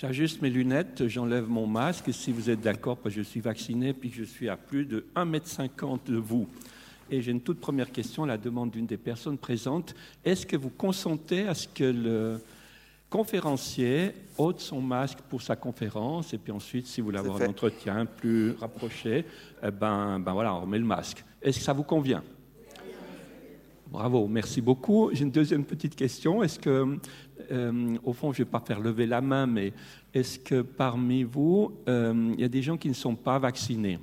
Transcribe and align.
J'ajuste 0.00 0.42
mes 0.42 0.50
lunettes, 0.50 1.08
j'enlève 1.08 1.48
mon 1.48 1.66
masque. 1.66 2.14
Si 2.14 2.30
vous 2.30 2.50
êtes 2.50 2.60
d'accord, 2.60 2.98
parce 2.98 3.16
que 3.16 3.20
je 3.20 3.28
suis 3.28 3.40
vacciné, 3.40 3.92
puis 3.92 4.10
que 4.10 4.16
je 4.16 4.22
suis 4.22 4.48
à 4.48 4.56
plus 4.56 4.84
de 4.84 5.04
1,50 5.16 5.94
m 5.94 5.98
de 6.06 6.16
vous. 6.16 6.46
Et 7.10 7.20
j'ai 7.20 7.32
une 7.32 7.40
toute 7.40 7.58
première 7.58 7.90
question 7.90 8.22
à 8.22 8.28
la 8.28 8.38
demande 8.38 8.70
d'une 8.70 8.86
des 8.86 8.96
personnes 8.96 9.38
présentes. 9.38 9.96
Est-ce 10.24 10.46
que 10.46 10.56
vous 10.56 10.70
consentez 10.70 11.48
à 11.48 11.54
ce 11.54 11.66
que 11.66 11.82
le 11.82 12.40
conférencier 13.10 14.12
ôte 14.36 14.60
son 14.60 14.80
masque 14.80 15.18
pour 15.28 15.42
sa 15.42 15.56
conférence 15.56 16.32
et 16.32 16.38
puis 16.38 16.52
ensuite, 16.52 16.86
si 16.86 17.00
vous 17.00 17.06
voulez 17.06 17.18
avoir 17.18 17.42
un 17.42 17.48
entretien 17.48 18.06
plus 18.06 18.52
rapproché, 18.52 19.24
eh 19.64 19.70
ben, 19.72 20.20
ben 20.20 20.32
voilà, 20.32 20.54
on 20.54 20.60
remet 20.60 20.78
le 20.78 20.84
masque. 20.84 21.24
Est-ce 21.42 21.58
que 21.58 21.64
ça 21.64 21.72
vous 21.72 21.82
convient? 21.82 22.22
Bravo, 23.90 24.28
merci 24.28 24.60
beaucoup. 24.60 25.08
J'ai 25.14 25.24
une 25.24 25.30
deuxième 25.30 25.64
petite 25.64 25.96
question. 25.96 26.42
Est-ce 26.42 26.58
que, 26.58 26.98
euh, 27.50 27.96
au 28.04 28.12
fond, 28.12 28.32
je 28.32 28.42
ne 28.42 28.44
vais 28.44 28.50
pas 28.50 28.60
faire 28.60 28.80
lever 28.80 29.06
la 29.06 29.22
main, 29.22 29.46
mais 29.46 29.72
est-ce 30.12 30.38
que 30.38 30.60
parmi 30.60 31.22
vous, 31.22 31.72
euh, 31.88 32.34
il 32.34 32.40
y 32.40 32.44
a 32.44 32.48
des 32.48 32.60
gens 32.60 32.76
qui 32.76 32.88
ne 32.88 32.94
sont 32.94 33.14
pas 33.14 33.38
vaccinés? 33.38 33.98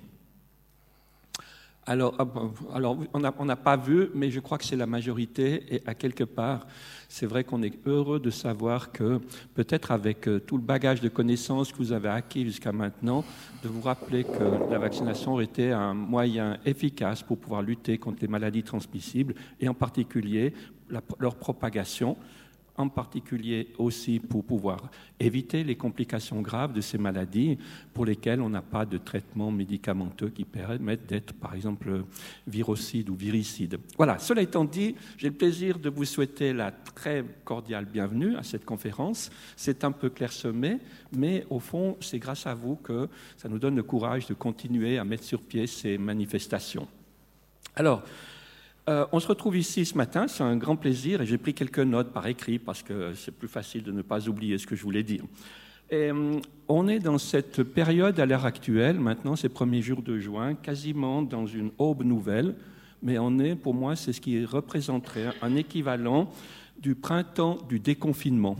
Alors, 1.88 2.16
ah, 2.20 3.30
on 3.38 3.45
n'a 3.45 3.55
pas 3.55 3.77
vu, 3.77 4.09
mais 4.16 4.31
je 4.31 4.39
crois 4.39 4.57
que 4.57 4.66
c'est 4.66 4.76
la 4.76 4.88
majorité. 4.88 5.63
Et 5.70 5.84
à 5.85 5.93
quelque 5.93 6.23
part, 6.23 6.66
c'est 7.09 7.27
vrai 7.27 7.43
qu'on 7.43 7.62
est 7.62 7.77
heureux 7.85 8.20
de 8.20 8.31
savoir 8.31 8.91
que 8.91 9.20
peut-être 9.53 9.91
avec 9.91 10.27
euh, 10.27 10.40
tout 10.40 10.57
le 10.57 10.63
bagage 10.63 10.99
de 11.02 11.09
connaissances 11.09 11.71
que 11.71 11.77
vous 11.77 11.91
avez 11.91 12.09
acquis 12.09 12.43
jusqu'à 12.43 12.71
maintenant, 12.71 13.23
de 13.63 13.70
vous 13.70 13.81
rappeler 13.81 14.23
que 14.23 14.71
la 14.71 14.79
vaccination 14.79 15.34
aurait 15.34 15.43
été 15.43 15.71
un 15.71 15.93
moyen 15.93 16.57
efficace 16.66 17.21
pour 17.21 17.38
pouvoir 17.38 17.62
lutter 17.62 17.99
contre 17.99 18.17
les 18.21 18.27
maladies 18.27 18.63
transmissibles 18.63 19.35
et 19.59 19.70
en 19.70 19.76
particulier 19.76 20.54
leur 21.20 21.35
propagation 21.35 22.17
en 22.77 22.89
particulier 22.89 23.70
aussi 23.77 24.20
pour 24.20 24.43
pouvoir 24.43 24.89
éviter 25.20 25.63
les 25.63 25.75
complications 25.75 26.41
graves 26.41 26.73
de 26.73 26.81
ces 26.81 26.98
maladies 26.98 27.57
pour 27.93 28.05
lesquelles 28.05 28.41
on 28.41 28.49
n'a 28.49 28.62
pas 28.62 28.85
de 28.85 28.98
traitement 28.98 29.51
médicamenteux 29.51 30.29
qui 30.29 30.43
permettent 30.43 31.07
d'être, 31.07 31.34
par 31.34 31.55
exemple, 31.55 32.03
virocide 32.48 33.09
ou 33.09 33.15
viricide. 33.15 33.79
Voilà, 33.98 34.20
cela 34.20 34.41
étant 34.41 34.65
dit, 34.65 34.96
j'ai 35.18 35.29
le 35.29 35.35
plaisir 35.35 35.79
de 35.79 35.90
vous 35.90 36.05
souhaiter 36.05 36.53
la 36.53 36.71
très 36.71 37.23
cordiale 37.43 37.85
bienvenue 37.85 38.35
à 38.35 38.43
cette 38.43 38.65
conférence. 38.65 39.31
C'est 39.55 39.84
un 39.84 39.91
peu 39.91 40.09
clairsemé, 40.09 40.79
mais 41.15 41.46
au 41.49 41.59
fond, 41.59 41.98
c'est 42.01 42.20
grâce 42.20 42.46
à 42.46 42.53
vous 42.53 42.76
que 42.76 43.07
ça 43.37 43.48
nous 43.48 43.59
donne 43.59 43.76
le 43.76 43.84
courage 43.84 44.27
de 44.27 44.34
continuer 44.34 44.98
à 44.98 45.03
mettre 45.05 45.23
sur 45.23 45.41
pied 45.41 45.68
ces 45.68 45.98
manifestations. 45.98 46.87
Alors, 47.76 48.03
euh, 48.87 49.05
on 49.11 49.19
se 49.19 49.27
retrouve 49.27 49.57
ici 49.57 49.83
ce 49.83 49.97
matin, 49.97 50.27
c'est 50.27 50.43
un 50.43 50.57
grand 50.57 50.75
plaisir 50.75 51.21
et 51.21 51.25
j'ai 51.25 51.39
pris 51.39 51.55
quelques 51.55 51.79
notes 51.79 52.13
par 52.13 52.27
écrit 52.27 52.59
parce 52.59 52.83
que 52.83 53.13
c'est 53.15 53.31
plus 53.31 53.47
facile 53.47 53.81
de 53.81 53.91
ne 53.91 54.03
pas 54.03 54.27
oublier 54.27 54.59
ce 54.59 54.67
que 54.67 54.75
je 54.75 54.83
voulais 54.83 55.01
dire. 55.01 55.23
Euh, 55.91 56.39
on 56.67 56.87
est 56.87 56.99
dans 56.99 57.17
cette 57.17 57.63
période 57.63 58.19
à 58.19 58.25
l'heure 58.25 58.45
actuelle, 58.45 58.99
maintenant 58.99 59.35
ces 59.35 59.49
premiers 59.49 59.81
jours 59.81 60.03
de 60.03 60.19
juin, 60.19 60.53
quasiment 60.53 61.23
dans 61.23 61.47
une 61.47 61.71
aube 61.79 62.03
nouvelle, 62.03 62.55
mais 63.01 63.17
on 63.17 63.39
est, 63.39 63.55
pour 63.55 63.73
moi, 63.73 63.95
c'est 63.95 64.13
ce 64.13 64.22
qui 64.22 64.45
représenterait 64.45 65.33
un 65.41 65.56
équivalent 65.56 66.29
du 66.79 66.95
printemps 66.95 67.57
du 67.67 67.79
déconfinement. 67.79 68.56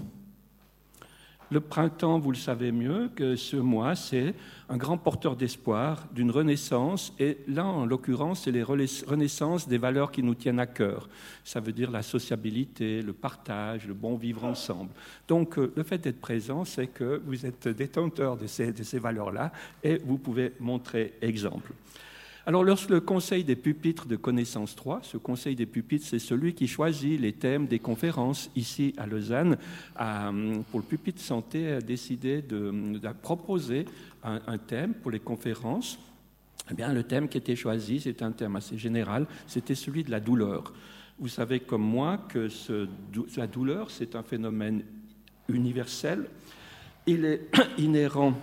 Le 1.52 1.60
printemps, 1.60 2.18
vous 2.18 2.32
le 2.32 2.38
savez 2.38 2.72
mieux, 2.72 3.10
que 3.16 3.36
ce 3.36 3.56
mois, 3.56 3.96
c'est 3.96 4.34
un 4.68 4.78
grand 4.78 4.98
porteur 4.98 5.36
d'espoir, 5.36 6.08
d'une 6.12 6.32
renaissance, 6.32 7.14
et 7.20 7.38
là, 7.48 7.66
en 7.66 7.86
l'occurrence, 7.86 8.44
c'est 8.44 8.52
les 8.52 8.64
renaissances 8.64 9.68
des 9.68 9.78
valeurs 9.78 10.12
qui 10.12 10.24
nous 10.24 10.34
tiennent 10.34 10.60
à 10.60 10.66
cœur. 10.66 11.08
Ça 11.44 11.60
veut 11.60 11.72
dire 11.72 11.92
la 11.92 12.02
sociabilité, 12.02 13.04
le 13.04 13.14
partage, 13.14 13.88
le 13.88 13.94
bon 13.94 14.16
vivre 14.16 14.44
ensemble. 14.44 14.90
Donc, 15.28 15.60
euh, 15.60 15.72
le 15.76 15.84
fait 15.84 16.00
d'être 16.00 16.20
présent, 16.20 16.66
c'est 16.66 16.88
que 16.88 17.22
vous 17.26 17.46
êtes 17.46 17.68
détenteur 17.68 18.38
de 18.38 18.48
ces, 18.48 18.72
de 18.72 18.84
ces 18.84 18.98
valeurs-là, 18.98 19.52
et 19.84 20.00
vous 20.04 20.18
pouvez 20.18 20.54
montrer 20.60 21.14
exemple. 21.22 21.74
Alors, 22.48 22.64
lorsque 22.64 22.92
le 22.92 23.02
Conseil 23.02 23.44
des 23.44 23.56
pupitres 23.56 24.06
de 24.06 24.16
Connaissance 24.16 24.76
3, 24.76 25.00
ce 25.02 25.18
Conseil 25.18 25.56
des 25.56 25.66
pupitres, 25.66 26.06
c'est 26.06 26.20
celui 26.20 26.54
qui 26.54 26.68
choisit 26.68 27.20
les 27.20 27.34
thèmes 27.34 27.66
des 27.66 27.80
conférences 27.80 28.52
ici 28.56 28.94
à 28.98 29.08
Lausanne. 29.08 29.58
pour 29.96 30.80
le 30.80 30.86
pupitre 30.88 31.20
santé, 31.20 31.72
a 31.72 31.82
décidé 31.82 32.44
de, 32.44 33.00
proposer 33.24 33.86
un, 34.24 34.58
thème 34.60 34.94
pour 34.94 35.10
les 35.10 35.20
conférences. 35.20 35.98
Eh 36.70 36.76
bien, 36.76 36.94
le 36.94 37.02
thème 37.02 37.30
qui 37.30 37.40
était 37.40 37.56
choisi, 37.56 38.00
c'est 38.00 38.22
un 38.22 38.32
thème 38.32 38.56
assez 38.56 38.78
général, 38.78 39.26
c'était 39.48 39.74
celui 39.74 40.04
de 40.04 40.12
la 40.12 40.20
douleur. 40.20 40.72
Vous 41.18 41.30
savez 41.30 41.62
comme 41.62 41.84
moi 41.84 42.20
que 42.30 42.48
la 43.38 43.48
douleur, 43.48 43.90
c'est 43.90 44.16
un 44.16 44.24
phénomène 44.24 44.84
universel. 45.50 46.28
Il 47.08 47.26
est 47.26 47.50
inhérent 47.80 48.36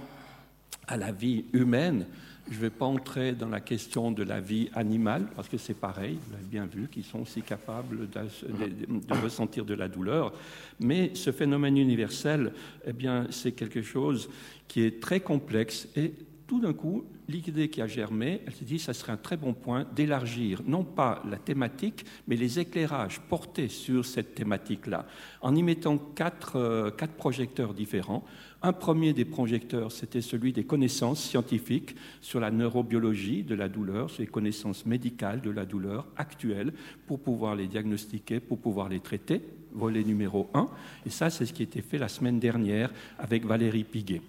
à 0.86 0.96
la 0.96 1.12
vie 1.12 1.44
humaine 1.52 2.06
je 2.50 2.56
ne 2.56 2.60
vais 2.60 2.70
pas 2.70 2.86
entrer 2.86 3.32
dans 3.32 3.48
la 3.48 3.60
question 3.60 4.10
de 4.10 4.22
la 4.22 4.40
vie 4.40 4.68
animale, 4.74 5.26
parce 5.36 5.48
que 5.48 5.56
c'est 5.56 5.74
pareil, 5.74 6.18
vous 6.26 6.32
l'avez 6.32 6.44
bien 6.44 6.66
vu, 6.66 6.88
qu'ils 6.88 7.04
sont 7.04 7.20
aussi 7.20 7.42
capables 7.42 8.08
de, 8.10 9.22
ressentir 9.22 9.64
de 9.64 9.74
la 9.74 9.88
douleur. 9.88 10.32
Mais 10.80 11.12
ce 11.14 11.30
phénomène 11.30 11.76
universel, 11.78 12.52
eh 12.84 12.92
bien, 12.92 13.26
c'est 13.30 13.52
quelque 13.52 13.82
chose 13.82 14.28
qui 14.66 14.82
est 14.82 15.00
très 15.00 15.20
complexe 15.20 15.88
et 15.96 16.14
tout 16.46 16.60
d'un 16.60 16.74
coup, 16.74 17.06
l'idée 17.28 17.70
qui 17.70 17.80
a 17.80 17.86
germé, 17.86 18.42
elle 18.46 18.52
s'est 18.52 18.66
dit, 18.66 18.78
ça 18.78 18.92
serait 18.92 19.12
un 19.12 19.16
très 19.16 19.38
bon 19.38 19.54
point 19.54 19.86
d'élargir, 19.94 20.60
non 20.66 20.84
pas 20.84 21.22
la 21.30 21.38
thématique, 21.38 22.04
mais 22.26 22.36
les 22.36 22.58
éclairages 22.58 23.20
portés 23.20 23.68
sur 23.68 24.04
cette 24.04 24.34
thématique-là, 24.34 25.06
en 25.40 25.54
y 25.54 25.62
mettant 25.62 25.96
quatre, 25.96 26.56
euh, 26.56 26.90
quatre 26.90 27.14
projecteurs 27.14 27.72
différents. 27.72 28.22
Un 28.64 28.72
premier 28.72 29.12
des 29.12 29.24
projecteurs, 29.24 29.90
c'était 29.90 30.20
celui 30.20 30.52
des 30.52 30.62
connaissances 30.62 31.20
scientifiques 31.20 31.96
sur 32.20 32.38
la 32.38 32.52
neurobiologie 32.52 33.42
de 33.42 33.56
la 33.56 33.68
douleur, 33.68 34.08
sur 34.08 34.20
les 34.20 34.28
connaissances 34.28 34.86
médicales 34.86 35.40
de 35.40 35.50
la 35.50 35.64
douleur 35.64 36.06
actuelle, 36.16 36.72
pour 37.08 37.18
pouvoir 37.18 37.56
les 37.56 37.66
diagnostiquer, 37.66 38.38
pour 38.38 38.58
pouvoir 38.58 38.88
les 38.88 39.00
traiter, 39.00 39.42
volet 39.72 40.04
numéro 40.04 40.48
un. 40.54 40.68
Et 41.04 41.10
ça, 41.10 41.28
c'est 41.28 41.44
ce 41.44 41.52
qui 41.52 41.62
a 41.62 41.64
été 41.64 41.82
fait 41.82 41.98
la 41.98 42.06
semaine 42.06 42.38
dernière 42.38 42.92
avec 43.18 43.44
Valérie 43.44 43.82
Piguet. 43.82 44.22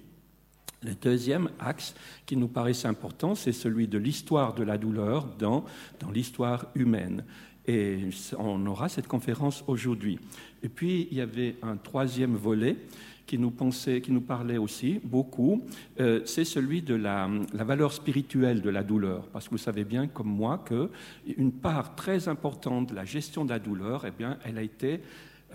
Le 0.82 0.96
deuxième 0.96 1.50
axe 1.60 1.94
qui 2.26 2.36
nous 2.36 2.48
paraissait 2.48 2.88
important, 2.88 3.36
c'est 3.36 3.54
celui 3.54 3.88
de 3.88 4.00
l'histoire 4.00 4.56
de 4.56 4.64
la 4.64 4.80
douleur 4.80 5.28
dans, 5.38 5.64
dans 6.00 6.10
l'histoire 6.10 6.66
humaine. 6.74 7.24
Et 7.68 8.00
on 8.38 8.66
aura 8.66 8.90
cette 8.90 9.08
conférence 9.08 9.64
aujourd'hui. 9.68 10.20
Et 10.64 10.70
puis, 10.70 11.08
il 11.12 11.18
y 11.18 11.22
avait 11.22 11.56
un 11.62 11.78
troisième 11.78 12.36
volet 12.36 12.76
qui 13.26 13.38
nous, 13.38 13.52
pensait, 13.52 14.02
qui 14.02 14.12
nous 14.12 14.22
parlait 14.22 14.58
aussi 14.58 15.00
beaucoup, 15.04 15.64
euh, 16.00 16.22
c'est 16.26 16.46
celui 16.46 16.82
de 16.82 16.96
la, 16.96 17.30
valeur 17.54 17.94
spirituelle 17.94 18.62
de 18.62 18.70
la 18.70 18.84
douleur. 18.84 19.28
Parce 19.28 19.46
que 19.46 19.52
vous 19.52 19.58
savez 19.58 19.84
bien, 19.84 20.08
comme 20.08 20.28
moi, 20.28 20.64
qu'une 20.66 21.52
part 21.52 21.96
très 21.96 22.28
importante 22.28 22.90
de 22.90 22.96
la 22.96 23.06
gestion 23.06 23.46
de 23.46 23.50
la 23.50 23.60
douleur, 23.60 24.06
eh 24.06 24.12
bien, 24.12 24.38
elle 24.44 24.58
a 24.58 24.62
été 24.62 25.02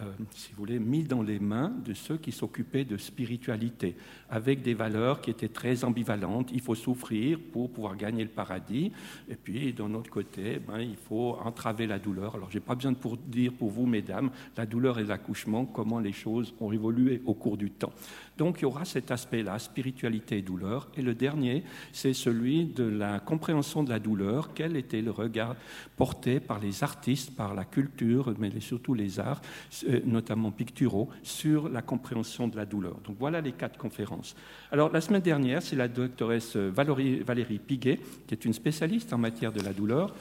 euh, 0.01 0.13
si 0.31 0.53
vous 0.53 0.59
voulez, 0.59 0.79
mis 0.79 1.03
dans 1.03 1.23
les 1.23 1.39
mains 1.39 1.73
de 1.85 1.95
ceux 1.95 2.17
qui 2.17 2.33
s'occupaient 2.33 2.85
de 2.85 2.97
spiritualité, 2.97 3.97
avec 4.31 4.63
des 4.63 4.75
valeurs 4.75 5.21
qui 5.21 5.31
étaient 5.31 5.49
très 5.49 5.85
ambivalentes. 5.85 6.51
Il 6.53 6.61
faut 6.61 6.75
souffrir 6.75 7.39
pour 7.53 7.71
pouvoir 7.71 7.97
gagner 7.97 8.23
le 8.23 8.31
paradis, 8.31 8.93
et 9.29 9.35
puis 9.35 9.73
d'un 9.73 9.95
autre 9.95 10.11
côté, 10.11 10.59
ben, 10.59 10.81
il 10.81 10.97
faut 10.97 11.37
entraver 11.43 11.87
la 11.87 11.99
douleur. 11.99 12.35
Alors, 12.35 12.51
je 12.51 12.59
n'ai 12.59 12.65
pas 12.65 12.75
besoin 12.75 12.93
de 12.93 12.99
dire 13.27 13.53
pour 13.53 13.71
vous, 13.71 13.87
mesdames, 13.87 14.31
la 14.57 14.67
douleur 14.67 14.99
et 14.99 15.05
l'accouchement, 15.05 15.65
comment 15.65 15.99
les 15.99 16.13
choses 16.13 16.55
ont 16.61 16.73
évolué 16.73 17.23
au 17.25 17.35
cours 17.35 17.57
du 17.57 17.71
temps. 17.71 17.93
Donc 18.39 18.61
il 18.61 18.63
y 18.63 18.65
aura 18.65 18.85
cet 18.85 19.11
aspect-là, 19.11 19.59
spiritualité 19.59 20.39
et 20.39 20.43
douleur. 20.43 20.89
Et 20.97 21.03
le 21.03 21.15
dernier, 21.15 21.65
c'est 21.93 22.15
celui 22.15 22.67
de 22.67 22.85
la 22.85 23.19
compréhension 23.19 23.83
de 23.83 23.91
la 23.91 23.99
douleur. 23.99 24.55
Quel 24.55 24.77
était 24.77 25.03
le 25.03 25.11
regard 25.11 25.57
porté 25.97 26.39
par 26.39 26.61
les 26.61 26.85
artistes, 26.85 27.35
par 27.35 27.55
la 27.55 27.65
culture, 27.65 28.33
mais 28.39 28.53
surtout 28.61 28.95
les 28.95 29.19
arts, 29.19 29.43
euh, 29.89 30.01
notamment 30.05 30.53
picturaux, 30.53 31.09
sur 31.25 31.69
la 31.69 31.83
compréhension 31.83 32.47
de 32.47 32.57
la 32.57 32.65
douleur? 32.65 32.95
Donc 33.05 33.17
voilà 33.19 33.41
les 33.41 33.53
quatre 33.53 33.77
conférences. 33.77 34.37
Alors 34.71 34.93
la 34.93 35.01
semaine 35.01 35.23
dernière, 35.23 35.61
c'est 35.61 35.77
la 35.77 35.89
doctoresse 35.89 36.55
Valérie, 36.57 37.59
Piguet, 37.59 37.99
qui 38.29 38.35
est 38.35 38.45
une 38.45 38.53
spécialiste 38.53 39.13
en 39.13 39.19
matière 39.19 39.53
de 39.53 39.61
la 39.61 39.73
douleur 39.73 40.15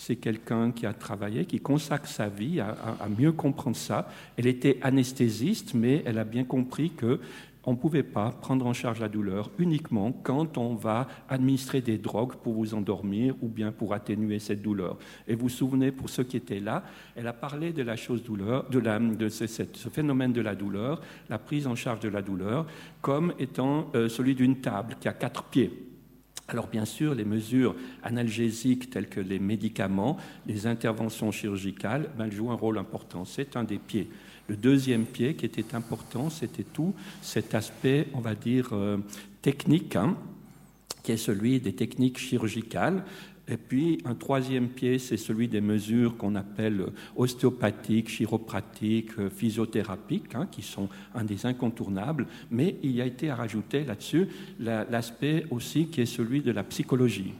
c'est 0.00 0.16
quelqu'un 0.16 0.72
qui 0.72 0.86
a 0.86 0.94
travaillé, 0.94 1.44
qui 1.44 1.60
consacre 1.60 2.08
sa 2.08 2.28
vie 2.28 2.58
à, 2.58 2.74
mieux 3.18 3.32
comprendre 3.32 3.76
ça. 3.76 4.08
Elle 4.38 4.46
était 4.46 4.78
anesthésiste, 4.80 5.74
mais 5.74 6.02
elle 6.06 6.18
a 6.18 6.24
bien 6.24 6.44
compris 6.44 6.90
que 6.90 7.20
on 7.64 7.72
ne 7.72 7.76
pouvait 7.76 8.02
pas 8.02 8.30
prendre 8.30 8.66
en 8.66 8.72
charge 8.72 9.00
la 9.00 9.08
douleur 9.08 9.50
uniquement 9.58 10.12
quand 10.12 10.56
on 10.56 10.74
va 10.74 11.08
administrer 11.28 11.80
des 11.80 11.98
drogues 11.98 12.36
pour 12.36 12.54
vous 12.54 12.74
endormir 12.74 13.34
ou 13.42 13.48
bien 13.48 13.70
pour 13.72 13.92
atténuer 13.92 14.38
cette 14.38 14.62
douleur. 14.62 14.98
Et 15.28 15.34
vous 15.34 15.42
vous 15.42 15.48
souvenez, 15.48 15.92
pour 15.92 16.08
ceux 16.08 16.24
qui 16.24 16.36
étaient 16.36 16.60
là, 16.60 16.84
elle 17.16 17.26
a 17.26 17.32
parlé 17.32 17.72
de 17.72 17.82
la 17.82 17.96
chose 17.96 18.22
douleur, 18.22 18.68
de, 18.70 18.80
de 19.14 19.28
ce, 19.28 19.88
phénomène 19.90 20.32
de 20.32 20.40
la 20.40 20.54
douleur, 20.54 21.00
la 21.28 21.38
prise 21.38 21.66
en 21.66 21.74
charge 21.74 22.00
de 22.00 22.08
la 22.08 22.22
douleur, 22.22 22.66
comme 23.02 23.34
étant 23.38 23.90
euh, 23.94 24.08
celui 24.08 24.34
d'une 24.34 24.60
table 24.60 24.96
qui 25.00 25.08
a 25.08 25.12
quatre 25.12 25.44
pieds. 25.44 25.86
Alors 26.48 26.66
bien 26.66 26.84
sûr, 26.84 27.14
les 27.14 27.24
mesures 27.24 27.76
analgésiques 28.02 28.90
telles 28.90 29.08
que 29.08 29.20
les 29.20 29.38
médicaments, 29.38 30.16
les 30.46 30.66
interventions 30.66 31.30
chirurgicales, 31.30 32.10
ben, 32.18 32.28
jouent 32.30 32.50
un 32.50 32.56
rôle 32.56 32.78
important. 32.78 33.24
C'est 33.24 33.56
un 33.56 33.62
des 33.62 33.78
pieds. 33.78 34.10
Le 34.50 34.56
deuxième 34.56 35.04
pied 35.04 35.34
qui 35.34 35.46
était 35.46 35.76
important, 35.76 36.28
c'était 36.28 36.64
tout 36.64 36.92
cet 37.22 37.54
aspect, 37.54 38.08
on 38.14 38.20
va 38.20 38.34
dire, 38.34 38.70
euh, 38.72 38.96
technique, 39.42 39.94
hein, 39.94 40.16
qui 41.04 41.12
est 41.12 41.16
celui 41.16 41.60
des 41.60 41.72
techniques 41.72 42.18
chirurgicales. 42.18 43.04
Et 43.46 43.56
puis 43.56 43.98
un 44.04 44.16
troisième 44.16 44.66
pied, 44.66 44.98
c'est 44.98 45.16
celui 45.16 45.46
des 45.46 45.60
mesures 45.60 46.16
qu'on 46.16 46.34
appelle 46.34 46.86
ostéopathiques, 47.14 48.08
chiropratiques, 48.08 49.20
euh, 49.20 49.30
physiothérapiques, 49.30 50.34
hein, 50.34 50.48
qui 50.50 50.62
sont 50.62 50.88
un 51.14 51.22
des 51.22 51.46
incontournables. 51.46 52.26
Mais 52.50 52.74
il 52.82 52.90
y 52.90 53.00
a 53.00 53.06
été 53.06 53.30
à 53.30 53.36
rajouter 53.36 53.84
là-dessus 53.84 54.26
l'aspect 54.58 55.46
aussi 55.52 55.86
qui 55.86 56.00
est 56.00 56.06
celui 56.06 56.40
de 56.40 56.50
la 56.50 56.64
psychologie. 56.64 57.34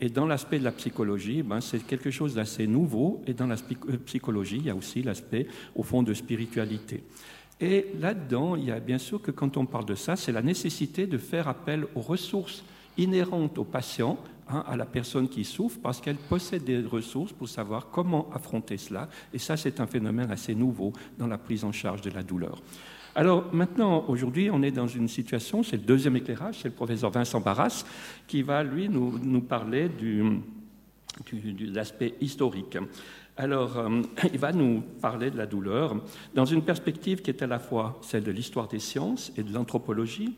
Et 0.00 0.08
dans 0.08 0.26
l'aspect 0.26 0.58
de 0.58 0.64
la 0.64 0.72
psychologie, 0.72 1.42
ben, 1.42 1.60
c'est 1.60 1.86
quelque 1.86 2.10
chose 2.10 2.34
d'assez 2.34 2.66
nouveau. 2.66 3.22
Et 3.26 3.34
dans 3.34 3.46
la 3.46 3.56
euh, 3.56 3.96
psychologie, 4.06 4.56
il 4.56 4.66
y 4.66 4.70
a 4.70 4.74
aussi 4.74 5.02
l'aspect, 5.02 5.46
au 5.76 5.82
fond, 5.82 6.02
de 6.02 6.14
spiritualité. 6.14 7.04
Et 7.60 7.88
là-dedans, 8.00 8.56
il 8.56 8.64
y 8.64 8.70
a 8.70 8.80
bien 8.80 8.96
sûr 8.96 9.20
que 9.20 9.30
quand 9.30 9.58
on 9.58 9.66
parle 9.66 9.84
de 9.84 9.94
ça, 9.94 10.16
c'est 10.16 10.32
la 10.32 10.40
nécessité 10.40 11.06
de 11.06 11.18
faire 11.18 11.46
appel 11.46 11.86
aux 11.94 12.00
ressources 12.00 12.64
inhérentes 12.96 13.58
au 13.58 13.64
patient, 13.64 14.18
hein, 14.48 14.64
à 14.66 14.76
la 14.76 14.86
personne 14.86 15.28
qui 15.28 15.44
souffre, 15.44 15.78
parce 15.82 16.00
qu'elle 16.00 16.16
possède 16.16 16.64
des 16.64 16.80
ressources 16.80 17.32
pour 17.32 17.50
savoir 17.50 17.90
comment 17.90 18.30
affronter 18.32 18.78
cela. 18.78 19.10
Et 19.34 19.38
ça, 19.38 19.58
c'est 19.58 19.80
un 19.80 19.86
phénomène 19.86 20.30
assez 20.30 20.54
nouveau 20.54 20.94
dans 21.18 21.26
la 21.26 21.36
prise 21.36 21.64
en 21.64 21.72
charge 21.72 22.00
de 22.00 22.10
la 22.10 22.22
douleur. 22.22 22.62
Alors 23.14 23.52
maintenant, 23.52 24.04
aujourd'hui, 24.06 24.50
on 24.50 24.62
est 24.62 24.70
dans 24.70 24.86
une 24.86 25.08
situation, 25.08 25.62
c'est 25.62 25.76
le 25.76 25.82
deuxième 25.82 26.16
éclairage, 26.16 26.58
c'est 26.62 26.68
le 26.68 26.74
professeur 26.74 27.10
Vincent 27.10 27.40
Barras 27.40 27.84
qui 28.28 28.42
va, 28.42 28.62
lui, 28.62 28.88
nous, 28.88 29.40
parler 29.40 29.88
de 29.88 30.38
l'aspect 31.72 32.14
historique. 32.20 32.78
Alors, 33.36 33.78
euh, 33.78 34.02
il 34.32 34.38
va 34.38 34.52
nous 34.52 34.82
parler 35.00 35.30
de 35.30 35.36
la 35.38 35.46
douleur 35.46 35.96
dans 36.34 36.44
une 36.44 36.62
perspective 36.62 37.22
qui 37.22 37.30
est 37.30 37.42
à 37.42 37.46
la 37.46 37.58
fois 37.58 37.98
celle 38.02 38.22
de 38.22 38.30
l'histoire 38.30 38.68
des 38.68 38.78
sciences 38.78 39.32
et 39.36 39.42
de 39.42 39.52
l'anthropologie. 39.52 40.36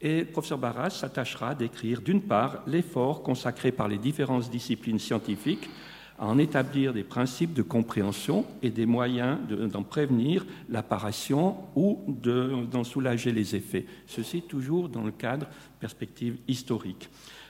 Et 0.00 0.20
le 0.20 0.26
professeur 0.26 0.58
Barras 0.58 0.90
s'attachera 0.90 1.50
à 1.50 1.54
décrire, 1.54 2.02
d'une 2.02 2.20
part, 2.20 2.62
l'effort 2.66 3.22
consacré 3.22 3.72
par 3.72 3.88
les 3.88 3.98
différentes 3.98 4.50
disciplines 4.50 4.98
scientifiques 4.98 5.70
à 6.18 6.26
en 6.26 6.38
établir 6.38 6.92
des 6.92 7.02
principes 7.02 7.54
de 7.54 7.62
compréhension 7.62 8.44
et 8.62 8.70
des 8.70 8.86
moyens 8.86 9.38
d'en 9.48 9.82
prévenir 9.82 10.46
l'apparition 10.68 11.56
ou 11.74 11.98
d'en 12.08 12.84
soulager 12.84 13.32
les 13.32 13.56
effets. 13.56 13.86
Ceci 14.06 14.42
toujours 14.42 14.88
dans 14.88 15.02
le 15.02 15.10
cadre 15.10 15.46
perspective 15.80 16.36
historique. 16.46 17.08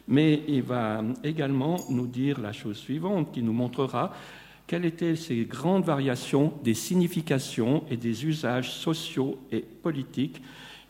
Mais 0.09 0.43
il 0.49 0.63
va 0.63 1.03
également 1.23 1.77
nous 1.91 2.07
dire 2.07 2.41
la 2.41 2.53
chose 2.53 2.77
suivante, 2.77 3.33
qui 3.33 3.43
nous 3.43 3.53
montrera 3.53 4.13
quelles 4.67 4.87
étaient 4.87 5.17
ces 5.17 5.45
grandes 5.45 5.85
variations 5.85 6.53
des 6.63 6.75
significations 6.75 7.85
et 7.91 7.97
des 7.97 8.25
usages 8.25 8.73
sociaux 8.73 9.39
et 9.53 9.61
politiques 9.61 10.41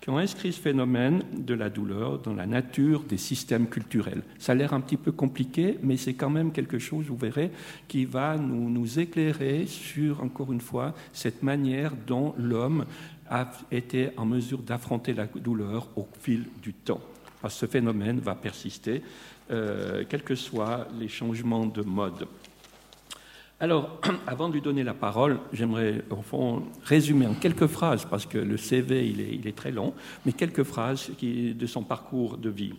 qui 0.05 0.11
ont 0.11 0.19
inscrit 0.19 0.53
ce 0.53 0.61
phénomène 0.61 1.23
de 1.33 1.55
la 1.55 1.71
douleur 1.71 2.19
dans 2.19 2.35
la 2.35 2.45
nature 2.45 3.05
des 3.05 3.17
systèmes 3.17 3.67
culturels. 3.67 4.23
Ça 4.39 4.53
a 4.53 4.55
l'air 4.55 4.75
un 4.75 4.83
petit 4.83 4.99
peu 4.99 5.13
compliqué, 5.13 5.79
mais 5.83 5.97
c'est 5.97 6.13
quand 6.13 6.29
même 6.29 6.53
quelque 6.53 6.79
chose, 6.79 7.07
vous 7.07 7.17
verrez, 7.17 7.51
qui 7.89 8.05
va 8.05 8.37
nous, 8.37 8.69
nous 8.69 8.99
éclairer 8.99 9.65
sur, 9.65 10.23
encore 10.23 10.53
une 10.53 10.61
fois, 10.61 10.95
cette 11.15 11.43
manière 11.43 11.93
dont 12.07 12.35
l'homme 12.37 12.85
a 13.31 13.51
été 13.71 14.11
en 14.19 14.27
mesure 14.27 14.59
d'affronter 14.59 15.15
la 15.15 15.25
douleur 15.25 15.89
au 15.97 16.07
fil 16.21 16.45
du 16.63 16.75
temps. 16.75 17.01
Ce 17.49 17.65
phénomène 17.65 18.21
va 18.21 18.35
persister, 18.35 19.01
euh, 19.51 20.05
quels 20.07 20.23
que 20.23 20.35
soient 20.35 20.87
les 21.01 21.09
changements 21.09 21.65
de 21.65 21.81
mode. 21.81 22.27
Alors, 23.65 23.99
avant 24.27 24.49
de 24.49 24.53
lui 24.53 24.61
donner 24.61 24.85
la 24.85 24.93
parole, 24.93 25.39
j'aimerais, 25.51 26.05
au 26.11 26.21
fond, 26.21 26.65
résumer 26.83 27.27
en 27.27 27.33
quelques 27.33 27.67
phrases, 27.67 28.05
parce 28.05 28.27
que 28.27 28.37
le 28.37 28.59
CV, 28.59 29.09
il 29.09 29.49
est, 29.49 29.57
très 29.57 29.71
long, 29.71 29.95
mais 30.27 30.35
quelques 30.35 30.65
phrases 30.65 31.11
de 31.23 31.67
son 31.67 31.83
parcours 31.83 32.37
de 32.37 32.51
vie. 32.51 32.75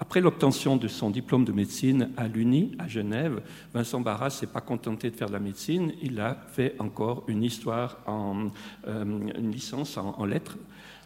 Après 0.00 0.20
l'obtention 0.20 0.76
de 0.76 0.88
son 0.88 1.10
diplôme 1.10 1.44
de 1.44 1.52
médecine 1.52 2.10
à 2.16 2.26
l'UNI, 2.26 2.72
à 2.80 2.88
Genève, 2.88 3.40
Vincent 3.72 4.00
Barras 4.00 4.30
s'est 4.30 4.48
pas 4.48 4.60
contenté 4.60 5.12
de 5.12 5.16
faire 5.16 5.28
de 5.28 5.32
la 5.32 5.38
médecine, 5.38 5.92
il 6.02 6.18
a 6.18 6.36
fait 6.48 6.74
encore 6.80 7.22
une 7.28 7.44
histoire 7.44 7.98
en, 8.06 8.48
euh, 8.88 9.04
une 9.04 9.52
licence 9.52 9.96
en 9.96 10.24
lettres 10.24 10.58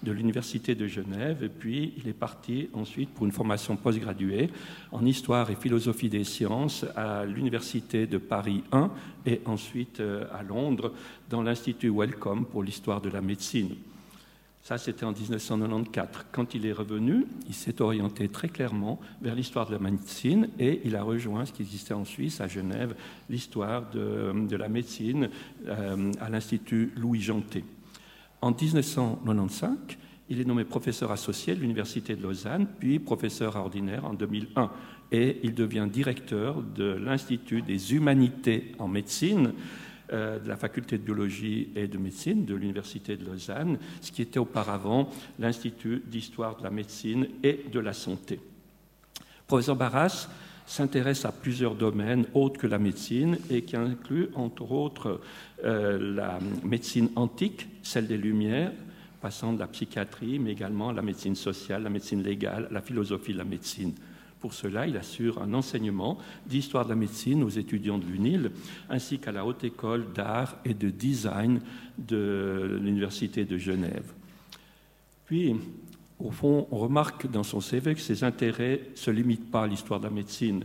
de 0.02 0.12
l'Université 0.12 0.74
de 0.74 0.86
Genève, 0.86 1.42
et 1.42 1.48
puis 1.48 1.92
il 1.96 2.08
est 2.08 2.14
parti 2.14 2.68
ensuite 2.72 3.10
pour 3.10 3.26
une 3.26 3.32
formation 3.32 3.76
postgraduée 3.76 4.50
en 4.92 5.04
histoire 5.04 5.50
et 5.50 5.56
philosophie 5.56 6.08
des 6.08 6.24
sciences 6.24 6.84
à 6.96 7.24
l'Université 7.24 8.06
de 8.06 8.18
Paris 8.18 8.62
1 8.72 8.90
et 9.26 9.40
ensuite 9.44 10.00
euh, 10.00 10.24
à 10.32 10.42
Londres 10.42 10.92
dans 11.28 11.42
l'Institut 11.42 11.90
Wellcome 11.90 12.46
pour 12.46 12.62
l'histoire 12.62 13.00
de 13.00 13.10
la 13.10 13.20
médecine. 13.20 13.74
Ça, 14.62 14.76
c'était 14.76 15.04
en 15.04 15.12
1994. 15.12 16.26
Quand 16.32 16.54
il 16.54 16.66
est 16.66 16.72
revenu, 16.72 17.26
il 17.48 17.54
s'est 17.54 17.80
orienté 17.80 18.28
très 18.28 18.48
clairement 18.48 19.00
vers 19.22 19.34
l'histoire 19.34 19.66
de 19.66 19.72
la 19.72 19.78
médecine 19.78 20.48
et 20.58 20.82
il 20.84 20.96
a 20.96 21.02
rejoint 21.02 21.46
ce 21.46 21.52
qui 21.52 21.62
existait 21.62 21.94
en 21.94 22.04
Suisse, 22.04 22.40
à 22.40 22.46
Genève, 22.46 22.94
l'histoire 23.30 23.90
de, 23.90 24.56
la 24.56 24.68
médecine 24.68 25.30
euh, 25.66 26.12
à 26.20 26.28
l'Institut 26.28 26.92
Louis 26.96 27.22
Janté. 27.22 27.64
En 28.42 28.52
1995, 28.52 29.76
il 30.30 30.40
est 30.40 30.44
nommé 30.44 30.64
professeur 30.64 31.10
associé 31.10 31.54
de 31.54 31.60
l'Université 31.60 32.14
de 32.14 32.22
Lausanne, 32.22 32.66
puis 32.78 32.98
professeur 32.98 33.56
ordinaire 33.56 34.04
en 34.04 34.14
2001. 34.14 34.70
Et 35.12 35.40
il 35.42 35.54
devient 35.54 35.88
directeur 35.90 36.62
de 36.62 36.92
l'Institut 36.92 37.62
des 37.62 37.94
humanités 37.94 38.72
en 38.78 38.86
médecine 38.86 39.52
euh, 40.12 40.38
de 40.38 40.48
la 40.48 40.56
faculté 40.56 40.98
de 40.98 41.02
biologie 41.02 41.70
et 41.74 41.88
de 41.88 41.98
médecine 41.98 42.44
de 42.44 42.54
l'Université 42.54 43.16
de 43.16 43.26
Lausanne, 43.26 43.78
ce 44.00 44.12
qui 44.12 44.22
était 44.22 44.38
auparavant 44.38 45.10
l'Institut 45.38 46.02
d'histoire 46.06 46.56
de 46.56 46.62
la 46.62 46.70
médecine 46.70 47.26
et 47.42 47.64
de 47.70 47.80
la 47.80 47.92
santé. 47.92 48.40
Professeur 49.46 49.76
Barras 49.76 50.28
s'intéresse 50.70 51.24
à 51.24 51.32
plusieurs 51.32 51.74
domaines 51.74 52.26
autres 52.32 52.60
que 52.60 52.68
la 52.68 52.78
médecine 52.78 53.36
et 53.50 53.62
qui 53.62 53.74
inclut 53.74 54.28
entre 54.36 54.70
autres 54.70 55.20
euh, 55.64 56.14
la 56.14 56.38
médecine 56.62 57.10
antique, 57.16 57.66
celle 57.82 58.06
des 58.06 58.16
Lumières, 58.16 58.70
passant 59.20 59.52
de 59.52 59.58
la 59.58 59.66
psychiatrie, 59.66 60.38
mais 60.38 60.52
également 60.52 60.92
la 60.92 61.02
médecine 61.02 61.34
sociale, 61.34 61.82
la 61.82 61.90
médecine 61.90 62.22
légale, 62.22 62.68
la 62.70 62.80
philosophie 62.80 63.32
de 63.32 63.38
la 63.38 63.44
médecine. 63.44 63.94
Pour 64.38 64.54
cela, 64.54 64.86
il 64.86 64.96
assure 64.96 65.42
un 65.42 65.54
enseignement 65.54 66.18
d'histoire 66.46 66.84
de 66.84 66.90
la 66.90 66.96
médecine 66.96 67.42
aux 67.42 67.48
étudiants 67.48 67.98
de 67.98 68.06
l'UNIL, 68.06 68.52
ainsi 68.88 69.18
qu'à 69.18 69.32
la 69.32 69.44
Haute 69.44 69.64
École 69.64 70.12
d'art 70.14 70.56
et 70.64 70.74
de 70.74 70.88
design 70.88 71.60
de 71.98 72.78
l'Université 72.80 73.44
de 73.44 73.58
Genève. 73.58 74.12
Puis, 75.26 75.56
au 76.22 76.30
fond, 76.30 76.66
on 76.70 76.78
remarque 76.78 77.30
dans 77.30 77.42
son 77.42 77.60
CV 77.60 77.94
que 77.94 78.00
ses 78.00 78.24
intérêts 78.24 78.80
ne 78.92 78.96
se 78.96 79.10
limitent 79.10 79.50
pas 79.50 79.64
à 79.64 79.66
l'histoire 79.66 80.00
de 80.00 80.04
la 80.04 80.10
médecine. 80.10 80.64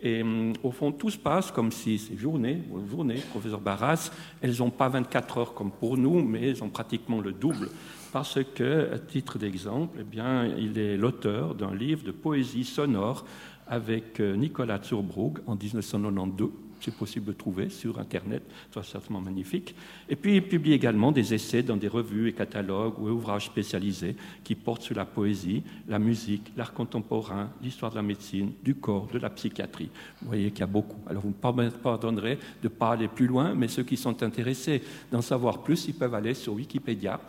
Et 0.00 0.22
hum, 0.22 0.52
au 0.62 0.70
fond, 0.70 0.92
tout 0.92 1.10
se 1.10 1.18
passe 1.18 1.50
comme 1.50 1.70
si 1.70 1.98
ces 1.98 2.16
journées, 2.16 2.62
journées, 2.90 3.22
professeur 3.30 3.60
Barras, 3.60 4.10
elles 4.40 4.58
n'ont 4.58 4.70
pas 4.70 4.88
24 4.88 5.38
heures 5.38 5.54
comme 5.54 5.70
pour 5.70 5.96
nous, 5.96 6.22
mais 6.22 6.48
elles 6.48 6.62
ont 6.62 6.68
pratiquement 6.68 7.20
le 7.20 7.32
double. 7.32 7.70
Parce 8.12 8.40
que, 8.54 8.92
à 8.92 8.98
titre 8.98 9.38
d'exemple, 9.38 9.98
eh 10.00 10.60
il 10.60 10.78
est 10.78 10.96
l'auteur 10.96 11.54
d'un 11.54 11.74
livre 11.74 12.04
de 12.04 12.10
poésie 12.10 12.64
sonore 12.64 13.24
avec 13.66 14.20
euh, 14.20 14.36
Nicolas 14.36 14.82
Zurbrugg 14.82 15.38
en 15.46 15.56
1992 15.56 16.50
c'est 16.82 16.94
possible 16.94 17.26
de 17.26 17.32
trouver 17.32 17.68
sur 17.68 17.98
Internet, 17.98 18.42
c'est 18.72 18.84
certainement 18.84 19.20
magnifique. 19.20 19.74
Et 20.08 20.16
puis 20.16 20.36
il 20.36 20.42
publie 20.42 20.72
également 20.72 21.12
des 21.12 21.32
essais 21.32 21.62
dans 21.62 21.76
des 21.76 21.88
revues 21.88 22.28
et 22.28 22.32
catalogues 22.32 22.98
ou 22.98 23.08
ouvrages 23.08 23.46
spécialisés 23.46 24.16
qui 24.42 24.54
portent 24.54 24.82
sur 24.82 24.96
la 24.96 25.04
poésie, 25.04 25.62
la 25.88 25.98
musique, 25.98 26.52
l'art 26.56 26.72
contemporain, 26.72 27.50
l'histoire 27.62 27.90
de 27.90 27.96
la 27.96 28.02
médecine, 28.02 28.52
du 28.62 28.74
corps, 28.74 29.08
de 29.12 29.18
la 29.18 29.30
psychiatrie. 29.30 29.90
Vous 30.20 30.28
voyez 30.28 30.50
qu'il 30.50 30.60
y 30.60 30.64
a 30.64 30.66
beaucoup. 30.66 30.98
Alors 31.08 31.22
vous 31.22 31.30
me 31.30 31.70
pardonnerez 31.70 32.36
de 32.36 32.40
ne 32.64 32.68
pas 32.68 32.92
aller 32.92 33.08
plus 33.08 33.26
loin, 33.26 33.54
mais 33.54 33.68
ceux 33.68 33.84
qui 33.84 33.96
sont 33.96 34.22
intéressés 34.22 34.82
d'en 35.10 35.22
savoir 35.22 35.62
plus, 35.62 35.86
ils 35.88 35.94
peuvent 35.94 36.14
aller 36.14 36.34
sur 36.34 36.54
Wikipédia. 36.54 37.20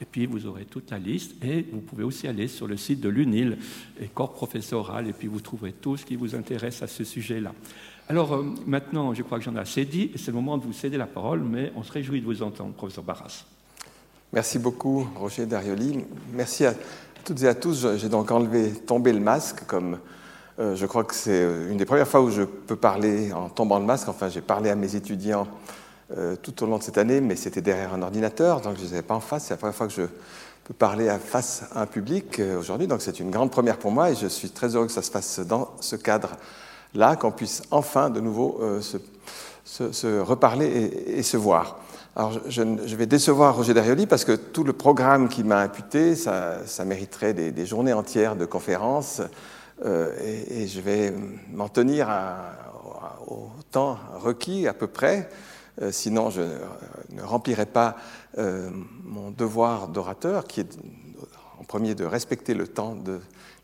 Et 0.00 0.04
puis 0.04 0.26
vous 0.26 0.46
aurez 0.46 0.64
toute 0.64 0.90
la 0.90 0.98
liste. 0.98 1.36
Et 1.44 1.64
vous 1.70 1.80
pouvez 1.80 2.02
aussi 2.02 2.26
aller 2.26 2.48
sur 2.48 2.66
le 2.66 2.76
site 2.76 3.00
de 3.00 3.08
l'UNIL, 3.08 3.56
et 4.00 4.08
corps 4.08 4.32
professoral, 4.32 5.06
et 5.06 5.12
puis 5.12 5.28
vous 5.28 5.40
trouverez 5.40 5.72
tout 5.72 5.96
ce 5.96 6.04
qui 6.04 6.16
vous 6.16 6.34
intéresse 6.34 6.82
à 6.82 6.88
ce 6.88 7.04
sujet-là. 7.04 7.54
Alors 8.12 8.34
euh, 8.34 8.44
maintenant, 8.66 9.14
je 9.14 9.22
crois 9.22 9.38
que 9.38 9.44
j'en 9.44 9.56
ai 9.56 9.60
assez 9.60 9.86
dit, 9.86 10.10
c'est 10.16 10.26
le 10.26 10.34
moment 10.34 10.58
de 10.58 10.64
vous 10.64 10.74
céder 10.74 10.98
la 10.98 11.06
parole, 11.06 11.40
mais 11.40 11.72
on 11.76 11.82
se 11.82 11.90
réjouit 11.90 12.20
de 12.20 12.26
vous 12.26 12.42
entendre, 12.42 12.74
professeur 12.74 13.02
Barras. 13.02 13.46
Merci 14.34 14.58
beaucoup, 14.58 15.08
Roger 15.16 15.46
Darioli. 15.46 16.04
Merci 16.34 16.66
à 16.66 16.74
toutes 17.24 17.42
et 17.42 17.48
à 17.48 17.54
tous. 17.54 17.96
J'ai 17.96 18.10
donc 18.10 18.30
enlevé, 18.30 18.70
tombé 18.70 19.14
le 19.14 19.20
masque, 19.20 19.64
comme 19.66 19.96
euh, 20.58 20.76
je 20.76 20.84
crois 20.84 21.04
que 21.04 21.14
c'est 21.14 21.40
euh, 21.40 21.70
une 21.70 21.78
des 21.78 21.86
premières 21.86 22.06
fois 22.06 22.20
où 22.20 22.30
je 22.30 22.42
peux 22.42 22.76
parler 22.76 23.32
en 23.32 23.48
tombant 23.48 23.78
le 23.78 23.86
masque. 23.86 24.10
Enfin, 24.10 24.28
j'ai 24.28 24.42
parlé 24.42 24.68
à 24.68 24.74
mes 24.74 24.94
étudiants 24.94 25.48
tout 26.42 26.62
au 26.62 26.66
long 26.66 26.76
de 26.76 26.82
cette 26.82 26.98
année, 26.98 27.22
mais 27.22 27.36
c'était 27.36 27.62
derrière 27.62 27.94
un 27.94 28.02
ordinateur, 28.02 28.60
donc 28.60 28.76
je 28.76 28.82
ne 28.82 28.86
les 28.88 28.92
avais 28.92 29.02
pas 29.02 29.14
en 29.14 29.20
face. 29.20 29.44
C'est 29.44 29.54
la 29.54 29.56
première 29.56 29.74
fois 29.74 29.86
que 29.86 29.94
je 29.94 30.02
peux 30.62 30.74
parler 30.74 31.08
à 31.08 31.18
face 31.18 31.64
à 31.74 31.80
un 31.80 31.86
public 31.86 32.38
aujourd'hui, 32.58 32.86
donc 32.86 33.00
c'est 33.00 33.18
une 33.18 33.30
grande 33.30 33.50
première 33.50 33.78
pour 33.78 33.92
moi 33.92 34.10
et 34.10 34.14
je 34.14 34.26
suis 34.26 34.50
très 34.50 34.76
heureux 34.76 34.84
que 34.84 34.92
ça 34.92 35.00
se 35.00 35.10
fasse 35.10 35.40
dans 35.40 35.70
ce 35.80 35.96
cadre 35.96 36.36
là, 36.94 37.16
qu'on 37.16 37.30
puisse 37.30 37.62
enfin 37.70 38.10
de 38.10 38.20
nouveau 38.20 38.58
euh, 38.62 38.80
se, 39.64 40.20
reparler 40.20 40.66
et, 41.06 41.22
se 41.22 41.36
voir. 41.36 41.78
Alors, 42.14 42.32
je, 42.48 42.62
vais 42.96 43.06
décevoir 43.06 43.56
Roger 43.56 43.74
Darioli 43.74 44.06
parce 44.06 44.24
que 44.24 44.32
tout 44.32 44.64
le 44.64 44.72
programme 44.72 45.28
qu'il 45.28 45.46
m'a 45.46 45.60
imputé, 45.60 46.14
ça, 46.14 46.60
mériterait 46.84 47.32
des, 47.32 47.66
journées 47.66 47.94
entières 47.94 48.36
de 48.36 48.44
conférences 48.44 49.22
euh, 49.84 50.12
et, 50.50 50.66
je 50.66 50.80
vais 50.80 51.12
m'en 51.52 51.68
tenir 51.68 52.08
au 53.26 53.48
temps 53.70 53.98
requis 54.14 54.68
à 54.68 54.74
peu 54.74 54.86
près. 54.86 55.30
Euh, 55.80 55.90
sinon, 55.90 56.28
je 56.28 56.42
ne 57.10 57.22
remplirai 57.22 57.66
pas 57.66 57.96
mon 59.04 59.30
devoir 59.30 59.88
d'orateur, 59.88 60.44
qui 60.44 60.60
est 60.60 60.78
premier 61.72 61.94
de 61.94 62.04
respecter 62.04 62.52
le 62.52 62.68
temps 62.68 62.94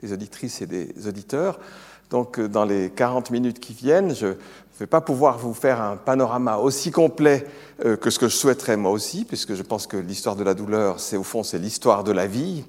des 0.01 0.13
auditrices 0.15 0.63
et 0.63 0.67
des 0.67 1.07
auditeurs. 1.07 1.61
Donc, 2.09 2.41
dans 2.41 2.65
les 2.65 2.89
40 2.89 3.31
minutes 3.31 3.61
qui 3.61 3.75
viennent, 3.75 4.15
je 4.15 4.29
ne 4.29 4.35
vais 4.81 4.87
pas 4.87 5.03
pouvoir 5.03 5.37
vous 5.37 5.53
faire 5.53 5.83
un 5.83 5.99
panorama 5.99 6.57
aussi 6.57 6.91
complet 6.91 7.47
euh, 7.85 7.99
que 7.99 8.09
ce 8.09 8.19
que 8.19 8.29
je 8.29 8.35
souhaiterais 8.35 8.79
moi 8.79 8.93
aussi, 8.93 9.27
puisque 9.27 9.53
je 9.53 9.63
pense 9.63 9.87
que 9.87 9.99
l'histoire 9.99 10.37
de 10.37 10.43
la 10.43 10.55
douleur, 10.55 11.01
c'est 11.01 11.19
au 11.19 11.23
fond, 11.23 11.43
c'est 11.43 11.59
l'histoire 11.59 12.03
de 12.03 12.13
la 12.13 12.27
vie. 12.27 12.65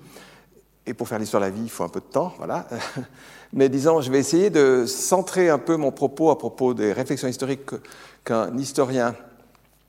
Et 0.85 0.93
pour 0.93 1.07
faire 1.07 1.19
l'histoire 1.19 1.41
de 1.41 1.47
la 1.47 1.53
vie, 1.53 1.63
il 1.63 1.69
faut 1.69 1.85
un 1.85 1.89
peu 1.89 2.01
de 2.01 2.11
temps, 2.11 2.33
voilà. 2.37 2.67
Mais 3.53 3.69
disons, 3.69 4.01
je 4.01 4.11
vais 4.11 4.19
essayer 4.19 4.49
de 4.49 4.83
centrer 4.85 5.47
un 5.47 5.57
peu 5.57 5.77
mon 5.77 5.93
propos 5.93 6.31
à 6.31 6.37
propos 6.37 6.73
des 6.73 6.91
réflexions 6.91 7.29
historiques 7.29 7.71
qu'un 8.25 8.57
historien, 8.57 9.15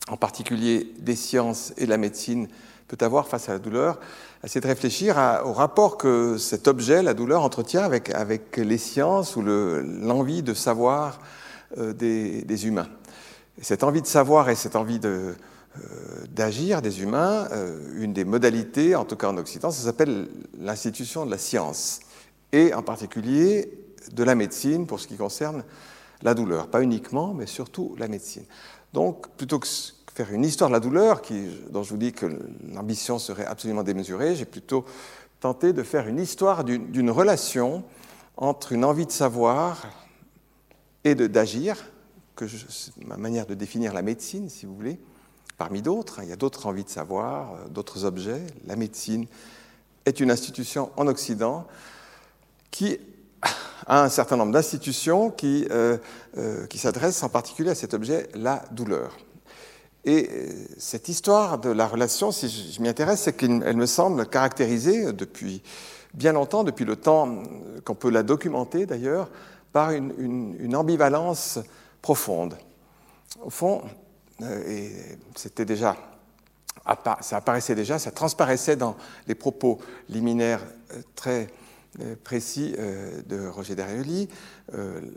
en 0.09 0.17
particulier 0.17 0.93
des 1.01 1.17
sciences 1.17 1.73
et 1.77 1.87
de 1.87 1.91
la 1.91 1.99
médecine, 1.99 2.47
peut 2.91 3.05
avoir 3.05 3.29
face 3.29 3.49
à 3.49 3.53
la 3.53 3.59
douleur, 3.59 4.01
essayer 4.43 4.61
de 4.61 4.67
réfléchir 4.67 5.17
au 5.45 5.53
rapport 5.53 5.97
que 5.97 6.37
cet 6.39 6.67
objet, 6.67 7.03
la 7.03 7.15
douleur, 7.15 7.43
entretient 7.43 7.83
avec, 7.83 8.11
avec 8.11 8.57
les 8.57 8.79
sciences 8.79 9.37
ou 9.37 9.43
l'envie 9.43 10.43
de 10.43 10.55
savoir 10.55 11.21
euh, 11.79 11.93
des, 11.93 12.67
humains. 12.67 12.89
cette 13.63 13.85
envie 13.85 14.03
de 14.03 14.07
savoir 14.07 14.51
et 14.51 14.57
cette 14.57 14.75
envie 14.75 14.99
euh, 15.05 15.35
d'agir 16.31 16.83
des 16.83 17.03
humains, 17.03 17.47
euh, 17.53 17.79
une 17.97 18.13
des 18.13 18.25
modalités, 18.25 18.97
en 18.97 19.05
tout 19.05 19.15
cas 19.15 19.29
en 19.29 19.37
Occident, 19.37 19.71
ça 19.71 19.85
s'appelle 19.85 20.29
l'institution 20.59 21.25
de 21.25 21.31
la 21.31 21.39
science, 21.39 22.01
et 22.51 22.75
en 22.75 22.83
particulier 22.83 23.71
de 24.13 24.25
la 24.25 24.35
médecine 24.35 24.89
pour 24.89 24.99
ce 24.99 25.07
qui 25.07 25.17
concerne 25.17 25.63
la 26.23 26.35
douleur. 26.35 26.67
Pas 26.67 26.83
uniquement, 26.83 27.35
mais 27.35 27.47
surtout 27.47 27.95
la 27.99 28.09
médecine. 28.09 28.45
Donc, 28.93 29.29
plutôt 29.37 29.61
que 29.61 29.69
faire 30.15 30.33
une 30.33 30.45
histoire 30.45 30.71
de 30.71 30.75
la 30.75 30.81
douleur, 30.81 31.23
dont 31.71 31.83
je 31.83 31.91
vous 31.91 31.97
dis 31.97 32.13
que 32.13 32.27
l'ambition 32.73 33.19
serait 33.19 33.47
absolument 33.47 33.83
démesurée, 33.83 34.35
j'ai 34.35 34.45
plutôt 34.45 34.85
tenté 35.41 35.73
de 35.73 35.83
faire 35.83 36.09
une 36.09 36.19
histoire 36.19 36.65
d'une 36.65 37.11
relation 37.11 37.85
entre 38.37 38.73
une 38.73 38.85
envie 38.85 39.07
de 39.07 39.13
savoir 39.13 39.87
et 41.05 41.15
d'agir, 41.15 41.77
que 42.37 42.47
c'est 42.49 42.97
ma 43.07 43.17
manière 43.17 43.47
de 43.47 43.55
définir 43.55 43.93
la 43.93 44.03
médecine, 44.03 44.49
si 44.49 44.67
vous 44.67 44.75
voulez, 44.75 44.99
parmi 45.57 45.83
d'autres. 45.83 46.21
Hein, 46.21 46.25
il 46.25 46.31
y 46.31 46.33
a 46.33 46.37
d'autres 46.37 46.67
envies 46.67 46.85
de 46.85 46.91
savoir, 46.91 47.55
euh, 47.55 47.69
d'autres 47.69 48.05
objets. 48.05 48.43
La 48.67 48.77
médecine 48.77 49.27
est 50.05 50.21
une 50.21 50.31
institution 50.31 50.91
en 50.97 51.07
Occident 51.07 51.67
qui 52.71 52.99
a 53.87 54.03
un 54.03 54.09
certain 54.09 54.37
nombre 54.37 54.53
d'institutions 54.53 55.35
euh, 55.43 55.99
euh, 56.37 56.67
qui 56.67 56.79
s'adressent 56.79 57.23
en 57.23 57.29
particulier 57.29 57.71
à 57.71 57.75
cet 57.75 57.95
objet, 57.95 58.29
la 58.35 58.63
douleur. 58.73 59.17
Et 60.05 60.31
cette 60.79 61.09
histoire 61.09 61.59
de 61.59 61.71
la 61.71 61.87
relation, 61.87 62.33
si 62.33 62.49
je 62.49 62.81
m'y 62.81 62.89
intéresse, 62.89 63.23
c'est 63.23 63.35
qu'elle 63.35 63.77
me 63.77 63.87
semble 63.87 64.27
caractérisée 64.27 65.13
depuis 65.13 65.63
bien 66.15 66.33
longtemps, 66.33 66.65
depuis 66.65 66.85
le 66.85 66.97
temps 66.97 67.43
qu'on 67.85 67.95
peut 67.95 68.11
la 68.11 68.23
documenter 68.23 68.87
d'ailleurs, 68.87 69.29
par 69.73 69.91
une, 69.93 70.75
ambivalence 70.75 71.59
profonde. 72.03 72.57
Au 73.43 73.51
fond, 73.51 73.83
euh, 74.43 74.63
et 74.67 74.91
c'était 75.37 75.65
déjà, 75.65 75.97
ça 77.21 77.37
apparaissait 77.37 77.75
déjà, 77.75 77.99
ça 77.99 78.11
transparaissait 78.11 78.77
dans 78.77 78.97
les 79.29 79.35
propos 79.35 79.79
liminaires 80.09 80.65
euh, 80.93 81.03
très 81.15 81.49
euh, 82.01 82.17
précis 82.25 82.75
de 83.27 83.47
Roger 83.47 83.75
Darioli. 83.75 84.29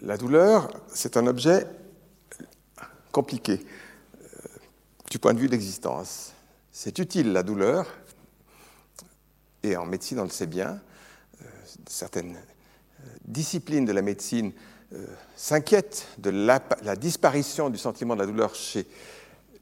La 0.01 0.17
douleur, 0.17 0.69
c'est 0.93 1.17
un 1.17 1.25
objet 1.27 1.65
compliqué 3.11 3.65
du 5.13 5.19
point 5.19 5.35
de 5.35 5.39
vue 5.39 5.45
de 5.45 5.51
l'existence. 5.51 6.33
C'est 6.71 6.97
utile 6.97 7.33
la 7.33 7.43
douleur, 7.43 7.85
et 9.61 9.77
en 9.77 9.85
médecine 9.85 10.19
on 10.19 10.23
le 10.23 10.31
sait 10.31 10.47
bien, 10.47 10.81
certaines 11.87 12.35
discipline 13.23 13.85
de 13.85 13.91
la 13.91 14.01
médecine 14.01 14.51
euh, 14.93 15.05
s'inquiète 15.35 16.07
de 16.17 16.31
la, 16.31 16.59
disparition 16.95 17.69
du 17.69 17.77
sentiment 17.77 18.15
de 18.15 18.21
la 18.21 18.25
douleur 18.25 18.55
chez 18.55 18.87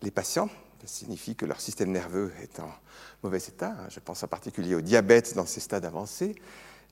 les 0.02 0.10
patients. 0.10 0.48
Ça 0.80 0.88
signifie 0.88 1.36
que 1.36 1.46
leur 1.46 1.60
système 1.60 1.92
nerveux 1.92 2.32
est 2.42 2.62
en 2.62 2.72
mauvais 3.22 3.40
état. 3.40 3.76
Je 3.90 4.00
pense 4.00 4.24
en 4.24 4.28
particulier 4.28 4.76
au 4.76 4.82
diabète 4.82 5.36
dans 5.36 5.46
ces 5.46 5.60
stades 5.60 5.84
avancés. 5.84 6.34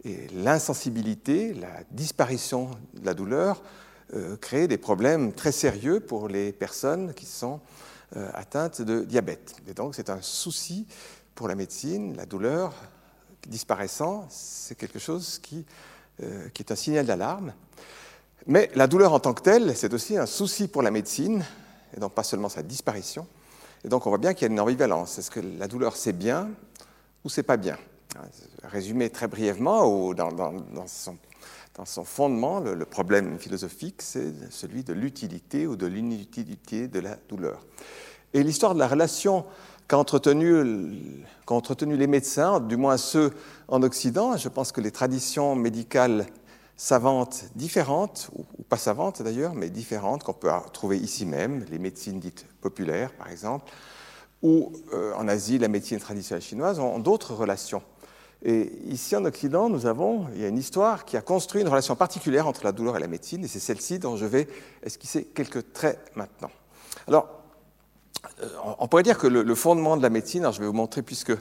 Et 0.04 0.28
l'insensibilité, 0.34 1.54
la 1.54 1.84
disparition 1.92 2.72
de 2.94 3.06
la 3.06 3.14
douleur 3.14 3.64
euh, 4.16 4.36
crée 4.36 4.68
des 4.68 4.78
problèmes 4.78 5.32
très 5.32 5.54
sérieux 5.54 6.02
pour 6.02 6.28
les 6.28 6.52
personnes 6.52 7.14
qui 7.14 7.26
sont 7.26 7.56
euh, 7.56 7.89
atteintes 8.34 8.82
de 8.82 9.04
diabète. 9.04 9.56
Et 9.68 9.74
donc 9.74 9.96
c'est 9.96 10.10
un 10.10 10.22
souci 10.22 10.88
pour 11.36 11.48
la 11.48 11.56
médecine. 11.56 12.16
La 12.16 12.26
douleur 12.26 12.74
disparaissant, 13.48 14.28
c'est 14.30 14.76
quelque 14.76 15.00
chose 15.00 15.40
qui 15.40 15.66
euh, 16.22 16.50
qui 16.50 16.64
est 16.64 16.72
un 16.72 16.76
signal 16.76 17.06
d'alarme. 17.06 17.54
Mais 18.46 18.70
la 18.76 18.88
douleur 18.88 19.14
en 19.14 19.22
tant 19.22 19.34
que 19.34 19.42
telle, 19.42 19.74
c'est 19.78 19.94
aussi 19.94 20.18
un 20.18 20.26
souci 20.26 20.68
pour 20.68 20.82
la 20.82 20.92
médecine, 20.92 21.46
et 21.96 22.00
donc 22.02 22.14
pas 22.14 22.24
seulement 22.24 22.50
sa 22.50 22.62
disparition. 22.62 23.26
Et 23.86 23.88
donc 23.88 24.06
on 24.06 24.10
voit 24.10 24.18
bien 24.18 24.34
qu'il 24.34 24.46
y 24.46 24.50
a 24.50 24.52
une 24.52 24.60
ambivalence. 24.60 25.18
Est-ce 25.18 25.32
que 25.32 25.40
la 25.40 25.70
douleur 25.70 25.96
c'est 25.96 26.12
bien 26.12 26.50
ou 27.24 27.30
c'est 27.30 27.44
pas 27.44 27.56
bien? 27.56 27.78
Résumé 28.64 29.10
très 29.10 29.30
brièvement, 29.30 30.14
dans, 30.14 30.88
son, 30.88 31.16
fondement, 31.86 32.60
le, 32.60 32.86
problème 32.86 33.40
philosophique, 33.40 34.02
c'est 34.02 34.52
celui 34.52 34.84
de 34.84 34.94
l'utilité 34.94 35.68
ou 35.68 35.76
de 35.76 35.86
l'inutilité 35.86 36.88
de 36.88 37.00
la 37.00 37.18
douleur. 37.30 37.66
Et 38.34 38.44
l'histoire 38.44 38.74
de 38.74 38.80
la 38.80 38.88
relation 38.88 39.46
qu'ont 39.88 39.98
entretenu, 39.98 41.98
les 41.98 42.08
médecins, 42.08 42.60
du 42.60 42.78
moins 42.78 42.98
ceux 42.98 43.32
en 43.68 43.82
Occident. 43.82 44.38
Je 44.38 44.48
pense 44.48 44.72
que 44.72 44.82
les 44.82 44.92
traditions 44.92 45.56
médicales 45.56 46.28
savantes 46.78 47.46
différentes, 47.56 48.30
ou 48.38 48.64
pas 48.64 48.78
savantes 48.78 49.22
d'ailleurs, 49.22 49.54
mais 49.54 49.70
différentes, 49.70 50.24
qu'on 50.24 50.34
peut 50.34 50.52
trouver 50.72 50.98
ici 50.98 51.26
même, 51.26 51.66
les 51.72 51.80
médecines 51.80 52.20
dites 52.20 52.46
populaires 52.62 53.12
par 53.14 53.30
exemple, 53.30 53.70
ou 54.42 54.72
euh, 54.94 55.14
en 55.16 55.28
Asie, 55.28 55.58
la 55.58 55.68
médecine 55.68 56.00
traditionnelle 56.00 56.44
chinoise, 56.44 56.80
ont 56.80 57.00
d'autres 57.00 57.34
relations. 57.34 57.82
Et 58.44 58.72
ici 58.86 59.16
en 59.16 59.26
Occident, 59.26 59.70
nous 59.70 59.86
avons, 59.86 60.28
il 60.34 60.42
y 60.42 60.46
a 60.46 60.48
une 60.48 60.58
histoire 60.58 61.04
qui 61.04 61.18
a 61.18 61.22
construit 61.22 61.62
une 61.62 61.68
relation 61.68 61.96
particulière 61.96 62.48
entre 62.48 62.64
la 62.64 62.72
douleur 62.72 62.96
et 62.96 63.00
la 63.00 63.08
médecine, 63.08 63.44
et 63.44 63.48
c'est 63.48 63.60
celle-ci 63.60 64.00
dont 64.00 64.16
je 64.16 64.26
vais 64.26 64.48
esquisser 64.82 65.26
quelques 65.26 65.74
traits 65.74 66.00
maintenant. 66.16 66.50
Alors, 67.08 67.28
euh, 68.42 68.48
on 68.80 68.88
pourrait 68.88 69.04
dire 69.04 69.18
que 69.18 69.28
le, 69.28 69.56
fondement 69.56 69.98
de 69.98 70.02
la 70.02 70.10
médecine, 70.10 70.44
alors 70.44 70.54
je 70.54 70.62
vais 70.62 70.68
vous 70.68 70.74
montrer 70.74 71.02
puisque 71.02 71.34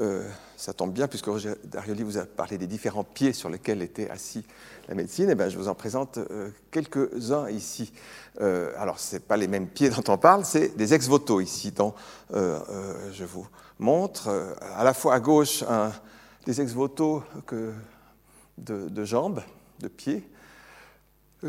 euh, 0.00 0.28
ça 0.56 0.74
tombe 0.74 0.92
bien, 0.92 1.08
puisque 1.08 1.26
Roger 1.26 1.54
Darioli 1.64 2.02
vous 2.02 2.18
a 2.18 2.26
parlé 2.26 2.58
des 2.58 2.66
différents 2.66 3.04
pieds 3.04 3.32
sur 3.32 3.48
lesquels 3.48 3.80
était 3.80 4.10
assis 4.10 4.44
la 4.88 4.94
médecine, 4.94 5.30
et 5.30 5.32
eh 5.32 5.34
bien 5.34 5.48
je 5.48 5.56
vous 5.56 5.68
en 5.68 5.74
présente 5.74 6.18
euh, 6.18 6.50
quelques-uns 6.70 7.48
ici. 7.48 7.90
alors, 8.38 8.98
ce 8.98 9.16
pas 9.16 9.38
les 9.38 9.48
mêmes 9.48 9.68
pieds 9.68 9.88
dont 9.96 10.12
on 10.12 10.18
parle, 10.18 10.44
c'est 10.44 10.76
des 10.76 10.92
ex-voto 10.92 11.40
ici, 11.40 11.72
dont 11.72 11.94
je 12.30 13.24
vous 13.24 13.46
montre 13.78 14.28
à 14.76 14.84
la 14.84 14.92
fois 14.92 15.14
à 15.14 15.20
gauche 15.20 15.62
un, 15.62 15.90
des 16.46 16.60
ex-voto 16.60 17.22
de, 18.58 19.04
jambes, 19.04 19.42
de 19.80 19.88
pieds, 19.88 20.28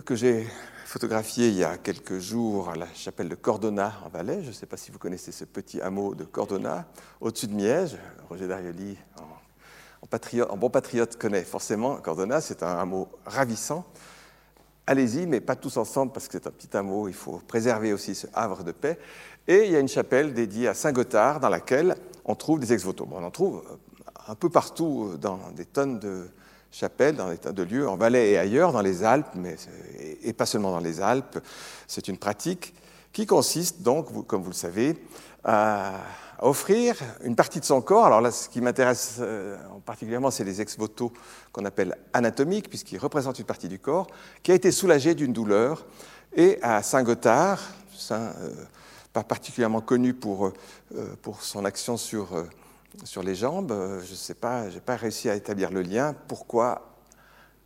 que 0.05 0.15
j'ai 0.15 0.47
photographié 0.85 1.49
il 1.49 1.55
y 1.55 1.63
a 1.63 1.77
quelques 1.77 2.19
jours 2.19 2.69
à 2.69 2.75
la 2.75 2.87
chapelle 2.93 3.29
de 3.29 3.35
Cordona 3.35 3.93
en 4.05 4.09
Valais. 4.09 4.41
Je 4.41 4.47
ne 4.47 4.53
sais 4.53 4.65
pas 4.65 4.77
si 4.77 4.91
vous 4.91 4.99
connaissez 4.99 5.31
ce 5.31 5.45
petit 5.45 5.81
hameau 5.81 6.15
de 6.15 6.23
Cordona, 6.23 6.85
au-dessus 7.19 7.47
de 7.47 7.53
Miège. 7.53 7.97
Roger 8.29 8.47
Darioli, 8.47 8.97
en, 9.21 10.57
bon 10.57 10.69
patriote, 10.69 11.17
connaît 11.17 11.43
forcément 11.43 11.97
Cordona. 11.97 12.39
C'est 12.39 12.63
un 12.63 12.77
hameau 12.77 13.09
ravissant. 13.25 13.85
Allez-y, 14.87 15.25
mais 15.25 15.41
pas 15.41 15.55
tous 15.55 15.77
ensemble 15.77 16.11
parce 16.11 16.27
que 16.27 16.33
c'est 16.33 16.47
un 16.47 16.51
petit 16.51 16.75
hameau. 16.75 17.07
Il 17.07 17.13
faut 17.13 17.41
préserver 17.47 17.91
aussi 17.91 18.15
ce 18.15 18.27
havre 18.33 18.63
de 18.63 18.71
paix. 18.71 18.99
Et 19.47 19.65
il 19.65 19.71
y 19.71 19.75
a 19.75 19.79
une 19.79 19.87
chapelle 19.87 20.33
dédiée 20.33 20.67
à 20.67 20.73
Saint-Gothard 20.73 21.39
dans 21.39 21.49
laquelle 21.49 21.95
on 22.23 22.35
trouve 22.35 22.59
des 22.59 22.71
ex-voto. 22.71 23.07
on 23.11 23.23
en 23.23 23.31
trouve 23.31 23.63
un 24.27 24.36
peu 24.36 24.50
partout 24.50 25.15
dans 25.20 25.39
des 25.55 25.65
tonnes 25.65 26.00
de, 26.00 26.27
chapelles, 26.75 27.15
dans 27.15 27.29
des 27.29 27.38
tas 27.38 27.53
de 27.53 27.63
lieux, 27.63 27.88
en 27.88 27.96
Valais 27.96 28.32
et 28.32 28.38
ailleurs, 28.38 28.74
dans 28.74 28.82
les 28.82 29.03
Alpes, 29.03 29.29
mais, 29.36 29.55
et 30.22 30.34
pas 30.34 30.46
seulement 30.46 30.72
dans 30.72 30.79
les 30.79 31.00
Alpes. 31.00 31.39
C'est 31.88 32.08
une 32.08 32.17
pratique 32.17 32.74
qui 33.13 33.25
consiste 33.25 33.82
donc, 33.82 34.27
comme 34.27 34.41
vous 34.41 34.50
le 34.50 34.55
savez, 34.55 35.01
à 35.46 35.94
offrir 36.41 36.98
une 37.24 37.36
partie 37.36 37.62
de 37.62 37.65
son 37.65 37.82
corps. 37.82 38.05
Alors 38.05 38.20
là, 38.20 38.29
ce 38.29 38.50
qui 38.50 38.60
m'intéresse 38.60 39.17
euh, 39.22 39.58
particulièrement, 39.86 40.32
c'est 40.32 40.44
les 40.44 40.60
ex-voto 40.60 41.13
qu'on 41.53 41.63
appelle 41.63 41.96
anatomiques, 42.12 42.67
puisqu'ils 42.67 42.98
représentent 42.98 43.39
une 43.39 43.46
partie 43.46 43.70
du 43.70 43.79
corps, 43.79 44.08
qui 44.44 44.51
a 44.51 44.55
été 44.55 44.72
soulagée 44.72 45.15
d'une 45.15 45.32
douleur. 45.32 45.86
Et 46.36 46.60
à 46.62 46.84
Saint-Gothard, 46.84 47.62
Saint, 47.96 48.34
euh, 48.41 48.51
pas 49.13 49.24
particulièrement 49.24 49.79
connu 49.79 50.13
pour, 50.13 50.51
pour 51.22 51.41
son 51.41 51.63
action 51.63 51.96
sur, 51.96 52.27
sur 53.03 53.23
les 53.23 53.35
jambes. 53.35 53.73
Je 54.03 54.11
ne 54.11 54.15
sais 54.15 54.33
pas, 54.33 54.69
je 54.69 54.75
n'ai 54.75 54.81
pas 54.81 54.95
réussi 54.95 55.29
à 55.29 55.35
établir 55.35 55.71
le 55.71 55.81
lien. 55.81 56.15
Pourquoi? 56.27 56.95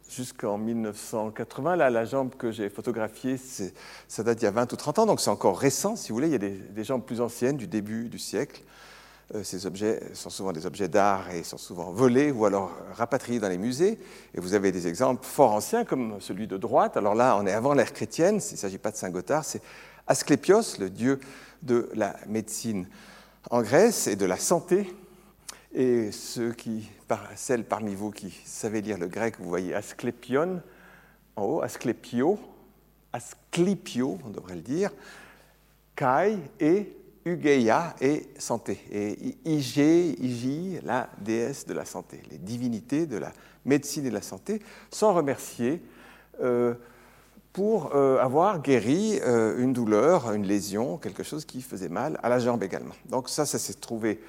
Jusqu'en 0.10 0.58
1980. 0.58 1.76
Là, 1.76 1.90
la 1.90 2.06
jambe 2.06 2.36
que 2.36 2.52
j'ai 2.52 2.70
photographiée, 2.70 3.38
ça 4.08 4.24
date 4.24 4.40
d'il 4.40 4.46
y 4.46 4.48
a 4.48 4.52
20 4.52 4.74
ou 4.74 4.76
30 4.76 5.00
ans, 5.00 5.06
donc 5.06 5.22
c'est 5.22 5.30
encore 5.30 5.60
récent, 5.60 5.96
si 5.96 6.10
vous 6.10 6.16
voulez. 6.16 6.28
Il 6.28 6.32
y 6.32 6.36
a 6.36 6.40
des, 6.40 6.84
jambes 6.84 7.04
plus 7.04 7.22
anciennes 7.22 7.58
du 7.58 7.68
début 7.68 8.10
du 8.10 8.18
siècle. 8.18 8.64
Euh, 9.36 9.44
ces 9.44 9.68
objets 9.68 10.02
sont 10.16 10.32
souvent 10.32 10.52
des 10.52 10.66
objets 10.66 10.88
d'art 10.88 11.30
et 11.30 11.44
sont 11.44 11.60
souvent 11.60 11.92
volés 11.92 12.32
ou 12.32 12.46
alors 12.46 12.72
rapatriés 12.94 13.40
dans 13.40 13.50
les 13.50 13.60
musées. 13.60 14.00
Et 14.34 14.40
vous 14.40 14.56
avez 14.56 14.72
des 14.72 14.88
exemples 14.88 15.24
fort 15.24 15.52
anciens, 15.52 15.86
comme 15.86 16.20
celui 16.20 16.48
de 16.48 16.58
droite. 16.58 16.98
Alors 16.98 17.14
là, 17.14 17.38
on 17.40 17.46
est 17.46 17.54
avant 17.54 17.76
l'ère 17.76 17.94
chrétienne, 17.94 18.40
il 18.50 18.54
ne 18.54 18.58
s'agit 18.58 18.80
pas 18.80 18.90
de 18.90 18.96
Saint-Gothard, 18.96 19.46
c'est 19.46 19.62
Asclépios, 20.08 20.80
le 20.80 20.90
dieu 20.90 21.20
de 21.62 21.88
la 21.94 22.16
médecine 22.28 22.88
en 23.52 23.62
Grèce 23.62 24.08
et 24.08 24.16
de 24.16 24.26
la 24.26 24.38
santé. 24.38 24.92
Et 25.74 26.12
ceux 26.12 26.54
qui 26.54 26.90
celles 27.36 27.64
parmi 27.64 27.96
vous 27.96 28.12
qui 28.12 28.32
savez 28.46 28.82
lire 28.82 28.98
le 28.98 29.08
grec, 29.08 29.36
vous 29.40 29.50
voyez 29.50 29.74
Asclépion 29.74 30.62
en 31.36 31.44
haut, 31.44 31.62
Asclépio, 31.62 32.40
Asclipio, 33.14 34.20
on 34.26 34.30
devrait 34.30 34.56
le 34.56 34.62
dire, 34.62 34.92
Kai 35.96 36.38
et 36.60 36.96
Ugeia 37.26 37.96
et 38.02 38.28
santé. 38.38 38.80
Et 38.92 39.36
Ig, 39.46 39.78
Igi, 39.78 40.80
la 40.84 41.10
déesse 41.20 41.66
de 41.66 41.74
la 41.74 41.86
santé, 41.86 42.22
les 42.32 42.38
divinités 42.38 43.06
de 43.06 43.18
la 43.18 43.32
médecine 43.66 44.06
et 44.06 44.10
de 44.10 44.14
la 44.14 44.22
santé, 44.22 44.62
sont 44.92 45.14
remerciées 45.14 45.82
euh, 46.42 46.74
pour 47.54 47.96
euh, 47.96 48.20
avoir 48.20 48.62
guéri 48.62 49.20
euh, 49.24 49.58
une 49.60 49.74
douleur, 49.74 50.32
une 50.32 50.46
lésion, 50.46 50.98
quelque 50.98 51.24
chose 51.24 51.46
qui 51.46 51.62
faisait 51.62 51.90
mal 51.90 52.20
à 52.24 52.30
la 52.30 52.40
jambe 52.40 52.64
également. 52.64 52.96
Donc 53.10 53.28
ça, 53.28 53.46
ça 53.46 53.60
s'est 53.60 53.74
trouvé 53.74 54.22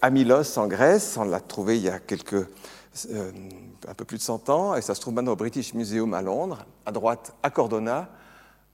à 0.00 0.10
Milos 0.10 0.58
en 0.58 0.66
Grèce. 0.66 1.16
On 1.16 1.24
l'a 1.24 1.40
trouvé 1.40 1.78
il 1.78 1.84
y 1.84 1.88
a 1.88 1.98
quelques, 1.98 2.34
euh, 2.34 3.30
un 3.86 3.94
peu 3.94 4.04
plus 4.04 4.18
de 4.18 4.22
100 4.22 4.48
ans, 4.50 4.76
et 4.76 4.82
ça 4.82 4.94
se 4.94 5.00
trouve 5.00 5.14
maintenant 5.14 5.32
au 5.32 5.36
British 5.36 5.74
Museum 5.74 6.14
à 6.14 6.22
Londres, 6.22 6.64
à 6.86 6.92
droite 6.92 7.34
à 7.42 7.50
Cordona, 7.50 8.08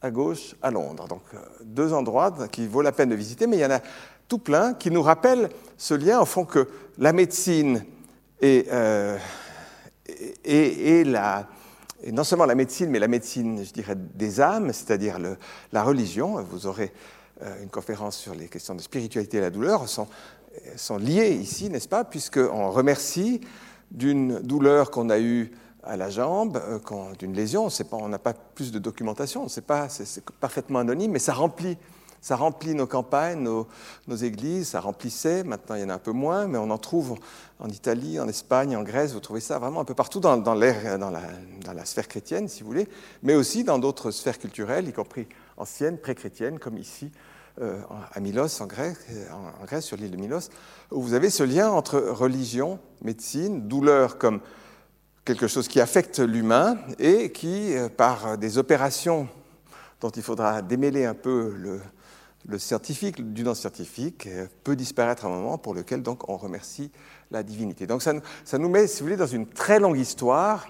à 0.03 0.11
gauche 0.11 0.55
à 0.63 0.71
Londres. 0.71 1.09
Donc 1.09 1.23
euh, 1.33 1.39
deux 1.63 1.93
endroits 1.93 2.35
qui 2.51 2.67
vaut 2.67 2.83
la 2.83 2.93
peine 2.93 3.09
de 3.09 3.15
visiter, 3.15 3.47
mais 3.47 3.57
il 3.57 3.61
y 3.61 3.67
en 3.67 3.71
a 3.71 3.81
tout 4.29 4.39
plein 4.39 4.75
qui 4.75 4.91
nous 4.91 5.03
rappellent 5.03 5.49
ce 5.79 5.95
lien 5.95 6.21
au 6.21 6.27
fond 6.27 6.45
que 6.45 6.69
la 6.99 7.13
médecine 7.13 7.85
et, 8.41 8.67
et, 10.45 11.05
la, 11.05 11.47
et 12.03 12.13
non 12.13 12.25
seulement 12.25 12.45
la 12.47 12.55
médecine, 12.55 12.91
mais 12.91 12.99
la 12.99 13.09
médecine, 13.09 13.65
je 13.65 13.73
dirais, 13.73 13.95
des 13.97 14.41
âmes, 14.41 14.73
c'est-à-dire 14.73 15.19
la 15.73 15.83
religion. 15.83 16.43
Vous 16.43 16.67
aurez 16.67 16.93
une 17.63 17.71
conférence 17.71 18.17
sur 18.17 18.35
les 18.35 18.49
questions 18.49 18.75
de 18.75 18.83
spiritualité 18.83 19.39
et 19.39 19.41
la 19.41 19.51
douleur, 19.51 19.89
sont 19.89 20.09
sont 20.77 20.97
liés 20.97 21.31
ici, 21.31 21.71
n'est-ce 21.71 21.89
pas, 21.89 22.05
puisqu'on 22.05 22.71
remercie 22.71 23.41
d'une 23.91 24.41
douleur 24.41 24.91
qu'on 24.91 25.11
a 25.11 25.19
eue 25.19 25.53
à 25.83 25.97
la 25.97 26.11
jambe, 26.11 26.57
euh, 26.57 26.79
d'une 27.19 27.35
lésion, 27.35 27.69
on 27.93 28.09
n'a 28.09 28.19
pas 28.19 28.33
plus 28.33 28.73
de 28.73 28.79
documentation, 28.79 29.49
c'est 29.49 29.65
parfaitement 30.41 30.79
anonyme, 30.79 31.13
mais 31.13 31.19
ça 31.19 31.35
remplit, 31.35 31.77
ça 32.21 32.37
remplit 32.37 32.75
nos 32.75 32.87
campagnes, 32.87 33.43
nos, 33.43 34.17
églises, 34.17 34.69
ça 34.69 34.81
remplissait, 34.81 35.45
maintenant 35.45 35.75
il 35.75 35.83
y 35.83 35.85
en 35.85 35.91
a 35.91 35.95
un 35.95 35.99
peu 35.99 36.13
moins, 36.13 36.47
mais 36.47 36.57
on 36.57 36.71
en 36.71 36.79
trouve 36.79 37.19
en 37.61 37.69
Italie, 37.69 38.19
en 38.19 38.29
Espagne, 38.29 38.77
en 38.77 38.83
Grèce, 38.83 39.13
vous 39.13 39.21
trouvez 39.21 39.41
ça 39.41 39.59
vraiment 39.59 39.81
un 39.81 39.85
peu 39.85 39.95
partout 39.95 40.21
dans, 40.21 40.37
la, 40.37 40.73
dans 40.99 41.11
la 41.73 41.85
sphère 41.85 42.09
chrétienne, 42.09 42.49
si 42.49 42.63
vous 42.63 42.69
voulez, 42.69 42.89
mais 43.23 43.35
aussi 43.35 43.63
dans 43.63 43.79
d'autres 43.79 44.11
sphères 44.11 44.39
culturelles, 44.39 44.89
y 44.89 44.93
compris 44.93 45.27
anciennes, 45.59 45.99
pré-chrétiennes, 45.99 46.59
comme 46.59 46.79
ici 46.79 47.11
à 47.61 48.21
Milos, 48.21 48.61
en 48.61 48.67
Grèce, 48.67 48.99
en 49.31 49.65
Grèce 49.65 49.85
sur 49.85 49.97
l'île 49.97 50.11
de 50.11 50.17
Milos, 50.17 50.51
où 50.91 51.01
vous 51.01 51.15
avez 51.15 51.31
ce 51.31 51.45
lien 51.45 51.71
entre 51.71 51.99
religion, 52.01 52.81
médecine, 53.03 53.69
douleur 53.69 54.19
comme 54.19 54.41
quelque 55.25 55.47
chose 55.47 55.69
qui 55.69 55.81
affecte 55.81 56.19
l'humain 56.19 56.77
et 56.99 57.33
qui, 57.33 57.75
euh, 57.75 57.89
par 57.89 58.37
des 58.37 58.59
opérations 58.59 59.29
dont 60.01 60.11
il 60.11 60.23
faudra 60.23 60.61
démêler 60.61 61.07
un 61.07 61.15
peu 61.15 61.55
le, 61.57 61.81
scientifique 62.59 63.33
du 63.33 63.43
non-scientifique, 63.43 64.27
euh, 64.27 64.47
peut 64.65 64.77
disparaître 64.77 65.25
à 65.25 65.29
un 65.29 65.31
moment 65.31 65.57
pour 65.57 65.73
lequel 65.73 66.03
donc 66.03 66.29
on 66.29 66.37
remercie 66.37 66.91
la 67.31 67.43
divinité. 67.43 67.87
Donc 67.87 68.03
ça, 68.03 68.13
ça, 68.45 68.59
nous 68.59 68.69
met, 68.69 68.87
si 68.87 69.01
vous 69.01 69.07
voulez, 69.07 69.17
dans 69.17 69.27
une 69.27 69.47
très 69.47 69.81
longue 69.81 69.97
histoire, 69.97 70.69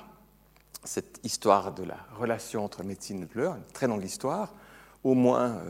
cette 0.85 1.19
histoire 1.25 1.73
de 1.73 1.83
la 1.83 1.97
relation 2.17 2.65
entre 2.65 2.85
médecine 2.85 3.23
et 3.23 3.27
douleur, 3.27 3.57
une 3.57 3.73
très 3.73 3.89
longue 3.89 4.05
histoire, 4.05 4.55
au 5.03 5.15
moins 5.15 5.61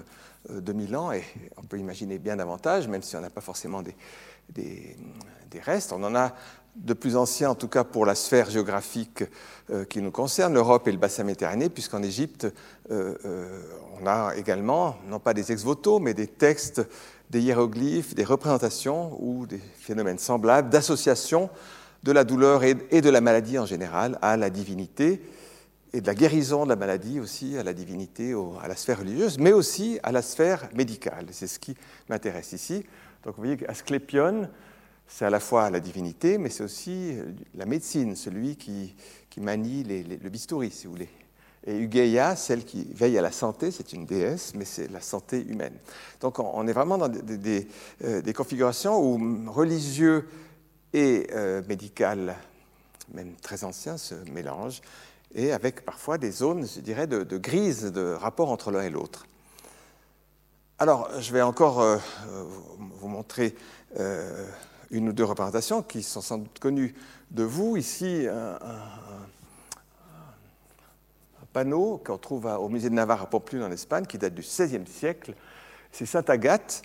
2000 0.50 0.96
ans, 0.96 1.12
et 1.12 1.24
on 1.56 1.62
peut 1.62 1.78
imaginer 1.78 2.18
bien 2.18 2.36
davantage, 2.36 2.88
même 2.88 3.02
si 3.02 3.16
on 3.16 3.20
n'a 3.20 3.30
pas 3.30 3.40
forcément 3.40 3.82
des, 3.82 4.96
restes. 5.62 5.92
On 5.92 6.02
en 6.02 6.14
a 6.14 6.34
de 6.76 6.94
plus 6.94 7.16
anciens, 7.16 7.50
en 7.50 7.54
tout 7.54 7.68
cas 7.68 7.84
pour 7.84 8.04
la 8.04 8.16
sphère 8.16 8.50
géographique 8.50 9.22
euh, 9.70 9.84
qui 9.84 10.02
nous 10.02 10.10
concerne, 10.10 10.54
l'Europe 10.54 10.88
et 10.88 10.92
le 10.92 10.98
bassin 10.98 11.22
méditerranéen, 11.22 11.68
puisqu'en 11.68 12.02
Égypte, 12.02 12.52
euh, 12.90 13.14
euh, 13.24 13.62
on 14.00 14.06
a 14.06 14.34
également, 14.36 14.96
non 15.08 15.20
pas 15.20 15.32
des 15.34 15.52
ex-voto, 15.52 16.00
mais 16.00 16.14
des 16.14 16.26
textes, 16.26 16.82
des 17.30 17.40
hiéroglyphes, 17.40 18.14
des 18.14 18.24
représentations 18.24 19.16
ou 19.20 19.46
des 19.46 19.60
phénomènes 19.78 20.18
semblables 20.18 20.68
d'association 20.68 21.48
de 22.02 22.12
la 22.12 22.24
douleur 22.24 22.64
et 22.64 22.74
de 22.74 23.10
la 23.10 23.20
maladie 23.20 23.58
en 23.58 23.64
général 23.64 24.18
à 24.20 24.36
la 24.36 24.50
divinité 24.50 25.22
et 25.94 26.00
de 26.00 26.06
la 26.08 26.14
guérison 26.16 26.64
de 26.64 26.70
la 26.70 26.76
maladie 26.76 27.20
aussi 27.20 27.56
à 27.56 27.62
la 27.62 27.72
divinité, 27.72 28.34
à 28.60 28.66
la 28.66 28.74
sphère 28.74 28.98
religieuse, 28.98 29.38
mais 29.38 29.52
aussi 29.52 30.00
à 30.02 30.10
la 30.10 30.22
sphère 30.22 30.68
médicale. 30.74 31.26
C'est 31.30 31.46
ce 31.46 31.60
qui 31.60 31.76
m'intéresse 32.08 32.52
ici. 32.52 32.84
Donc 33.22 33.36
vous 33.36 33.42
voyez 33.42 33.56
qu'Asclépion, 33.56 34.48
c'est 35.06 35.24
à 35.24 35.30
la 35.30 35.38
fois 35.38 35.70
la 35.70 35.78
divinité, 35.78 36.36
mais 36.36 36.50
c'est 36.50 36.64
aussi 36.64 37.14
la 37.54 37.64
médecine, 37.64 38.16
celui 38.16 38.56
qui, 38.56 38.96
qui 39.30 39.40
manie 39.40 39.84
le 39.84 40.28
bistouri, 40.30 40.72
si 40.72 40.86
vous 40.86 40.94
voulez. 40.94 41.08
Et 41.64 41.78
Ugeia, 41.78 42.34
celle 42.34 42.64
qui 42.64 42.88
veille 42.92 43.16
à 43.16 43.22
la 43.22 43.30
santé, 43.30 43.70
c'est 43.70 43.92
une 43.92 44.04
déesse, 44.04 44.52
mais 44.56 44.64
c'est 44.64 44.90
la 44.90 45.00
santé 45.00 45.46
humaine. 45.46 45.78
Donc 46.20 46.40
on 46.40 46.66
est 46.66 46.72
vraiment 46.72 46.98
dans 46.98 47.08
des, 47.08 47.68
euh, 48.02 48.32
configurations 48.32 49.00
où 49.00 49.48
religieux 49.48 50.28
et 50.92 51.28
euh, 51.32 51.62
médical, 51.68 52.34
même 53.14 53.36
très 53.40 53.62
anciens, 53.62 53.96
se 53.96 54.16
mélangent 54.32 54.82
et 55.34 55.52
avec 55.52 55.84
parfois 55.84 56.18
des 56.18 56.30
zones, 56.30 56.66
je 56.66 56.80
dirais, 56.80 57.06
de, 57.06 57.22
de 57.22 57.38
grise 57.38 57.84
de 57.84 58.12
rapport 58.12 58.50
entre 58.50 58.70
l'un 58.70 58.82
et 58.82 58.90
l'autre. 58.90 59.26
Alors, 60.78 61.08
je 61.20 61.32
vais 61.32 61.42
encore 61.42 61.80
euh, 61.80 61.98
vous 62.26 63.08
montrer 63.08 63.54
euh, 63.98 64.46
une 64.90 65.08
ou 65.08 65.12
deux 65.12 65.24
représentations 65.24 65.82
qui 65.82 66.02
sont 66.02 66.20
sans 66.20 66.38
doute 66.38 66.58
connues 66.58 66.94
de 67.30 67.44
vous. 67.44 67.76
Ici, 67.76 68.26
un, 68.28 68.58
panneau 71.52 72.02
qu'on 72.04 72.18
trouve 72.18 72.46
au 72.46 72.68
musée 72.68 72.90
de 72.90 72.94
Navarre 72.94 73.22
à 73.22 73.26
Pamplune 73.30 73.62
en 73.62 73.70
Espagne, 73.70 74.06
qui 74.06 74.18
date 74.18 74.34
du 74.34 74.42
XVIe 74.42 74.84
siècle. 74.86 75.34
C'est 75.92 76.06
Sainte 76.06 76.28
Agathe, 76.28 76.82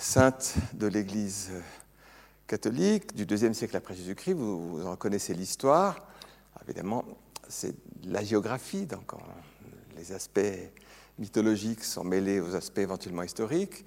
sainte 0.00 0.54
de 0.72 0.88
l'Église 0.88 1.52
catholique 2.48 3.14
du 3.14 3.32
IIe 3.32 3.54
siècle 3.54 3.76
après 3.76 3.94
Jésus-Christ. 3.94 4.34
Vous, 4.34 4.78
vous 4.78 4.86
en 4.88 4.96
connaissez 4.96 5.32
l'histoire 5.32 6.04
évidemment, 6.62 7.04
c'est 7.48 7.74
la 8.04 8.22
géographie, 8.22 8.86
donc 8.86 9.12
les 9.96 10.12
aspects 10.12 10.40
mythologiques 11.18 11.84
sont 11.84 12.04
mêlés 12.04 12.40
aux 12.40 12.54
aspects 12.54 12.78
éventuellement 12.78 13.22
historiques, 13.22 13.84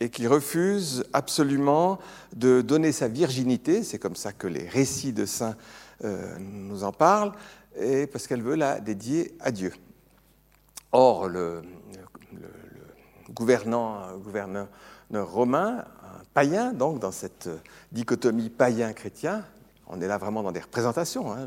et 0.00 0.10
qui 0.10 0.26
refuse 0.26 1.04
absolument 1.12 1.98
de 2.34 2.60
donner 2.60 2.92
sa 2.92 3.08
virginité, 3.08 3.82
c'est 3.82 3.98
comme 3.98 4.16
ça 4.16 4.32
que 4.32 4.46
les 4.46 4.68
récits 4.68 5.12
de 5.12 5.24
saints 5.24 5.56
euh, 6.04 6.36
nous 6.38 6.84
en 6.84 6.92
parlent, 6.92 7.32
et 7.78 8.06
parce 8.06 8.26
qu'elle 8.26 8.42
veut 8.42 8.56
la 8.56 8.80
dédier 8.80 9.34
à 9.40 9.50
Dieu. 9.50 9.72
Or, 10.92 11.28
le, 11.28 11.62
gouvernant, 13.30 14.16
gouverneur 14.18 14.68
romain, 15.12 15.84
un 16.02 16.24
païen, 16.34 16.72
donc 16.72 17.00
dans 17.00 17.10
cette 17.12 17.48
dichotomie 17.92 18.50
païen-chrétien, 18.50 19.44
on 19.86 20.00
est 20.00 20.08
là 20.08 20.18
vraiment 20.18 20.42
dans 20.42 20.52
des 20.52 20.60
représentations, 20.60 21.32
hein, 21.32 21.46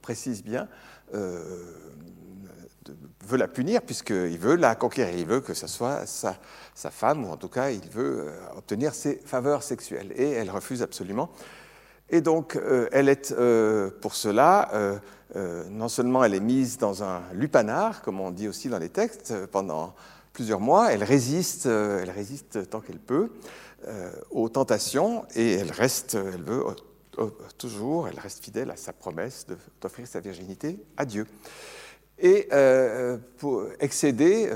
précise 0.00 0.42
bien, 0.42 0.68
euh, 1.14 1.40
veut 3.26 3.36
la 3.36 3.48
punir 3.48 3.82
puisqu'il 3.82 4.38
veut 4.38 4.54
la 4.54 4.74
conquérir, 4.76 5.16
il 5.18 5.26
veut 5.26 5.40
que 5.40 5.54
ce 5.54 5.66
soit 5.66 6.06
sa, 6.06 6.36
sa, 6.74 6.90
femme, 6.90 7.24
ou 7.24 7.30
en 7.30 7.36
tout 7.36 7.48
cas 7.48 7.70
il 7.70 7.88
veut 7.90 8.28
euh, 8.28 8.56
obtenir 8.56 8.94
ses 8.94 9.16
faveurs 9.24 9.62
sexuelles, 9.62 10.12
et 10.14 10.30
elle 10.30 10.50
refuse 10.50 10.82
absolument. 10.82 11.30
Et 12.08 12.20
donc 12.20 12.56
elle 12.92 13.08
est 13.08 13.34
pour 14.00 14.14
cela, 14.14 14.70
non 15.34 15.88
seulement 15.88 16.22
elle 16.22 16.34
est 16.34 16.40
mise 16.40 16.78
dans 16.78 17.02
un 17.02 17.20
lupanar, 17.32 18.00
comme 18.02 18.20
on 18.20 18.30
dit 18.30 18.46
aussi 18.46 18.68
dans 18.68 18.78
les 18.78 18.90
textes, 18.90 19.34
pendant 19.46 19.92
plusieurs 20.32 20.60
mois, 20.60 20.92
elle 20.92 21.02
résiste, 21.02 21.66
elle 21.66 22.10
résiste 22.10 22.70
tant 22.70 22.78
qu'elle 22.78 23.00
peut 23.00 23.32
aux 24.30 24.48
tentations, 24.48 25.24
et 25.34 25.54
elle 25.54 25.72
reste, 25.72 26.14
elle 26.14 26.44
veut 26.44 26.62
toujours, 27.58 28.08
elle 28.08 28.18
reste 28.18 28.44
fidèle 28.44 28.70
à 28.70 28.76
sa 28.76 28.92
promesse 28.92 29.46
d'offrir 29.80 30.06
sa 30.06 30.20
virginité 30.20 30.78
à 30.96 31.04
Dieu. 31.04 31.26
Et 32.18 32.48
euh, 32.52 33.18
pour 33.38 33.66
excéder, 33.80 34.50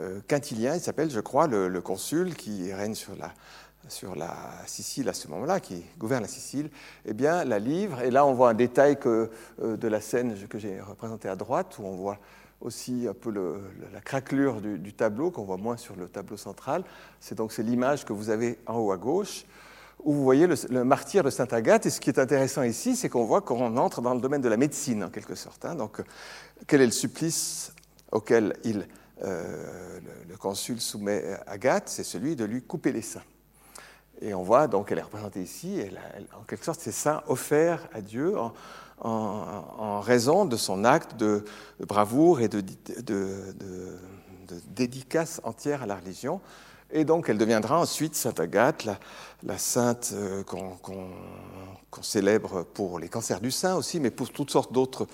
euh, 0.00 0.20
Quintilien, 0.28 0.74
il 0.74 0.80
s'appelle, 0.80 1.10
je 1.10 1.20
crois, 1.20 1.46
le, 1.46 1.80
consul 1.80 2.34
qui 2.34 2.72
règne 2.72 2.94
sur 2.94 3.14
la, 3.16 3.32
Sicile 4.66 5.08
à 5.10 5.12
ce 5.12 5.28
moment-là, 5.28 5.60
qui 5.60 5.84
gouverne 5.98 6.22
la 6.22 6.28
Sicile, 6.28 6.70
eh 7.04 7.12
bien, 7.12 7.44
la 7.44 7.58
livre. 7.58 8.00
Et 8.00 8.10
là, 8.10 8.24
on 8.24 8.32
voit 8.32 8.50
un 8.50 8.54
détail 8.54 8.96
de 8.96 9.88
la 9.88 10.00
scène 10.00 10.36
que 10.48 10.58
j'ai 10.58 10.80
représentée 10.80 11.28
à 11.28 11.36
droite, 11.36 11.76
où 11.78 11.84
on 11.84 11.94
voit 11.94 12.18
aussi 12.60 13.06
un 13.08 13.14
peu 13.14 13.30
la 13.92 14.00
craquelure 14.00 14.60
du, 14.60 14.92
tableau, 14.94 15.30
qu'on 15.30 15.44
voit 15.44 15.58
moins 15.58 15.76
sur 15.76 15.96
le 15.96 16.08
tableau 16.08 16.36
central. 16.36 16.82
C'est 17.20 17.34
donc 17.34 17.52
c'est 17.52 17.62
l'image 17.62 18.04
que 18.04 18.12
vous 18.12 18.30
avez 18.30 18.58
en 18.66 18.78
haut 18.78 18.90
à 18.90 18.96
gauche, 18.96 19.44
où 20.02 20.12
vous 20.12 20.22
voyez 20.22 20.46
le, 20.46 20.84
martyr 20.84 21.22
de 21.22 21.30
Sainte 21.30 21.52
Agathe. 21.52 21.86
Et 21.86 21.90
ce 21.90 22.00
qui 22.00 22.10
est 22.10 22.18
intéressant 22.18 22.62
ici, 22.62 22.96
c'est 22.96 23.08
qu'on 23.08 23.24
voit 23.24 23.40
qu'on 23.40 23.76
entre 23.76 24.00
dans 24.02 24.14
le 24.14 24.20
domaine 24.20 24.42
de 24.42 24.48
la 24.48 24.56
médecine, 24.56 25.04
en 25.04 25.10
quelque 25.10 25.34
sorte. 25.34 25.64
Hein. 25.64 25.74
Donc, 25.74 26.02
quel 26.66 26.80
est 26.80 26.86
le 26.86 26.92
supplice 26.92 27.72
auquel 28.12 28.54
euh, 29.22 30.00
le, 30.28 30.36
consul 30.36 30.80
soumet 30.80 31.38
Agathe? 31.46 31.88
C'est 31.88 32.04
celui 32.04 32.36
de 32.36 32.44
lui 32.44 32.62
couper 32.62 32.92
les 32.92 33.02
seins. 33.02 33.22
Et 34.20 34.34
on 34.34 34.42
voit 34.42 34.68
donc, 34.68 34.92
elle 34.92 34.98
est 34.98 35.02
représentée 35.02 35.42
ici, 35.42 35.82
en 36.38 36.44
quelque 36.44 36.64
sorte, 36.64 36.80
ces 36.80 36.92
seins 36.92 37.22
offerts 37.26 37.88
à 37.92 38.00
Dieu 38.00 38.34
en, 39.00 40.00
raison 40.00 40.44
de 40.44 40.56
son 40.56 40.84
acte 40.84 41.16
de, 41.16 41.44
bravoure 41.80 42.40
et 42.40 42.48
de, 42.48 42.62
dédicace 44.68 45.40
entière 45.44 45.82
à 45.82 45.86
la 45.86 45.96
religion. 45.96 46.40
Et 46.90 47.04
donc 47.04 47.28
elle 47.28 47.38
deviendra 47.38 47.80
ensuite 47.80 48.14
Sainte 48.14 48.40
Agathe, 48.40 48.86
la, 49.42 49.58
sainte 49.58 50.12
euh, 50.14 50.42
qu'on 50.44 52.02
célèbre 52.02 52.62
pour 52.62 52.98
les 52.98 53.08
cancers 53.08 53.40
du 53.40 53.50
sein 53.50 53.76
aussi, 53.76 54.00
mais 54.00 54.10
pour 54.10 54.30
toutes 54.30 54.50
sortes 54.50 54.72
d'autres, 54.72 55.06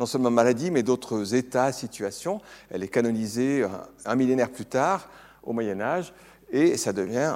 non 0.00 0.06
seulement 0.06 0.30
maladies, 0.30 0.70
mais 0.70 0.82
d'autres 0.82 1.34
états, 1.34 1.72
situations. 1.72 2.40
Elle 2.70 2.82
est 2.82 2.88
canonisée 2.88 3.66
un 4.04 4.14
millénaire 4.14 4.50
plus 4.50 4.66
tard, 4.66 5.08
au 5.42 5.52
Moyen 5.52 5.80
Âge, 5.80 6.12
et 6.50 6.76
ça 6.76 6.92
devient 6.92 7.32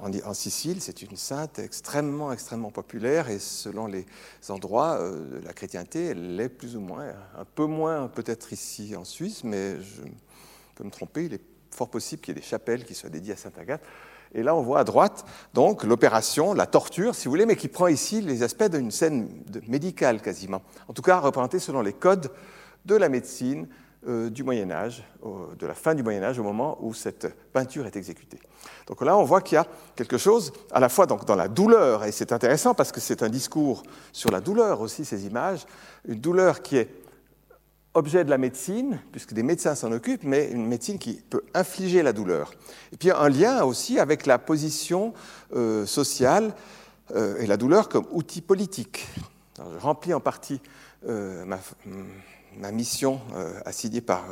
en, 0.00 0.34
Sicile, 0.34 0.80
c'est 0.80 1.02
une 1.02 1.16
sainte 1.16 1.58
extrêmement, 1.58 2.32
extrêmement 2.32 2.70
populaire 2.70 3.28
et 3.30 3.40
selon 3.40 3.88
les 3.88 4.06
endroits 4.48 4.98
euh, 5.00 5.40
de 5.40 5.44
la 5.44 5.52
chrétienté, 5.52 6.06
elle 6.06 6.36
l'est 6.36 6.48
plus 6.48 6.76
ou 6.76 6.80
moins, 6.80 7.06
un 7.36 7.44
peu 7.44 7.66
moins 7.66 8.06
peut-être 8.06 8.52
ici 8.52 8.94
en 8.94 9.04
Suisse, 9.04 9.42
mais 9.42 9.80
je 9.80 10.02
peux 10.76 10.84
me 10.84 10.90
tromper, 10.90 11.24
il 11.24 11.34
est 11.34 11.42
fort 11.78 11.88
possible 11.88 12.20
qu'il 12.20 12.34
y 12.34 12.38
ait 12.38 12.40
des 12.40 12.46
chapelles 12.46 12.84
qui 12.84 12.94
soient 12.94 13.08
dédiées 13.08 13.34
à 13.34 13.36
Sainte 13.36 13.56
Agathe. 13.58 13.82
Et 14.34 14.42
là, 14.42 14.54
on 14.54 14.60
voit 14.60 14.80
à 14.80 14.84
droite, 14.84 15.24
donc, 15.54 15.84
l'opération, 15.84 16.52
la 16.52 16.66
torture, 16.66 17.14
si 17.14 17.24
vous 17.24 17.30
voulez, 17.30 17.46
mais 17.46 17.56
qui 17.56 17.68
prend 17.68 17.86
ici 17.86 18.20
les 18.20 18.42
aspects 18.42 18.68
d'une 18.68 18.90
scène 18.90 19.28
médicale 19.68 20.20
quasiment. 20.20 20.60
En 20.86 20.92
tout 20.92 21.00
cas, 21.00 21.18
représentée 21.18 21.58
selon 21.58 21.80
les 21.80 21.94
codes 21.94 22.30
de 22.84 22.94
la 22.94 23.08
médecine 23.08 23.68
euh, 24.06 24.28
du 24.28 24.42
Moyen 24.42 24.70
Âge, 24.70 25.02
de 25.58 25.66
la 25.66 25.74
fin 25.74 25.94
du 25.94 26.02
Moyen 26.02 26.22
Âge, 26.22 26.38
au 26.38 26.42
moment 26.42 26.76
où 26.80 26.92
cette 26.92 27.34
peinture 27.52 27.86
est 27.86 27.96
exécutée. 27.96 28.38
Donc 28.86 29.02
là, 29.02 29.16
on 29.16 29.24
voit 29.24 29.40
qu'il 29.40 29.56
y 29.56 29.58
a 29.58 29.66
quelque 29.96 30.18
chose 30.18 30.52
à 30.72 30.80
la 30.80 30.90
fois 30.90 31.06
donc, 31.06 31.24
dans 31.24 31.36
la 31.36 31.48
douleur, 31.48 32.04
et 32.04 32.12
c'est 32.12 32.32
intéressant 32.32 32.74
parce 32.74 32.92
que 32.92 33.00
c'est 33.00 33.22
un 33.22 33.30
discours 33.30 33.82
sur 34.12 34.30
la 34.30 34.40
douleur 34.40 34.82
aussi, 34.82 35.06
ces 35.06 35.26
images, 35.26 35.64
une 36.06 36.20
douleur 36.20 36.60
qui 36.60 36.76
est 36.76 37.07
objet 37.94 38.24
de 38.24 38.30
la 38.30 38.38
médecine, 38.38 39.00
puisque 39.12 39.32
des 39.32 39.42
médecins 39.42 39.74
s'en 39.74 39.92
occupent, 39.92 40.24
mais 40.24 40.50
une 40.50 40.66
médecine 40.66 40.98
qui 40.98 41.22
peut 41.28 41.42
infliger 41.54 42.02
la 42.02 42.12
douleur. 42.12 42.52
Et 42.92 42.96
puis 42.96 43.10
un 43.10 43.28
lien 43.28 43.64
aussi 43.64 43.98
avec 43.98 44.26
la 44.26 44.38
position 44.38 45.14
euh, 45.54 45.86
sociale 45.86 46.54
euh, 47.14 47.38
et 47.38 47.46
la 47.46 47.56
douleur 47.56 47.88
comme 47.88 48.06
outil 48.10 48.40
politique. 48.40 49.08
je 49.58 49.78
remplis 49.80 50.14
en 50.14 50.20
partie 50.20 50.60
euh, 51.08 51.44
ma, 51.44 51.58
ma, 52.56 52.70
mission 52.72 53.20
assignée 53.64 54.00
par 54.00 54.26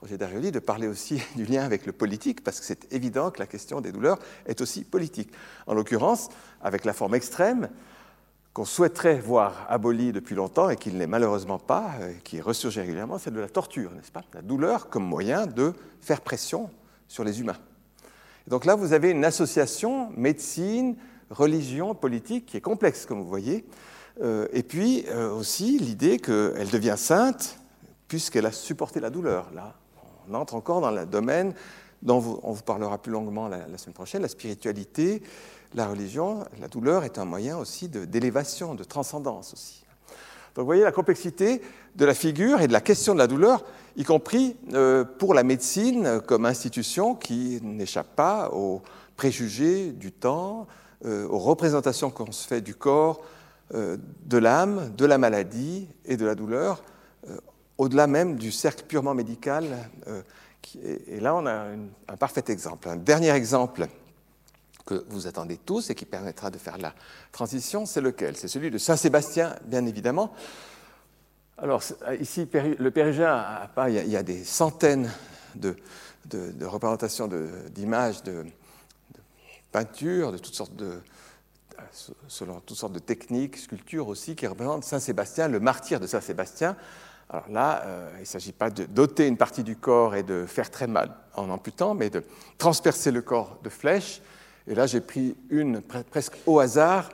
Roger 0.00 0.18
Darioli 0.18 0.50
de 0.50 0.58
parler 0.58 0.88
aussi 0.88 1.22
du 1.36 1.44
lien 1.44 1.64
avec 1.64 1.86
le 1.86 1.92
politique, 1.92 2.42
parce 2.42 2.60
que 2.60 2.66
c'est 2.66 2.92
évident 2.92 3.30
que 3.30 3.38
la 3.38 3.46
question 3.46 3.80
des 3.80 3.92
douleurs 3.92 4.18
est 4.46 4.60
aussi 4.60 4.84
politique. 4.84 5.30
En 5.66 5.74
l'occurrence, 5.74 6.28
avec 6.62 6.84
la 6.84 6.92
forme 6.92 7.14
extrême 7.14 7.68
qu'on 8.56 8.64
souhaiterait 8.64 9.18
voir 9.18 9.66
abolie 9.68 10.12
depuis 10.12 10.34
longtemps 10.34 10.70
et 10.70 10.76
qui 10.76 10.90
ne 10.90 10.98
l'est 10.98 11.06
malheureusement 11.06 11.58
pas, 11.58 11.90
et 12.08 12.22
qui 12.22 12.40
ressurgit 12.40 12.80
régulièrement, 12.80 13.18
c'est 13.18 13.30
de 13.30 13.38
la 13.38 13.50
torture, 13.50 13.92
n'est-ce 13.92 14.10
pas? 14.10 14.22
La 14.32 14.40
douleur 14.40 14.88
comme 14.88 15.04
moyen 15.04 15.46
de 15.46 15.74
faire 16.00 16.22
pression 16.22 16.70
sur 17.06 17.22
les 17.22 17.38
humains. 17.38 17.58
Et 18.46 18.50
donc 18.50 18.64
là, 18.64 18.74
vous 18.74 18.94
avez 18.94 19.10
une 19.10 19.26
association 19.26 20.08
médecine, 20.16 20.96
religion, 21.28 21.94
politique 21.94 22.46
qui 22.46 22.56
est 22.56 22.62
complexe, 22.62 23.04
comme 23.04 23.20
vous 23.20 23.28
voyez, 23.28 23.66
euh, 24.22 24.48
et 24.54 24.62
puis 24.62 25.04
euh, 25.08 25.30
aussi 25.34 25.78
l'idée 25.78 26.18
qu'elle 26.18 26.70
devient 26.70 26.94
sainte 26.96 27.58
puisqu'elle 28.08 28.46
a 28.46 28.52
supporté 28.52 29.00
la 29.00 29.10
douleur. 29.10 29.50
Là, 29.54 29.74
on 30.30 30.32
entre 30.32 30.54
encore 30.54 30.80
dans 30.80 30.92
le 30.92 31.04
domaine 31.04 31.52
dont 32.00 32.40
on 32.42 32.52
vous 32.52 32.62
parlera 32.62 32.96
plus 32.96 33.12
longuement 33.12 33.48
la, 33.48 33.76
semaine 33.76 33.94
prochaine, 33.94 34.22
la 34.22 34.28
spiritualité, 34.28 35.22
la 35.74 35.86
religion, 35.86 36.44
la 36.60 36.68
douleur 36.68 37.04
est 37.04 37.18
un 37.18 37.24
moyen 37.24 37.58
aussi 37.58 37.88
d'élévation, 37.88 38.74
de, 38.74 38.84
transcendance 38.84 39.52
aussi. 39.52 39.84
Donc 40.54 40.62
vous 40.62 40.66
voyez 40.66 40.84
la 40.84 40.92
complexité 40.92 41.60
de 41.96 42.04
la 42.04 42.14
figure 42.14 42.60
et 42.60 42.68
de 42.68 42.72
la 42.72 42.80
question 42.80 43.12
de 43.12 43.18
la 43.18 43.26
douleur, 43.26 43.64
y 43.96 44.04
compris 44.04 44.56
euh, 44.72 45.04
pour 45.04 45.34
la 45.34 45.42
médecine 45.42 46.20
comme 46.26 46.46
institution 46.46 47.14
qui 47.14 47.60
n'échappe 47.62 48.16
pas 48.16 48.50
aux 48.52 48.80
préjugés 49.16 49.92
du 49.92 50.12
temps, 50.12 50.66
euh, 51.04 51.28
aux 51.28 51.38
représentations 51.38 52.10
qu'on 52.10 52.32
se 52.32 52.46
fait 52.46 52.62
du 52.62 52.74
corps, 52.74 53.22
euh, 53.74 53.98
de 54.24 54.38
l'âme, 54.38 54.94
de 54.96 55.04
la 55.04 55.18
maladie 55.18 55.88
et 56.04 56.16
de 56.16 56.24
la 56.24 56.34
douleur 56.34 56.82
au-delà 57.78 58.06
même 58.06 58.36
du 58.36 58.52
cercle 58.52 58.84
purement 58.86 59.12
médical. 59.12 59.64
Et 60.82 61.20
là, 61.20 61.34
on 61.34 61.44
a 61.44 61.66
un 62.08 62.16
parfait 62.16 62.44
exemple. 62.48 62.88
Un 62.88 62.96
dernier 62.96 63.30
exemple 63.30 63.86
que 64.86 65.04
vous 65.08 65.26
attendez 65.26 65.58
tous 65.58 65.90
et 65.90 65.94
qui 65.94 66.06
permettra 66.06 66.50
de 66.50 66.58
faire 66.58 66.78
la 66.78 66.94
transition, 67.32 67.84
c'est 67.84 68.00
lequel? 68.00 68.36
C'est 68.36 68.48
celui 68.48 68.70
de 68.70 68.78
Saint-Sébastien, 68.78 69.56
bien 69.64 69.84
évidemment. 69.84 70.32
Alors, 71.58 71.82
ici, 72.20 72.48
le 72.52 72.90
Pérugin, 72.90 73.44
il 73.88 74.08
y 74.08 74.16
a 74.16 74.22
des 74.22 74.44
centaines 74.44 75.10
de, 75.54 75.76
représentations 76.64 77.28
d'images, 77.70 78.22
de, 78.22 78.44
peintures, 79.72 80.32
de 80.32 80.38
toutes 80.38 80.54
sortes 80.54 80.76
de, 80.76 81.00
selon 82.28 82.60
toutes 82.60 82.76
sortes 82.76 82.92
de 82.92 82.98
techniques, 82.98 83.56
sculptures 83.56 84.08
aussi, 84.08 84.36
qui 84.36 84.46
représentent 84.46 84.84
Saint-Sébastien, 84.84 85.48
le 85.48 85.60
martyr 85.60 85.98
de 85.98 86.06
Saint-Sébastien, 86.06 86.76
alors 87.28 87.48
là, 87.48 87.82
euh, 87.84 88.10
il 88.16 88.20
ne 88.20 88.24
s'agit 88.24 88.52
pas 88.52 88.70
de 88.70 88.84
doter 88.84 89.26
une 89.26 89.36
partie 89.36 89.64
du 89.64 89.76
corps 89.76 90.14
et 90.14 90.22
de 90.22 90.46
faire 90.46 90.70
très 90.70 90.86
mal 90.86 91.12
en 91.34 91.50
amputant, 91.50 91.94
mais 91.94 92.08
de 92.08 92.22
transpercer 92.56 93.10
le 93.10 93.20
corps 93.20 93.58
de 93.64 93.68
flèches. 93.68 94.20
Et 94.68 94.74
là, 94.74 94.86
j'ai 94.86 95.00
pris 95.00 95.36
une 95.50 95.80
presque 95.80 96.34
au 96.46 96.58
hasard 96.58 97.10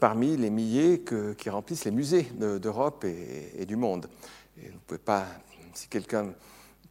parmi 0.00 0.36
les 0.36 0.50
milliers 0.50 1.02
qui 1.36 1.50
remplissent 1.50 1.84
les 1.84 1.90
musées 1.90 2.26
d'Europe 2.38 3.04
et, 3.04 3.64
du 3.66 3.76
monde. 3.76 4.08
Vous 4.56 4.78
pouvez 4.86 4.98
pas, 4.98 5.26
si 5.74 5.88
quelqu'un 5.88 6.32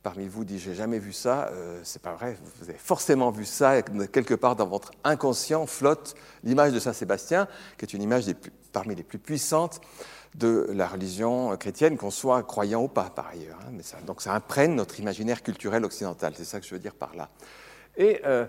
parmi 0.04 0.28
vous 0.28 0.46
dit 0.46 0.58
j'ai 0.58 0.74
jamais 0.74 1.00
vu 1.00 1.12
ça, 1.12 1.50
euh, 1.52 1.82
c'est 1.84 2.02
pas 2.02 2.14
vrai. 2.14 2.38
Vous 2.60 2.70
avez 2.70 2.78
forcément 2.78 3.30
vu 3.30 3.44
ça 3.44 3.82
quelque 3.82 4.36
part 4.36 4.56
dans 4.56 4.68
votre 4.68 4.92
inconscient 5.04 5.66
flotte 5.66 6.16
l'image 6.44 6.72
de 6.72 6.80
Saint 6.80 6.94
Sébastien, 6.94 7.48
qui 7.78 7.84
est 7.84 7.94
une 7.94 8.04
image 8.04 8.26
parmi 8.72 8.96
les 8.96 9.04
plus 9.04 9.20
puissantes 9.20 9.82
de 10.36 10.70
la 10.74 10.88
religion 10.88 11.58
chrétienne, 11.58 11.98
qu'on 11.98 12.12
soit 12.12 12.44
croyant 12.44 12.84
ou 12.84 12.88
pas 12.88 13.10
par 13.10 13.28
ailleurs. 13.28 13.60
Hein, 13.68 14.02
donc 14.06 14.22
ça 14.22 14.34
imprègne 14.34 14.76
notre 14.76 15.00
imaginaire 15.00 15.44
culturel 15.44 15.84
occidental, 15.84 16.34
c'est 16.38 16.46
ça 16.46 16.60
que 16.60 16.66
je 16.66 16.74
veux 16.74 16.80
dire 16.80 16.96
par 16.96 17.16
là. 17.16 17.30
Et 17.98 18.22
euh, 18.26 18.46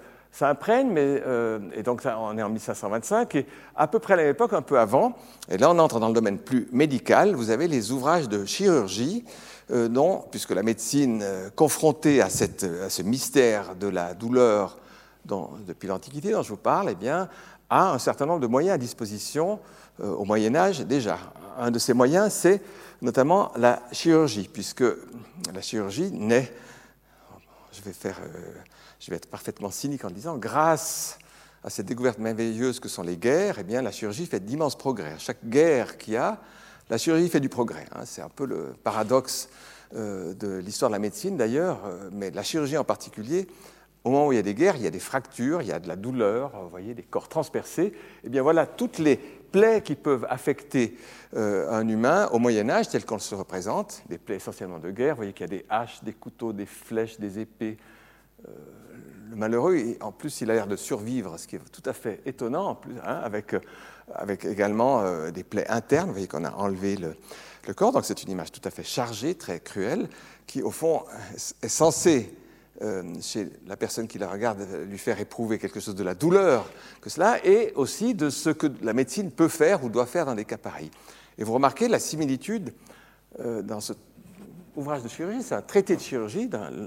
imprègne, 0.47 0.91
mais, 0.91 1.23
euh, 1.27 1.59
et 1.75 1.83
donc 1.83 2.03
ça, 2.03 2.19
on 2.19 2.37
est 2.37 2.43
en 2.43 2.49
1525, 2.49 3.35
et 3.35 3.47
à 3.77 3.87
peu 3.87 3.99
près 3.99 4.15
à 4.15 4.17
l'époque, 4.17 4.53
un 4.53 4.63
peu 4.63 4.79
avant, 4.79 5.15
et 5.49 5.59
là 5.59 5.71
on 5.71 5.79
entre 5.79 6.01
dans 6.01 6.09
le 6.09 6.15
domaine 6.15 6.39
plus 6.39 6.69
médical, 6.73 7.35
vous 7.35 7.51
avez 7.51 7.69
les 7.69 7.93
ouvrages 7.93 8.29
de 8.29 8.45
chirurgie, 8.45 9.25
euh, 9.71 9.89
dont, 9.89 10.25
puisque 10.31 10.51
la 10.51 10.63
médecine, 10.63 11.25
confrontée 11.57 12.23
à, 12.23 12.29
cette, 12.29 12.65
à, 12.65 12.91
ce 12.91 13.03
mystère 13.03 13.75
de 13.75 13.89
la 13.89 14.15
douleur 14.15 14.79
depuis 15.67 15.89
l'Antiquité 15.89 16.33
dont 16.33 16.43
je 16.43 16.51
vous 16.51 16.57
parle, 16.57 16.89
eh 16.91 16.95
bien, 16.95 17.29
a 17.69 17.93
un 17.93 17.99
certain 17.99 18.25
nombre 18.25 18.41
de 18.41 18.47
moyens 18.47 18.75
à 18.77 18.79
disposition 18.79 19.59
au 20.03 20.25
Moyen 20.25 20.55
Âge 20.55 20.81
déjà. 20.81 21.19
Un 21.59 21.71
de 21.71 21.79
ces 21.79 21.93
moyens, 21.93 22.33
c'est 22.33 22.63
notamment 23.03 23.53
la 23.57 23.81
chirurgie, 23.93 24.49
puisque 24.53 24.85
la 25.55 25.61
chirurgie 25.61 26.11
naît, 26.11 26.53
je 27.73 27.83
vais, 27.83 27.93
faire, 27.93 28.19
euh, 28.23 28.55
je 29.01 29.11
vais 29.11 29.17
être 29.17 29.31
parfaitement 29.31 29.71
cynique 29.71 30.05
en 30.05 30.11
disant, 30.11 30.37
grâce 30.37 31.19
à 31.65 31.71
cette 31.71 31.87
découverte 31.87 32.19
merveilleuse 32.19 32.81
que 32.81 32.89
sont 32.89 33.03
les 33.03 33.17
guerres, 33.17 33.59
eh 33.59 33.65
bien, 33.65 33.83
la 33.83 33.91
chirurgie 33.91 34.27
fait 34.27 34.41
d'immenses 34.41 34.77
progrès. 34.77 35.13
À 35.13 35.19
chaque 35.19 35.45
guerre 35.45 35.99
qu'il 35.99 36.15
y 36.15 36.17
a, 36.17 36.41
la 36.91 36.99
chirurgie 36.99 37.29
fait 37.29 37.41
du 37.41 37.49
progrès. 37.49 37.85
Hein. 37.95 38.03
C'est 38.05 38.23
un 38.23 38.29
peu 38.29 38.47
le 38.47 38.75
paradoxe 38.83 39.49
euh, 39.95 40.35
de 40.35 40.57
l'histoire 40.57 40.91
de 40.91 40.95
la 40.95 40.99
médecine 40.99 41.37
d'ailleurs, 41.37 41.81
euh, 41.87 42.11
mais 42.13 42.31
la 42.31 42.43
chirurgie 42.43 42.79
en 42.79 42.85
particulier, 42.85 43.49
au 44.05 44.11
moment 44.11 44.29
où 44.29 44.33
il 44.33 44.37
y 44.37 44.39
a 44.39 44.43
des 44.43 44.55
guerres, 44.55 44.77
il 44.77 44.83
y 44.83 44.87
a 44.87 44.91
des 44.91 45.01
fractures, 45.01 45.61
il 45.61 45.69
y 45.69 45.73
a 45.73 45.81
de 45.81 45.89
la 45.89 45.97
douleur, 45.97 46.53
vous 46.63 46.69
voyez, 46.69 46.95
des 46.95 47.03
corps 47.03 47.29
transpercés. 47.29 47.93
Eh 48.25 48.29
bien 48.29 48.43
voilà, 48.43 48.67
toutes 48.67 48.99
les 48.99 49.17
plaies 49.17 49.83
qui 49.83 49.97
peuvent 49.97 50.27
affecter 50.31 50.97
euh, 51.35 51.71
un 51.71 51.87
humain 51.89 52.29
au 52.33 52.39
Moyen 52.39 52.71
Âge, 52.71 52.89
tel 52.89 53.05
qu'on 53.05 53.19
se 53.19 53.35
représente, 53.35 54.03
des 54.09 54.19
plaies 54.19 54.37
essentiellement 54.37 54.79
de 54.79 54.91
guerre, 54.91 55.15
vous 55.15 55.19
voyez 55.19 55.33
qu'il 55.33 55.51
y 55.51 55.55
a 55.55 55.59
des 55.59 55.67
haches, 55.69 56.03
des 56.05 56.13
couteaux, 56.13 56.53
des 56.53 56.67
flèches, 56.67 57.19
des 57.19 57.39
épées, 57.39 57.77
le 59.29 59.37
malheureux, 59.37 59.97
en 60.01 60.13
plus, 60.13 60.41
il 60.41 60.51
a 60.51 60.55
l'air 60.55 60.67
de 60.67 60.77
survivre, 60.77 61.39
ce 61.39 61.47
qui 61.47 61.57
est 61.57 61.71
tout 61.73 61.83
à 61.85 61.93
fait 61.93 62.21
étonnant, 62.27 62.71
en 62.71 62.75
plus, 62.75 62.95
hein, 63.05 63.21
avec, 63.23 63.55
avec 64.15 64.45
également 64.45 65.31
des 65.31 65.45
plaies 65.45 65.69
internes. 65.69 66.07
Vous 66.07 66.15
voyez 66.15 66.29
qu'on 66.29 66.45
a 66.45 66.53
enlevé 66.53 66.97
le, 66.97 67.15
corps, 67.75 67.93
donc 67.93 68.05
c'est 68.05 68.23
une 68.23 68.31
image 68.31 68.53
tout 68.53 68.63
à 68.65 68.71
fait 68.71 68.83
chargée, 68.83 69.35
très 69.35 69.61
cruelle, 69.61 70.09
qui, 70.47 70.63
au 70.63 70.71
fond, 70.71 71.03
est 71.63 71.69
censée 71.69 72.35
euh, 72.81 73.03
chez 73.21 73.49
la 73.67 73.77
personne 73.77 74.07
qui 74.07 74.19
la 74.19 74.29
regarde 74.29 74.65
lui 74.89 74.99
faire 74.99 75.19
éprouver 75.19 75.59
quelque 75.59 75.81
chose 75.81 75.97
de 75.97 76.05
la 76.05 76.15
douleur 76.15 76.71
que 77.01 77.11
cela, 77.11 77.45
et 77.45 77.73
aussi 77.75 78.15
de 78.15 78.31
ce 78.31 78.51
que 78.51 78.69
la 78.83 78.93
médecine 78.93 79.33
peut 79.33 79.49
faire 79.49 79.83
ou 79.83 79.89
doit 79.89 80.07
faire 80.07 80.27
dans 80.27 80.37
des 80.37 80.45
cas 80.45 80.59
pareils. 80.59 80.93
Et 81.39 81.45
vous 81.45 81.55
remarquez 81.55 81.89
la 81.89 81.99
similitude 81.99 82.73
euh, 83.41 83.63
dans 83.63 83.81
ce 83.81 83.95
ouvrage 84.77 85.03
de 85.03 85.09
chirurgie, 85.09 85.43
c'est 85.43 85.57
un 85.57 85.63
traité 85.63 85.97
de 85.97 86.01
chirurgie, 86.01 86.49
euh, 86.55 86.87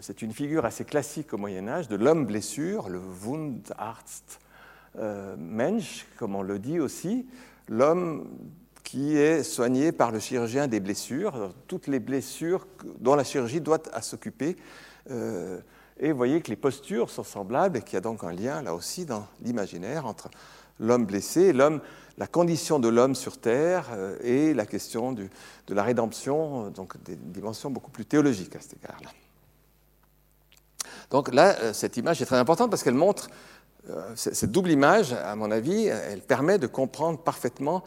c'est 0.00 0.22
une 0.22 0.32
figure 0.32 0.64
assez 0.64 0.84
classique 0.84 1.32
au 1.32 1.38
Moyen 1.38 1.68
Âge 1.68 1.88
de 1.88 1.96
l'homme 1.96 2.26
blessure, 2.26 2.88
le 2.88 2.98
Wundarzt 2.98 4.40
Mensch, 5.38 6.06
comme 6.18 6.34
on 6.34 6.42
le 6.42 6.58
dit 6.58 6.80
aussi, 6.80 7.26
l'homme 7.68 8.26
qui 8.90 9.16
est 9.16 9.44
soigné 9.44 9.92
par 9.92 10.10
le 10.10 10.18
chirurgien 10.18 10.66
des 10.66 10.80
blessures, 10.80 11.52
toutes 11.68 11.86
les 11.86 12.00
blessures 12.00 12.66
dont 12.98 13.14
la 13.14 13.22
chirurgie 13.22 13.60
doit 13.60 13.80
s'occuper 14.02 14.56
euh, 15.10 15.60
et 15.98 16.10
vous 16.10 16.16
voyez 16.16 16.40
que 16.40 16.50
les 16.50 16.56
postures 16.56 17.08
sont 17.08 17.22
semblables 17.22 17.78
et 17.78 17.82
qu'il 17.82 17.94
y 17.94 17.96
a 17.98 18.00
donc 18.00 18.24
un 18.24 18.32
lien 18.32 18.62
là 18.62 18.74
aussi 18.74 19.06
dans 19.06 19.28
l'imaginaire 19.42 20.06
entre 20.06 20.28
l'homme 20.80 21.06
blessé 21.06 21.52
l'homme, 21.52 21.80
la 22.18 22.26
condition 22.26 22.80
de 22.80 22.88
l'homme 22.88 23.14
sur 23.14 23.38
Terre 23.38 23.90
euh, 23.92 24.16
et 24.22 24.54
la 24.54 24.66
question 24.66 25.12
de 25.12 25.28
la 25.68 25.84
rédemption, 25.84 26.66
euh, 26.66 26.70
donc 26.70 27.00
des 27.04 27.14
dimensions 27.14 27.70
beaucoup 27.70 27.92
plus 27.92 28.06
théologiques 28.06 28.56
à 28.56 28.60
cet 28.60 28.74
égard-là. 28.82 29.10
Donc 31.10 31.34
là, 31.34 31.72
cette 31.74 31.96
image 31.96 32.22
est 32.22 32.26
très 32.26 32.36
importante 32.38 32.70
parce 32.70 32.82
qu'elle 32.82 32.94
montre, 32.94 33.28
cette 34.14 34.52
double 34.52 34.70
image, 34.70 35.12
à 35.12 35.34
mon 35.34 35.50
avis, 35.50 35.86
elle 35.86 36.20
permet 36.20 36.58
de 36.58 36.66
comprendre 36.66 37.18
parfaitement 37.18 37.82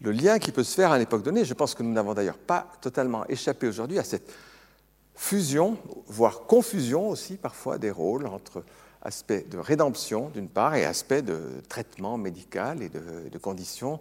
le 0.00 0.12
lien 0.12 0.38
qui 0.38 0.52
peut 0.52 0.64
se 0.64 0.74
faire 0.74 0.92
à 0.92 0.96
une 0.96 1.02
époque 1.02 1.22
donnée. 1.22 1.44
Je 1.44 1.54
pense 1.54 1.74
que 1.74 1.82
nous 1.82 1.92
n'avons 1.92 2.14
d'ailleurs 2.14 2.38
pas 2.38 2.70
totalement 2.80 3.26
échappé 3.28 3.66
aujourd'hui 3.66 3.98
à 3.98 4.04
cette 4.04 4.30
fusion, 5.14 5.78
voire 6.06 6.42
confusion 6.42 7.08
aussi 7.08 7.36
parfois 7.36 7.78
des 7.78 7.90
rôles 7.90 8.26
entre 8.26 8.62
aspect 9.02 9.46
de 9.48 9.58
rédemption 9.58 10.30
d'une 10.30 10.48
part 10.48 10.74
et 10.74 10.84
aspect 10.84 11.22
de 11.22 11.62
traitement 11.68 12.18
médical 12.18 12.82
et 12.82 12.88
de, 12.88 13.38
conditions 13.38 14.00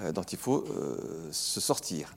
euh, 0.00 0.12
dont 0.12 0.22
il 0.22 0.38
faut 0.38 0.64
euh, 0.70 1.28
se 1.32 1.60
sortir. 1.60 2.14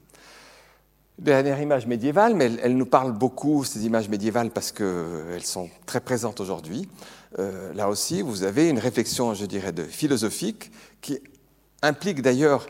Dernière 1.20 1.60
image 1.60 1.88
médiévale, 1.88 2.36
mais 2.36 2.52
elle, 2.62 2.78
nous 2.78 2.86
parle 2.86 3.12
beaucoup, 3.12 3.64
ces 3.64 3.86
images 3.86 4.08
médiévales, 4.08 4.52
parce 4.52 4.72
qu'elles 4.72 5.44
sont 5.44 5.70
très 5.86 6.00
présentes 6.00 6.40
aujourd'hui. 6.40 6.88
Euh, 7.40 7.74
là 7.74 7.90
aussi, 7.90 8.22
vous 8.22 8.44
avez 8.44 8.70
une 8.70 8.78
réflexion, 8.78 9.34
je 9.34 9.46
dirais, 9.46 9.72
de 9.72 9.84
philosophique, 9.84 10.72
qui 11.02 11.20
implique 11.82 12.22
d'ailleurs 12.22 12.68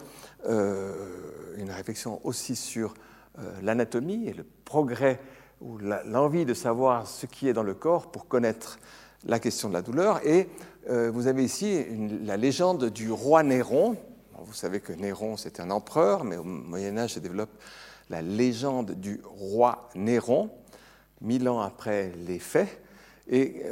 une 0.47 1.71
réflexion 1.71 2.21
aussi 2.23 2.55
sur 2.55 2.93
l'anatomie 3.61 4.27
et 4.27 4.33
le 4.33 4.45
progrès 4.63 5.19
ou 5.61 5.77
l'envie 6.05 6.45
de 6.45 6.53
savoir 6.53 7.07
ce 7.07 7.25
qui 7.25 7.47
est 7.47 7.53
dans 7.53 7.63
le 7.63 7.73
corps 7.73 8.11
pour 8.11 8.27
connaître 8.27 8.79
la 9.25 9.39
question 9.39 9.69
de 9.69 9.73
la 9.73 9.81
douleur. 9.81 10.25
Et 10.25 10.49
euh, 10.89 11.09
vous 11.11 11.27
avez 11.27 11.43
ici 11.43 11.85
la 12.23 12.37
légende 12.37 12.85
du 12.85 13.11
roi 13.11 13.43
Néron. 13.43 13.97
vous 14.39 14.53
savez 14.53 14.79
que 14.79 14.93
Néron, 14.93 15.37
c'était 15.37 15.61
un 15.61 15.71
empereur, 15.71 16.23
mais 16.23 16.37
au 16.37 16.43
Moyen 16.43 16.97
Âge 16.97 17.15
se 17.15 17.19
développe 17.19 17.49
la 18.09 18.21
légende 18.21 18.91
du 18.91 19.21
roi 19.23 19.89
Néron, 19.95 20.49
mille 21.21 21.47
ans 21.49 21.61
après 21.61 22.11
les 22.25 22.39
faits. 22.39 22.81
Et 23.29 23.61
euh, 23.65 23.71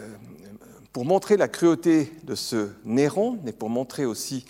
pour 0.92 1.06
montrer 1.06 1.38
la 1.38 1.48
cruauté 1.48 2.12
de 2.24 2.36
ce 2.36 2.70
Néron, 2.84 3.40
et 3.46 3.52
pour 3.52 3.70
montrer 3.70 4.06
aussi 4.06 4.46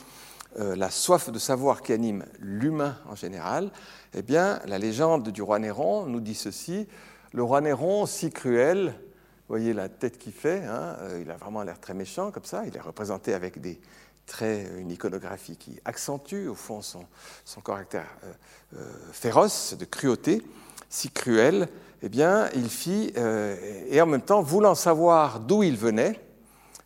euh, 0.60 0.76
la 0.76 0.90
soif 0.90 1.32
de 1.32 1.40
savoir 1.40 1.82
qui 1.82 1.94
anime 1.94 2.26
l'humain 2.40 2.98
en 3.10 3.16
général, 3.16 3.72
eh 4.14 4.22
bien, 4.22 4.60
la 4.66 4.80
légende 4.80 5.30
du 5.30 5.42
roi 5.42 5.60
Néron 5.60 6.06
nous 6.06 6.22
dit 6.22 6.36
ceci 6.36 6.88
le 7.34 7.44
roi 7.44 7.60
Néron, 7.60 8.06
si 8.06 8.30
cruel, 8.30 8.96
voyez 9.50 9.74
la 9.74 9.90
tête 9.90 10.18
qu'il 10.18 10.32
fait, 10.32 10.64
hein, 10.64 10.96
euh, 11.02 11.20
il 11.22 11.30
a 11.30 11.36
vraiment 11.36 11.64
l'air 11.64 11.80
très 11.80 11.94
méchant 11.94 12.32
comme 12.32 12.46
ça, 12.46 12.66
il 12.66 12.76
est 12.76 12.82
représenté 12.82 13.34
avec 13.34 13.60
des 13.60 13.80
traits, 14.26 14.70
une 14.78 14.92
iconographie 14.92 15.58
qui 15.58 15.80
accentue 15.86 16.48
au 16.48 16.56
fond 16.56 16.82
son, 16.82 17.06
caractère 17.64 18.08
euh, 18.24 18.34
euh, 18.78 18.92
féroce, 19.12 19.76
de 19.78 19.86
cruauté, 19.86 20.42
si 20.90 21.10
cruel, 21.10 21.68
eh 22.02 22.10
bien, 22.10 22.50
il 22.54 22.70
fit, 22.70 23.14
et 23.16 24.00
en 24.00 24.06
même 24.06 24.22
temps, 24.22 24.42
voulant 24.42 24.76
savoir 24.76 25.40
d'où 25.40 25.64
il 25.64 25.76
venait, 25.76 26.20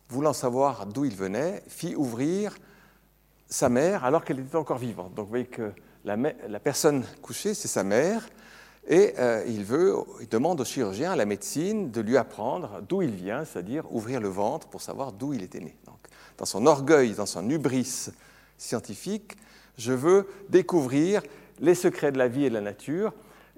voulant 0.08 0.32
savoir 0.32 0.86
d'où 0.86 1.04
il 1.04 1.14
venait, 1.14 1.62
fit 1.68 1.94
ouvrir 1.94 2.56
sa 3.50 3.68
mère 3.68 4.04
alors 4.04 4.24
qu'elle 4.24 4.40
était 4.40 4.56
encore 4.56 4.78
vivante. 4.78 5.14
Donc 5.14 5.26
vous 5.26 5.30
voyez 5.30 5.46
que 5.46 5.72
la, 6.04 6.16
personne 6.60 7.04
couchée, 7.20 7.52
c'est 7.54 7.68
sa 7.68 7.84
mère, 7.84 8.28
et 8.88 9.14
euh, 9.18 9.44
il, 9.46 9.64
veut, 9.64 9.94
il 10.20 10.28
demande 10.28 10.60
au 10.60 10.64
chirurgien, 10.64 11.12
à 11.12 11.16
la 11.16 11.26
médecine, 11.26 11.90
de 11.90 12.00
lui 12.00 12.16
apprendre 12.16 12.80
d'où 12.88 13.02
il 13.02 13.10
vient, 13.10 13.44
c'est-à-dire 13.44 13.84
ouvrir 13.92 14.20
le 14.20 14.28
ventre 14.28 14.68
pour 14.68 14.80
savoir 14.80 15.12
d'où 15.12 15.34
il 15.34 15.42
était 15.42 15.60
né. 15.60 15.76
Dans 16.40 16.46
son 16.46 16.66
orgueil, 16.66 17.12
dans 17.12 17.26
son 17.26 17.48
hubris 17.48 18.08
scientifique, 18.58 19.36
je 19.78 19.92
veux 19.92 20.26
découvrir 20.48 21.22
les 21.60 21.76
secrets 21.76 22.10
de 22.10 22.18
la 22.18 22.26
vie 22.26 22.46
et 22.46 22.48
de 22.48 22.54
la 22.54 22.60
nature 22.60 23.12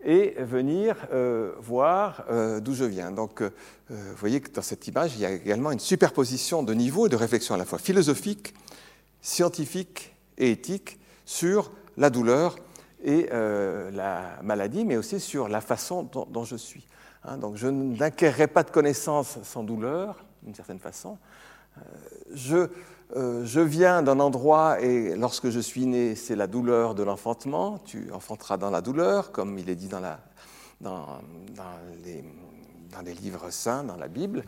et 0.05 0.35
venir 0.39 0.97
euh, 1.13 1.53
voir 1.61 2.25
euh, 2.29 2.61
d'où 2.61 2.75
je 2.75 2.85
viens. 2.85 3.13
Donc, 3.13 3.41
vous 3.89 4.17
voyez 4.17 4.41
que 4.41 4.51
dans 4.51 4.63
cette 4.63 4.87
image, 4.89 5.15
il 5.15 5.21
y 5.21 5.27
a 5.27 5.31
également 5.31 5.71
une 5.71 5.79
superposition 5.79 6.63
de 6.63 6.75
niveaux 6.75 7.07
et 7.07 7.09
de 7.09 7.17
réflexion 7.17 7.55
à 7.55 7.59
la 7.59 7.65
fois 7.65 7.79
philosophique, 7.79 8.53
scientifique 9.21 10.15
et 10.39 10.51
éthique 10.51 10.99
sur 11.25 11.71
la 11.97 12.11
douleur 12.11 12.57
et 13.05 13.29
euh, 13.33 13.91
la 13.91 14.41
maladie, 14.43 14.85
mais 14.85 14.97
aussi 14.97 15.21
sur 15.21 15.49
la 15.49 15.61
façon 15.61 16.03
dont, 16.03 16.45
je 16.45 16.57
suis. 16.57 16.87
Hein. 17.25 17.37
donc 17.39 17.57
je 17.57 17.69
n'acquerrai 17.69 18.49
pas 18.49 18.63
de 18.63 18.71
connaissances 18.71 19.39
sans 19.43 19.63
douleur, 19.63 20.25
d'une 20.43 20.55
certaine 20.55 20.79
façon. 20.79 21.19
Euh, 23.15 23.45
je, 23.45 23.61
viens 23.61 24.03
d'un 24.03 24.21
endroit 24.21 24.81
et 24.81 25.15
lorsque 25.17 25.51
je 25.51 25.61
suis 25.61 25.87
né, 25.87 26.15
c'est 26.15 26.37
la 26.37 26.47
douleur 26.47 26.95
de 26.95 27.03
l'enfantement. 27.03 27.79
Tu 27.85 28.11
enfanteras 28.13 28.57
dans 28.57 28.71
la 28.71 28.81
douleur, 28.81 29.33
comme 29.33 29.59
il 29.59 29.69
est 29.69 29.75
dit 29.75 29.89
dans, 29.89 30.01
les, 33.05 33.15
livres 33.15 33.51
saints, 33.51 33.85
dans 33.85 33.97
la 33.97 34.09
Bible 34.09 34.45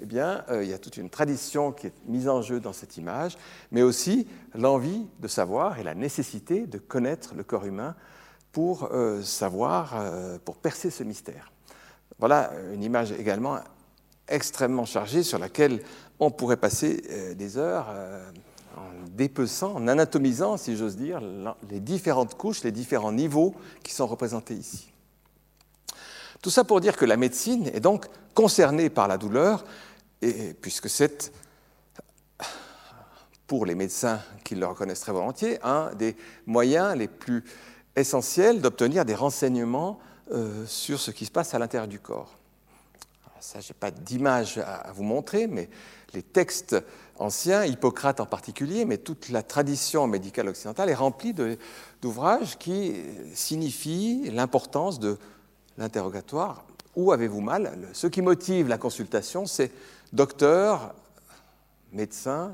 eh 0.00 0.06
bien, 0.06 0.44
euh, 0.48 0.62
il 0.62 0.70
y 0.70 0.72
a 0.72 0.78
toute 0.78 0.96
une 0.96 1.10
tradition 1.10 1.72
qui 1.72 1.88
est 1.88 1.92
mise 2.06 2.28
en 2.28 2.40
jeu 2.40 2.60
dans 2.60 2.72
cette 2.72 2.96
image, 2.96 3.36
mais 3.72 3.82
aussi 3.82 4.28
l'envie 4.54 5.06
de 5.18 5.26
savoir 5.26 5.80
et 5.80 5.82
la 5.82 5.94
nécessité 5.94 6.68
de 6.68 6.78
connaître 6.78 7.34
le 7.34 7.42
corps 7.42 7.64
humain 7.64 7.96
pour 8.52 8.90
euh, 8.92 9.22
savoir, 9.22 9.94
pour 10.44 10.56
percer 10.56 10.90
ce 10.90 11.02
mystère. 11.02 11.52
Voilà 12.18 12.52
une 12.72 12.82
image 12.82 13.12
également 13.12 13.58
extrêmement 14.28 14.84
chargée 14.84 15.22
sur 15.22 15.38
laquelle 15.38 15.82
on 16.20 16.30
pourrait 16.30 16.56
passer 16.56 17.34
des 17.36 17.56
heures 17.56 17.86
en 18.76 19.08
dépeçant, 19.16 19.74
en 19.74 19.88
anatomisant, 19.88 20.56
si 20.56 20.76
j'ose 20.76 20.96
dire, 20.96 21.20
les 21.70 21.80
différentes 21.80 22.34
couches, 22.34 22.62
les 22.62 22.72
différents 22.72 23.12
niveaux 23.12 23.54
qui 23.82 23.92
sont 23.92 24.06
représentés 24.06 24.54
ici. 24.54 24.92
Tout 26.42 26.50
ça 26.50 26.64
pour 26.64 26.80
dire 26.80 26.96
que 26.96 27.04
la 27.04 27.16
médecine 27.16 27.66
est 27.68 27.80
donc 27.80 28.06
concernée 28.34 28.90
par 28.90 29.08
la 29.08 29.18
douleur, 29.18 29.64
et 30.22 30.54
puisque 30.54 30.88
c'est, 30.88 31.32
pour 33.46 33.66
les 33.66 33.74
médecins 33.74 34.20
qui 34.44 34.54
le 34.54 34.66
reconnaissent 34.66 35.00
très 35.00 35.12
volontiers, 35.12 35.58
un 35.64 35.92
des 35.94 36.16
moyens 36.46 36.96
les 36.96 37.08
plus 37.08 37.44
essentiels 37.96 38.60
d'obtenir 38.60 39.04
des 39.04 39.14
renseignements 39.14 39.98
euh, 40.30 40.66
sur 40.66 41.00
ce 41.00 41.10
qui 41.10 41.24
se 41.24 41.30
passe 41.30 41.54
à 41.54 41.58
l'intérieur 41.58 41.88
du 41.88 41.98
corps. 41.98 42.34
Ça, 43.40 43.60
je 43.60 43.68
n'ai 43.68 43.76
pas 43.78 43.90
d'image 43.90 44.58
à, 44.58 44.90
vous 44.92 45.02
montrer, 45.02 45.46
mais 45.46 45.68
les 46.14 46.22
textes 46.22 46.76
anciens, 47.18 47.64
Hippocrate 47.64 48.20
en 48.20 48.26
particulier, 48.26 48.84
mais 48.84 48.98
toute 48.98 49.28
la 49.28 49.42
tradition 49.42 50.06
médicale 50.06 50.48
occidentale 50.48 50.90
est 50.90 50.94
remplie 50.94 51.34
d'ouvrages 52.02 52.58
qui 52.58 52.94
signifient 53.34 54.30
l'importance 54.30 54.98
de 54.98 55.18
l'interrogatoire. 55.76 56.64
Où 56.96 57.12
avez-vous 57.12 57.40
mal? 57.40 57.78
Ce 57.92 58.06
qui 58.06 58.22
motive 58.22 58.68
la 58.68 58.78
consultation, 58.78 59.46
c'est 59.46 59.70
Docteur, 60.12 60.94
médecin, 61.92 62.52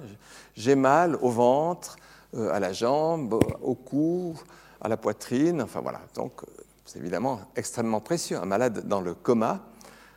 j'ai 0.57 0.75
mal 0.75 1.16
au 1.23 1.31
ventre, 1.31 1.97
euh, 2.35 2.53
à 2.53 2.59
la 2.59 2.73
jambe, 2.73 3.38
au 3.62 3.75
cou, 3.77 4.35
à 4.81 4.88
la 4.88 4.97
poitrine, 4.97 5.62
enfin 5.62 5.81
voilà. 5.81 6.01
Donc 6.16 6.42
c'est 6.85 6.99
évidemment 6.99 7.40
extrêmement 7.55 8.01
précieux. 8.01 8.38
Un 8.38 8.44
malade 8.44 8.88
dans 8.88 9.01
le 9.01 9.14
coma, 9.14 9.61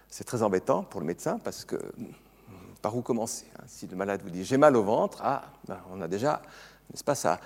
c'est 0.09 0.23
très 0.23 0.43
embêtant 0.43 0.83
pour 0.83 0.99
le 1.01 1.05
médecin 1.05 1.39
parce 1.43 1.65
que 1.65 1.77
par 2.81 2.95
où 2.95 3.01
commencer 3.01 3.45
hein? 3.57 3.63
Si 3.67 3.87
le 3.87 3.95
malade 3.95 4.21
vous 4.23 4.29
dit 4.29 4.43
j'ai 4.43 4.57
mal 4.57 4.75
au 4.75 4.83
ventre, 4.83 5.19
ah, 5.21 5.43
ben, 5.67 5.79
on 5.91 6.01
a 6.01 6.07
déjà, 6.07 6.41
n'est-ce 6.91 7.03
pas 7.03 7.15
ça 7.15 7.39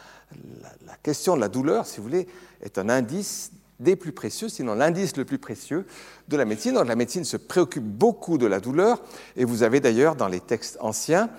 la, 0.86 0.96
question 1.04 1.36
de 1.36 1.42
la 1.42 1.50
douleur, 1.50 1.86
si 1.86 1.98
vous 1.98 2.04
voulez, 2.04 2.28
est 2.62 2.78
un 2.78 2.90
indice 2.90 3.52
des 3.80 3.96
plus 3.96 4.12
précieux, 4.12 4.50
sinon 4.50 4.76
l'indice 4.76 5.18
le 5.18 5.26
plus 5.26 5.40
précieux 5.40 5.86
de 6.28 6.38
la 6.38 6.46
médecine. 6.46 6.80
La 6.82 6.96
médecine 6.96 7.24
se 7.24 7.38
préoccupe 7.38 7.84
beaucoup 7.84 8.38
de 8.38 8.46
la 8.46 8.60
douleur, 8.60 9.02
et 9.36 9.44
vous 9.44 9.64
avez 9.64 9.80
d'ailleurs 9.80 10.16
dans 10.16 10.28
les 10.28 10.40
textes 10.40 10.78
anciens 10.80 11.30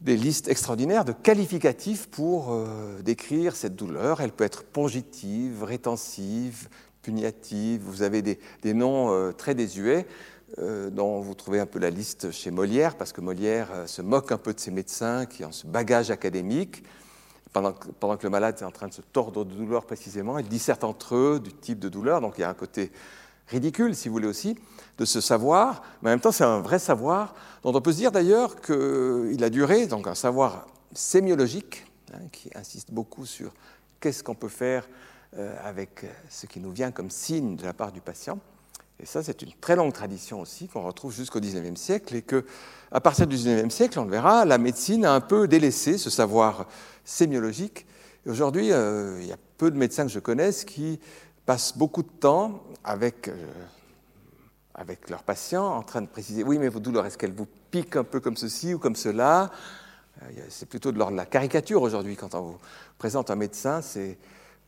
des 0.00 0.16
listes 0.16 0.48
extraordinaires 0.48 1.04
de 1.04 1.12
qualificatifs 1.12 2.08
pour 2.08 2.52
euh, 2.52 3.00
décrire 3.02 3.54
cette 3.54 3.76
douleur. 3.76 4.20
Elle 4.20 4.32
peut 4.32 4.42
être 4.42 4.64
pongitive, 4.64 5.62
rétensive, 5.62 6.68
puniative. 7.02 7.82
Vous 7.84 8.02
avez 8.02 8.20
des, 8.20 8.38
noms 8.74 9.12
euh, 9.12 9.30
très 9.30 9.54
désuets 9.54 10.06
dont 10.58 11.20
vous 11.20 11.34
trouvez 11.34 11.60
un 11.60 11.66
peu 11.66 11.78
la 11.78 11.90
liste 11.90 12.30
chez 12.30 12.50
Molière, 12.50 12.96
parce 12.96 13.12
que 13.12 13.20
Molière 13.20 13.68
se 13.86 14.02
moque 14.02 14.32
un 14.32 14.38
peu 14.38 14.52
de 14.52 14.60
ces 14.60 14.70
médecins 14.70 15.24
qui 15.26 15.44
ont 15.44 15.52
ce 15.52 15.66
bagage 15.66 16.10
académique. 16.10 16.84
Pendant 17.52 17.72
que, 17.72 17.88
pendant 17.88 18.16
que, 18.16 18.24
le 18.24 18.30
malade 18.30 18.56
est 18.60 18.64
en 18.64 18.70
train 18.70 18.88
de 18.88 18.94
se 18.94 19.02
tordre 19.02 19.44
de 19.44 19.54
douleur 19.54 19.84
précisément, 19.84 20.38
ils 20.38 20.48
dissertent 20.48 20.84
entre 20.84 21.14
eux 21.14 21.40
du 21.40 21.52
type 21.52 21.78
de 21.78 21.88
douleur, 21.88 22.20
donc 22.20 22.34
il 22.38 22.42
y 22.42 22.44
a 22.44 22.50
un 22.50 22.54
côté 22.54 22.92
ridicule, 23.48 23.94
si 23.94 24.08
vous 24.08 24.14
voulez 24.14 24.28
aussi, 24.28 24.56
de 24.98 25.04
ce 25.04 25.20
savoir, 25.20 25.82
mais 26.00 26.10
en 26.10 26.12
même 26.14 26.20
temps 26.20 26.32
c'est 26.32 26.44
un 26.44 26.60
vrai 26.60 26.78
savoir, 26.78 27.34
dont 27.62 27.74
on 27.74 27.80
peut 27.80 27.92
se 27.92 27.98
dire 27.98 28.12
d'ailleurs 28.12 28.60
qu'il 28.60 29.42
a 29.44 29.50
duré, 29.50 29.86
donc 29.86 30.06
un 30.06 30.14
savoir 30.14 30.66
sémiologique, 30.92 31.84
hein, 32.12 32.20
qui 32.30 32.50
insiste 32.54 32.90
beaucoup 32.90 33.26
sur 33.26 33.52
qu'est-ce 34.00 34.22
qu'on 34.22 34.34
peut 34.34 34.48
faire 34.48 34.88
euh, 35.36 35.56
avec 35.62 36.06
ce 36.28 36.46
qui 36.46 36.60
nous 36.60 36.70
vient 36.70 36.90
comme 36.90 37.10
signe 37.10 37.56
de 37.56 37.64
la 37.64 37.72
part 37.72 37.92
du 37.92 38.00
patient. 38.00 38.38
Et 39.02 39.06
ça, 39.06 39.20
c'est 39.20 39.42
une 39.42 39.52
très 39.60 39.74
longue 39.74 39.92
tradition 39.92 40.40
aussi 40.40 40.68
qu'on 40.68 40.84
retrouve 40.84 41.12
jusqu'au 41.12 41.40
XIXe 41.40 41.78
siècle, 41.78 42.14
et 42.14 42.22
que, 42.22 42.44
à 42.92 43.00
partir 43.00 43.26
du 43.26 43.34
XIXe 43.34 43.74
siècle, 43.74 43.98
on 43.98 44.04
le 44.04 44.10
verra, 44.10 44.44
la 44.44 44.58
médecine 44.58 45.04
a 45.04 45.12
un 45.12 45.20
peu 45.20 45.48
délaissé 45.48 45.98
ce 45.98 46.08
savoir 46.08 46.68
sémiologique. 47.04 47.84
Aujourd'hui, 48.26 48.70
euh, 48.70 49.18
il 49.20 49.26
y 49.26 49.32
a 49.32 49.36
peu 49.58 49.72
de 49.72 49.76
médecins 49.76 50.04
que 50.06 50.12
je 50.12 50.20
connaisse 50.20 50.64
qui 50.64 51.00
passent 51.44 51.76
beaucoup 51.76 52.04
de 52.04 52.08
temps 52.20 52.62
avec, 52.84 53.26
euh, 53.26 53.34
avec 54.76 55.10
leurs 55.10 55.24
patients 55.24 55.66
en 55.66 55.82
train 55.82 56.02
de 56.02 56.06
préciser 56.06 56.44
oui, 56.44 56.58
mais 56.58 56.68
vos 56.68 56.78
douleurs, 56.78 57.04
est-ce 57.04 57.18
qu'elles 57.18 57.34
vous 57.34 57.48
piquent 57.72 57.96
un 57.96 58.04
peu 58.04 58.20
comme 58.20 58.36
ceci 58.36 58.72
ou 58.72 58.78
comme 58.78 58.94
cela? 58.94 59.50
Euh, 60.22 60.26
C'est 60.48 60.68
plutôt 60.68 60.92
de 60.92 60.98
l'ordre 60.98 61.14
de 61.14 61.16
la 61.16 61.26
caricature 61.26 61.82
aujourd'hui 61.82 62.14
quand 62.14 62.36
on 62.36 62.42
vous 62.42 62.58
présente 62.98 63.32
un 63.32 63.36
médecin, 63.36 63.82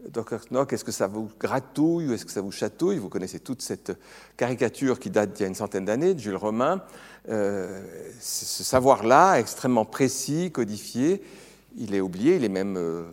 Dr. 0.09 0.41
Knock, 0.51 0.73
est-ce 0.73 0.85
que 0.85 0.93
ça 0.93 1.07
vous 1.07 1.31
gratouille 1.39 2.09
ou 2.09 2.13
est-ce 2.13 2.25
que 2.25 2.33
ça 2.33 2.41
vous 2.41 2.53
chatouille? 2.53 2.99
Vous 2.99 3.09
connaissez 3.09 3.41
toute 3.41 3.63
cette 3.63 3.99
caricature 4.37 4.99
qui 4.99 5.11
date 5.11 5.33
d'il 5.33 5.43
y 5.43 5.45
a 5.45 5.49
une 5.49 5.55
centaine 5.55 5.85
d'années, 5.85 6.15
de 6.15 6.19
Jules 6.19 6.37
Romain. 6.37 6.83
Euh, 7.29 7.83
ce 8.21 8.65
savoir-là, 8.65 9.39
extrêmement 9.39 9.85
précis, 9.85 10.51
codifié, 10.53 11.23
il 11.77 11.95
est 11.95 12.01
oublié, 12.01 12.37
il 12.37 12.45
est 12.45 12.49
même 12.49 12.77
euh, 12.77 13.05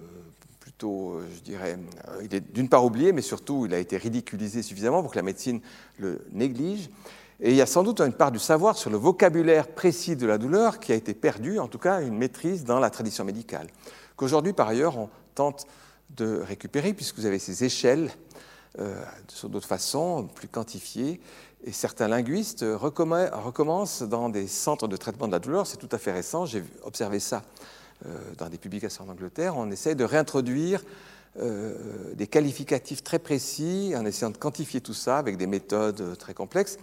je 0.84 1.42
dirais, 1.42 1.78
euh, 2.08 2.22
il 2.24 2.34
est 2.34 2.54
d'une 2.54 2.70
part 2.70 2.86
oublié, 2.86 3.12
mais 3.12 3.22
surtout 3.22 3.66
il 3.66 3.74
a 3.74 3.80
été 3.80 3.98
ridiculisé 3.98 4.62
suffisamment 4.62 5.02
pour 5.02 5.12
que 5.12 5.18
la 5.18 5.24
médecine 5.24 5.62
le 5.98 6.22
néglige. 6.32 6.90
Et 7.40 7.52
il 7.52 7.56
y 7.56 7.62
a 7.62 7.66
sans 7.66 7.84
doute 7.84 8.02
une 8.02 8.14
part 8.14 8.32
du 8.32 8.40
savoir 8.40 8.78
sur 8.78 8.90
le 8.90 8.98
vocabulaire 8.98 9.68
précis 9.68 10.16
de 10.16 10.28
la 10.28 10.38
douleur 10.38 10.80
qui 10.80 10.92
a 10.92 10.96
été 10.96 11.14
perdu, 11.14 11.60
en 11.60 11.68
tout 11.68 11.80
cas 11.80 12.02
une 12.02 12.18
maîtrise 12.18 12.64
dans 12.64 12.80
la 12.80 12.90
tradition 12.90 13.26
médicale, 13.26 13.68
qu'aujourd'hui 14.16 14.54
par 14.54 14.68
ailleurs 14.68 14.98
on 14.98 15.10
tente 15.34 15.66
de 16.16 16.42
récupérer, 16.42 16.94
puisque 16.94 17.18
vous 17.18 17.26
avez 17.26 17.40
ces 17.40 17.64
échelles 17.64 18.12
euh, 18.80 19.02
sur 19.28 19.50
d'autres 19.50 19.68
façons, 19.68 20.28
plus 20.34 20.48
quantifiées, 20.48 21.20
et 21.64 21.72
certains 21.72 22.08
linguistes 22.08 22.66
recommencent 22.68 24.02
dans 24.02 24.30
des 24.30 24.48
centres 24.48 24.88
de 24.88 24.98
traitement 24.98 25.28
de 25.28 25.34
la 25.34 25.40
douleur, 25.40 25.68
c'est 25.68 25.78
tout 25.78 25.90
à 25.92 25.98
fait 25.98 26.12
récent, 26.12 26.46
j'ai 26.46 26.64
observé 26.84 27.20
ça 27.20 27.44
euh, 28.06 28.18
dans 28.38 28.50
des 28.50 28.58
publications 28.58 29.04
en 29.04 29.10
Angleterre, 29.10 29.58
on 29.58 29.70
essaie 29.70 29.94
de 29.94 30.04
réintroduire 30.04 30.84
euh, 31.40 32.14
des 32.16 32.28
qualificatifs 32.28 33.04
très 33.04 33.20
précis 33.20 33.94
en 33.96 34.06
essayant 34.06 34.32
de 34.32 34.38
quantifier 34.38 34.82
tout 34.82 34.96
ça 34.96 35.18
avec 35.18 35.38
des 35.38 35.48
méthodes 35.48 36.18
très 36.18 36.34
complexes 36.34 36.78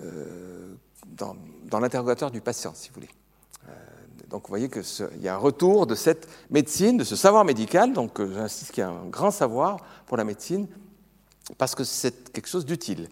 euh, 0.00 0.74
dans, 1.06 1.36
dans 1.64 1.80
l'interrogatoire 1.80 2.30
du 2.30 2.40
patient, 2.40 2.72
si 2.74 2.88
vous 2.88 2.94
voulez. 2.94 3.10
Donc 4.30 4.42
vous 4.42 4.48
voyez 4.48 4.68
qu'il 4.68 4.82
y 5.22 5.28
a 5.28 5.34
un 5.34 5.38
retour 5.38 5.86
de 5.86 5.94
cette 5.94 6.28
médecine, 6.50 6.96
de 6.96 7.04
ce 7.04 7.16
savoir 7.16 7.44
médical, 7.44 7.92
donc 7.92 8.20
j'insiste 8.20 8.72
qu'il 8.72 8.82
y 8.82 8.84
a 8.84 8.90
un 8.90 9.06
grand 9.06 9.30
savoir 9.30 9.78
pour 10.06 10.16
la 10.16 10.24
médecine, 10.24 10.66
parce 11.58 11.74
que 11.74 11.84
c'est 11.84 12.32
quelque 12.32 12.48
chose 12.48 12.64
d'utile. 12.64 13.08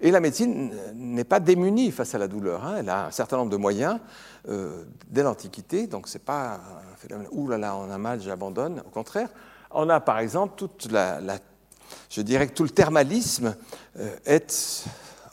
Et 0.00 0.10
la 0.10 0.20
médecine 0.20 0.74
n'est 0.94 1.24
pas 1.24 1.40
démunie 1.40 1.90
face 1.90 2.14
à 2.14 2.18
la 2.18 2.28
douleur. 2.28 2.64
Hein. 2.64 2.76
Elle 2.78 2.88
a 2.88 3.06
un 3.06 3.10
certain 3.10 3.36
nombre 3.36 3.50
de 3.50 3.56
moyens 3.56 4.00
euh, 4.48 4.84
dès 5.08 5.22
l'Antiquité, 5.22 5.86
donc 5.86 6.08
ce 6.08 6.18
n'est 6.18 6.24
pas 6.24 6.54
un 6.54 6.96
phénomène 6.96 7.28
ouh 7.30 7.48
là 7.48 7.58
là, 7.58 7.76
on 7.76 7.90
a 7.90 7.98
mal, 7.98 8.20
j'abandonne. 8.20 8.82
Au 8.86 8.90
contraire, 8.90 9.28
on 9.70 9.88
a 9.88 10.00
par 10.00 10.18
exemple 10.18 10.56
tout 10.56 10.68
le 10.88 12.68
thermalisme 12.68 13.56
euh, 13.98 14.38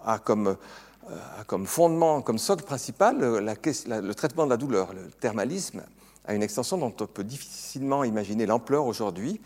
a, 0.06 0.20
comme, 0.20 0.48
euh, 0.48 0.56
a 1.40 1.44
comme 1.44 1.66
fondement, 1.66 2.22
comme 2.22 2.38
socle 2.38 2.64
principal 2.64 3.18
le 3.20 4.14
traitement 4.14 4.46
de 4.46 4.50
la 4.50 4.58
douleur. 4.58 4.94
Le 4.94 5.10
thermalisme 5.12 5.84
a 6.26 6.34
une 6.34 6.44
extension 6.44 6.78
dont 6.78 6.94
on 7.00 7.08
peut 7.08 7.24
difficilement 7.24 8.04
imaginer 8.04 8.46
l'ampleur 8.46 8.86
aujourd'hui, 8.86 9.42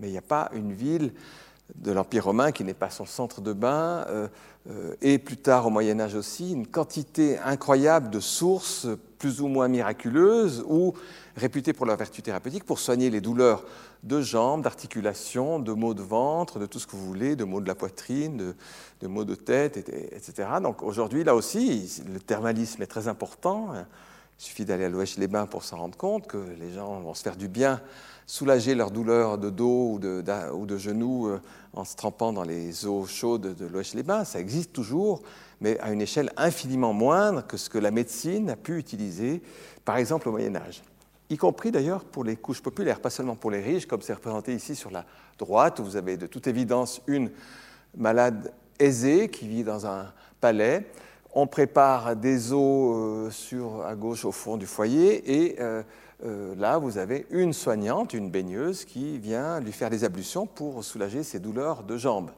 mais 0.00 0.08
il 0.08 0.12
n'y 0.12 0.18
a 0.18 0.22
pas 0.22 0.50
une 0.54 0.72
ville 0.72 1.12
de 1.74 1.92
l'Empire 1.92 2.24
romain 2.24 2.52
qui 2.52 2.64
n'est 2.64 2.74
pas 2.74 2.90
son 2.90 3.06
centre 3.06 3.40
de 3.40 3.52
bain, 3.52 4.04
euh, 4.08 4.28
euh, 4.70 4.94
et 5.02 5.18
plus 5.18 5.36
tard 5.36 5.66
au 5.66 5.70
Moyen 5.70 5.98
Âge 6.00 6.14
aussi, 6.14 6.52
une 6.52 6.66
quantité 6.66 7.38
incroyable 7.38 8.10
de 8.10 8.20
sources 8.20 8.86
plus 9.18 9.40
ou 9.40 9.48
moins 9.48 9.68
miraculeuses 9.68 10.64
ou 10.68 10.94
réputées 11.36 11.72
pour 11.72 11.86
leur 11.86 11.96
vertu 11.96 12.22
thérapeutique 12.22 12.64
pour 12.64 12.78
soigner 12.78 13.10
les 13.10 13.20
douleurs 13.20 13.64
de 14.02 14.20
jambes, 14.20 14.62
d'articulations, 14.62 15.58
de 15.58 15.72
maux 15.72 15.94
de 15.94 16.02
ventre, 16.02 16.58
de 16.58 16.66
tout 16.66 16.78
ce 16.78 16.86
que 16.86 16.96
vous 16.96 17.06
voulez, 17.06 17.36
de 17.36 17.44
maux 17.44 17.60
de 17.60 17.68
la 17.68 17.74
poitrine, 17.74 18.54
de, 19.00 19.06
maux 19.06 19.24
de 19.24 19.34
tête, 19.34 19.76
etc. 19.76 20.48
Donc 20.62 20.82
aujourd'hui, 20.82 21.24
là 21.24 21.34
aussi, 21.34 22.02
le 22.12 22.20
thermalisme 22.20 22.82
est 22.82 22.86
très 22.86 23.08
important. 23.08 23.68
Il 24.38 24.44
suffit 24.44 24.64
d'aller 24.64 24.84
à 24.84 24.88
l'Ouest-les-Bains 24.88 25.46
pour 25.46 25.64
s'en 25.64 25.78
rendre 25.78 25.96
compte 25.96 26.26
que 26.26 26.38
les 26.60 26.72
gens 26.72 27.00
vont 27.00 27.14
se 27.14 27.22
faire 27.22 27.36
du 27.36 27.48
bien 27.48 27.80
soulager 28.26 28.74
leur 28.74 28.90
douleur 28.90 29.38
de 29.38 29.50
dos 29.50 29.92
ou 29.92 29.98
de, 29.98 30.22
ou 30.52 30.66
de 30.66 30.76
genoux 30.76 31.28
euh, 31.28 31.40
en 31.72 31.84
se 31.84 31.94
trempant 31.94 32.32
dans 32.32 32.42
les 32.42 32.86
eaux 32.86 33.06
chaudes 33.06 33.54
de 33.54 33.66
l'Ouest-les-Bains. 33.66 34.24
Ça 34.24 34.40
existe 34.40 34.72
toujours, 34.72 35.22
mais 35.60 35.78
à 35.80 35.92
une 35.92 36.02
échelle 36.02 36.32
infiniment 36.36 36.92
moindre 36.92 37.46
que 37.46 37.56
ce 37.56 37.70
que 37.70 37.78
la 37.78 37.92
médecine 37.92 38.50
a 38.50 38.56
pu 38.56 38.78
utiliser, 38.78 39.42
par 39.84 39.96
exemple 39.96 40.28
au 40.28 40.32
Moyen 40.32 40.56
Âge. 40.56 40.82
Y 41.28 41.36
compris 41.36 41.72
d'ailleurs 41.72 42.04
pour 42.04 42.22
les 42.22 42.36
couches 42.36 42.62
populaires, 42.62 43.00
pas 43.00 43.10
seulement 43.10 43.34
pour 43.34 43.50
les 43.50 43.60
riches, 43.60 43.86
comme 43.86 44.02
c'est 44.02 44.12
représenté 44.12 44.54
ici 44.54 44.76
sur 44.76 44.90
la 44.90 45.04
droite, 45.38 45.80
où 45.80 45.84
vous 45.84 45.96
avez 45.96 46.16
de 46.16 46.26
toute 46.26 46.46
évidence 46.46 47.02
une 47.06 47.30
malade 47.96 48.52
aisée 48.78 49.28
qui 49.28 49.48
vit 49.48 49.64
dans 49.64 49.86
un 49.86 50.12
palais. 50.40 50.86
On 51.34 51.46
prépare 51.46 52.16
des 52.16 52.52
eaux 52.52 52.94
euh, 52.94 53.30
sur, 53.30 53.84
à 53.84 53.94
gauche 53.94 54.24
au 54.24 54.32
fond 54.32 54.56
du 54.56 54.66
foyer 54.66 55.44
et 55.44 55.60
euh, 55.60 55.82
euh, 56.24 56.54
là, 56.56 56.78
vous 56.78 56.96
avez 56.96 57.26
une 57.30 57.52
soignante, 57.52 58.14
une 58.14 58.30
baigneuse, 58.30 58.84
qui 58.84 59.18
vient 59.18 59.60
lui 59.60 59.72
faire 59.72 59.90
des 59.90 60.04
ablutions 60.04 60.46
pour 60.46 60.82
soulager 60.82 61.22
ses 61.22 61.40
douleurs 61.40 61.82
de 61.82 61.96
jambes. 61.96 62.30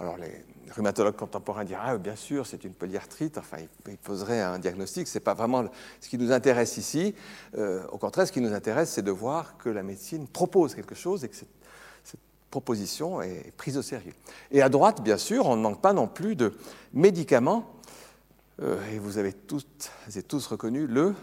Alors, 0.00 0.16
les 0.16 0.44
rhumatologues 0.72 1.14
contemporains 1.14 1.64
diraient 1.64 1.82
Ah, 1.84 1.98
bien 1.98 2.16
sûr, 2.16 2.46
c'est 2.46 2.64
une 2.64 2.74
polyarthrite. 2.74 3.38
Enfin, 3.38 3.58
ils 3.88 3.96
poseraient 3.96 4.40
un 4.40 4.58
diagnostic. 4.58 5.06
Ce 5.06 5.18
n'est 5.18 5.22
pas 5.22 5.34
vraiment 5.34 5.66
ce 6.00 6.08
qui 6.08 6.18
nous 6.18 6.32
intéresse 6.32 6.76
ici. 6.76 7.14
Euh, 7.56 7.86
au 7.92 7.98
contraire, 7.98 8.26
ce 8.26 8.32
qui 8.32 8.40
nous 8.40 8.52
intéresse, 8.52 8.90
c'est 8.90 9.02
de 9.02 9.12
voir 9.12 9.56
que 9.56 9.68
la 9.68 9.82
médecine 9.82 10.26
propose 10.26 10.74
quelque 10.74 10.94
chose 10.94 11.24
et 11.24 11.28
que 11.28 11.36
cette, 11.36 11.48
proposition 12.50 13.20
est 13.20 13.52
prise 13.56 13.76
au 13.76 13.82
sérieux. 13.82 14.12
Et 14.52 14.62
à 14.62 14.68
droite, 14.68 15.02
bien 15.02 15.18
sûr, 15.18 15.46
on 15.46 15.56
ne 15.56 15.62
manque 15.62 15.80
pas 15.80 15.92
non 15.92 16.06
plus 16.06 16.36
de 16.36 16.52
médicaments. 16.92 17.74
Euh, 18.62 18.78
et 18.92 19.00
vous 19.00 19.18
avez 19.18 19.32
toutes 19.32 19.90
et 20.14 20.22
tous 20.22 20.46
reconnu 20.46 20.86
le 20.86 21.16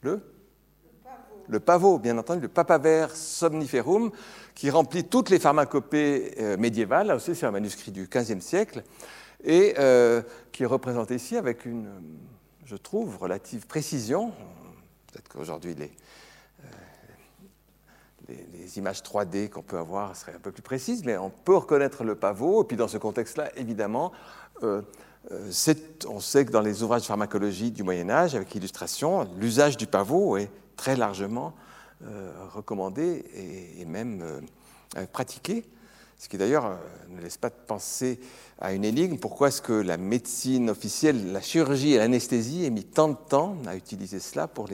le? 0.00 0.22
Le 1.48 1.60
pavot, 1.60 1.98
bien 1.98 2.18
entendu, 2.18 2.40
le 2.40 2.48
papaver 2.48 3.06
somniferum, 3.14 4.10
qui 4.56 4.70
remplit 4.70 5.04
toutes 5.04 5.28
les 5.28 5.38
pharmacopées 5.38 6.34
euh, 6.40 6.56
médiévales, 6.56 7.06
là 7.08 7.16
aussi 7.16 7.36
c'est 7.36 7.46
un 7.46 7.50
manuscrit 7.52 7.92
du 7.92 8.08
XVe 8.08 8.40
siècle, 8.40 8.82
et 9.44 9.74
euh, 9.78 10.22
qui 10.50 10.64
est 10.64 10.66
représenté 10.66 11.14
ici 11.14 11.36
avec 11.36 11.66
une, 11.66 11.86
je 12.64 12.74
trouve, 12.74 13.18
relative 13.18 13.66
précision. 13.66 14.32
Peut-être 15.12 15.28
qu'aujourd'hui 15.28 15.74
les, 15.74 15.92
euh, 18.30 18.66
images 18.76 19.02
3D 19.02 19.50
qu'on 19.50 19.62
peut 19.62 19.76
avoir 19.76 20.16
seraient 20.16 20.34
un 20.34 20.40
peu 20.40 20.52
plus 20.52 20.62
précises, 20.62 21.04
mais 21.04 21.18
on 21.18 21.28
peut 21.28 21.56
reconnaître 21.56 22.02
le 22.02 22.14
pavot, 22.14 22.62
et 22.62 22.66
puis 22.66 22.78
dans 22.78 22.88
ce 22.88 22.96
contexte-là, 22.96 23.50
évidemment, 23.56 24.10
on 24.62 24.82
sait 25.50 26.46
que 26.46 26.50
dans 26.50 26.62
les 26.62 26.82
ouvrages 26.82 27.02
de 27.02 27.06
pharmacologie 27.06 27.70
du 27.72 27.82
Moyen 27.82 28.08
Âge, 28.08 28.34
avec 28.34 28.54
illustration, 28.54 29.28
l'usage 29.38 29.76
du 29.76 29.86
pavot 29.86 30.38
est 30.38 30.50
très 30.76 30.96
largement 30.96 31.52
recommandé 32.52 33.24
et, 33.78 33.84
même 33.84 34.22
euh, 34.22 35.06
pratiqué. 35.06 35.64
Ce 36.18 36.28
qui 36.28 36.38
d'ailleurs 36.38 36.78
ne 37.10 37.20
laisse 37.20 37.36
pas 37.36 37.50
de 37.50 37.54
penser 37.66 38.18
à 38.58 38.72
une 38.72 38.84
énigme. 38.84 39.18
Pourquoi 39.18 39.48
est-ce 39.48 39.60
que 39.60 39.74
la 39.74 39.98
médecine 39.98 40.70
officielle, 40.70 41.32
la 41.32 41.42
chirurgie 41.42 41.92
et 41.92 41.98
l'anesthésie 41.98 42.64
aient 42.64 42.70
mis 42.70 42.84
tant 42.84 43.08
de 43.08 43.16
temps 43.28 43.58
à 43.66 43.76
utiliser 43.76 44.18
cela 44.18 44.48
pour 44.48 44.68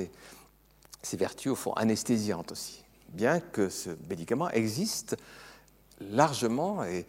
ses 1.03 1.17
vertus 1.17 1.53
au 1.53 1.57
fond 1.57 1.73
anesthésiantes 1.73 2.53
aussi? 2.53 2.85
Bien 3.09 3.41
que 3.41 3.69
ce 3.69 3.91
médicament 4.09 4.51
existe 4.51 5.17
largement 6.01 6.85
et 6.85 7.07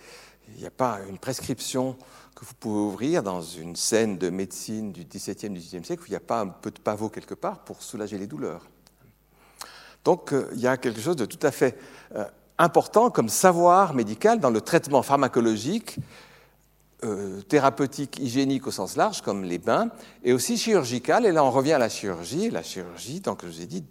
il 0.50 0.60
n'y 0.60 0.66
a 0.66 0.72
pas 0.72 1.00
une 1.08 1.20
prescription 1.20 1.96
que 2.36 2.44
vous 2.44 2.54
pouvez 2.60 2.80
ouvrir 2.80 3.24
dans 3.24 3.42
une 3.42 3.76
scène 3.76 4.18
de 4.18 4.30
médecine 4.30 4.92
du 4.92 5.06
XVIIe, 5.06 5.54
XVIIIe 5.54 5.86
siècle 5.86 6.04
où 6.04 6.06
il 6.08 6.12
n'y 6.12 6.18
a 6.18 6.20
pas 6.20 6.42
un 6.42 6.48
peu 6.48 6.72
de 6.72 6.80
pavot 6.80 7.10
quelque 7.10 7.36
part 7.36 7.60
pour 7.60 7.82
soulager 7.82 8.18
les 8.18 8.28
douleurs. 8.28 8.68
Donc 10.04 10.34
euh, 10.34 10.50
il 10.54 10.62
y 10.62 10.68
a 10.68 10.78
quelque 10.78 11.02
chose 11.02 11.16
de 11.16 11.26
tout 11.26 11.40
à 11.46 11.52
fait 11.52 11.78
euh, 12.16 12.26
important 12.58 13.10
comme 13.10 13.30
savoir 13.30 13.94
médical 13.94 14.40
dans 14.40 14.50
le 14.50 14.62
traitement 14.62 15.02
pharmacologique, 15.02 15.98
euh, 17.04 17.42
thérapeutique, 17.42 18.18
hygiénique 18.20 18.66
au 18.68 18.72
sens 18.72 18.96
large, 18.96 19.22
comme 19.22 19.44
les 19.44 19.58
bains, 19.58 19.90
et 20.24 20.32
aussi 20.32 20.58
chirurgical. 20.58 21.26
Et 21.26 21.32
là, 21.32 21.44
on 21.44 21.52
revient 21.52 21.74
à 21.74 21.78
la 21.78 21.90
chirurgie. 21.90 22.50
La 22.50 22.64
chirurgie, 22.64 23.20
donc 23.20 23.42
je 23.44 23.48
vous 23.48 23.62
ai 23.62 23.66
dit, 23.66 23.84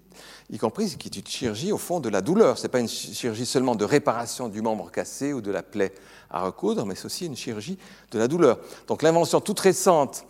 y 0.49 0.57
compris, 0.57 0.97
qui 0.97 1.09
est 1.09 1.17
une 1.17 1.27
chirurgie 1.27 1.73
au 1.73 1.79
fond 1.79 2.01
de 2.01 2.09
la 2.09 2.23
douleur. 2.23 2.57
Ce 2.57 2.63
n'est 2.63 2.69
pas 2.71 2.81
une 2.81 2.89
chirurgie 2.89 3.45
seulement 3.45 3.75
de 3.75 3.85
réparation 3.85 4.49
du 4.49 4.63
membre 4.63 4.91
cassé 4.91 5.35
ou 5.35 5.43
de 5.43 5.51
la 5.51 5.63
plaie 5.63 5.93
à 6.31 6.43
recoudre, 6.43 6.87
mais 6.87 6.95
c'est 6.95 7.05
aussi 7.05 7.27
une 7.27 7.37
chirurgie 7.37 7.79
de 8.13 8.19
la 8.19 8.29
douleur. 8.29 8.59
Donc 8.87 9.03
l'invention 9.03 9.41
toute 9.43 9.61
récente 9.61 10.25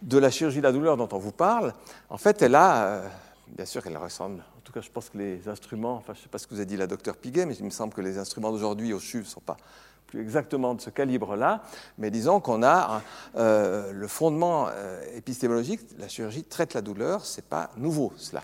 de 0.00 0.18
la 0.18 0.30
chirurgie 0.30 0.58
de 0.58 0.64
la 0.64 0.72
douleur 0.72 0.96
dont 0.96 1.08
on 1.10 1.18
vous 1.18 1.32
parle, 1.32 1.74
en 2.08 2.18
fait, 2.18 2.42
elle 2.42 2.54
a, 2.54 3.02
bien 3.48 3.66
sûr 3.66 3.82
qu'elle 3.82 3.96
ressemble, 3.96 4.44
tout 4.72 4.80
cas 4.80 4.86
je 4.86 4.90
pense 4.90 5.10
que 5.10 5.18
les 5.18 5.48
instruments, 5.48 5.96
enfin 5.96 6.14
je 6.14 6.20
ne 6.20 6.22
sais 6.22 6.28
pas 6.30 6.38
ce 6.38 6.46
que 6.46 6.54
vous 6.54 6.60
a 6.60 6.64
dit 6.64 6.78
la 6.78 6.86
docteur 6.86 7.16
Piguet, 7.16 7.44
mais 7.44 7.54
il 7.54 7.64
me 7.64 7.70
semble 7.70 7.92
que 7.92 8.00
les 8.00 8.16
instruments 8.16 8.50
d'aujourd'hui 8.50 8.94
au 8.94 9.00
CHU 9.00 9.18
ne 9.18 9.24
sont 9.24 9.40
pas 9.40 9.58
plus 10.06 10.22
exactement 10.22 10.74
de 10.74 10.80
ce 10.80 10.88
calibre-là, 10.88 11.62
mais 11.98 12.10
disons 12.10 12.40
qu'on 12.40 12.62
a 12.62 13.02
euh, 13.36 13.92
le 13.92 14.08
fondement 14.08 14.68
euh, 14.70 15.02
épistémologique, 15.14 15.80
la 15.98 16.08
chirurgie 16.08 16.44
traite 16.44 16.72
la 16.72 16.80
douleur, 16.80 17.26
ce 17.26 17.36
n'est 17.36 17.46
pas 17.46 17.70
nouveau 17.76 18.14
cela. 18.16 18.42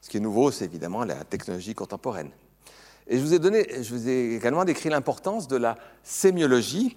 Ce 0.00 0.08
qui 0.08 0.16
est 0.16 0.20
nouveau, 0.20 0.50
c'est 0.50 0.64
évidemment 0.64 1.04
la 1.04 1.24
technologie 1.24 1.74
contemporaine. 1.74 2.30
Et 3.06 3.18
je 3.18 3.22
vous 3.22 3.34
ai, 3.34 3.82
je 3.82 3.94
vous 3.94 4.08
ai 4.08 4.34
également 4.34 4.64
décrit 4.64 4.88
l'importance 4.88 5.46
de 5.46 5.56
la 5.56 5.76
sémiologie. 6.02 6.96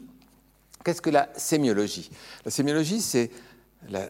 Qu'est-ce 0.86 1.02
que 1.02 1.10
la 1.10 1.28
sémiologie? 1.36 2.10
La 2.46 2.52
sémiologie, 2.52 3.02
c'est 3.02 3.30
la, 3.88 4.08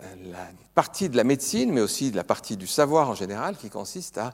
partie 0.73 1.09
de 1.09 1.17
la 1.17 1.23
médecine, 1.23 1.71
mais 1.71 1.81
aussi 1.81 2.11
de 2.11 2.15
la 2.15 2.23
partie 2.23 2.57
du 2.57 2.67
savoir 2.67 3.09
en 3.09 3.15
général, 3.15 3.57
qui 3.57 3.69
consiste 3.69 4.17
à, 4.17 4.33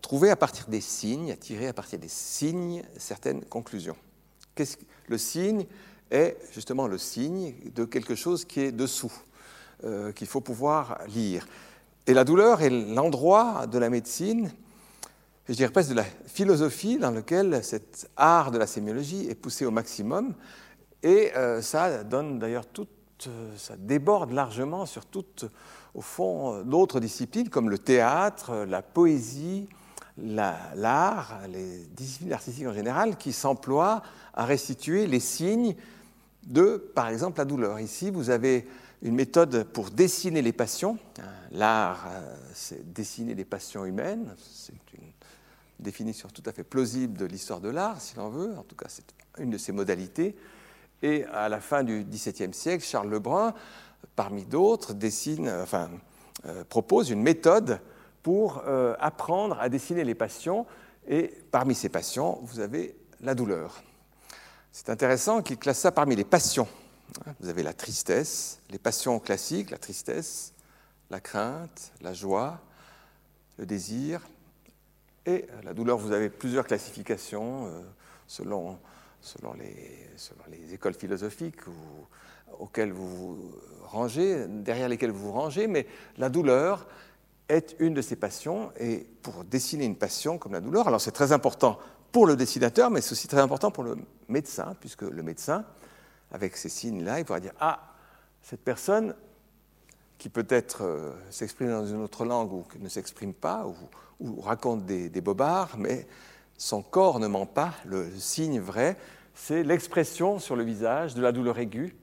trouver 0.00 0.30
à 0.30 0.36
partir 0.36 0.66
des 0.68 0.80
signes, 0.80 1.30
à 1.32 1.36
tirer 1.36 1.68
à 1.68 1.72
partir 1.72 1.98
des 1.98 2.08
signes 2.08 2.82
certaines 2.96 3.44
conclusions. 3.44 3.96
Le 5.08 5.18
signe 5.18 5.66
est 6.10 6.38
justement 6.52 6.86
le 6.86 6.98
signe 6.98 7.54
de 7.74 7.84
quelque 7.84 8.14
chose 8.14 8.44
qui 8.44 8.60
est 8.60 8.72
dessous, 8.72 9.12
euh, 9.84 10.12
qu'il 10.12 10.26
faut 10.26 10.40
pouvoir 10.40 10.98
lire. 11.08 11.46
Et 12.06 12.14
la 12.14 12.24
douleur 12.24 12.62
est 12.62 12.70
l'endroit 12.70 13.66
de 13.66 13.78
la 13.78 13.90
médecine, 13.90 14.50
je 15.48 15.52
dirais 15.52 15.70
presque 15.70 15.90
de 15.90 15.96
la 15.96 16.04
philosophie, 16.26 16.98
dans 16.98 17.10
lequel 17.10 17.62
cet 17.62 18.08
art 18.16 18.50
de 18.50 18.58
la 18.58 18.66
sémiologie 18.66 19.28
est 19.28 19.34
poussé 19.34 19.66
au 19.66 19.70
maximum. 19.70 20.34
Et 21.02 21.32
euh, 21.36 21.60
ça 21.60 22.02
donne 22.02 22.38
d'ailleurs 22.38 22.66
tout, 22.66 22.88
euh, 23.28 23.56
ça 23.56 23.76
déborde 23.76 24.32
largement 24.32 24.86
sur 24.86 25.06
toutes, 25.06 25.46
au 25.94 26.00
fond, 26.00 26.62
d'autres 26.62 27.00
disciplines 27.00 27.48
comme 27.48 27.70
le 27.70 27.78
théâtre, 27.78 28.64
la 28.68 28.82
poésie, 28.82 29.68
l'art, 30.18 31.40
les 31.48 31.84
disciplines 31.86 32.32
artistiques 32.32 32.66
en 32.66 32.72
général, 32.72 33.16
qui 33.16 33.32
s'emploient 33.32 34.02
à 34.32 34.44
restituer 34.44 35.06
les 35.06 35.20
signes 35.20 35.74
de, 36.46 36.76
par 36.94 37.08
exemple, 37.08 37.38
la 37.38 37.44
douleur. 37.44 37.80
Ici, 37.80 38.10
vous 38.10 38.30
avez 38.30 38.66
une 39.02 39.14
méthode 39.14 39.64
pour 39.64 39.90
dessiner 39.90 40.42
les 40.42 40.52
passions. 40.52 40.98
L'art, 41.52 42.06
euh, 42.08 42.36
c'est 42.54 42.92
dessiner 42.92 43.34
les 43.34 43.44
passions 43.44 43.84
humaines. 43.84 44.34
C'est 44.52 44.72
une 44.94 45.10
définition 45.78 46.28
tout 46.28 46.42
à 46.46 46.52
fait 46.52 46.64
plausible 46.64 47.18
de 47.18 47.24
l'histoire 47.24 47.60
de 47.60 47.68
l'art, 47.68 48.00
si 48.00 48.16
l'on 48.16 48.28
veut. 48.28 48.56
En 48.56 48.62
tout 48.62 48.76
cas, 48.76 48.86
c'est 48.88 49.04
une 49.38 49.50
de 49.50 49.58
ses 49.58 49.72
modalités. 49.72 50.36
Et 51.04 51.26
à 51.34 51.50
la 51.50 51.60
fin 51.60 51.82
du 51.82 52.02
XVIIe 52.02 52.54
siècle, 52.54 52.82
Charles 52.82 53.10
Lebrun, 53.10 53.52
parmi 54.16 54.46
d'autres, 54.46 54.94
enfin, 55.60 55.90
euh, 56.46 56.64
propose 56.64 57.10
une 57.10 57.20
méthode 57.20 57.78
pour 58.22 58.62
euh, 58.66 58.94
apprendre 58.98 59.60
à 59.60 59.68
dessiner 59.68 60.02
les 60.02 60.14
passions. 60.14 60.64
Et 61.06 61.30
parmi 61.50 61.74
ces 61.74 61.90
passions, 61.90 62.38
vous 62.44 62.58
avez 62.58 62.96
la 63.20 63.34
douleur. 63.34 63.82
C'est 64.72 64.88
intéressant 64.88 65.42
qu'il 65.42 65.58
classe 65.58 65.80
ça 65.80 65.92
parmi 65.92 66.16
les 66.16 66.24
passions. 66.24 66.68
Vous 67.38 67.50
avez 67.50 67.62
la 67.62 67.74
tristesse, 67.74 68.60
les 68.70 68.78
passions 68.78 69.18
classiques, 69.18 69.72
la 69.72 69.78
tristesse, 69.78 70.54
la 71.10 71.20
crainte, 71.20 71.92
la 72.00 72.14
joie, 72.14 72.62
le 73.58 73.66
désir 73.66 74.22
et 75.26 75.44
la 75.64 75.74
douleur. 75.74 75.98
Vous 75.98 76.12
avez 76.12 76.30
plusieurs 76.30 76.66
classifications 76.66 77.66
euh, 77.66 77.82
selon, 78.26 78.78
selon, 79.24 79.54
les, 79.54 80.08
selon, 80.16 80.42
les, 80.50 80.74
écoles 80.74 80.94
philosophiques 80.94 81.60
auxquelles 82.58 82.92
vous 82.92 83.08
vous 83.08 83.52
rangez, 83.84 84.46
derrière 84.48 84.88
lesquelles 84.88 85.10
vous 85.10 85.26
vous 85.26 85.32
rangez, 85.32 85.66
mais 85.66 85.86
la 86.18 86.28
douleur 86.28 86.86
est 87.48 87.76
une 87.78 87.94
de 87.94 88.02
ces 88.02 88.16
passions 88.16 88.70
et 88.78 89.06
pour 89.22 89.44
dessiner 89.44 89.84
une 89.84 89.96
passion 89.96 90.38
comme 90.38 90.52
la 90.52 90.60
douleur, 90.60 90.88
alors 90.88 91.00
c'est 91.00 91.12
très 91.12 91.32
important 91.32 91.78
pour 92.12 92.26
le 92.26 92.36
dessinateur, 92.36 92.90
mais 92.90 93.00
c'est 93.00 93.12
aussi 93.12 93.26
très 93.26 93.40
important 93.40 93.70
pour 93.70 93.82
le 93.82 93.96
médecin, 94.28 94.76
puisque 94.78 95.02
le 95.02 95.22
médecin 95.22 95.64
avec 96.30 96.56
ces 96.56 96.68
signes-là, 96.68 97.18
il 97.18 97.24
pourra 97.24 97.40
dire 97.40 97.54
Ah, 97.58 97.80
cette 98.42 98.60
personne 98.60 99.14
qui 100.18 100.28
peut-être 100.28 100.82
euh, 100.82 101.12
s'exprime 101.30 101.70
dans 101.70 101.86
une 101.86 102.02
autre 102.02 102.24
langue 102.24 102.52
ou 102.52 102.64
ne 102.78 102.88
s'exprime 102.88 103.34
pas, 103.34 103.66
ou, 104.20 104.40
raconte 104.40 104.86
des, 104.86 105.20
bobards, 105.20 105.76
mais 105.76 106.06
son 106.56 106.82
corps 106.82 107.18
ne 107.18 107.26
ment 107.26 107.46
pas. 107.46 107.74
Le 107.84 108.08
signe 108.16 108.60
vrai, 108.60 108.96
c'est 109.34 109.62
l'expression 109.62 110.38
sur 110.38 110.56
le 110.56 110.62
visage 110.62 111.14
de 111.14 111.22
la 111.22 111.32
douleur 111.32 111.58
aiguë. 111.58 111.94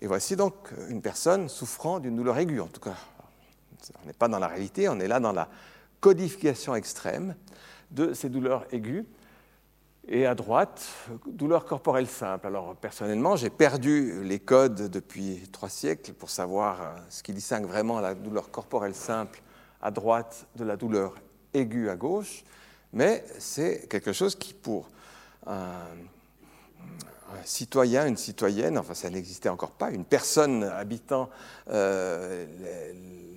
Et 0.00 0.06
voici 0.06 0.36
donc 0.36 0.54
une 0.88 1.02
personne 1.02 1.48
souffrant 1.48 2.00
d'une 2.00 2.16
douleur 2.16 2.38
aiguë, 2.38 2.60
en 2.60 2.68
tout 2.68 2.80
cas. 2.80 2.96
On 4.02 4.06
n'est 4.06 4.12
pas 4.12 4.28
dans 4.28 4.38
la 4.38 4.46
réalité, 4.46 4.88
on 4.88 4.98
est 5.00 5.08
là 5.08 5.20
dans 5.20 5.32
la 5.32 5.48
codification 6.00 6.74
extrême 6.74 7.34
de 7.90 8.14
ces 8.14 8.28
douleurs 8.28 8.66
aiguës. 8.72 9.04
Et 10.08 10.26
à 10.26 10.34
droite, 10.34 10.86
douleur 11.26 11.66
corporelle 11.66 12.06
simple. 12.06 12.46
Alors 12.46 12.74
personnellement, 12.76 13.36
j'ai 13.36 13.50
perdu 13.50 14.24
les 14.24 14.38
codes 14.38 14.88
depuis 14.88 15.48
trois 15.52 15.68
siècles 15.68 16.14
pour 16.14 16.30
savoir 16.30 16.80
euh, 16.80 16.86
ce 17.10 17.22
qui 17.22 17.32
distingue 17.32 17.66
vraiment 17.66 18.00
la 18.00 18.14
douleur 18.14 18.50
corporelle 18.50 18.94
simple 18.94 19.42
à 19.82 19.90
droite 19.90 20.46
de 20.56 20.64
la 20.64 20.76
douleur 20.76 21.14
aiguë 21.52 21.90
à 21.90 21.96
gauche, 21.96 22.44
mais 22.92 23.24
c'est 23.38 23.88
quelque 23.88 24.12
chose 24.12 24.34
qui, 24.34 24.54
pour 24.54 24.88
un, 25.46 25.70
citoyen, 27.44 28.06
une 28.06 28.16
citoyenne, 28.16 28.78
enfin 28.78 28.94
ça 28.94 29.10
n'existait 29.10 29.48
encore 29.48 29.72
pas, 29.72 29.90
une 29.90 30.04
personne 30.04 30.64
habitant 30.64 31.30
euh, 31.70 32.46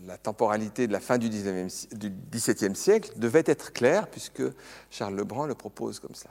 la 0.05 0.17
temporalité 0.17 0.87
de 0.87 0.93
la 0.93 0.99
fin 0.99 1.17
du 1.17 1.29
XVIIe 1.29 2.75
siècle 2.75 3.11
devait 3.15 3.43
être 3.45 3.71
claire, 3.71 4.07
puisque 4.07 4.43
Charles 4.89 5.15
Lebrun 5.15 5.47
le 5.47 5.55
propose 5.55 5.99
comme 5.99 6.15
ça. 6.15 6.29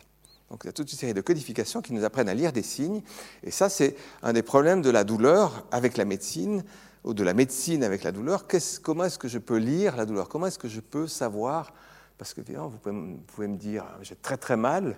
Donc 0.50 0.60
il 0.64 0.66
y 0.66 0.70
a 0.70 0.72
toute 0.72 0.92
une 0.92 0.98
série 0.98 1.14
de 1.14 1.20
codifications 1.22 1.80
qui 1.80 1.94
nous 1.94 2.04
apprennent 2.04 2.28
à 2.28 2.34
lire 2.34 2.52
des 2.52 2.62
signes. 2.62 3.00
Et 3.42 3.50
ça, 3.50 3.70
c'est 3.70 3.96
un 4.22 4.34
des 4.34 4.42
problèmes 4.42 4.82
de 4.82 4.90
la 4.90 5.02
douleur 5.02 5.66
avec 5.70 5.96
la 5.96 6.04
médecine, 6.04 6.62
ou 7.04 7.14
de 7.14 7.24
la 7.24 7.34
médecine 7.34 7.82
avec 7.82 8.04
la 8.04 8.12
douleur. 8.12 8.46
comment 8.82 9.04
est-ce 9.04 9.18
que 9.18 9.28
je 9.28 9.38
peux 9.38 9.56
lire 9.56 9.96
la 9.96 10.04
douleur? 10.04 10.28
Comment 10.28 10.46
est-ce 10.46 10.58
que 10.58 10.68
je 10.68 10.80
peux 10.80 11.08
savoir? 11.08 11.72
Parce 12.18 12.34
que 12.34 12.42
vous 12.42 12.78
pouvez, 12.78 12.94
vous 12.94 13.22
pouvez 13.26 13.48
me 13.48 13.56
dire, 13.56 13.84
j'ai 14.02 14.14
très 14.14 14.36
très 14.36 14.56
mal. 14.56 14.96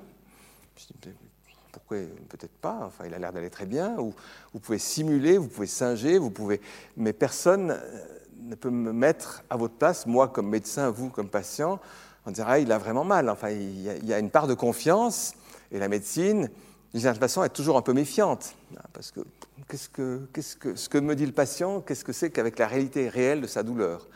Pourquoi 1.75 1.99
Peut-être 2.29 2.57
pas. 2.61 2.83
Enfin, 2.83 3.05
il 3.07 3.15
a 3.15 3.19
l'air 3.19 3.33
d'aller 3.33 3.51
très 3.51 3.67
bien. 3.67 3.99
Ou 3.99 4.15
vous 4.53 4.61
pouvez 4.61 4.79
simuler, 4.79 5.39
vous 5.39 5.49
pouvez 5.49 5.67
singer, 5.67 6.19
vous 6.19 6.31
pouvez. 6.31 6.61
Mais 6.97 7.13
personne 7.13 7.73
euh, 7.73 8.07
ne 8.43 8.55
peut 8.55 8.71
me 8.71 8.93
mettre 8.93 9.43
à 9.51 9.57
votre 9.57 9.75
place, 9.75 10.07
moi 10.07 10.29
comme 10.29 10.49
médecin, 10.49 10.91
vous 10.91 11.11
comme 11.11 11.29
patient, 11.29 11.81
en 12.27 12.31
disant 12.31 12.45
ah, 12.47 12.61
il 12.61 12.71
a 12.71 12.79
vraiment 12.79 13.03
mal. 13.03 13.29
Enfin, 13.29 13.51
il 13.51 14.07
y 14.07 14.13
a 14.13 14.19
une 14.21 14.31
part 14.31 14.47
de 14.47 14.55
confiance 14.55 15.35
et 15.73 15.81
la 15.81 15.89
médecine, 15.89 16.49
d'une 16.95 17.15
façon, 17.15 17.43
est 17.43 17.49
toujours 17.49 17.77
un 17.77 17.83
peu 17.83 17.93
méfiante. 17.93 18.55
Parce 18.93 19.11
que, 19.11 19.21
qu'est-ce 19.69 19.89
que, 19.89 20.29
qu'est-ce 20.33 20.57
que 20.57 20.77
ce 20.77 20.89
que 20.89 20.99
me 20.99 21.17
dit 21.17 21.27
le 21.27 21.33
patient, 21.33 21.81
qu'est-ce 21.81 22.05
que 22.05 22.13
c'est 22.13 22.31
qu'avec 22.31 22.61
la 22.61 22.69
réalité 22.69 23.09
réelle 23.09 23.41
de 23.41 23.49
sa 23.49 23.65
douleur? 23.65 24.07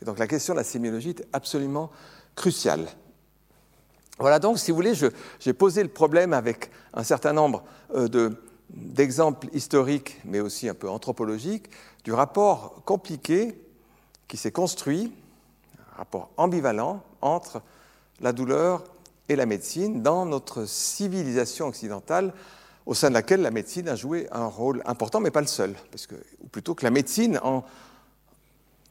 Et 0.00 0.06
donc 0.06 0.18
la 0.18 0.26
question 0.26 0.54
de 0.54 0.58
la 0.58 0.64
sémiologie 0.64 1.10
est 1.10 1.26
absolument 1.34 1.90
cruciale. 2.34 2.86
Voilà 4.18 4.38
donc, 4.38 4.58
si 4.58 4.70
vous 4.70 4.76
voulez, 4.76 4.94
j'ai 5.40 5.52
posé 5.52 5.82
le 5.82 5.88
problème 5.88 6.32
avec 6.32 6.70
un 6.94 7.02
certain 7.02 7.32
nombre 7.32 7.64
euh, 7.94 8.08
de, 8.08 8.36
d'exemples 8.70 9.48
historiques, 9.52 10.20
mais 10.24 10.40
aussi 10.40 10.68
un 10.68 10.74
peu 10.74 10.88
anthropologiques, 10.88 11.70
du 12.04 12.12
rapport 12.12 12.82
compliqué 12.84 13.58
qui 14.28 14.36
s'est 14.36 14.52
construit, 14.52 15.12
un 15.78 15.98
rapport 15.98 16.30
ambivalent 16.36 17.02
entre 17.20 17.62
la 18.20 18.32
douleur 18.32 18.84
et 19.28 19.36
la 19.36 19.46
médecine 19.46 20.02
dans 20.02 20.26
notre 20.26 20.66
civilisation 20.66 21.66
occidentale, 21.66 22.32
au 22.86 22.94
sein 22.94 23.08
de 23.08 23.14
laquelle 23.14 23.42
la 23.42 23.50
médecine 23.50 23.88
a 23.88 23.94
joué 23.94 24.26
un 24.32 24.46
rôle 24.46 24.82
important, 24.84 25.20
mais 25.20 25.30
pas 25.30 25.40
le 25.40 25.46
seul. 25.46 25.74
Parce 25.90 26.06
que, 26.06 26.16
ou 26.42 26.48
plutôt 26.48 26.74
que 26.74 26.84
la 26.84 26.90
médecine, 26.90 27.38
en 27.42 27.64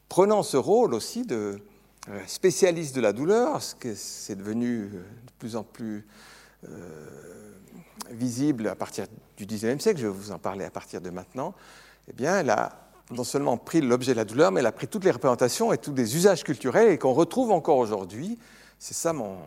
prenant 0.08 0.42
ce 0.42 0.56
rôle 0.56 0.94
aussi 0.94 1.24
de 1.24 1.60
spécialiste 2.26 2.94
de 2.94 3.00
la 3.00 3.12
douleur, 3.12 3.62
ce 3.62 3.74
que 3.74 3.94
c'est 3.94 4.36
devenu 4.36 4.84
euh, 4.84 4.88
de 4.90 5.32
plus 5.38 5.56
en 5.56 5.64
plus 5.64 6.06
visible 8.12 8.68
à 8.68 8.76
partir 8.76 9.06
du 9.36 9.46
XIXe 9.46 9.82
siècle, 9.82 9.98
je 10.00 10.06
vais 10.06 10.12
vous 10.12 10.30
en 10.30 10.38
parler 10.38 10.64
à 10.64 10.70
partir 10.70 11.00
de 11.00 11.10
maintenant, 11.10 11.54
eh 12.08 12.12
bien, 12.12 12.38
elle 12.38 12.50
a 12.50 12.82
non 13.10 13.24
seulement 13.24 13.56
pris 13.56 13.80
l'objet 13.80 14.12
de 14.12 14.16
la 14.16 14.24
douleur, 14.24 14.52
mais 14.52 14.60
elle 14.60 14.66
a 14.66 14.72
pris 14.72 14.88
toutes 14.88 15.04
les 15.04 15.10
représentations 15.10 15.72
et 15.72 15.78
tous 15.78 15.94
les 15.94 16.16
usages 16.16 16.44
culturels 16.44 16.90
et 16.90 16.98
qu'on 16.98 17.12
retrouve 17.12 17.50
encore 17.50 17.78
aujourd'hui. 17.78 18.38
C'est 18.78 18.94
ça 18.94 19.12
mon, 19.12 19.38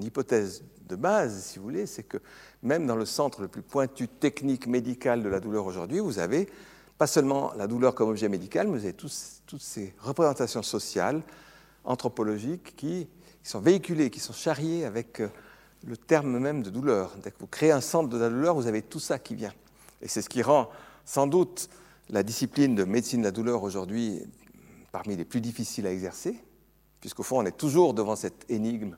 hypothèse 0.00 0.64
de 0.88 0.96
base, 0.96 1.44
si 1.44 1.58
vous 1.58 1.64
voulez, 1.64 1.86
c'est 1.86 2.02
que 2.02 2.16
même 2.62 2.86
dans 2.86 2.96
le 2.96 3.04
centre 3.04 3.42
le 3.42 3.48
plus 3.48 3.62
pointu 3.62 4.08
technique 4.08 4.66
médical 4.66 5.22
de 5.22 5.28
la 5.28 5.38
douleur 5.38 5.66
aujourd'hui, 5.66 6.00
vous 6.00 6.18
avez 6.18 6.48
pas 6.98 7.06
seulement 7.06 7.52
la 7.56 7.66
douleur 7.66 7.94
comme 7.94 8.08
objet 8.08 8.28
médical, 8.28 8.66
mais 8.66 8.78
vous 8.78 8.84
avez 8.84 8.94
toutes 8.94 9.62
ces 9.62 9.94
représentations 10.00 10.62
sociales, 10.62 11.22
anthropologiques, 11.84 12.76
qui, 12.76 13.08
sont 13.42 13.60
véhiculées, 13.60 14.10
qui 14.10 14.20
sont 14.20 14.32
charriées 14.32 14.84
avec 14.84 15.20
euh, 15.20 15.28
le 15.84 15.96
terme 15.96 16.38
même 16.38 16.62
de 16.62 16.70
douleur. 16.70 17.16
Dès 17.22 17.30
que 17.30 17.38
vous 17.38 17.46
créez 17.46 17.72
un 17.72 17.80
centre 17.80 18.08
de 18.08 18.18
la 18.18 18.28
douleur, 18.28 18.54
vous 18.54 18.66
avez 18.66 18.82
tout 18.82 19.00
ça 19.00 19.18
qui 19.18 19.34
vient. 19.34 19.54
Et 20.02 20.08
c'est 20.08 20.22
ce 20.22 20.28
qui 20.28 20.42
rend 20.42 20.68
sans 21.04 21.26
doute 21.26 21.68
la 22.10 22.22
discipline 22.22 22.74
de 22.74 22.84
médecine 22.84 23.20
de 23.20 23.26
la 23.26 23.30
douleur 23.30 23.62
aujourd'hui 23.62 24.22
parmi 24.92 25.16
les 25.16 25.24
plus 25.24 25.40
difficiles 25.40 25.86
à 25.86 25.92
exercer, 25.92 26.36
puisqu'au 27.00 27.22
fond, 27.22 27.38
on 27.38 27.46
est 27.46 27.56
toujours 27.56 27.94
devant 27.94 28.16
cette 28.16 28.44
énigme. 28.48 28.96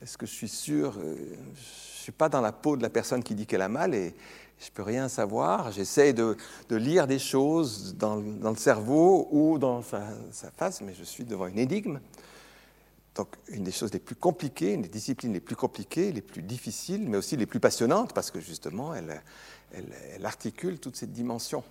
Est-ce 0.00 0.16
que 0.16 0.26
je 0.26 0.32
suis 0.32 0.48
sûr 0.48 0.94
euh, 0.98 1.16
Je 1.16 2.00
ne 2.00 2.02
suis 2.02 2.12
pas 2.12 2.28
dans 2.28 2.40
la 2.40 2.52
peau 2.52 2.76
de 2.76 2.82
la 2.82 2.90
personne 2.90 3.22
qui 3.22 3.34
dit 3.34 3.46
qu'elle 3.46 3.62
a 3.62 3.68
mal 3.68 3.94
je 4.60 4.66
ne 4.66 4.70
peux 4.72 4.82
rien 4.82 5.08
savoir. 5.08 5.72
J'essaie 5.72 6.12
de, 6.12 6.36
lire 6.70 7.06
des 7.06 7.18
choses 7.18 7.94
dans, 7.96 8.16
le 8.16 8.56
cerveau 8.56 9.26
ou 9.30 9.58
dans 9.58 9.82
sa, 9.82 10.02
face, 10.56 10.82
mais 10.82 10.94
je 10.94 11.02
suis 11.02 11.24
devant 11.24 11.46
une 11.46 11.58
énigme. 11.58 11.98
Donc, 13.14 13.28
une 13.48 13.64
des 13.64 13.72
choses 13.72 13.92
les 13.92 13.98
plus 13.98 14.14
compliquées, 14.14 14.74
une 14.74 14.82
des 14.82 14.88
disciplines 14.88 15.32
les 15.32 15.40
plus 15.40 15.56
compliquées, 15.56 16.12
les 16.12 16.20
plus 16.20 16.42
difficiles, 16.42 17.08
mais 17.08 17.16
aussi 17.16 17.36
les 17.36 17.46
plus 17.46 17.58
passionnantes, 17.58 18.12
parce 18.12 18.30
que 18.30 18.40
justement, 18.40 18.94
elle, 18.94 19.22
articule 20.24 20.78
toute 20.78 20.96
cette 20.96 21.12
dimension. 21.12 21.64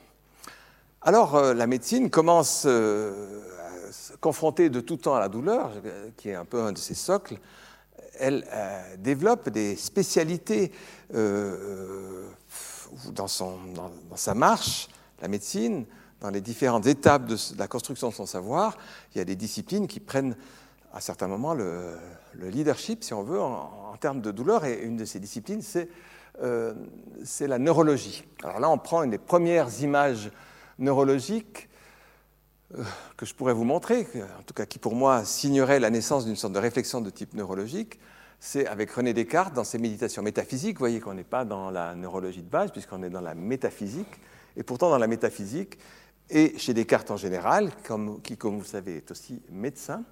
Alors, 1.02 1.36
euh, 1.36 1.54
la 1.54 1.68
médecine 1.68 2.10
commence 2.10 2.64
euh, 2.66 3.42
à 3.88 3.92
se 3.92 4.18
confronter 4.18 4.70
de 4.70 4.82
tout 4.82 4.98
temps 4.98 5.16
à 5.16 5.20
la 5.20 5.30
douleur, 5.30 5.72
qui 6.18 6.30
est 6.30 6.36
un 6.36 6.44
peu 6.44 6.62
un 6.62 6.74
de 6.74 6.78
ses 6.78 6.96
socles. 6.96 7.38
Elle 8.20 8.46
euh, 8.52 8.96
développe 8.98 9.50
des 9.50 9.76
spécialités 9.76 10.72
euh, 11.16 12.30
dans, 13.12 13.28
son, 13.28 13.58
dans, 13.74 13.92
sa 14.16 14.34
marche, 14.34 14.90
la 15.22 15.28
médecine, 15.28 15.86
dans 16.22 16.30
les 16.30 16.42
différentes 16.42 16.86
étapes 16.86 17.26
de 17.26 17.38
la 17.58 17.68
construction 17.68 18.10
de 18.10 18.14
son 18.14 18.26
savoir. 18.26 18.78
Il 19.14 19.20
y 19.20 19.22
a 19.22 19.26
des 19.26 19.36
disciplines 19.36 19.88
qui 19.88 20.00
prennent 20.00 20.36
à 20.94 21.02
certains 21.02 21.28
moments 21.28 21.54
le, 21.54 21.98
le 22.34 22.50
leadership, 22.50 23.04
si 23.04 23.14
on 23.14 23.24
veut, 23.24 23.40
en, 23.40 23.96
termes 24.00 24.22
de 24.22 24.32
douleur. 24.32 24.66
Et 24.66 24.82
une 24.82 24.98
de 24.98 25.06
ces 25.06 25.20
disciplines, 25.20 25.62
c'est 25.62 25.90
euh, 26.42 26.74
la 27.40 27.60
neurologie. 27.60 28.24
Alors 28.44 28.60
là, 28.60 28.70
on 28.70 28.78
prend 28.78 29.04
une 29.04 29.12
des 29.12 29.18
premières 29.18 29.82
images 29.82 30.32
neurologique 30.78 31.66
euh, 31.66 31.69
que 33.18 33.26
je 33.26 33.34
pourrais 33.34 33.54
vous 33.54 33.64
montrer, 33.64 34.08
en 34.40 34.44
tout 34.44 34.54
cas 34.54 34.66
qui 34.66 34.80
pour 34.80 34.96
moi 34.96 35.26
signerait 35.26 35.80
la 35.80 35.90
naissance 35.90 36.26
d'une 36.26 36.36
sorte 36.36 36.54
de 36.54 36.60
réflexion 36.60 37.02
de 37.02 37.10
type 37.10 37.34
neurologique, 37.34 38.00
c'est 38.40 38.68
avec 38.68 38.92
René 38.92 39.14
Descartes 39.14 39.54
dans 39.54 39.64
ses 39.64 39.78
méditations 39.78 40.22
métaphysiques. 40.22 40.78
Vous 40.78 40.84
voyez 40.84 41.00
qu'on 41.00 41.14
n'est 41.14 41.24
pas 41.24 41.44
dans 41.44 41.70
la 41.70 41.94
neurologie 41.96 42.42
de 42.42 42.50
base, 42.50 42.72
puisqu'on 42.72 43.04
est 43.04 43.10
dans 43.10 43.22
la 43.22 43.36
métaphysique. 43.36 44.08
Et 44.56 44.64
pourtant, 44.64 44.90
dans 44.90 44.98
la 44.98 45.08
métaphysique, 45.08 45.78
et 46.30 46.58
chez 46.58 46.74
Descartes 46.74 47.12
en 47.12 47.18
général, 47.18 47.72
qui, 48.24 48.38
comme 48.38 48.56
vous 48.56 48.62
le 48.62 48.66
savez, 48.66 48.98
est 48.98 49.12
aussi 49.12 49.42
médecin 49.50 50.04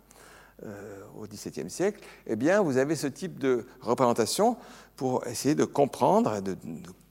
euh, 0.66 1.04
au 1.18 1.26
XVIIe 1.26 1.70
siècle, 1.70 2.02
eh 2.26 2.36
bien, 2.36 2.62
vous 2.62 2.78
avez 2.78 2.96
ce 2.96 3.08
type 3.08 3.40
de 3.40 3.66
représentation 3.82 4.58
pour 4.96 5.26
essayer 5.28 5.56
de 5.56 5.66
comprendre, 5.66 6.42
de 6.42 6.58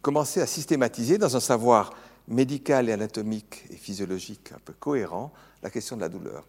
commencer 0.02 0.40
à 0.40 0.46
systématiser 0.46 1.18
dans 1.18 1.36
un 1.36 1.40
savoir 1.40 1.92
médical 2.28 2.88
et 2.88 2.92
anatomique 2.92 3.64
et 3.70 3.76
physiologique 3.76 4.52
un 4.54 4.60
peu 4.64 4.72
cohérent 4.72 5.32
la 5.62 5.70
question 5.70 5.96
de 5.96 6.00
la 6.00 6.08
douleur. 6.08 6.44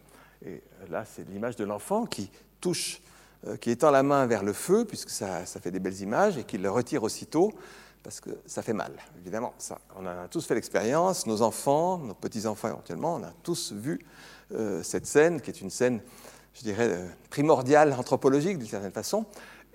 Et 0.46 0.62
là, 0.90 1.06
c'est 1.06 1.28
l'image 1.30 1.56
de 1.56 1.66
l'enfant 1.66 2.06
qui 2.06 2.30
touche, 2.62 3.02
euh, 3.48 3.58
qui 3.58 3.72
étend 3.72 3.92
la 3.92 4.04
main 4.04 4.26
vers 4.26 4.44
le 4.44 4.54
feu, 4.54 4.86
puisque 4.86 5.10
ça, 5.10 5.46
ça, 5.46 5.60
fait 5.60 5.72
des 5.72 5.80
belles 5.80 6.02
images, 6.02 6.38
et 6.38 6.44
qui 6.44 6.58
le 6.58 6.70
retire 6.70 7.04
aussitôt, 7.04 7.52
parce 8.04 8.22
que 8.22 8.30
ça 8.46 8.62
fait 8.62 8.74
mal, 8.74 8.94
évidemment. 9.20 9.54
Ça, 9.58 9.80
on 9.96 10.06
a 10.06 10.28
tous 10.28 10.46
fait 10.46 10.56
l'expérience, 10.56 11.26
nos 11.26 11.42
enfants, 11.42 11.98
nos 11.98 12.14
petits-enfants 12.14 12.70
éventuellement, 12.70 13.16
on 13.16 13.24
a 13.24 13.34
tous 13.44 13.74
vu 13.74 14.00
euh, 14.54 14.84
cette 14.84 15.06
scène, 15.06 15.42
qui 15.42 15.50
est 15.50 15.62
une 15.62 15.70
scène, 15.70 16.02
je 16.54 16.62
dirais, 16.62 16.90
euh, 16.90 17.08
primordiale, 17.30 17.94
anthropologique 17.94 18.58
d'une 18.58 18.68
certaine 18.68 18.92
façon. 18.92 19.26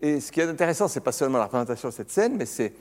Et 0.00 0.20
ce 0.20 0.32
qui 0.32 0.40
est 0.40 0.48
intéressant, 0.48 0.88
ce 0.88 0.98
n'est 0.98 1.04
pas 1.04 1.12
seulement 1.12 1.38
la 1.38 1.44
représentation 1.44 1.88
de 1.88 1.94
cette 1.94 2.10
scène, 2.10 2.36
mais 2.36 2.46
c'est 2.46 2.72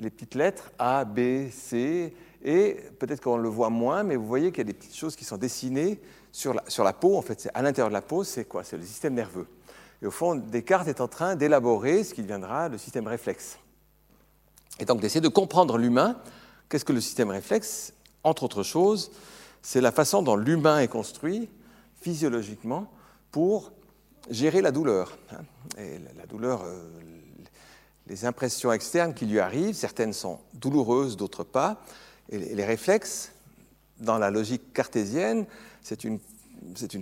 les 0.00 0.10
petites 0.10 0.34
lettres 0.34 0.72
A, 0.78 1.04
B, 1.04 1.50
C, 1.50 2.14
et 2.42 2.76
peut-être 2.98 3.20
qu'on 3.20 3.36
le 3.36 3.48
voit 3.48 3.70
moins, 3.70 4.02
mais 4.02 4.16
vous 4.16 4.26
voyez 4.26 4.50
qu'il 4.50 4.58
y 4.58 4.60
a 4.62 4.64
des 4.64 4.72
petites 4.72 4.96
choses 4.96 5.14
qui 5.16 5.24
sont 5.24 5.36
dessinées 5.36 6.00
sur 6.32 6.54
la, 6.54 6.92
peau. 6.92 7.16
En 7.16 7.22
fait, 7.22 7.50
à 7.52 7.62
l'intérieur 7.62 7.88
de 7.88 7.94
la 7.94 8.02
peau, 8.02 8.24
c'est 8.24 8.44
quoi? 8.44 8.64
C'est 8.64 8.76
le 8.76 8.82
système 8.82 9.14
nerveux. 9.14 9.46
Et 10.02 10.06
au 10.06 10.10
fond, 10.10 10.34
Descartes 10.34 10.88
est 10.88 11.00
en 11.00 11.08
train 11.08 11.36
d'élaborer 11.36 12.04
ce 12.04 12.14
qui 12.14 12.22
deviendra 12.22 12.68
le 12.68 12.78
système 12.78 13.06
réflexe. 13.06 13.58
Et 14.78 14.86
donc 14.86 15.00
d'essayer 15.00 15.20
de 15.20 15.28
comprendre 15.28 15.76
l'humain. 15.76 16.16
Qu'est-ce 16.68 16.86
que 16.86 16.92
le 16.92 17.00
système 17.00 17.30
réflexe? 17.30 17.92
Entre 18.24 18.44
autres 18.44 18.62
choses, 18.62 19.10
c'est 19.60 19.82
la 19.82 19.92
façon 19.92 20.22
dont 20.22 20.36
l'humain 20.36 20.78
est 20.78 20.88
construit 20.88 21.50
physiologiquement 22.00 22.90
pour 23.30 23.72
gérer 24.30 24.62
la 24.62 24.70
douleur. 24.70 25.18
Et 25.76 25.98
la 26.16 26.26
douleur, 26.26 26.62
euh, 26.64 26.78
les 28.06 28.24
impressions 28.24 28.72
externes 28.72 29.12
qui 29.12 29.26
lui 29.26 29.38
arrivent, 29.38 29.74
certaines 29.74 30.14
sont 30.14 30.40
douloureuses, 30.54 31.16
d'autres 31.16 31.44
pas. 31.44 31.82
Et 32.30 32.38
les 32.38 32.64
réflexes, 32.64 33.32
dans 33.98 34.18
la 34.18 34.30
logique 34.30 34.72
cartésienne, 34.72 35.46
c'est 35.82 36.04
une, 36.04 36.20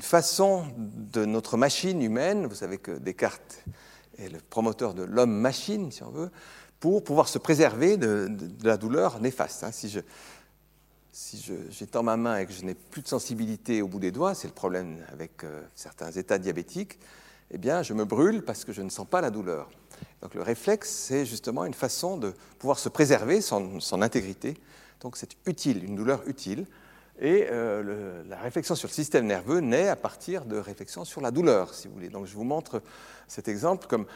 façon 0.01 0.64
de 0.76 1.24
notre 1.24 1.57
machine 1.57 2.03
humaine, 2.03 2.47
vous 2.47 2.55
savez 2.55 2.79
que 2.79 2.93
Descartes 2.93 3.64
est 4.18 4.29
le 4.29 4.39
promoteur 4.39 4.95
de 4.95 5.03
l'homme-machine, 5.03 5.93
si 5.93 6.03
on 6.03 6.11
veut, 6.11 6.31
pour 6.81 7.05
pouvoir 7.05 7.29
se 7.29 7.39
préserver 7.39 7.97
de 7.97 8.31
la 8.62 8.76
douleur 8.76 9.20
néfaste. 9.20 9.64
Hein. 9.64 9.72
Si 9.72 9.89
je, 9.89 10.01
si 11.12 11.45
j'étends 11.70 12.05
ma 12.05 12.16
main 12.16 12.39
et 12.39 12.47
que 12.47 12.53
je 12.53 12.64
n'ai 12.64 12.74
plus 12.74 13.03
de 13.03 13.09
sensibilité 13.09 13.83
au 13.83 13.89
bout 13.89 13.99
des 13.99 14.12
doigts, 14.12 14.35
c'est 14.35 14.47
le 14.47 14.55
problème 14.55 14.99
avec 15.12 15.43
euh, 15.43 15.62
certains 15.74 16.12
états 16.12 16.39
diabétiques, 16.39 16.99
eh 17.51 17.59
bien, 17.59 17.83
je 17.83 17.93
me 17.93 18.05
brûle 18.05 18.45
parce 18.45 18.64
que 18.64 18.72
je 18.72 18.83
ne 18.83 18.89
sens 18.89 19.07
pas 19.07 19.20
la 19.20 19.31
douleur. 19.31 19.68
Donc 20.22 20.35
le 20.35 20.43
réflexe, 20.43 20.89
c'est 20.89 21.26
justement 21.26 21.64
une 21.64 21.74
façon 21.74 22.18
de 22.18 22.35
pouvoir 22.61 22.79
se 22.79 22.89
préserver 22.89 23.41
son, 23.41 23.81
son 23.81 24.01
intégrité 24.01 24.57
donc 25.01 25.17
c'est 25.17 25.37
utile, 25.47 25.85
une 25.85 25.97
douleur 25.97 26.23
utile. 26.27 26.67
Et 27.21 27.49
euh, 27.51 28.23
la 28.29 28.37
réflexion 28.37 28.77
sur 28.77 28.89
le 28.89 28.93
système 28.93 29.27
nerveux 29.27 29.59
naît 29.59 29.89
à 29.89 29.97
partir 29.97 30.45
de 30.45 30.57
réflexions 30.57 31.05
sur 31.05 31.21
la 31.21 31.33
douleur, 31.33 31.75
si 31.75 31.89
vous 31.89 31.95
voulez. 31.95 32.09
Donc 32.09 32.27
je 32.27 32.35
vous 32.35 32.45
montre 32.45 32.81
cet 33.27 33.49
exemple 33.49 33.89
comme 33.89 34.07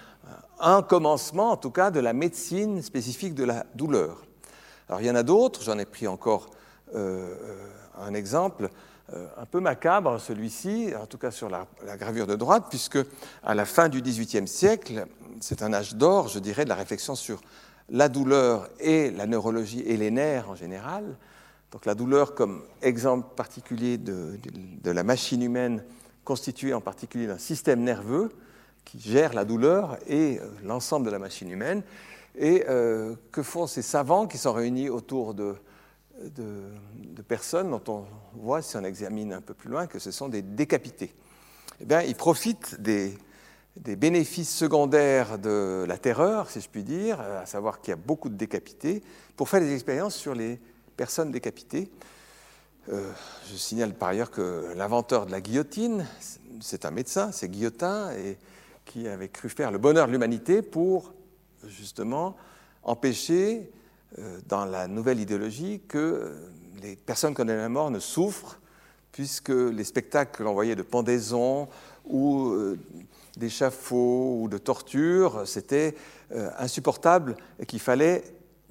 un 0.60 0.82
commencement, 0.82 1.50
en 1.50 1.56
tout 1.56 1.72
cas, 1.72 1.90
de 1.90 1.98
la 1.98 2.12
médecine 2.12 2.80
spécifique 2.80 3.34
de 3.34 3.42
la 3.42 3.66
douleur. 3.74 4.24
Alors 4.88 5.00
il 5.00 5.06
y 5.06 5.10
en 5.10 5.16
a 5.16 5.24
d'autres, 5.24 5.62
j'en 5.62 5.78
ai 5.78 5.84
pris 5.84 6.06
encore 6.06 6.50
euh, 6.94 7.34
un 7.98 8.14
exemple 8.14 8.70
euh, 9.12 9.26
un 9.36 9.46
peu 9.46 9.58
macabre, 9.58 10.20
celui-ci, 10.20 10.92
en 10.96 11.06
tout 11.06 11.18
cas 11.18 11.32
sur 11.32 11.48
la, 11.48 11.66
la, 11.84 11.96
gravure 11.96 12.28
de 12.28 12.36
droite, 12.36 12.66
puisque 12.68 12.98
à 13.42 13.54
la 13.54 13.64
fin 13.64 13.88
du 13.88 14.00
XVIIIe 14.00 14.46
siècle, 14.46 15.06
c'est 15.40 15.62
un 15.62 15.72
âge 15.72 15.96
d'or, 15.96 16.28
je 16.28 16.38
dirais, 16.38 16.64
de 16.64 16.68
la 16.68 16.76
réflexion 16.76 17.16
sur 17.16 17.40
la 17.92 18.08
douleur 18.08 18.68
et 18.80 19.10
la 19.10 19.26
neurologie 19.26 19.80
et 19.80 19.96
les 19.96 20.10
nerfs 20.10 20.50
en 20.50 20.56
général. 20.56 21.04
Donc 21.70 21.86
la 21.86 21.94
douleur 21.94 22.34
comme 22.34 22.64
exemple 22.80 23.34
particulier 23.36 23.98
de, 23.98 24.38
la 24.84 25.04
machine 25.04 25.42
humaine 25.42 25.84
constituée 26.24 26.74
en 26.74 26.80
particulier 26.80 27.26
d'un 27.26 27.38
système 27.38 27.80
nerveux 27.82 28.30
qui 28.84 28.98
gère 28.98 29.34
la 29.34 29.44
douleur 29.44 29.98
et 30.08 30.40
euh, 30.40 30.48
l'ensemble 30.64 31.06
de 31.06 31.10
la 31.10 31.18
machine 31.18 31.50
humaine. 31.50 31.82
Et 32.36 32.64
euh, 32.68 33.14
que 33.30 33.42
font 33.42 33.66
ces 33.66 33.82
savants 33.82 34.26
qui 34.26 34.38
sont 34.38 34.52
réunis 34.52 34.88
autour 34.88 35.34
de, 35.34 35.54
personnes 37.28 37.70
dont 37.70 37.82
on 37.88 38.04
voit, 38.34 38.62
si 38.62 38.76
on 38.76 38.84
examine 38.84 39.32
un 39.32 39.40
peu 39.40 39.54
plus 39.54 39.70
loin, 39.70 39.86
que 39.86 39.98
ce 39.98 40.10
sont 40.10 40.28
des 40.28 40.42
décapités? 40.42 41.14
Eh 41.80 41.84
bien, 41.84 42.02
ils 42.02 42.14
profitent 42.14 42.80
des, 42.80 43.16
des 43.76 43.96
bénéfices 43.96 44.54
secondaires 44.54 45.38
de 45.38 45.84
la 45.88 45.96
terreur, 45.96 46.50
si 46.50 46.60
je 46.60 46.68
puis 46.68 46.84
dire, 46.84 47.20
à 47.20 47.46
savoir 47.46 47.80
qu'il 47.80 47.90
y 47.90 47.94
a 47.94 47.96
beaucoup 47.96 48.28
de 48.28 48.34
décapités, 48.34 49.02
pour 49.36 49.48
faire 49.48 49.60
des 49.60 49.72
expériences 49.72 50.14
sur 50.14 50.34
les 50.34 50.60
personnes 50.96 51.30
décapitées. 51.30 51.90
Euh, 52.90 53.10
je 53.50 53.56
signale 53.56 53.94
par 53.94 54.10
ailleurs 54.10 54.30
que 54.30 54.72
l'inventeur 54.76 55.26
de 55.26 55.30
la 55.30 55.40
guillotine, 55.40 56.06
c'est 56.60 56.84
un 56.84 56.90
médecin, 56.90 57.32
c'est 57.32 57.48
Guillotin, 57.48 58.12
et 58.12 58.36
qui 58.84 59.08
avait 59.08 59.28
cru 59.28 59.48
faire 59.48 59.70
le 59.70 59.78
bonheur 59.78 60.06
de 60.06 60.12
l'humanité 60.12 60.60
pour 60.62 61.14
justement 61.66 62.36
empêcher, 62.82 63.70
euh, 64.18 64.40
dans 64.48 64.64
la 64.64 64.88
nouvelle 64.88 65.20
idéologie, 65.20 65.80
que 65.88 66.34
les 66.82 66.96
personnes 66.96 67.34
condamnées 67.34 67.60
à 67.60 67.62
la 67.62 67.68
mort 67.68 67.90
ne 67.90 68.00
souffrent, 68.00 68.58
puisque 69.12 69.50
les 69.50 69.84
spectacles 69.84 70.36
que 70.36 70.42
l'on 70.42 70.52
voyait 70.52 70.74
de 70.74 70.82
pendaison 70.82 71.68
ou 72.04 72.48
euh, 72.48 72.78
d'échafaud 73.36 74.40
ou 74.40 74.48
de 74.48 74.58
torture, 74.58 75.42
c'était 75.46 75.94
euh, 76.32 76.50
insupportable 76.58 77.36
et 77.58 77.66
qu'il 77.66 77.80
fallait, 77.80 78.24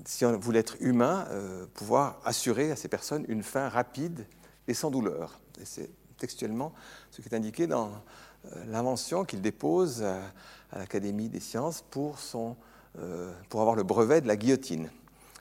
si 0.06 0.26
on 0.26 0.38
voulait 0.38 0.60
être 0.60 0.76
humain, 0.80 1.26
euh, 1.30 1.66
pouvoir 1.74 2.20
assurer 2.26 2.72
à 2.72 2.76
ces 2.76 2.88
personnes 2.88 3.26
une 3.28 3.44
fin 3.44 3.70
rapide 3.70 4.26
et 4.68 4.74
sans 4.74 4.92
douleur. 4.92 5.40
Et 5.62 5.66
c'est 5.66 5.90
textuellement 6.18 6.74
ce 7.10 7.22
qui 7.22 7.30
est 7.30 7.36
indiqué 7.36 7.68
dans 7.68 7.92
l'invention 8.68 9.24
qu'il 9.24 9.42
dépose 9.42 10.04
à, 10.04 10.20
l'Académie 10.78 11.30
des 11.30 11.40
scienses 11.40 11.84
pour, 11.90 12.18
son, 12.20 12.56
pour 13.50 13.62
avoir 13.62 13.76
le 13.76 13.84
brevet 13.84 14.22
de 14.22 14.28
la 14.28 14.38
guillotine. 14.38 14.90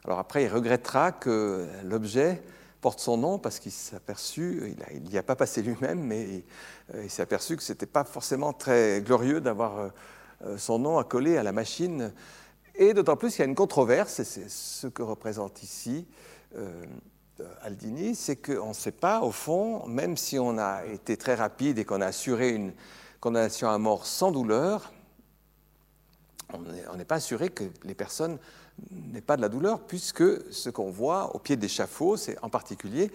Alors 0.04 0.18
après, 0.18 0.44
il 0.44 0.48
regrettera 0.48 1.12
que 1.12 1.68
l'objet 1.84 2.42
porte 2.80 3.00
son 3.00 3.16
nom 3.16 3.38
parce 3.38 3.58
qu'il 3.58 3.72
s'est 3.72 3.96
aperçu, 3.96 4.74
il 4.92 5.02
n'y 5.02 5.18
a, 5.18 5.22
pas 5.22 5.36
passé 5.36 5.62
lui-même, 5.62 6.00
mais 6.00 6.44
euh, 6.94 7.04
il, 7.04 7.10
s'est 7.10 7.22
aperçu 7.22 7.56
que 7.56 7.62
ce 7.62 7.72
n'était 7.72 7.86
pas 7.86 8.04
forcément 8.04 8.52
très 8.52 9.02
glorieux 9.02 9.40
d'avoir 9.40 9.78
euh, 9.78 9.88
euh, 10.46 10.58
son 10.58 10.78
nom 10.78 10.98
accolé 10.98 11.36
à 11.36 11.42
la 11.42 11.52
machine. 11.52 12.12
Et 12.74 12.94
d'autant 12.94 13.16
plus 13.16 13.30
qu'il 13.30 13.40
y 13.40 13.42
a 13.42 13.46
une 13.46 13.54
controverse, 13.54 14.20
et 14.20 14.24
c'est 14.24 14.48
ce 14.48 14.86
que 14.86 15.02
représente 15.02 15.62
ici 15.62 16.06
Aldini, 17.62 18.14
c'est 18.14 18.36
qu'on 18.36 18.68
ne 18.68 18.74
sait 18.74 18.92
pas, 18.92 19.20
au 19.20 19.30
fond, 19.30 19.86
même 19.86 20.16
si 20.16 20.38
on 20.38 20.58
a 20.58 20.84
été 20.84 21.16
très 21.16 21.34
rapide 21.34 21.78
et 21.78 21.84
qu'on 21.84 22.00
a 22.00 22.06
assuré 22.06 22.50
une 22.50 22.72
condamnation 23.18 23.70
à 23.70 23.78
mort 23.78 24.04
sans 24.04 24.30
douleur, 24.30 24.92
on 26.52 26.96
n'est 26.96 27.04
pas 27.04 27.16
assuré 27.16 27.48
que 27.48 27.64
les 27.84 27.94
personnes 27.94 28.38
n'est 28.90 29.20
pas 29.20 29.36
de 29.36 29.42
la 29.42 29.48
douleur, 29.48 29.80
puisque 29.80 30.24
ce 30.52 30.70
qu'on 30.70 30.90
voit 30.90 31.34
au 31.34 31.38
pied 31.38 31.56
de 31.56 31.62
l'échafaud, 31.62 32.16
c'est 32.16 32.36
en 32.42 32.48
particulier 32.48 33.10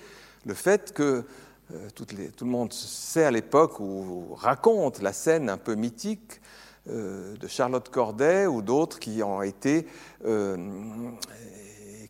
le 0.45 0.53
fait 0.53 0.93
que 0.93 1.26
euh, 1.74 1.89
tout 1.95 2.05
le 2.45 2.51
monde 2.51 2.72
sait 2.74 3.24
à 3.24 3.32
l'époque 3.32 3.80
ou 3.80 4.36
raconte 4.36 5.01
la 5.01 5.13
scène 5.13 5.49
un 5.49 5.57
peu 5.57 5.76
mythique 5.76 6.41
euh, 6.88 7.36
de 7.38 7.47
Charlotte 7.47 7.89
Corday 7.89 8.45
ou 8.45 8.61
d'autres 8.61 8.99
qui 8.99 9.24
ont 9.24 9.41
été, 9.41 9.88
euh, 10.26 10.55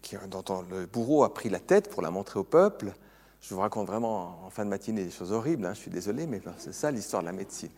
qui, 0.02 0.18
dont 0.30 0.66
le 0.70 0.86
bourreau 0.86 1.24
a 1.24 1.34
pris 1.34 1.50
la 1.50 1.60
tête 1.60 1.90
pour 1.90 2.02
la 2.02 2.12
montrer 2.12 2.40
au 2.40 2.44
peuple. 2.44 2.94
Je 3.40 3.54
vous 3.54 3.62
raconte 3.62 3.88
vraiment 3.88 4.40
en 4.46 4.50
fin 4.50 4.66
de 4.66 4.70
matinée 4.70 5.06
des 5.06 5.12
choses 5.12 5.32
horribles, 5.32 5.66
hein, 5.66 5.74
je 5.74 5.80
suis 5.80 5.92
désolé, 5.92 6.28
mais 6.28 6.42
c'est 6.58 6.74
ça 6.74 6.92
l'histoire 6.92 7.22
de 7.22 7.28
la 7.28 7.34
médecine. 7.34 7.70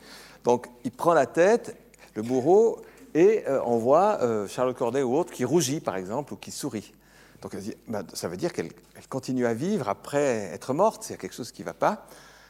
Donc 0.43 0.67
il 0.83 0.91
prend 0.91 1.13
la 1.13 1.27
tête, 1.27 1.77
le 2.15 2.23
bourreau, 2.23 2.81
et 3.13 3.43
euh, 3.47 3.61
on 3.65 3.77
voit 3.77 4.21
euh, 4.21 4.47
Charlotte 4.47 4.77
Corday 4.77 5.03
ou 5.03 5.15
autre 5.15 5.33
qui 5.33 5.45
rougit, 5.45 5.79
par 5.79 5.95
exemple, 5.95 6.33
ou 6.33 6.37
qui 6.37 6.51
sourit. 6.51 6.93
Donc 7.41 7.55
bah, 7.87 8.03
ça 8.13 8.27
veut 8.27 8.37
dire 8.37 8.51
qu'elle 8.51 8.71
continue 9.09 9.45
à 9.45 9.53
vivre 9.53 9.89
après 9.89 10.49
être 10.53 10.73
morte, 10.73 11.03
s'il 11.03 11.11
y 11.11 11.17
a 11.17 11.21
quelque 11.21 11.35
chose 11.35 11.51
qui 11.51 11.61
ne 11.61 11.67
va 11.67 11.73
pas. 11.73 12.07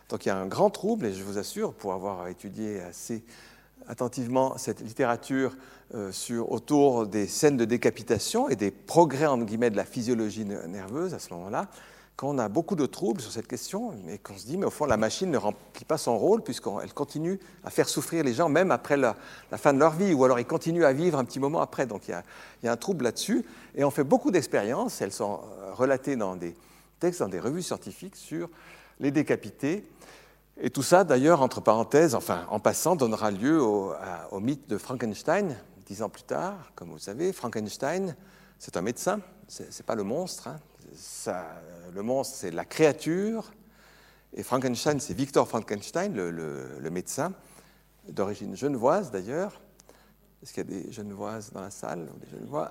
Donc 0.10 0.26
il 0.26 0.30
y 0.30 0.32
a 0.32 0.38
un 0.38 0.48
grand 0.48 0.70
trouble, 0.70 1.06
et 1.06 1.14
je 1.14 1.24
vous 1.24 1.38
assure, 1.38 1.74
pour 1.74 1.94
avoir 1.94 2.28
étudié 2.28 2.80
assez 2.82 3.24
attentivement 3.88 4.58
cette 4.58 4.82
littérature 4.82 5.56
euh, 5.94 6.12
sur, 6.12 6.52
autour 6.52 7.08
des 7.08 7.28
scènes 7.28 7.58
de 7.58 7.66
décapitation 7.66 8.50
et 8.50 8.56
des 8.56 8.72
progrès, 8.72 9.26
en 9.26 9.38
guillemets, 9.40 9.70
de 9.70 9.78
la 9.78 9.86
physiologie 9.86 10.46
nerveuse 10.46 11.14
à 11.14 11.20
ce 11.20 11.34
moment-là, 11.34 11.70
qu'on 12.18 12.40
a 12.40 12.50
beaucoup 12.50 12.76
de 12.76 12.88
troubles 12.88 13.22
sur 13.22 13.32
cette 13.32 13.48
question, 13.48 13.94
mais 14.04 14.18
qu'on 14.18 14.36
se 14.36 14.46
dit, 14.48 14.58
mais 14.58 14.66
au 14.66 14.72
fond, 14.72 14.86
la 14.86 14.98
machine 14.98 15.30
ne 15.30 15.38
remplit 15.38 15.86
pas 15.86 16.00
son 16.00 16.18
rôle, 16.18 16.42
puisqu'elle 16.42 16.94
continue 16.96 17.40
à 17.64 17.70
faire 17.70 17.88
souffrir 17.88 18.24
les 18.24 18.34
gens, 18.34 18.50
même 18.50 18.72
après 18.72 18.98
la, 18.98 19.16
fin 19.56 19.72
de 19.72 19.78
leur 19.78 19.92
vie, 19.92 20.16
ou 20.16 20.26
alors 20.26 20.40
ils 20.40 20.48
continuent 20.48 20.84
à 20.84 20.94
vivre 20.94 21.20
un 21.20 21.26
petit 21.26 21.40
moment 21.40 21.62
après. 21.62 21.86
Donc 21.86 22.08
il 22.08 22.16
y 22.64 22.68
a, 22.68 22.72
un 22.72 22.76
trouble 22.76 23.04
là-dessus. 23.04 23.46
Et 23.76 23.84
on 23.84 23.92
fait 23.92 24.04
beaucoup 24.04 24.32
d'expériences, 24.32 25.00
elles 25.00 25.14
sont 25.14 25.42
euh, 25.62 25.74
relatées 25.74 26.16
dans 26.16 26.36
des 26.36 26.56
textes, 27.00 27.20
dans 27.20 27.30
des 27.30 27.40
revues 27.40 27.62
scientifiques, 27.62 28.16
sur 28.16 28.50
les 29.00 29.12
décapités. 29.12 29.88
Et 30.60 30.72
tout 30.72 30.82
ça, 30.82 31.04
d'ailleurs, 31.04 31.44
entre 31.44 31.62
parenthèses, 31.62 32.16
enfin, 32.16 32.48
en 32.50 32.60
passant, 32.60 32.96
donnera 32.96 33.30
lieu 33.30 33.62
au, 33.62 33.94
mythe 34.40 34.68
de 34.68 34.80
Frankenstein, 34.80 35.56
dix 35.86 36.02
ans 36.02 36.10
plus 36.10 36.24
tard. 36.24 36.72
Comme 36.74 36.90
vous 36.90 36.98
savez, 36.98 37.32
Frankenstein, 37.32 38.16
c'est 38.58 38.76
un 38.76 38.82
médecin, 38.82 39.20
ce 39.48 39.62
n'est 39.62 39.86
pas 39.86 39.94
le 39.94 40.02
monstre, 40.02 40.48
hein 40.48 40.58
le 41.94 42.02
monstre, 42.02 42.36
c'est 42.38 42.52
la 42.52 42.66
créature, 42.66 43.52
et 44.34 44.44
Frankenstein, 44.44 45.00
c'est 45.00 45.14
Victor 45.14 45.48
Frankenstein, 45.48 46.14
le, 46.14 46.90
médecin, 46.92 47.34
d'origine 48.10 48.56
genevoise 48.56 49.12
d'ailleurs. 49.12 49.62
Est-ce 50.44 50.54
qu'il 50.54 50.72
y 50.72 50.78
a 50.78 50.84
des 50.84 50.92
genevoises 50.92 51.52
dans 51.52 51.62
la 51.62 51.72
salle 51.72 52.08
euh, 52.54 52.66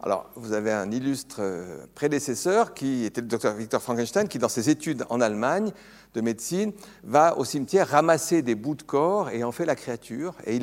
Alors, 0.00 0.30
vous 0.36 0.52
avez 0.52 0.72
un 0.72 0.90
illustre 0.90 1.36
euh, 1.40 1.86
prédécesseur 1.94 2.72
qui 2.72 3.04
était 3.04 3.20
le 3.20 3.26
docteur 3.26 3.54
Victor 3.54 3.82
Frankenstein, 3.82 4.26
qui, 4.26 4.38
dans 4.38 4.48
ses 4.48 4.70
études 4.70 5.04
en 5.10 5.20
Allemagne 5.20 5.70
de 6.14 6.20
médecine, 6.22 6.72
va 7.02 7.36
au 7.36 7.44
cimetière 7.44 7.88
ramasser 7.88 8.40
des 8.40 8.54
bouts 8.54 8.74
de 8.74 8.82
corps 8.82 9.28
et 9.28 9.44
en 9.44 9.52
fait 9.52 9.66
la 9.66 9.76
créature. 9.76 10.34
Et 10.46 10.58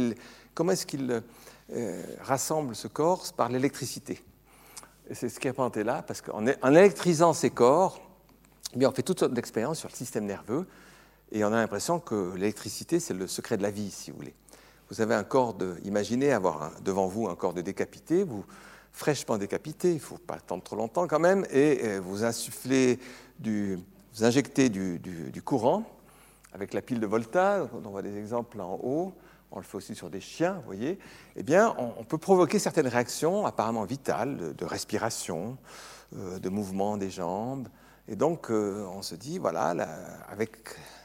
comment 0.55 0.71
est-ce 0.71 0.87
qu'il 0.87 1.21
euh, 1.73 2.03
rassemble 2.21 2.75
ce 2.75 2.87
corps? 2.87 3.31
Par 3.33 3.49
l'électricité. 3.49 4.23
C'est 5.13 5.29
ce 5.29 5.39
qui 5.39 5.47
est 5.47 5.53
présenté 5.53 5.83
là, 5.83 6.03
parce 6.03 6.21
qu'en 6.21 6.45
électrisant 6.45 7.33
ces 7.33 7.49
corps, 7.49 8.01
eh 8.73 8.77
bien, 8.77 8.89
on 8.89 8.91
fait 8.91 9.03
toutes 9.03 9.19
sortes 9.19 9.33
d'expériences 9.33 9.79
sur 9.79 9.89
le 9.89 9.95
système 9.95 10.25
nerveux, 10.25 10.65
et 11.31 11.43
on 11.43 11.47
a 11.47 11.57
l'impression 11.57 11.99
que 11.99 12.33
l'électricité, 12.35 12.99
c'est 12.99 13.13
le 13.13 13.27
secret 13.27 13.57
de 13.57 13.63
la 13.63 13.71
vie, 13.71 13.91
si 13.91 14.11
vous 14.11 14.17
voulez. 14.17 14.33
Vous 14.89 15.01
avez 15.01 15.15
un 15.15 15.23
corps 15.23 15.53
de. 15.53 15.75
Imaginez 15.83 16.31
avoir 16.31 16.71
devant 16.81 17.07
vous 17.07 17.27
un 17.27 17.35
corps 17.35 17.53
de 17.53 17.61
décapité, 17.61 18.23
vous 18.23 18.45
fraîchement 18.91 19.37
décapité, 19.37 19.89
il 19.91 19.95
ne 19.95 19.99
faut 19.99 20.17
pas 20.17 20.35
attendre 20.35 20.63
trop 20.63 20.75
longtemps 20.75 21.07
quand 21.07 21.19
même, 21.19 21.45
et 21.51 21.99
vous 21.99 22.23
insufflez 22.25 22.99
vous 23.43 24.23
injectez 24.23 24.69
du, 24.69 25.41
courant 25.43 25.83
avec 26.53 26.73
la 26.73 26.81
pile 26.81 26.99
de 26.99 27.07
Volta, 27.07 27.67
on 27.73 27.89
voit 27.89 28.01
des 28.01 28.17
exemples 28.17 28.59
en 28.59 28.79
haut, 28.83 29.13
on 29.51 29.59
le 29.59 29.63
fait 29.63 29.75
aussi 29.75 29.95
sur 29.95 30.09
des 30.09 30.21
chiens, 30.21 30.53
vous 30.53 30.65
voyez, 30.65 30.97
eh 31.35 31.43
bien, 31.43 31.75
on, 31.77 32.03
peut 32.03 32.17
provoquer 32.17 32.57
certaines 32.57 32.87
réactions 32.87 33.45
apparemment 33.45 33.83
vitales 33.83 34.55
de, 34.55 34.65
respiration, 34.65 35.57
euh, 36.15 36.39
de 36.39 36.49
mouvement 36.49 36.97
des 36.97 37.09
jambes. 37.09 37.67
Et 38.07 38.15
donc, 38.15 38.49
euh, 38.49 38.85
on 38.93 39.01
se 39.01 39.15
dit, 39.15 39.39
voilà, 39.39 39.75
avec 40.29 40.57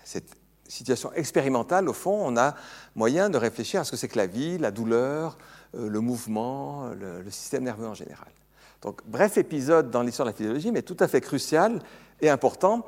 cette 0.05 0.37
situation 0.69 1.13
expérimentale, 1.15 1.89
au 1.89 1.93
fond, 1.93 2.19
on 2.25 2.37
a 2.37 2.55
moyen 2.95 3.31
de 3.31 3.39
réfléchir 3.39 3.81
à 3.81 3.85
ce 3.85 3.91
que 3.91 3.97
c'est 3.97 4.09
que 4.09 4.19
la 4.19 4.27
vie, 4.27 4.59
la 4.59 4.71
douleur, 4.71 5.39
euh, 5.75 5.89
le 5.89 6.01
mouvement, 6.01 6.89
le, 6.89 7.23
le, 7.23 7.31
système 7.31 7.65
nerveux 7.65 7.87
en 7.87 7.95
général. 7.95 8.29
Donc, 8.83 9.01
bref 9.07 9.39
épisode 9.39 9.91
dans 9.91 10.03
l'histoire 10.03 10.27
de 10.27 10.31
la 10.31 10.37
physiologie, 10.37 10.71
mais 10.71 10.83
tout 10.83 10.97
à 11.01 11.09
fait 11.09 11.21
crucial 11.21 11.81
et 12.21 12.31
important, 12.31 12.87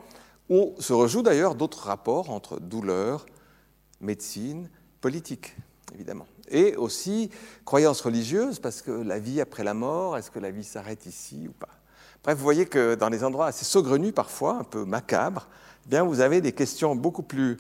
où 0.49 0.75
se 0.79 0.93
rejouent 0.93 1.23
d'ailleurs 1.23 1.57
d'autres 1.57 1.87
rapports 1.87 2.31
entre 2.31 2.61
douleur, 2.61 3.27
médecine, 4.01 4.71
politique, 5.01 5.57
évidemment. 5.95 6.27
Et 6.51 6.77
aussi 6.77 7.31
croyance 7.65 8.01
religieuse, 8.01 8.59
parce 8.59 8.83
que 8.83 8.91
la 8.91 9.19
vie 9.19 9.41
après 9.41 9.65
la 9.65 9.75
mort, 9.75 10.17
est-ce 10.17 10.31
que 10.31 10.39
la 10.39 10.51
vie 10.51 10.65
s'arrête 10.65 11.07
ici 11.07 11.47
ou 11.49 11.53
pas? 11.53 11.69
Bref, 12.25 12.37
vous 12.37 12.45
voyez 12.45 12.67
que 12.67 12.95
dans 12.95 13.09
les 13.09 13.23
endroits 13.23 13.47
assez 13.47 13.65
saugrenus 13.65 14.13
parfois, 14.13 14.59
un 14.59 14.65
peu 14.65 14.85
macabres, 14.85 15.49
eh 15.87 15.91
bien 15.91 16.03
vous 16.03 16.21
avez 16.21 16.41
des 16.41 16.53
questions 16.53 16.97
beaucoup 16.97 17.23
plus 17.23 17.59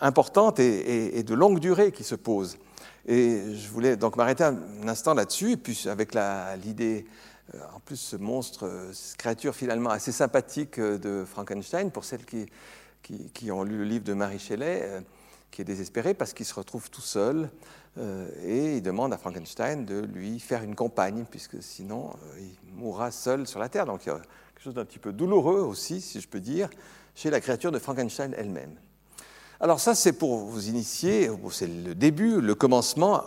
importantes 0.00 0.58
et, 0.58 1.22
de 1.22 1.34
longue 1.34 1.60
durée 1.60 1.92
qui 1.92 2.04
se 2.04 2.14
posent. 2.14 2.56
Et 3.06 3.54
je 3.54 3.68
voulais 3.68 3.96
donc 3.96 4.16
m'arrêter 4.16 4.44
un 4.44 4.88
instant 4.88 5.14
là-dessus, 5.14 5.52
et 5.52 5.56
puis 5.56 5.86
avec 5.88 6.14
l'idée, 6.62 7.06
euh, 7.54 7.58
en 7.74 7.80
plus 7.80 7.96
ce 7.96 8.16
monstre, 8.16 8.66
euh, 8.66 8.92
cette 8.92 9.16
créature 9.16 9.54
finalement 9.54 9.90
assez 9.90 10.12
sympathique 10.12 10.78
euh, 10.78 10.98
de 10.98 11.24
Frankenstein, 11.24 11.90
pour 11.90 12.04
celles 12.04 12.24
qui, 12.24 12.46
qui, 13.34 13.50
ont 13.50 13.64
lu 13.64 13.78
le 13.78 13.84
livre 13.84 14.04
de 14.04 14.12
Marie 14.12 14.38
Shelley, 14.38 15.02
qui 15.50 15.62
est 15.62 15.64
désespéré 15.64 16.14
parce 16.14 16.32
qu'il 16.32 16.46
se 16.46 16.54
retrouve 16.54 16.90
tout 16.90 17.00
seul 17.00 17.50
euh, 17.98 18.28
et 18.44 18.76
il 18.76 18.82
demande 18.82 19.12
à 19.12 19.18
Frankenstein 19.18 19.84
de 19.84 20.00
lui 20.00 20.38
faire 20.38 20.62
une 20.62 20.74
compagne, 20.74 21.24
puisque 21.28 21.62
sinon 21.62 22.10
euh, 22.10 22.40
il 22.40 22.74
mourra 22.74 23.10
seul 23.10 23.46
sur 23.46 23.58
la 23.58 23.68
Terre. 23.68 23.86
Donc 23.86 24.06
il 24.06 24.10
y 24.10 24.12
a 24.12 24.16
quelque 24.16 24.62
chose 24.62 24.74
d'un 24.74 24.84
petit 24.84 24.98
peu 24.98 25.12
douloureux 25.12 25.60
aussi, 25.60 26.00
si 26.00 26.20
je 26.20 26.28
peux 26.28 26.40
dire, 26.40 26.70
chez 27.14 27.30
la 27.30 27.40
créature 27.40 27.72
de 27.72 27.78
Frankenstein 27.78 28.34
elle-même. 28.36 28.74
Alors 29.58 29.80
ça, 29.80 29.94
c'est 29.94 30.12
pour 30.12 30.38
vous 30.38 30.68
initier, 30.68 31.30
c'est 31.50 31.66
le 31.66 31.94
début, 31.94 32.40
le 32.40 32.54
commencement, 32.54 33.24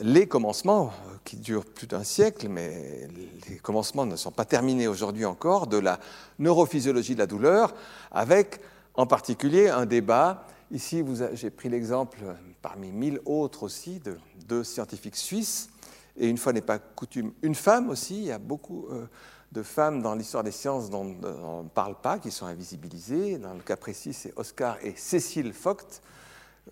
les 0.00 0.26
commencements 0.26 0.88
euh, 0.88 1.16
qui 1.24 1.36
durent 1.36 1.64
plus 1.64 1.86
d'un 1.86 2.04
siècle, 2.04 2.48
mais 2.48 3.08
les 3.48 3.56
commencements 3.56 4.06
ne 4.06 4.16
sont 4.16 4.32
pas 4.32 4.44
terminés 4.44 4.88
aujourd'hui 4.88 5.24
encore, 5.24 5.68
de 5.68 5.78
la 5.78 6.00
neurophysiologie 6.40 7.14
de 7.14 7.20
la 7.20 7.26
douleur, 7.26 7.74
avec 8.10 8.60
en 8.94 9.06
particulier 9.06 9.68
un 9.68 9.86
débat 9.86 10.46
Ici, 10.70 11.04
j'ai 11.34 11.50
pris 11.50 11.68
l'exemple 11.68 12.18
parmi 12.62 12.90
mille 12.90 13.20
autres 13.26 13.64
aussi 13.64 14.00
de 14.00 14.16
deux 14.48 14.64
scientifiques 14.64 15.16
suisses, 15.16 15.68
et 16.16 16.28
une 16.28 16.38
fois 16.38 16.52
n'est 16.52 16.62
pas 16.62 16.78
coutume, 16.78 17.32
une 17.42 17.54
femme 17.54 17.90
aussi. 17.90 18.16
Il 18.16 18.24
y 18.24 18.32
a 18.32 18.38
beaucoup 18.38 18.86
euh, 18.90 19.06
de 19.52 19.62
femmes 19.62 20.00
dans 20.00 20.14
l'histoire 20.14 20.42
des 20.42 20.52
sciences 20.52 20.88
dont 20.88 21.14
on 21.22 21.64
ne 21.64 21.68
parle 21.68 21.96
pas, 22.00 22.18
qui 22.18 22.30
sont 22.30 22.46
invisibilisées. 22.46 23.38
Dans 23.38 23.52
le 23.52 23.60
cas 23.60 23.76
précis, 23.76 24.12
c'est 24.12 24.32
Oscar 24.36 24.78
et 24.82 24.94
Cécile 24.96 25.52
Vogt, 25.52 26.00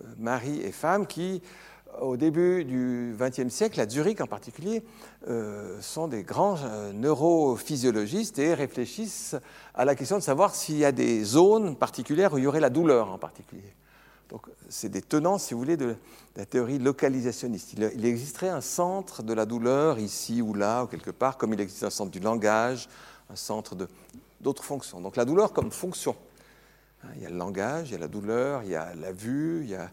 euh, 0.01 0.05
mari 0.17 0.61
et 0.61 0.71
femme, 0.71 1.05
qui, 1.05 1.41
au 2.01 2.17
début 2.17 2.65
du 2.65 3.15
XXe 3.19 3.53
siècle, 3.53 3.79
à 3.79 3.87
Zurich 3.87 4.21
en 4.21 4.27
particulier, 4.27 4.83
euh, 5.27 5.79
sont 5.81 6.07
des 6.07 6.23
grands 6.23 6.57
neurophysiologistes 6.93 8.39
et 8.39 8.55
réfléchissent 8.55 9.35
à 9.75 9.85
la 9.85 9.93
question 9.93 10.17
de 10.17 10.23
savoir 10.23 10.55
s'il 10.55 10.77
y 10.77 10.85
a 10.85 10.91
des 10.91 11.23
zones 11.23 11.75
particulières 11.75 12.33
où 12.33 12.39
il 12.39 12.45
y 12.45 12.47
aurait 12.47 12.59
la 12.59 12.71
douleur 12.71 13.09
en 13.11 13.19
particulier. 13.19 13.75
Donc, 14.33 14.47
c'est 14.67 14.89
des 14.89 15.03
tenants, 15.03 15.37
si 15.37 15.53
vous 15.53 15.59
voulez, 15.59 15.77
de 15.77 15.95
la 16.35 16.47
théorie 16.47 16.79
localisationniste. 16.79 17.73
Il, 17.73 18.03
existerait 18.03 18.49
un 18.49 18.61
centre 18.61 19.21
de 19.21 19.31
la 19.31 19.45
douleur 19.45 19.99
ici 19.99 20.41
ou 20.41 20.55
là, 20.55 20.83
ou 20.83 20.87
quelque 20.87 21.11
part, 21.11 21.37
comme 21.37 21.53
il 21.53 21.61
existe 21.61 21.83
un 21.83 21.91
centre 21.91 22.09
du 22.09 22.19
langage, 22.19 22.89
un 23.29 23.35
centre 23.35 23.77
d'autres 24.41 24.63
fonctions. 24.63 25.01
Donc, 25.01 25.17
la 25.17 25.25
douleur 25.25 25.53
comme 25.53 25.71
fonction. 25.71 26.15
Hein, 27.03 27.09
il 27.15 27.21
y 27.21 27.25
a 27.27 27.29
le 27.29 27.37
langage, 27.37 27.89
il 27.89 27.91
y 27.91 27.95
a 27.95 27.99
la 27.99 28.07
douleur, 28.07 28.63
il 28.63 28.71
y 28.71 28.75
a 28.75 28.95
la 28.95 29.11
vue, 29.11 29.65
il 29.65 29.69
y 29.69 29.75
a 29.75 29.91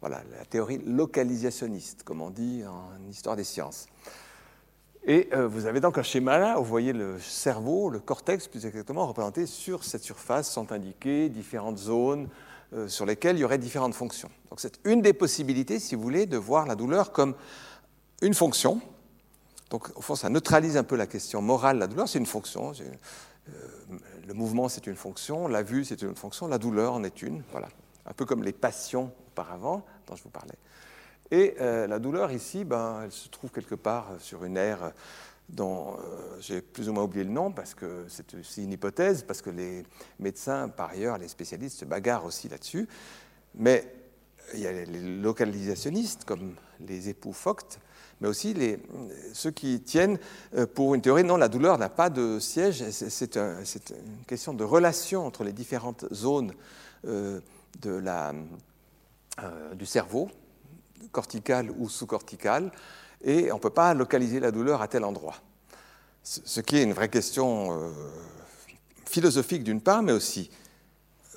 voilà, 0.00 0.22
la 0.36 0.44
théorie 0.44 0.78
localisationniste, 0.78 2.02
comme 2.02 2.20
on 2.20 2.30
dit 2.30 2.64
en 2.66 3.08
histoire 3.08 3.36
des 3.36 3.44
sciences. 3.44 3.86
Et 5.04 5.28
euh, 5.32 5.46
vous 5.46 5.66
avez 5.66 5.78
donc 5.78 5.98
un 5.98 6.02
schéma 6.02 6.36
là, 6.38 6.58
où 6.58 6.64
vous 6.64 6.68
voyez 6.68 6.92
le 6.92 7.20
cerveau, 7.20 7.90
le 7.90 8.00
cortex 8.00 8.48
plus 8.48 8.66
exactement, 8.66 9.06
représenté 9.06 9.46
sur 9.46 9.84
cette 9.84 10.02
surface, 10.02 10.50
sont 10.50 10.72
indiquées 10.72 11.28
différentes 11.28 11.78
zones 11.78 12.28
sur 12.86 13.06
lesquelles 13.06 13.36
il 13.36 13.40
y 13.40 13.44
aurait 13.44 13.58
différentes 13.58 13.94
fonctions. 13.94 14.30
Donc 14.50 14.60
c'est 14.60 14.78
une 14.84 15.00
des 15.00 15.12
possibilités, 15.12 15.78
si 15.78 15.94
vous 15.94 16.02
voulez, 16.02 16.26
de 16.26 16.36
voir 16.36 16.66
la 16.66 16.74
douleur 16.74 17.12
comme 17.12 17.34
une 18.20 18.34
fonction. 18.34 18.80
Donc 19.70 19.90
au 19.96 20.00
fond, 20.00 20.14
ça 20.14 20.28
neutralise 20.28 20.76
un 20.76 20.84
peu 20.84 20.96
la 20.96 21.06
question 21.06 21.42
morale 21.42 21.78
la 21.78 21.86
douleur, 21.86 22.08
c'est 22.08 22.18
une 22.18 22.26
fonction. 22.26 22.72
Euh, 22.72 23.98
le 24.26 24.34
mouvement, 24.34 24.68
c'est 24.68 24.86
une 24.86 24.96
fonction, 24.96 25.48
la 25.48 25.62
vue, 25.62 25.84
c'est 25.84 26.02
une 26.02 26.14
fonction, 26.14 26.48
la 26.48 26.58
douleur 26.58 26.94
en 26.94 27.04
est 27.04 27.22
une. 27.22 27.42
Voilà. 27.52 27.68
Un 28.06 28.12
peu 28.12 28.24
comme 28.24 28.42
les 28.42 28.52
passions 28.52 29.12
auparavant, 29.28 29.84
dont 30.06 30.16
je 30.16 30.22
vous 30.22 30.30
parlais. 30.30 30.54
Et 31.30 31.56
euh, 31.60 31.86
la 31.86 31.98
douleur 31.98 32.32
ici, 32.32 32.64
ben, 32.64 33.02
elle 33.04 33.12
se 33.12 33.28
trouve 33.28 33.50
quelque 33.50 33.74
part 33.74 34.06
sur 34.18 34.44
une 34.44 34.56
aire 34.56 34.92
dont 35.48 35.94
euh, 35.94 36.36
j'ai 36.40 36.60
plus 36.60 36.88
ou 36.88 36.92
moins 36.92 37.04
oublié 37.04 37.24
le 37.24 37.30
nom, 37.30 37.50
parce 37.52 37.74
que 37.74 38.04
c'est 38.08 38.34
aussi 38.34 38.64
une 38.64 38.72
hypothèse, 38.72 39.22
parce 39.22 39.40
que 39.40 39.50
les 39.50 39.84
médecins, 40.18 40.68
par 40.68 40.90
ailleurs, 40.90 41.18
les 41.18 41.28
spécialistes 41.28 41.78
se 41.78 41.84
bagarrent 41.84 42.24
aussi 42.24 42.48
là-dessus. 42.48 42.88
Mais 43.54 43.92
il 44.54 44.60
y 44.60 44.66
a 44.66 44.72
les 44.72 45.20
localisationnistes, 45.20 46.24
comme 46.24 46.54
les 46.80 47.08
époux 47.08 47.32
Vogt, 47.32 47.78
mais 48.20 48.28
aussi 48.28 48.52
les, 48.52 48.78
ceux 49.32 49.50
qui 49.50 49.80
tiennent 49.80 50.18
euh, 50.54 50.66
pour 50.66 50.94
une 50.94 51.00
théorie, 51.00 51.24
non, 51.24 51.36
la 51.36 51.48
douleur 51.48 51.78
n'a 51.78 51.88
pas 51.88 52.10
de 52.10 52.38
siège, 52.38 52.84
c'est 52.90 53.36
une 53.36 54.24
question 54.26 54.52
de 54.52 54.64
relation 54.64 55.26
entre 55.26 55.44
les 55.44 55.52
différentes 55.52 56.04
zones 56.12 56.52
de 57.04 57.42
la, 57.84 58.34
du 59.74 59.86
cerveau, 59.86 60.28
corticale 61.12 61.70
ou 61.78 61.88
sous-corticale, 61.88 62.72
et 63.22 63.50
on 63.52 63.56
ne 63.56 63.60
peut 63.60 63.70
pas 63.70 63.94
localiser 63.94 64.40
la 64.40 64.50
douleur 64.50 64.82
à 64.82 64.88
tel 64.88 65.04
endroit. 65.04 65.36
Ce 66.22 66.60
qui 66.60 66.76
est 66.76 66.82
une 66.82 66.92
vraie 66.92 67.08
question 67.08 67.72
euh, 67.72 67.90
philosophique 69.06 69.64
d'une 69.64 69.80
part, 69.80 70.02
mais 70.02 70.12
aussi, 70.12 70.50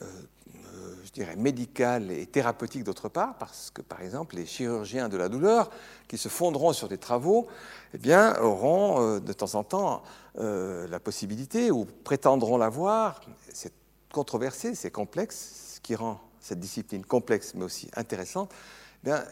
euh, 0.02 0.06
euh, 0.06 0.96
je 1.06 1.12
dirais, 1.12 1.38
médicale 1.38 2.12
et 2.12 2.26
thérapeutique 2.26 2.84
d'autre 2.84 3.08
part, 3.08 3.38
parce 3.38 3.72
que, 3.72 3.82
par 3.82 4.02
exemple, 4.02 4.36
les 4.36 4.46
chirurgiens 4.46 5.08
de 5.08 5.16
la 5.16 5.30
douleur, 5.30 5.72
qui 6.10 6.18
se 6.18 6.28
fonderont 6.28 6.74
sur 6.74 6.90
des 6.90 6.98
travaux, 6.98 7.48
eh 7.94 7.98
bien, 7.98 8.38
auront 8.42 9.20
de 9.20 9.34
temps 9.34 9.56
en 9.56 9.64
temps 9.64 10.04
la 10.36 11.00
possibilité, 11.00 11.72
ou 11.72 11.86
prétendront 11.86 12.58
l'avoir, 12.58 13.22
c'est 13.54 13.74
controversé, 14.12 14.76
c'est 14.76 14.92
complexe, 14.92 15.76
ce 15.76 15.80
qui 15.80 15.96
rend 15.96 16.20
cette 16.42 16.60
discipline 16.60 17.06
complexe 17.06 17.54
mais 17.56 17.64
aussi 17.64 17.90
intéressante, 17.96 18.52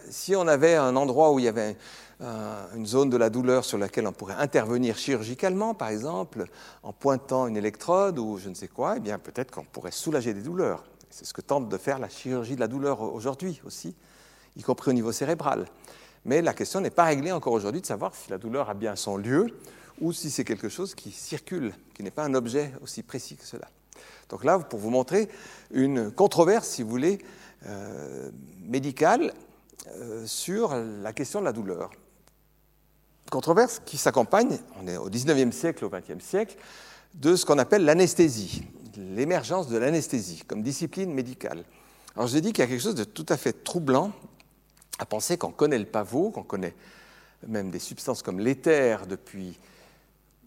si 0.09 0.35
on 0.35 0.47
avait 0.47 0.75
un 0.75 0.95
endroit 0.95 1.31
où 1.31 1.39
il 1.39 1.45
y 1.45 1.47
avait 1.47 1.77
euh, 2.21 2.65
une 2.75 2.85
zone 2.85 3.09
de 3.09 3.17
la 3.17 3.29
douleur 3.29 3.63
sur 3.63 3.77
laquelle 3.77 4.07
on 4.07 4.11
pourrait 4.11 4.35
intervenir 4.35 4.97
chirurgicalement, 4.97 5.73
par 5.73 5.89
exemple, 5.89 6.45
en 6.83 6.91
pointant 6.91 7.47
une 7.47 7.55
électrode 7.55 8.19
ou 8.19 8.37
je 8.37 8.49
ne 8.49 8.55
sais 8.55 8.67
quoi, 8.67 8.95
eh 8.97 8.99
bien 8.99 9.19
peut-être 9.19 9.51
qu'on 9.51 9.63
pourrait 9.63 9.91
soulager 9.91 10.33
des 10.33 10.41
douleurs. 10.41 10.83
C'est 11.09 11.25
ce 11.25 11.33
que 11.33 11.41
tente 11.41 11.69
de 11.69 11.77
faire 11.77 11.97
la 11.97 12.09
chirurgie 12.09 12.55
de 12.55 12.59
la 12.59 12.67
douleur 12.67 13.01
aujourd'hui 13.01 13.61
aussi, 13.65 13.95
y 14.57 14.63
compris 14.63 14.91
au 14.91 14.93
niveau 14.93 15.11
cérébral. 15.11 15.65
Mais 16.25 16.41
la 16.41 16.53
question 16.53 16.81
n'est 16.81 16.89
pas 16.89 17.05
réglée 17.05 17.31
encore 17.31 17.53
aujourd'hui 17.53 17.81
de 17.81 17.85
savoir 17.85 18.13
si 18.13 18.29
la 18.29 18.37
douleur 18.37 18.69
a 18.69 18.73
bien 18.73 18.95
son 18.95 19.15
lieu 19.15 19.47
ou 20.01 20.11
si 20.11 20.29
c'est 20.29 20.43
quelque 20.43 20.69
chose 20.69 20.95
qui 20.95 21.11
circule, 21.11 21.73
qui 21.93 22.03
n'est 22.03 22.11
pas 22.11 22.23
un 22.23 22.33
objet 22.33 22.73
aussi 22.81 23.01
précis 23.03 23.37
que 23.37 23.45
cela. 23.45 23.69
Donc 24.29 24.43
là, 24.43 24.59
pour 24.59 24.79
vous 24.79 24.89
montrer 24.89 25.29
une 25.71 26.11
controverse, 26.11 26.67
si 26.67 26.83
vous 26.83 26.89
voulez, 26.89 27.19
euh, 27.65 28.29
médicale 28.61 29.33
sur 30.25 30.75
la 30.75 31.13
question 31.13 31.39
de 31.39 31.45
la 31.45 31.53
douleur. 31.53 31.89
Controverse 33.31 33.81
qui 33.85 33.97
s'accompagne, 33.97 34.57
on 34.81 34.87
est 34.87 34.97
au 34.97 35.09
19e 35.09 35.51
siècle, 35.51 35.85
au 35.85 35.89
20e 35.89 36.19
siècle, 36.19 36.57
de 37.13 37.35
ce 37.35 37.45
qu'on 37.45 37.57
appelle 37.57 37.85
l'anesthésie, 37.85 38.63
l'émergence 38.97 39.67
de 39.67 39.77
l'anesthésie 39.77 40.43
comme 40.47 40.63
discipline 40.63 41.13
médicale. 41.13 41.63
Alors 42.15 42.27
je 42.27 42.37
dit 42.39 42.51
qu'il 42.51 42.63
y 42.63 42.67
a 42.67 42.67
quelque 42.67 42.81
chose 42.81 42.95
de 42.95 43.03
tout 43.03 43.25
à 43.29 43.37
fait 43.37 43.63
troublant 43.63 44.11
à 44.97 45.05
penser 45.05 45.37
qu'on 45.37 45.51
connaît 45.51 45.77
le 45.77 45.85
pavot, 45.85 46.31
qu'on 46.31 46.43
connaît 46.43 46.73
même 47.47 47.71
des 47.71 47.79
substances 47.79 48.21
comme 48.21 48.39
l'éther 48.39 49.07
depuis 49.07 49.59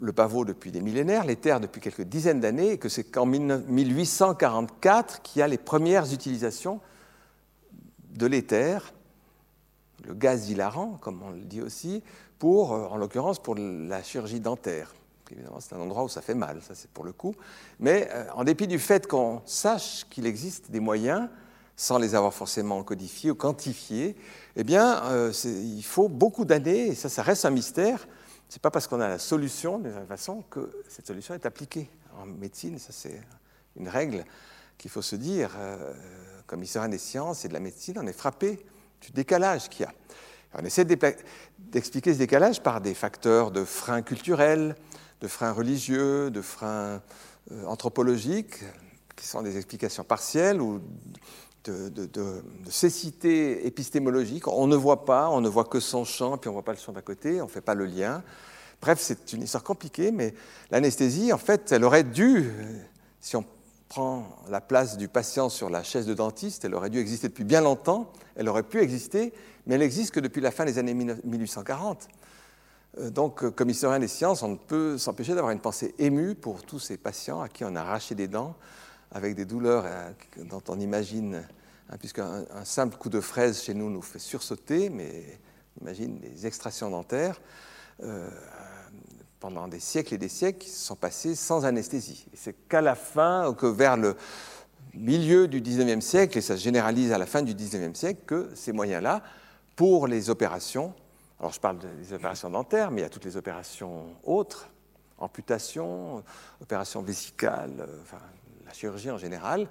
le 0.00 0.12
pavot 0.12 0.44
depuis 0.44 0.72
des 0.72 0.80
millénaires, 0.80 1.24
l'éther 1.24 1.60
depuis 1.60 1.80
quelques 1.80 2.02
dizaines 2.02 2.40
d'années, 2.40 2.72
et 2.72 2.78
que 2.78 2.88
c'est 2.88 3.04
qu'en 3.04 3.24
1844 3.24 5.22
qu'il 5.22 5.38
y 5.40 5.42
a 5.42 5.48
les 5.48 5.58
premières 5.58 6.12
utilisations 6.12 6.80
de 8.10 8.26
l'éther 8.26 8.92
le 10.04 10.14
gaz 10.14 10.50
hilarant, 10.50 10.98
comme 11.00 11.22
on 11.22 11.30
le 11.30 11.40
dit 11.40 11.62
aussi, 11.62 12.02
pour, 12.38 12.72
euh, 12.72 12.86
en 12.86 12.96
l'occurrence 12.96 13.38
pour 13.38 13.54
la 13.54 14.02
chirurgie 14.02 14.40
dentaire. 14.40 14.94
Évidemment, 15.30 15.60
c'est 15.60 15.74
un 15.74 15.80
endroit 15.80 16.04
où 16.04 16.08
ça 16.08 16.20
fait 16.20 16.34
mal, 16.34 16.60
ça 16.60 16.74
c'est 16.74 16.90
pour 16.90 17.04
le 17.04 17.12
coup. 17.12 17.34
Mais 17.80 18.08
euh, 18.12 18.24
en 18.34 18.44
dépit 18.44 18.66
du 18.66 18.78
fait 18.78 19.06
qu'on 19.06 19.40
sache 19.46 20.04
qu'il 20.10 20.26
existe 20.26 20.70
des 20.70 20.80
moyens, 20.80 21.28
sans 21.74 21.98
les 21.98 22.14
avoir 22.14 22.34
forcément 22.34 22.82
codifiés 22.82 23.30
ou 23.30 23.34
quantifiés, 23.34 24.14
eh 24.56 24.64
bien, 24.64 25.04
euh, 25.04 25.32
il 25.44 25.82
faut 25.82 26.08
beaucoup 26.08 26.44
d'années, 26.44 26.88
et 26.88 26.94
ça, 26.94 27.08
ça 27.08 27.22
reste 27.22 27.46
un 27.46 27.50
mystère. 27.50 28.06
Ce 28.48 28.56
n'est 28.56 28.60
pas 28.60 28.70
parce 28.70 28.86
qu'on 28.86 29.00
a 29.00 29.08
la 29.08 29.18
solution, 29.18 29.78
de 29.78 29.90
toute 29.90 30.08
façon, 30.08 30.42
que 30.50 30.82
cette 30.88 31.06
solution 31.06 31.34
est 31.34 31.46
appliquée. 31.46 31.88
En 32.20 32.26
médecine, 32.26 32.78
ça 32.78 32.92
c'est 32.92 33.22
une 33.76 33.88
règle 33.88 34.24
qu'il 34.76 34.90
faut 34.90 35.00
se 35.00 35.16
dire. 35.16 35.56
comme 36.46 36.62
historien 36.62 36.90
des 36.90 36.98
sciences 36.98 37.46
et 37.46 37.48
de 37.48 37.54
la 37.54 37.60
médecine, 37.60 37.98
on 37.98 38.06
est 38.06 38.12
frappé 38.12 38.66
du 39.02 39.12
décalage 39.12 39.68
qu'il 39.68 39.82
y 39.82 39.88
a. 39.88 39.92
On 40.54 40.64
essaie 40.64 40.84
d'expliquer 40.84 42.12
ce 42.12 42.18
décalage 42.18 42.62
par 42.62 42.80
des 42.80 42.94
facteurs 42.94 43.50
de 43.50 43.64
freins 43.64 44.02
culturels, 44.02 44.76
de 45.20 45.28
freins 45.28 45.52
religieux, 45.52 46.30
de 46.30 46.42
freins 46.42 47.00
euh, 47.50 47.64
anthropologiques, 47.66 48.60
qui 49.16 49.26
sont 49.26 49.42
des 49.42 49.56
explications 49.56 50.04
partielles 50.04 50.60
ou 50.60 50.80
de, 51.64 52.42
cécité 52.68 53.66
épistémologique. 53.66 54.48
On 54.48 54.66
ne 54.66 54.76
voit 54.76 55.04
pas, 55.04 55.30
on 55.30 55.40
ne 55.40 55.48
voit 55.48 55.64
que 55.64 55.80
son 55.80 56.04
champ, 56.04 56.36
puis 56.36 56.48
on 56.48 56.52
ne 56.52 56.54
voit 56.54 56.64
pas 56.64 56.72
le 56.72 56.78
champ 56.78 56.92
d'à 56.92 57.02
côté, 57.02 57.40
on 57.40 57.46
ne 57.46 57.50
fait 57.50 57.60
pas 57.60 57.74
le 57.74 57.86
lien. 57.86 58.22
Bref, 58.80 58.98
c'est 59.00 59.32
une 59.32 59.42
histoire 59.42 59.62
compliquée, 59.62 60.10
mais 60.10 60.34
l'anesthésie, 60.70 61.32
en 61.32 61.38
fait, 61.38 61.70
elle 61.70 61.84
aurait 61.84 62.04
dû, 62.04 62.50
si 63.20 63.36
on 63.36 63.44
prend 63.92 64.24
la 64.48 64.62
place 64.62 64.96
du 64.96 65.06
patient 65.06 65.50
sur 65.50 65.68
la 65.68 65.82
chaise 65.82 66.06
de 66.06 66.14
dentiste, 66.14 66.64
elle 66.64 66.74
aurait 66.74 66.88
dû 66.88 66.98
exister 66.98 67.28
depuis 67.28 67.44
bien 67.44 67.60
longtemps, 67.60 68.10
elle 68.36 68.48
aurait 68.48 68.62
pu 68.62 68.80
exister, 68.80 69.34
mais 69.66 69.74
elle 69.74 69.82
n'existe 69.82 70.14
que 70.14 70.20
depuis 70.20 70.40
la 70.40 70.50
fin 70.50 70.64
des 70.64 70.78
années 70.78 70.94
1840. 70.94 72.08
Euh, 72.96 73.10
donc, 73.10 73.44
euh, 73.44 73.50
comme 73.50 73.68
historien 73.68 73.98
des 73.98 74.08
sciences, 74.08 74.42
on 74.42 74.48
ne 74.48 74.56
peut 74.56 74.96
s'empêcher 74.96 75.34
d'avoir 75.34 75.52
une 75.52 75.60
pensée 75.60 75.94
émue 75.98 76.34
pour 76.34 76.62
tous 76.62 76.78
ces 76.78 76.96
patients 76.96 77.42
à 77.42 77.50
qui 77.50 77.66
on 77.66 77.76
a 77.76 77.82
arraché 77.82 78.14
des 78.14 78.28
dents, 78.28 78.56
avec 79.10 79.34
des 79.34 79.44
douleurs 79.44 79.84
euh, 79.86 80.10
dont 80.38 80.62
on 80.68 80.80
imagine, 80.80 81.42
hein, 81.90 81.96
puisqu'un 81.98 82.46
simple 82.64 82.96
coup 82.96 83.10
de 83.10 83.20
fraise 83.20 83.62
chez 83.62 83.74
nous 83.74 83.90
nous 83.90 84.00
fait 84.00 84.18
sursauter, 84.18 84.88
mais 84.88 85.38
imagine 85.82 86.18
les 86.22 86.46
extractions 86.46 86.88
dentaires 86.88 87.38
pendant 89.42 89.66
des 89.66 89.80
siècles 89.80 90.14
et 90.14 90.18
des 90.18 90.28
siècles 90.28 90.58
qui 90.58 90.70
se 90.70 90.86
sont 90.86 90.94
passés 90.94 91.34
sans 91.34 91.64
anesthésie. 91.64 92.26
Et 92.32 92.36
c'est 92.36 92.52
qu'à 92.68 92.80
la 92.80 92.94
fin, 92.94 93.52
que 93.58 93.66
vers 93.66 93.96
le 93.96 94.14
milieu 94.94 95.48
du 95.48 95.60
XIXe 95.60 96.04
siècle, 96.04 96.38
et 96.38 96.40
ça 96.40 96.56
se 96.56 96.62
généralise 96.62 97.10
à 97.10 97.18
la 97.18 97.26
fin 97.26 97.42
du 97.42 97.52
XIXe 97.52 97.98
siècle, 97.98 98.20
que 98.24 98.50
ces 98.54 98.70
moyens-là, 98.70 99.20
pour 99.74 100.06
les 100.06 100.30
opérations, 100.30 100.94
alors 101.40 101.52
je 101.52 101.58
parle 101.58 101.78
des 101.80 102.12
opérations 102.12 102.50
dentaires, 102.50 102.92
mais 102.92 103.00
il 103.00 103.02
y 103.02 103.06
a 103.06 103.10
toutes 103.10 103.24
les 103.24 103.36
opérations 103.36 104.14
autres, 104.22 104.68
amputation, 105.18 106.22
opérations 106.60 107.02
vésicales, 107.02 107.88
enfin, 108.00 108.18
la 108.64 108.72
chirurgie 108.72 109.10
en 109.10 109.18
général, 109.18 109.66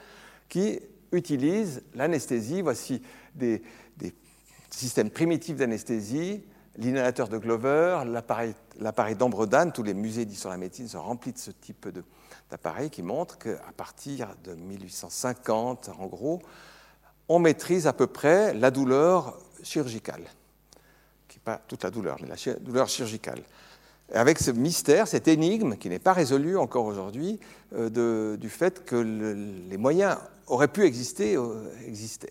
qui 0.49 0.81
utilisent 1.13 1.81
l'anesthésie. 1.95 2.61
Voici 2.61 3.01
des, 3.35 3.61
des 3.95 4.13
systèmes 4.69 5.11
primitifs 5.11 5.55
d'anesthésie 5.55 6.43
l'inhalateur 6.77 7.27
de 7.27 7.37
Glover, 7.37 8.03
l'appareil 8.05 8.53
d'ambre 9.15 9.45
d'âne, 9.45 9.71
tous 9.71 9.83
les 9.83 9.93
musées 9.93 10.25
d'histoire 10.25 10.53
de 10.53 10.59
la 10.59 10.65
médecine 10.65 10.87
sont 10.87 11.01
remplis 11.01 11.33
de 11.33 11.37
ce 11.37 11.51
type 11.51 11.87
d'appareil 12.49 12.89
qui 12.89 13.03
montre 13.03 13.37
qu'à 13.37 13.71
partir 13.77 14.35
de 14.43 14.53
1850, 14.53 15.89
en 15.99 16.07
gros, 16.07 16.41
on 17.29 17.39
maîtrise 17.39 17.87
à 17.87 17.93
peu 17.93 18.07
près 18.07 18.53
la 18.53 18.71
douleur 18.71 19.37
chirurgicale. 19.63 20.23
Qui 21.27 21.39
pas 21.39 21.61
toute 21.67 21.83
la 21.83 21.91
douleur, 21.91 22.17
mais 22.21 22.27
la 22.27 22.53
douleur 22.55 22.87
chirurgicale. 22.87 23.41
avec 24.13 24.39
ce 24.39 24.51
mystère, 24.51 25.07
cette 25.07 25.29
énigme 25.29 25.77
qui 25.77 25.87
n'est 25.87 25.99
pas 25.99 26.11
résolue 26.11 26.57
encore 26.57 26.85
aujourd'hui, 26.85 27.39
euh, 27.73 28.35
du 28.35 28.49
fait 28.49 28.83
que 28.83 28.97
les 28.97 29.77
moyens 29.77 30.17
auraient 30.47 30.67
pu 30.67 30.83
exister, 30.83 31.37
euh, 31.37 31.71
exister. 31.87 32.29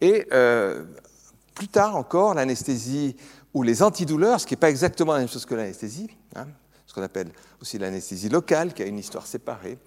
Et 0.00 0.26
plus 1.54 1.68
tard 1.68 1.94
encore, 1.94 2.34
l'anesthésie 2.34 3.16
ou 3.54 3.62
les 3.62 3.82
antidouleurs, 3.82 4.40
ce 4.40 4.46
qui 4.46 4.54
n'est 4.54 4.60
pas 4.60 4.70
exactement 4.70 5.12
la 5.12 5.20
même 5.20 5.28
chose 5.28 5.46
que 5.46 5.54
l'anesthésie, 5.54 6.10
hein, 6.34 6.48
ce 6.86 6.92
qu'on 6.92 7.02
appelle 7.02 7.30
aussi 7.62 7.78
l'anesthésie 7.78 8.28
locale, 8.28 8.74
qui 8.74 8.82
a 8.82 8.86
une 8.86 8.98
histoire 8.98 9.26
séparée, 9.26 9.78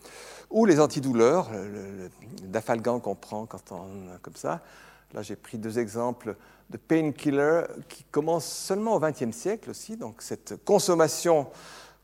ou 0.49 0.65
les 0.65 0.80
antidouleurs, 0.80 1.49
le, 1.51 2.09
dafalgan 2.43 2.99
qu'on 2.99 3.15
prend 3.15 3.45
quand 3.45 3.72
on 3.72 4.18
comme 4.22 4.36
ça. 4.36 4.61
Là, 5.13 5.22
j'ai 5.22 5.36
pris 5.36 5.57
deux 5.57 5.80
exemples 5.80 6.36
de 6.70 6.78
painkillers 6.78 7.63
qui 7.88 8.03
commencent 8.05 8.51
seulement 8.51 8.95
au 8.95 8.99
XXe 8.99 9.36
siècle 9.36 9.70
aussi. 9.70 9.97
Donc, 9.97 10.22
cette 10.22 10.63
consommation 10.63 11.47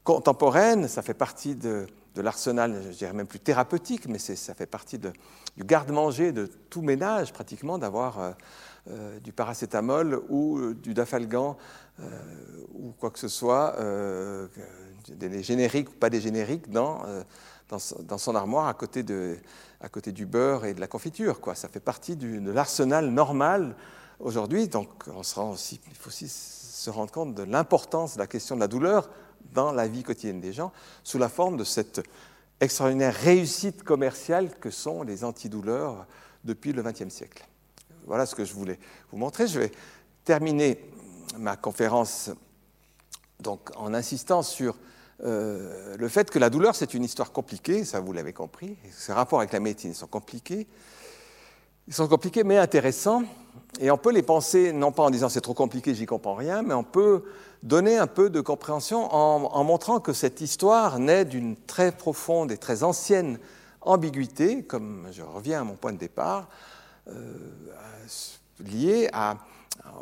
contemporaine, 0.04 0.88
ça 0.88 1.02
fait 1.02 1.14
partie 1.14 1.56
de, 1.56 1.88
l'arsenal, 2.16 2.82
je 2.92 2.98
dirais 2.98 3.14
même 3.14 3.28
plus 3.28 3.40
thérapeutique, 3.40 4.08
mais 4.08 4.20
ça 4.20 4.54
fait 4.54 4.66
partie 4.66 5.00
du 5.00 5.12
garde-manger 5.58 6.32
de 6.32 6.46
tout 6.46 6.82
ménage 6.82 7.34
pratiquement 7.34 7.78
d'avoir 7.78 8.20
euh, 8.20 8.32
euh, 8.90 9.18
du 9.22 9.32
paracétamol 9.32 10.22
ou 10.28 10.58
euh, 10.58 10.74
du 10.74 10.94
dafalgan 10.94 11.56
euh, 12.02 12.10
ou 12.74 12.92
quoi 12.92 13.12
que 13.12 13.20
ce 13.20 13.30
soit, 13.30 13.78
des 15.08 15.42
génériques 15.42 15.90
ou 15.90 15.94
pas 15.94 16.10
des 16.10 16.20
génériques, 16.20 16.70
dans, 16.70 17.02
dans, 17.70 18.18
son 18.18 18.36
armoire 18.36 18.68
à 18.68 18.74
côté, 18.74 19.04
de, 19.04 19.38
à 19.80 19.88
côté 19.88 20.12
du 20.12 20.26
beurre 20.26 20.66
et 20.66 20.74
de 20.74 20.82
la 20.82 20.88
confiture. 20.88 21.40
Quoi. 21.40 21.56
Ça 21.56 21.70
fait 21.70 21.80
partie 21.80 22.18
de 22.18 22.52
l'arsenal 22.52 23.10
normal 23.10 23.78
aujourd'hui. 24.20 24.68
Donc 24.68 24.90
il 25.08 25.96
faut 25.96 26.08
aussi 26.08 26.28
se 26.28 26.90
rendre 26.90 27.12
compte 27.12 27.36
de 27.36 27.44
l'importance 27.44 28.16
de 28.16 28.20
la 28.20 28.28
question 28.28 28.56
de 28.56 28.60
la 28.60 28.68
douleur 28.68 29.10
dans 29.54 29.72
la 29.72 29.88
vie 29.88 30.04
quotidienne 30.04 30.42
des 30.42 30.52
gens, 30.52 30.74
sous 31.06 31.20
la 31.20 31.30
forme 31.30 31.56
de 31.56 31.64
cette 31.64 32.02
extraordinaire 32.60 33.14
réussite 33.14 33.84
commerciale 33.84 34.50
que 34.60 34.72
sont 34.72 35.04
les 35.04 35.24
antidouleurs 35.24 36.06
depuis 36.44 36.74
le 36.74 36.84
XXe 36.84 37.08
siècle. 37.08 37.48
Voilà 38.06 38.26
ce 38.26 38.36
que 38.36 38.46
je 38.46 38.54
voulais 38.54 38.80
vous 39.12 39.18
montrer. 39.18 39.48
Je 39.48 39.60
vais 39.60 39.72
terminer 40.26 40.80
ma 41.38 41.56
conférence 41.56 42.32
donc, 43.40 43.70
en 43.76 43.94
insistant 43.94 44.42
sur 44.42 44.76
euh, 45.24 45.96
le 45.98 46.08
fait 46.08 46.30
que 46.30 46.40
la 46.40 46.50
douleur, 46.50 46.76
c'est 46.76 46.94
une 46.94 47.04
histoire 47.04 47.32
compliquée, 47.32 47.86
ça 47.86 48.00
vous 48.00 48.14
l'avez 48.14 48.34
compris. 48.34 48.78
Ces 48.92 49.14
rapports 49.14 49.40
avec 49.40 49.54
la 49.54 49.60
médecine 49.60 49.94
sont 49.94 50.08
compliqués. 50.08 50.68
Ils 51.88 51.94
sont 51.94 52.08
compliqués 52.08 52.44
mais 52.44 52.58
intéressants. 52.58 53.24
Et 53.80 53.92
on 53.92 53.98
peut 53.98 54.12
les 54.12 54.22
penser, 54.22 54.72
non 54.72 54.92
pas 54.92 55.04
en 55.04 55.10
disant 55.10 55.30
c'est 55.30 55.42
trop 55.42 55.54
compliqué, 55.54 55.96
j'y 55.96 56.06
comprends 56.06 56.36
rien, 56.36 56.62
mais 56.62 56.74
on 56.74 56.84
peut 56.84 57.24
donner 57.64 57.98
un 57.98 58.08
peu 58.08 58.30
de 58.30 58.42
compréhension 58.42 59.14
en, 59.14 59.44
en 59.52 59.64
montrant 59.64 60.00
que 60.00 60.14
cette 60.14 60.42
histoire 60.42 61.00
naît 61.00 61.26
d'une 61.26 61.56
très 61.56 61.92
profonde 61.92 62.52
et 62.52 62.58
très 62.58 62.84
ancienne 62.84 63.40
ambiguïté, 63.82 64.64
comme 64.64 65.08
je 65.12 65.22
reviens 65.22 65.62
à 65.62 65.64
mon 65.64 65.76
point 65.76 65.92
de 65.92 65.98
départ, 65.98 66.48
euh, 67.08 67.38
lié 68.60 69.10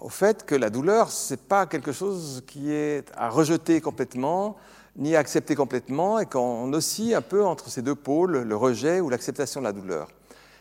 au 0.01 0.09
fait 0.09 0.45
que 0.45 0.55
la 0.55 0.69
douleur, 0.69 1.11
ce 1.11 1.33
n'est 1.33 1.37
pas 1.37 1.65
quelque 1.65 1.91
chose 1.91 2.43
qui 2.45 2.71
est 2.71 3.09
à 3.15 3.29
rejeter 3.29 3.81
complètement, 3.81 4.57
ni 4.95 5.15
à 5.15 5.19
accepter 5.19 5.55
complètement, 5.55 6.19
et 6.19 6.25
qu'on 6.25 6.71
oscille 6.73 7.15
un 7.15 7.21
peu 7.21 7.45
entre 7.45 7.69
ces 7.69 7.81
deux 7.81 7.95
pôles, 7.95 8.39
le 8.39 8.55
rejet 8.55 8.99
ou 8.99 9.09
l'acceptation 9.09 9.61
de 9.61 9.65
la 9.65 9.71
douleur. 9.71 10.09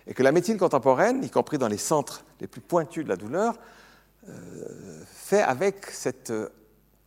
Et 0.07 0.15
que 0.15 0.23
la 0.23 0.33
médecine 0.33 0.59
contemporaine, 0.59 1.23
y 1.25 1.31
compris 1.31 1.59
dans 1.59 1.69
les 1.69 1.79
centres 1.79 2.25
les 2.41 2.47
plus 2.47 2.61
pointus 2.61 3.05
de 3.05 3.09
la 3.09 3.17
douleur, 3.17 3.55
euh, 4.29 5.03
fait 5.07 5.43
avec 5.43 5.87
cette 5.87 6.33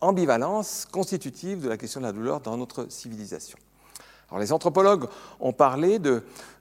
ambivalence 0.00 0.86
constitutive 0.90 1.62
de 1.62 1.68
la 1.68 1.76
question 1.76 2.00
de 2.00 2.06
la 2.06 2.12
douleur 2.12 2.40
dans 2.40 2.56
notre 2.56 2.90
civilisation 2.90 3.58
les 4.38 4.52
anthropologues 4.52 5.06
ont 5.40 5.52
parlé 5.52 6.00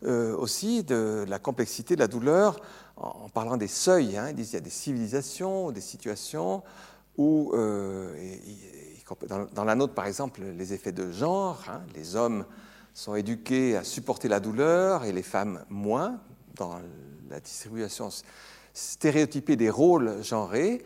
euh, 0.04 0.36
aussi 0.38 0.84
de 0.84 1.26
la 1.28 1.40
complexité 1.40 1.96
de 1.96 2.00
la 2.00 2.08
douleur 2.08 2.60
en, 2.98 3.30
parlant 3.30 3.58
des 3.58 3.68
seuils. 3.68 4.18
Hein. 4.18 4.30
Ils 4.30 4.36
disent 4.36 4.48
qu'il 4.48 4.58
y 4.58 4.62
a 4.62 4.64
des 4.64 4.70
civilisations, 4.70 5.72
des 5.72 5.82
situations 5.82 6.64
où, 7.18 7.52
euh, 7.54 8.14
dans, 9.28 9.64
la 9.64 9.76
nôtre 9.76 9.94
par 9.94 10.06
exemple, 10.06 10.42
les 10.42 10.74
effets 10.74 10.92
de 10.92 11.12
genre, 11.12 11.64
hein, 11.70 11.82
les 11.96 12.16
hommes 12.16 12.46
sont 12.94 13.16
éduqués 13.16 13.76
à 13.76 13.84
supporter 13.84 14.28
la 14.28 14.40
douleur 14.40 15.04
et 15.04 15.12
les 15.12 15.24
femmes 15.24 15.64
moins, 15.70 16.20
dans 16.56 16.80
la 17.30 17.40
distribution 17.40 18.10
stéréotypée 18.74 19.56
des 19.56 19.70
rôles 19.70 20.24
genrés, 20.24 20.84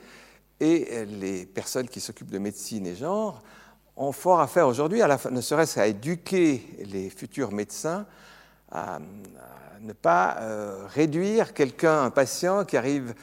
et 0.59 1.05
les 1.05 1.45
personnes 1.45 1.87
qui 1.87 1.99
s'occupent 1.99 2.31
de 2.31 2.39
médecine 2.39 2.87
et 2.87 2.95
genre 2.95 3.43
ont 3.97 4.11
fort 4.11 4.39
à 4.39 4.47
faire 4.47 4.67
aujourd'hui, 4.67 5.01
ne 5.31 5.41
serait-ce 5.41 5.75
qu'à 5.75 5.87
éduquer 5.87 6.63
les 6.85 7.09
futurs 7.09 7.51
médecins 7.51 8.05
à, 8.71 8.99
ne 9.81 9.93
pas 9.93 10.37
euh, 10.39 10.85
réduire 10.87 11.53
quelqu'un, 11.53 12.03
un 12.03 12.09
patient 12.09 12.65
qui 12.65 12.77
arrive 12.77 13.13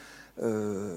euh, 0.42 0.96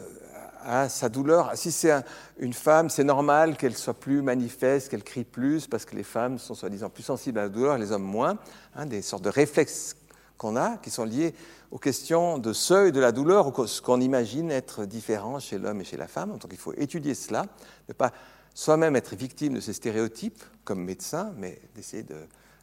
à 0.64 0.90
sa 0.90 1.10
douleur. 1.10 1.52
Si 1.56 1.72
c'est 1.72 1.94
une 2.40 2.54
femme, 2.54 2.90
c'est 2.90 3.04
normal 3.04 3.58
qu'elle 3.58 3.76
soit 3.76 3.94
plus 3.94 4.22
manifeste, 4.22 4.90
qu'elle 4.90 5.04
crie 5.04 5.24
plus, 5.24 5.68
parce 5.68 5.86
que 5.86 5.96
les 5.96 6.04
femmes 6.04 6.40
sont 6.40 6.56
soi-disant 6.56 6.90
plus 6.90 7.04
sensibles 7.04 7.40
à 7.40 7.44
la 7.44 7.50
douleur, 7.50 7.78
les 7.78 7.92
hommes 7.92 8.04
moins. 8.04 8.38
Hein, 8.76 8.86
des 8.86 9.02
sortes 9.02 9.24
de 9.24 9.30
réflexes 9.30 9.96
qu'on 10.38 10.56
a 10.56 10.78
qui 10.78 10.90
sont 10.90 11.06
liés 11.06 11.34
aux 11.72 11.80
questions 11.80 12.38
de 12.38 12.54
seuil 12.54 12.92
de 12.92 13.00
la 13.00 13.12
douleur, 13.12 13.58
ou 13.58 13.68
ce 13.68 13.82
qu'on 13.82 14.02
imagine 14.02 14.52
être 14.52 14.86
différent 14.86 15.40
chez 15.40 15.58
l'homme 15.58 15.82
et 15.82 15.84
chez 15.84 15.98
la 15.98 16.08
femme. 16.08 16.38
Donc 16.38 16.52
il 16.52 16.58
faut 16.58 16.74
étudier 16.74 17.16
cela, 17.16 17.46
ne 17.88 17.94
pas 17.94 18.12
soi-même 18.58 18.96
être 18.96 19.16
victime 19.16 19.54
de 19.54 19.60
ces 19.60 19.74
stéréotypes 19.74 20.44
comme 20.64 20.84
médecin, 20.84 21.32
mais 21.38 21.62
d'essayer 21.76 22.02
de 22.02 22.16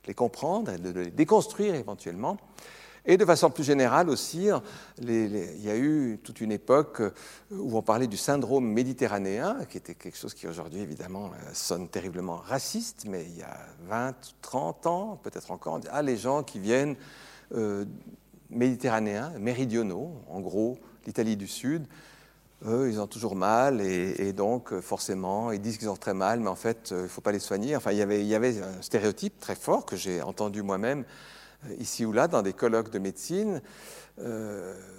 les 0.09 0.15
comprendre 0.15 0.73
et 0.73 0.79
de 0.79 0.91
les 0.91 1.11
déconstruire 1.13 1.77
éventuellement. 1.77 2.37
Et 3.07 3.17
de 3.17 3.25
façon 3.25 3.49
plus 3.49 3.63
générale 3.63 4.11
aussi, 4.11 4.49
il 4.99 5.61
y 5.63 5.71
a 5.71 5.77
eu 5.77 6.19
toute 6.25 6.41
une 6.41 6.51
époque 6.51 7.01
où 7.53 7.79
on 7.79 7.83
parlait 7.83 8.09
du 8.09 8.17
syndrome 8.17 8.67
méditerranéen, 8.67 9.65
qui 9.71 9.77
était 9.77 9.95
quelque 9.95 10.19
chose 10.19 10.35
qui 10.35 10.49
aujourd'hui 10.49 10.81
évidemment 10.81 11.31
sonne 11.53 11.89
terriblement 11.89 12.39
raciste, 12.39 13.05
mais 13.07 13.25
il 13.27 13.39
y 13.39 13.43
a 13.43 13.57
20, 13.87 14.15
30 14.43 14.87
ans, 14.89 15.21
peut-être 15.23 15.53
encore, 15.53 15.75
on 15.75 15.79
dit, 15.79 15.89
ah 15.93 16.03
les 16.03 16.17
gens 16.17 16.43
qui 16.43 16.59
viennent 16.59 16.97
euh, 17.55 17.85
méditerranéens, 18.51 19.31
méridionaux, 19.39 20.11
en 20.29 20.41
gros 20.41 20.77
l'Italie 21.07 21.37
du 21.37 21.47
Sud, 21.47 21.87
eux, 22.67 22.89
ils 22.91 23.01
ont 23.01 23.07
toujours 23.07 23.37
mal, 23.37 23.81
et, 23.81 24.33
donc 24.33 24.73
euh, 24.73 24.81
forcément, 24.81 25.53
ils 25.53 25.61
disent 25.61 25.79
qu'ils 25.79 25.91
ont 25.91 25.97
très 25.97 26.15
mal, 26.15 26.41
mais 26.41 26.49
en 26.49 26.55
fait, 26.55 26.93
euh, 26.93 27.01
il 27.01 27.03
ne 27.05 27.09
faut 27.09 27.21
pas 27.21 27.33
les 27.33 27.39
soigner. 27.39 27.77
Enfin, 27.77 27.93
il 27.93 27.99
y 27.99 28.35
avait, 28.35 28.63
un 28.63 28.83
stéréotype 28.83 29.39
très 29.39 29.55
fort 29.55 29.85
que 29.85 29.97
j'ai 29.97 30.23
entendu 30.23 30.63
moi-même 30.63 31.05
euh, 31.67 31.75
ici 31.79 32.05
ou 32.05 32.13
là 32.13 32.29
dans 32.29 32.43
des 32.43 32.53
colloques 32.53 32.91
de 32.91 32.99
médecine 32.99 33.61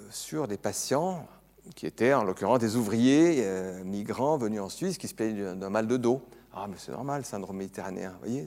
sur 0.09 0.49
des 0.49 0.57
patients 0.57 1.25
qui 1.73 1.85
étaient 1.85 2.13
en 2.13 2.25
l'occurrence 2.25 2.59
des 2.59 2.75
ouvriers 2.75 3.47
migrants 3.85 4.37
venus 4.37 4.59
en 4.59 4.67
Suisse 4.67 4.97
qui 4.97 5.07
se 5.07 5.13
plaignaient 5.13 5.55
d'un 5.55 5.69
mal 5.69 5.87
de 5.87 5.95
dos. 5.95 6.21
Ah, 6.53 6.65
mais 6.69 6.75
c'est 6.77 6.91
normal, 6.91 7.23
syndrome 7.23 7.55
méditerranéen, 7.55 8.09
vous 8.09 8.27
voyez 8.27 8.45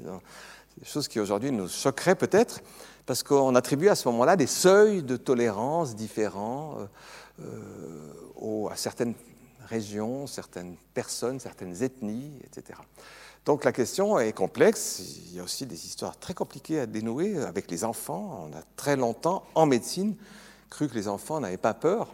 des 0.78 0.84
choses 0.84 1.08
qui 1.08 1.20
aujourd'hui 1.20 1.50
nous 1.50 1.68
choqueraient 1.68 2.14
peut-être, 2.14 2.60
parce 3.06 3.22
qu'on 3.22 3.54
attribue 3.54 3.88
à 3.88 3.94
ce 3.94 4.08
moment-là 4.08 4.36
des 4.36 4.46
seuils 4.46 5.02
de 5.02 5.16
tolérance 5.16 5.96
différents 5.96 6.76
euh, 7.40 8.12
à 8.70 8.76
certaines 8.76 9.14
régions, 9.68 10.26
certaines 10.26 10.76
personnes, 10.94 11.40
certaines 11.40 11.82
ethnies, 11.82 12.40
etc. 12.44 12.78
Donc 13.44 13.64
la 13.64 13.72
question 13.72 14.18
est 14.18 14.32
complexe. 14.32 15.02
Il 15.26 15.36
y 15.36 15.40
a 15.40 15.42
aussi 15.42 15.66
des 15.66 15.86
histoires 15.86 16.18
très 16.18 16.34
compliquées 16.34 16.80
à 16.80 16.86
dénouer 16.86 17.38
avec 17.38 17.70
les 17.70 17.84
enfants. 17.84 18.48
On 18.50 18.56
a 18.56 18.62
très 18.76 18.96
longtemps, 18.96 19.44
en 19.54 19.66
médecine, 19.66 20.16
cru 20.70 20.88
que 20.88 20.94
les 20.94 21.08
enfants 21.08 21.40
n'avaient 21.40 21.56
pas 21.56 21.74
peur. 21.74 22.12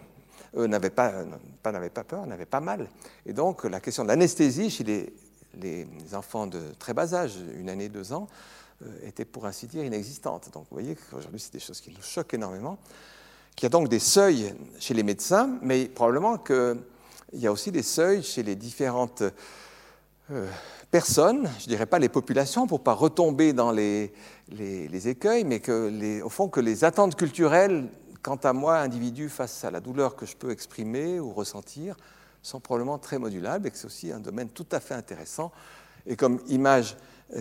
Eux 0.57 0.67
n'avaient 0.67 0.91
pas, 0.91 1.25
pas, 1.63 1.73
pas 1.73 2.05
peur, 2.05 2.27
n'avaient 2.27 2.47
pas 2.47 2.61
mal. 2.61 2.89
Et 3.27 3.33
donc 3.33 3.65
la 3.65 3.81
question 3.81 4.05
de 4.05 4.09
l'anesthésie 4.09 4.71
chez 4.71 4.85
les, 4.85 5.13
les, 5.61 5.87
enfants 6.15 6.47
de 6.47 6.61
très 6.79 6.95
bas 6.95 7.13
âge, 7.15 7.39
une 7.57 7.69
année, 7.69 7.89
deux 7.89 8.13
ans, 8.13 8.29
euh, 8.83 9.07
était 9.07 9.25
pour 9.25 9.47
ainsi 9.47 9.67
dire 9.67 9.85
inexistante. 9.85 10.51
Donc 10.53 10.67
vous 10.71 10.77
voyez 10.77 10.97
qu'aujourd'hui, 10.97 11.41
c'est 11.41 11.53
des 11.53 11.61
choses 11.61 11.81
qui 11.81 11.91
nous 11.91 12.03
choquent 12.03 12.35
énormément 12.35 12.79
qu'il 13.55 13.65
y 13.65 13.67
a 13.67 13.71
donc 13.71 13.89
des 13.89 13.99
seuils 13.99 14.55
chez 14.79 14.95
les 14.95 15.03
médecins, 15.03 15.59
mais 15.63 15.87
probablement 15.87 16.39
qu'il 16.39 16.77
y 17.35 17.47
a 17.47 17.53
aussi 17.53 17.71
des 17.71 17.83
seuils 17.83 18.23
chez 18.23 18.43
les 18.43 18.57
différentes 18.57 19.23
euh, 20.31 20.49
personnes, 20.91 21.51
je 21.59 21.65
ne 21.65 21.69
dirais 21.69 21.87
pas 21.87 21.99
les 21.99 22.09
populations 22.09 22.67
pour 22.67 22.79
ne 22.79 22.85
pas 22.85 22.95
retomber 22.95 23.53
dans 23.53 23.73
les, 23.73 24.13
écueils, 25.07 25.45
mais 25.45 25.61
que 25.61 25.89
les, 25.89 26.23
au 26.23 26.29
fond 26.29 26.49
que 26.49 26.61
les 26.61 26.85
attentes 26.85 27.17
culturelles, 27.17 27.89
quant 28.23 28.37
à 28.37 28.53
moi, 28.53 28.79
individu, 28.79 29.29
face 29.29 29.65
à 29.65 29.71
la 29.71 29.81
douleur 29.81 30.17
que 30.17 30.25
je 30.25 30.37
peux 30.37 30.51
exprimer 30.51 31.21
ou 31.21 31.33
ressentir, 31.33 31.97
sont 32.43 32.61
probablement 32.61 32.99
très 32.99 33.19
modulables 33.19 33.67
et 33.67 33.71
que 33.71 33.77
c'est 33.77 33.87
aussi 33.87 34.13
un 34.13 34.21
domaine 34.21 34.49
tout 34.49 34.67
à 34.71 34.81
fait 34.81 34.95
intéressant. 34.95 35.51
Et 36.07 36.17
comme 36.17 36.41
image 36.49 36.97
euh, 37.35 37.41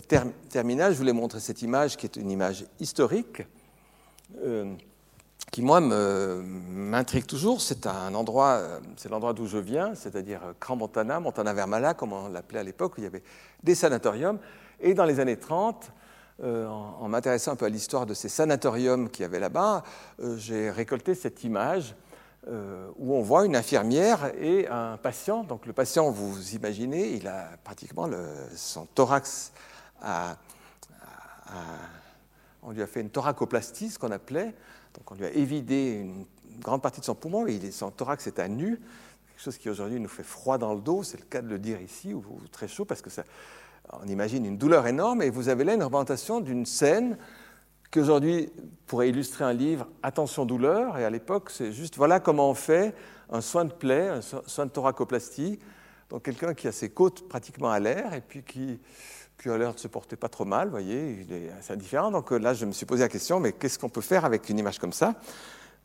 terminale, 0.49 0.93
je 0.93 0.97
voulais 0.97 1.14
montrer 1.14 1.39
cette 1.39 1.61
image 1.61 1.97
qui 1.97 2.05
est 2.05 2.16
une 2.16 2.32
image 2.32 2.66
historique. 2.80 3.43
Euh, 4.43 4.74
qui 5.53 5.61
moi 5.61 5.79
m'intrigue 5.79 7.27
toujours. 7.27 7.61
C'est 7.61 7.85
un 7.85 8.15
endroit, 8.15 8.53
euh, 8.55 8.79
c'est 8.97 9.07
l'endroit 9.07 9.33
d'où 9.33 9.45
je 9.45 9.59
viens, 9.59 9.93
c'est-à-dire 9.93 10.41
Grand 10.59 10.75
Montana, 10.75 11.19
Montana 11.19 11.53
Vermala, 11.53 11.93
comme 11.93 12.11
on 12.11 12.27
l'appelait 12.27 12.59
à 12.59 12.63
l'époque, 12.63 12.93
où 12.97 13.01
il 13.01 13.03
y 13.03 13.07
avait 13.07 13.21
des 13.61 13.75
sanatoriums. 13.75 14.39
Et 14.81 14.95
dans 14.95 15.05
les 15.05 15.19
années 15.19 15.37
30, 15.37 15.91
euh, 16.41 16.67
en, 16.67 17.07
m'intéressant 17.07 17.51
un 17.51 17.55
peu 17.55 17.65
à 17.65 17.69
l'histoire 17.69 18.07
de 18.07 18.15
ces 18.15 18.29
sanatoriums 18.29 19.11
qu'il 19.11 19.21
y 19.21 19.25
avait 19.25 19.39
là-bas, 19.39 19.83
euh, 20.19 20.35
j'ai 20.37 20.71
récolté 20.71 21.13
cette 21.13 21.43
image 21.43 21.95
euh, 22.47 22.87
où 22.97 23.13
on 23.13 23.21
voit 23.21 23.45
une 23.45 23.55
infirmière 23.55 24.31
et 24.41 24.67
un 24.67 24.97
patient. 24.97 25.43
Donc 25.43 25.67
le 25.67 25.73
patient, 25.73 26.09
vous 26.09 26.55
imaginez, 26.55 27.11
il 27.11 27.27
a 27.27 27.49
pratiquement 27.63 28.09
son 28.55 28.87
thorax 28.87 29.53
on 32.65 32.71
lui 32.71 32.81
a 32.81 32.87
fait 32.87 33.01
une 33.01 33.09
thoracoplastie, 33.09 33.89
ce 33.89 33.99
qu'on 33.99 34.11
appelait. 34.11 34.53
Donc 34.93 35.11
on 35.11 35.15
lui 35.15 35.25
a 35.25 35.31
évidé 35.31 35.99
une 36.01 36.25
grande 36.59 36.81
partie 36.81 36.99
de 36.99 37.05
son 37.05 37.15
poumon 37.15 37.47
et 37.47 37.71
son 37.71 37.91
thorax 37.91 38.27
est 38.27 38.39
à 38.39 38.47
nu, 38.47 38.79
quelque 39.29 39.43
chose 39.43 39.57
qui 39.57 39.69
aujourd'hui 39.69 39.99
nous 39.99 40.09
fait 40.09 40.23
froid 40.23 40.57
dans 40.57 40.73
le 40.73 40.81
dos, 40.81 41.03
c'est 41.03 41.19
le 41.19 41.25
cas 41.25 41.41
de 41.41 41.47
le 41.47 41.59
dire 41.59 41.81
ici, 41.81 42.13
ou 42.13 42.23
très 42.51 42.67
chaud, 42.67 42.85
parce 42.85 43.01
que 43.01 43.09
ça, 43.09 43.23
on 43.91 44.07
imagine 44.07 44.45
une 44.45 44.57
douleur 44.57 44.87
énorme, 44.87 45.21
et 45.21 45.29
vous 45.29 45.49
avez 45.49 45.63
là 45.63 45.73
une 45.73 45.83
représentation 45.83 46.39
d'une 46.39 46.65
scène 46.65 47.17
qui 47.91 47.99
aujourd'hui 47.99 48.49
pourrait 48.87 49.09
illustrer 49.09 49.43
un 49.43 49.53
livre 49.53 49.87
Attention 50.01 50.45
douleur, 50.45 50.97
et 50.97 51.05
à 51.05 51.09
l'époque 51.09 51.49
c'est 51.49 51.71
juste 51.71 51.97
voilà 51.97 52.19
comment 52.19 52.49
on 52.49 52.55
fait 52.55 52.95
un 53.29 53.41
soin 53.41 53.65
de 53.65 53.73
plaie, 53.73 54.09
un 54.09 54.21
soin 54.21 54.65
de 54.65 54.71
thoracoplastie, 54.71 55.59
donc 56.09 56.23
quelqu'un 56.23 56.53
qui 56.53 56.67
a 56.67 56.71
ses 56.71 56.89
côtes 56.89 57.27
pratiquement 57.27 57.71
à 57.71 57.79
l'air 57.79 58.13
et 58.13 58.21
puis 58.21 58.43
qui, 58.43 58.79
qui 59.43 59.49
a 59.49 59.57
l'air 59.57 59.73
de 59.73 59.79
se 59.79 59.89
porter 59.89 60.15
pas 60.15 60.29
trop 60.29 60.45
mal, 60.45 60.67
vous 60.67 60.71
voyez, 60.71 61.19
il 61.21 61.33
est 61.33 61.51
assez 61.59 61.73
indifférent. 61.73 62.11
Donc 62.11 62.31
là, 62.31 62.53
je 62.53 62.65
me 62.65 62.71
suis 62.71 62.85
posé 62.85 63.01
la 63.01 63.09
question, 63.09 63.41
mais 63.41 63.51
qu'est-ce 63.51 63.77
qu'on 63.77 63.89
peut 63.89 64.01
faire 64.01 64.23
avec 64.23 64.47
une 64.49 64.57
image 64.57 64.79
comme 64.79 64.93
ça? 64.93 65.15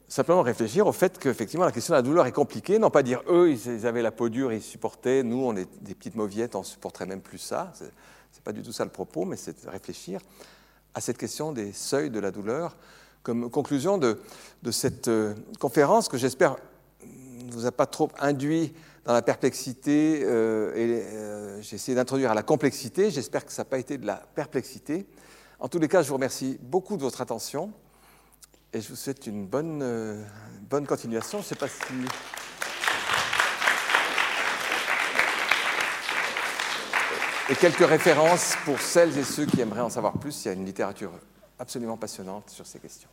Simplement 0.07 0.43
réfléchir 0.43 0.87
au 0.87 0.93
fait 0.93 1.19
qu'effectivement 1.19 1.67
la 1.67 1.73
question 1.73 1.93
de 1.93 1.99
la 1.99 2.03
douleur 2.03 2.27
est 2.27 2.33
compliquée, 2.33 2.79
non 2.79 2.89
pas 2.89 3.03
dire 3.03 3.21
eux 3.29 3.51
ils 3.51 3.87
avaient 3.87 4.01
la 4.01 4.13
peau 4.13 4.31
dure, 4.31 4.53
ils 4.53 4.63
supportaient, 4.63 5.23
nous 5.23 5.45
on 5.45 5.55
est 5.55 5.69
des 5.83 5.95
petites 5.95 6.15
mauviettes, 6.15 6.55
on 6.55 6.63
supporterait 6.63 7.05
même 7.05 7.21
plus 7.21 7.37
ça, 7.37 7.73
c'est, 7.75 7.85
n'est 7.85 8.43
pas 8.43 8.53
du 8.53 8.63
tout 8.63 8.73
ça 8.73 8.85
le 8.85 8.91
propos, 8.91 9.27
mais 9.27 9.37
c'est 9.37 9.69
réfléchir 9.69 10.21
à 10.95 11.03
cette 11.03 11.19
question 11.19 11.53
des 11.53 11.73
seuils 11.73 12.09
de 12.09 12.21
la 12.21 12.31
douleur 12.31 12.77
comme 13.23 13.51
conclusion 13.51 13.99
de, 13.99 14.19
cette 14.71 15.09
euh, 15.09 15.35
conférence 15.59 16.09
que 16.09 16.17
j'espère 16.17 16.57
ne 17.05 17.53
vous 17.53 17.67
a 17.67 17.73
pas 17.73 17.87
trop 17.87 18.09
induit 18.19 18.73
dans 19.09 19.15
la 19.15 19.23
perplexité 19.23 20.21
euh, 20.23 20.75
et 20.77 21.03
euh, 21.03 21.63
j'ai 21.63 21.77
essayé 21.77 21.95
d'introduire 21.95 22.31
à 22.31 22.35
la 22.35 22.43
complexité, 22.43 23.11
j'espère 23.11 23.47
que 23.47 23.53
ça 23.53 23.63
n'a 23.63 23.65
pas 23.65 23.79
été 23.79 23.97
de 23.97 24.07
la 24.07 24.17
perplexité. 24.17 25.07
En 25.61 25.69
tous 25.69 25.79
les 25.79 25.89
cas, 25.89 26.03
je 26.03 26.09
vous 26.09 26.17
remercie 26.17 26.59
beaucoup 26.61 26.99
de 26.99 27.03
votre 27.03 27.23
attention. 27.23 27.73
Et 28.75 28.83
je 28.83 28.89
vous 28.91 28.97
souhaite 28.97 29.27
une 29.27 29.47
bonne, 29.47 29.81
euh, 29.83 30.23
bonne 30.69 30.87
continuation. 30.87 31.39
Je 31.39 31.45
ne 31.45 31.49
sais 31.49 31.55
pas 31.55 31.69
si. 31.69 31.95
Et 37.49 37.55
quelques 37.55 37.89
références 37.89 38.57
pour 38.67 38.79
celles 38.79 39.17
et 39.17 39.25
ceux 39.25 39.47
qui 39.47 39.63
aimeraient 39.63 39.81
en 39.81 39.89
savoir 39.89 40.19
plus. 40.19 40.45
Il 40.45 40.49
y 40.49 40.51
a 40.51 40.55
une 40.55 40.67
littérature 40.67 41.13
absolument 41.59 41.97
passionnante 41.97 42.51
sur 42.51 42.67
ces 42.67 42.79
questions. 42.79 43.09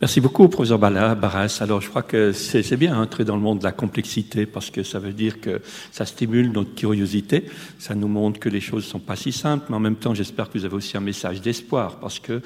Merci 0.00 0.22
beaucoup, 0.22 0.48
professeur 0.48 0.78
Barras. 0.78 1.58
Alors, 1.60 1.82
je 1.82 1.90
crois 1.90 2.02
que 2.02 2.32
c'est 2.32 2.78
bien 2.78 2.98
entrer 2.98 3.26
dans 3.26 3.36
le 3.36 3.42
monde 3.42 3.58
de 3.58 3.64
la 3.64 3.72
complexité 3.72 4.46
parce 4.46 4.70
que 4.70 4.82
ça 4.82 4.98
veut 4.98 5.12
dire 5.12 5.42
que 5.42 5.60
ça 5.92 6.06
stimule 6.06 6.52
notre 6.52 6.74
curiosité. 6.74 7.44
Ça 7.78 7.94
nous 7.94 8.08
montre 8.08 8.40
que 8.40 8.48
les 8.48 8.62
choses 8.62 8.86
ne 8.86 8.88
sont 8.88 8.98
pas 8.98 9.14
si 9.14 9.30
simples, 9.30 9.66
mais 9.68 9.76
en 9.76 9.80
même 9.80 9.96
temps, 9.96 10.14
j'espère 10.14 10.48
que 10.48 10.56
vous 10.56 10.64
avez 10.64 10.74
aussi 10.74 10.96
un 10.96 11.02
message 11.02 11.42
d'espoir 11.42 11.96
parce 12.00 12.18
que 12.18 12.40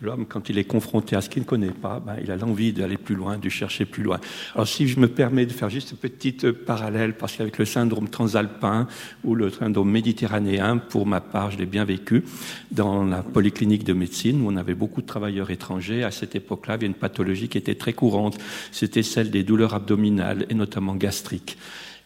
l'homme, 0.00 0.26
quand 0.26 0.48
il 0.48 0.58
est 0.58 0.64
confronté 0.64 1.14
à 1.16 1.20
ce 1.20 1.28
qu'il 1.28 1.42
ne 1.42 1.46
connaît 1.46 1.70
pas, 1.70 2.00
ben, 2.00 2.16
il 2.22 2.30
a 2.30 2.36
l'envie 2.36 2.72
d'aller 2.72 2.96
plus 2.96 3.14
loin, 3.14 3.38
de 3.38 3.48
chercher 3.48 3.84
plus 3.84 4.02
loin. 4.02 4.18
Alors 4.54 4.66
si 4.66 4.88
je 4.88 4.98
me 4.98 5.08
permets 5.08 5.46
de 5.46 5.52
faire 5.52 5.70
juste 5.70 5.92
une 5.92 5.98
petite 5.98 6.44
euh, 6.44 6.52
parallèle, 6.52 7.14
parce 7.14 7.36
qu'avec 7.36 7.58
le 7.58 7.64
syndrome 7.64 8.08
transalpin 8.08 8.86
ou 9.24 9.34
le 9.34 9.50
syndrome 9.50 9.90
méditerranéen, 9.90 10.78
pour 10.78 11.06
ma 11.06 11.20
part, 11.20 11.50
je 11.50 11.58
l'ai 11.58 11.66
bien 11.66 11.84
vécu 11.84 12.24
dans 12.70 13.04
la 13.04 13.22
polyclinique 13.22 13.84
de 13.84 13.92
médecine 13.92 14.42
où 14.42 14.50
on 14.50 14.56
avait 14.56 14.74
beaucoup 14.74 15.02
de 15.02 15.06
travailleurs 15.06 15.50
étrangers. 15.50 16.04
À 16.04 16.10
cette 16.10 16.34
époque-là, 16.34 16.74
il 16.74 16.76
y 16.76 16.80
avait 16.80 16.86
une 16.86 16.94
pathologie 16.94 17.48
qui 17.48 17.58
était 17.58 17.74
très 17.74 17.92
courante, 17.92 18.38
c'était 18.72 19.02
celle 19.02 19.30
des 19.30 19.42
douleurs 19.42 19.74
abdominales 19.74 20.46
et 20.48 20.54
notamment 20.54 20.94
gastriques. 20.94 21.58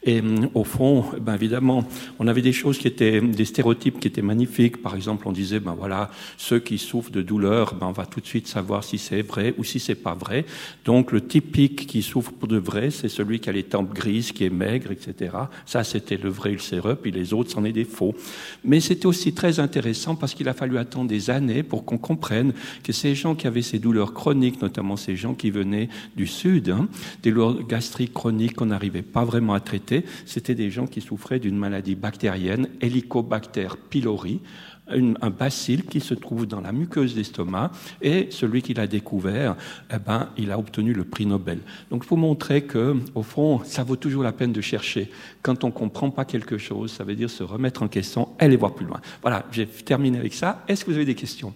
Et 0.05 0.21
hum, 0.21 0.51
au 0.55 0.65
fond, 0.65 1.05
ben 1.21 1.35
évidemment, 1.35 1.85
on 2.19 2.29
avait 2.29 2.43
des 2.43 2.53
choses 2.53 2.79
qui 2.79 2.87
étaient 2.87 3.21
des 3.21 3.45
stéréotypes 3.45 3.99
qui 3.99 4.09
étaient 4.09 4.23
magnifiques. 4.23 4.83
Par 4.83 4.95
exemple, 4.95 5.27
on 5.27 5.33
disait 5.33 5.61
ben 5.61 5.75
voilà, 5.75 6.11
ceux 6.37 6.59
qui 6.59 6.77
souffrent 6.79 7.11
de 7.11 7.23
douleur, 7.23 7.75
ben 7.75 7.87
on 7.87 7.93
va 7.93 8.05
tout 8.05 8.21
de 8.21 8.27
suite 8.27 8.47
savoir 8.47 8.85
si 8.85 8.99
c'est 8.99 9.23
vrai 9.23 9.55
ou 9.57 9.65
si 9.65 9.81
c'est 9.81 9.95
pas 9.95 10.15
vrai. 10.15 10.45
Donc 10.85 11.11
le 11.11 11.27
typique 11.27 11.87
qui 11.87 12.03
souffre 12.03 12.33
pour 12.33 12.49
de 12.49 12.59
vrai, 12.59 12.91
c'est 12.91 13.09
celui 13.09 13.41
qui 13.41 13.49
a 13.49 13.53
les 13.53 13.63
tempes 13.63 13.95
grises, 13.95 14.33
qui 14.33 14.45
est 14.45 14.51
maigre, 14.51 14.93
etc. 14.93 15.35
Ça, 15.65 15.85
c'était 15.85 16.19
le 16.19 16.29
vrai 16.29 16.53
ulcéreux, 16.53 16.97
puis 16.97 17.11
les 17.11 17.33
autres, 17.33 17.51
c'en 17.51 17.65
est 17.65 17.73
des 17.73 17.85
faux. 17.85 18.15
Mais 18.63 18.81
c'était 18.81 19.07
aussi 19.07 19.33
très 19.33 19.59
intéressant 19.59 20.17
parce 20.17 20.35
qu'il 20.35 20.49
a 20.49 20.55
fallu 20.55 20.77
attendre 20.77 21.09
des 21.09 21.31
années 21.31 21.63
pour 21.63 21.87
qu'on 21.87 21.99
comprenne 21.99 22.53
que 22.83 22.93
ces 22.93 23.15
gens 23.15 23.35
qui 23.35 23.47
avaient 23.47 23.63
ces 23.63 23.79
douleurs 23.79 24.13
chroniques, 24.13 24.61
notamment 24.61 24.97
ces 24.97 25.17
gens 25.17 25.33
qui 25.33 25.51
venaient 25.51 25.89
du 26.15 26.27
sud, 26.27 26.69
hein, 26.69 26.89
des 27.23 27.31
douleurs 27.31 27.67
gastriques 27.67 28.13
chroniques 28.13 28.55
qu'on 28.55 28.67
n'arrivait 28.67 29.03
pas 29.03 29.25
vraiment 29.25 29.55
à 29.55 29.61
traiter 29.61 29.94
c'était 30.27 30.55
des 30.55 30.71
gens 30.71 30.87
qui 30.87 31.01
souffraient 31.01 31.39
d'une 31.39 31.57
maladie 31.57 31.95
bactérienne, 31.95 32.69
Helicobacter 32.81 33.69
pylori, 33.91 34.41
un 34.87 35.31
bacille 35.31 35.83
qui 35.83 36.01
se 36.01 36.15
trouve 36.15 36.47
dans 36.47 36.61
la 36.61 36.73
muqueuse 36.73 37.15
d'estomac 37.15 37.71
et 38.03 38.29
celui 38.31 38.63
qui 38.63 38.75
l'a 38.75 38.87
découvert, 38.87 39.57
eh 39.93 39.99
ben, 39.99 40.31
il 40.37 40.51
a 40.51 40.59
obtenu 40.59 40.93
le 40.93 41.05
prix 41.05 41.27
Nobel. 41.27 41.61
Donc, 41.91 42.03
il 42.05 42.07
faut 42.07 42.17
montrer 42.17 42.65
que, 42.65 42.97
au 43.15 43.23
fond, 43.23 43.63
ça 43.65 43.83
vaut 43.83 43.97
toujours 43.97 44.23
la 44.23 44.33
peine 44.33 44.53
de 44.53 44.61
chercher. 44.61 45.11
Quand 45.43 45.65
on 45.65 45.69
ne 45.69 45.73
comprend 45.73 46.11
pas 46.11 46.25
quelque 46.25 46.59
chose, 46.59 46.93
ça 46.93 47.05
veut 47.05 47.15
dire 47.15 47.31
se 47.31 47.43
remettre 47.43 47.83
en 47.83 47.89
question, 47.89 48.29
aller 48.39 48.57
voir 48.57 48.75
plus 48.75 48.87
loin. 48.87 49.01
Voilà, 49.23 49.47
j'ai 49.53 49.67
terminé 49.67 50.19
avec 50.19 50.35
ça. 50.35 50.65
Est-ce 50.69 50.85
que 50.85 50.91
vous 50.91 50.97
avez 50.97 51.07
des 51.07 51.15
questions? 51.15 51.55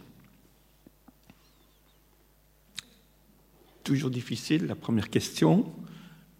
Toujours 3.85 4.11
difficile, 4.11 4.67
la 4.67 4.75
première 4.75 5.11
question. 5.11 5.67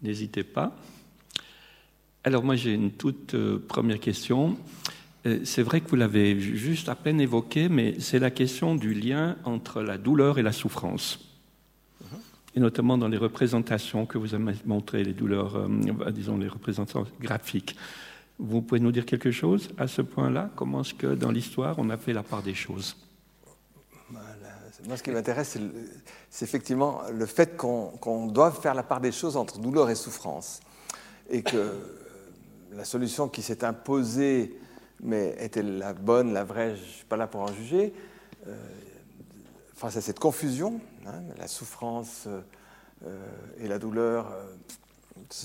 N'hésitez 0.01 0.43
pas. 0.43 0.75
Alors 2.29 2.43
moi 2.43 2.55
j'ai 2.55 2.75
une 2.75 2.91
toute 2.91 3.33
euh, 3.33 3.57
première 3.57 3.99
question. 3.99 4.55
Euh, 5.25 5.39
c'est 5.45 5.63
vrai 5.63 5.81
que 5.81 5.89
vous 5.89 5.95
l'avez 5.95 6.39
juste 6.39 6.87
à 6.87 6.93
peine 6.93 7.19
évoqué, 7.19 7.69
mais 7.69 7.99
c'est 7.99 8.19
la 8.19 8.29
question 8.29 8.75
du 8.75 8.93
lien 8.93 9.35
entre 9.45 9.81
la 9.81 9.97
douleur 9.97 10.37
et 10.37 10.43
la 10.43 10.51
souffrance. 10.51 11.21
Uh-huh. 12.03 12.17
Et 12.53 12.59
notamment 12.59 12.99
dans 12.99 13.07
les 13.07 13.17
représentations 13.17 14.05
que 14.05 14.19
vous 14.19 14.35
avez 14.35 14.53
montrées, 14.67 15.03
les 15.03 15.13
douleurs, 15.13 15.55
euh, 15.55 16.11
disons 16.11 16.37
les 16.37 16.47
représentations 16.47 17.07
graphiques. 17.19 17.75
Vous 18.37 18.61
pouvez 18.61 18.79
nous 18.79 18.91
dire 18.91 19.07
quelque 19.07 19.31
chose 19.31 19.69
à 19.79 19.87
ce 19.87 20.03
point-là? 20.03 20.51
Comment 20.55 20.81
est-ce 20.81 20.93
que 20.93 21.15
dans 21.15 21.31
l'histoire 21.31 21.79
on 21.79 21.89
a 21.89 21.97
fait 21.97 22.13
la 22.13 22.21
part 22.21 22.43
des 22.43 22.53
choses? 22.53 22.95
Moi, 24.87 24.97
ce 24.97 25.01
qui 25.01 25.09
m'intéresse, 25.09 25.57
c'est 26.29 26.45
effectivement 26.45 27.01
le 27.11 27.25
fait 27.25 27.57
qu'on 27.57 28.27
doive 28.27 28.61
faire 28.61 28.75
la 28.75 28.83
part 28.83 29.01
des 29.01 29.11
choses 29.11 29.35
entre 29.35 29.57
douleur 29.57 29.89
et 29.89 29.95
souffrance. 29.95 30.59
Et 31.31 31.43
que 31.43 31.98
la 32.73 32.85
solution 32.85 33.27
qui 33.27 33.41
s'est 33.41 33.63
imposée, 33.63 34.57
mais 35.01 35.35
était 35.39 35.63
la 35.63 35.93
bonne, 35.93 36.33
la 36.33 36.43
vraie, 36.43 36.75
je 36.75 36.81
ne 36.81 36.87
suis 36.87 37.05
pas 37.05 37.17
là 37.17 37.27
pour 37.27 37.41
en 37.41 37.51
juger, 37.51 37.93
euh, 38.47 38.55
face 39.75 39.95
à 39.97 40.01
cette 40.01 40.19
confusion, 40.19 40.81
hein, 41.07 41.21
la 41.37 41.47
souffrance 41.47 42.27
euh, 42.27 43.25
et 43.59 43.67
la 43.67 43.79
douleur, 43.79 44.31
euh, 44.31 44.55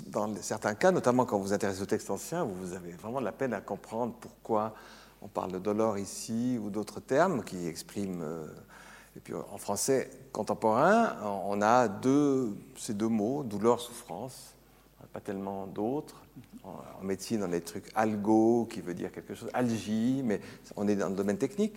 dans 0.07 0.35
certains 0.37 0.75
cas, 0.75 0.91
notamment 0.91 1.25
quand 1.25 1.39
vous 1.39 1.45
vous 1.45 1.53
intéressez 1.53 1.83
au 1.83 1.87
texte 1.87 2.11
ancien, 2.11 2.45
vous 2.45 2.73
avez 2.73 2.93
vraiment 2.93 3.21
de 3.21 3.25
la 3.25 3.33
peine 3.33 3.53
à 3.53 3.61
comprendre 3.61 4.15
pourquoi 4.21 4.75
on 5.23 5.29
parle 5.29 5.53
de 5.53 5.59
dolor 5.59 5.99
ici 5.99 6.59
ou 6.63 6.71
d'autres 6.71 7.01
termes 7.01 7.45
qui 7.45 7.67
expriment. 7.67 8.25
et 9.17 9.21
puis 9.21 9.35
en 9.35 9.59
français 9.59 10.11
contemporain, 10.33 11.17
on 11.47 11.61
a 11.63 11.89
ces 12.77 12.95
deux 12.95 13.09
mots, 13.09 13.43
douleur, 13.43 13.81
souffrance, 13.81 14.55
pas 15.13 15.21
tellement 15.21 15.67
d'autres 15.67 16.24
en 16.65 17.05
médecine, 17.05 17.43
on 17.43 17.47
a 17.47 17.49
des 17.49 17.61
trucs 17.61 17.91
algo, 17.95 18.67
qui 18.71 18.81
veut 18.81 18.95
dire 18.95 19.13
quelque 19.13 19.35
chose, 19.35 19.51
algie, 19.53 20.23
mais 20.25 20.41
on 20.77 20.89
est 20.89 20.97
dans 20.97 21.09
le 21.09 21.15
domaine 21.15 21.39
technique. 21.39 21.75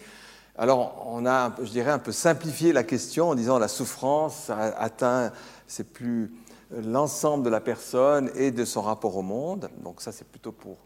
Alors, 0.57 1.05
on 1.07 1.25
a, 1.25 1.53
je 1.61 1.69
dirais, 1.69 1.91
un 1.91 1.99
peu 1.99 2.11
simplifié 2.11 2.73
la 2.73 2.83
question 2.83 3.29
en 3.29 3.35
disant 3.35 3.59
la 3.59 3.67
souffrance 3.67 4.49
atteint, 4.49 5.31
c'est 5.67 5.91
plus 5.91 6.31
l'ensemble 6.71 7.43
de 7.43 7.49
la 7.49 7.61
personne 7.61 8.31
et 8.35 8.51
de 8.51 8.65
son 8.65 8.81
rapport 8.81 9.15
au 9.15 9.21
monde. 9.21 9.69
Donc 9.83 10.01
ça, 10.01 10.11
c'est 10.11 10.27
plutôt 10.27 10.51
pour 10.51 10.77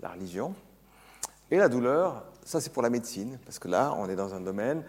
la 0.00 0.08
religion. 0.08 0.54
Et 1.50 1.56
la 1.56 1.68
douleur, 1.68 2.24
ça, 2.44 2.60
c'est 2.60 2.72
pour 2.72 2.82
la 2.82 2.90
médecine, 2.90 3.38
parce 3.44 3.58
que 3.58 3.68
là, 3.68 3.94
on 3.98 4.08
est 4.08 4.16
dans 4.16 4.34
un 4.34 4.40
domaine 4.40 4.82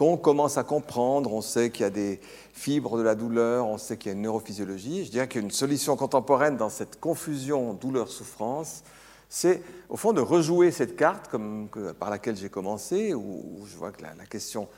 qu'on 0.00 0.16
commence 0.16 0.56
à 0.56 0.64
comprendre. 0.64 1.30
On 1.30 1.42
sait 1.42 1.68
qu'il 1.68 1.82
y 1.82 1.84
a 1.84 1.90
des 1.90 2.20
fibres 2.54 2.96
de 2.96 3.02
la 3.02 3.14
douleur, 3.14 3.66
on 3.66 3.76
sait 3.76 3.98
qu'il 3.98 4.10
y 4.10 4.14
a 4.14 4.16
une 4.16 4.22
neurophysiologie. 4.22 5.04
Je 5.04 5.10
dirais 5.10 5.28
qu'une 5.28 5.50
solution 5.50 5.94
contemporaine 5.94 6.56
dans 6.56 6.70
cette 6.70 6.98
confusion 6.98 7.74
douleur-souffrance, 7.74 8.82
c'est 9.28 9.62
au 9.90 9.98
fond 9.98 10.14
de 10.14 10.22
rejouer 10.22 10.70
cette 10.70 10.96
carte 10.96 11.28
comme, 11.28 11.68
par 11.98 12.08
laquelle 12.08 12.34
j'ai 12.34 12.48
commencé, 12.48 13.12
où, 13.12 13.62
je 13.66 13.76
vois 13.76 13.92
que 13.92 14.02
la, 14.02 14.24
question 14.24 14.68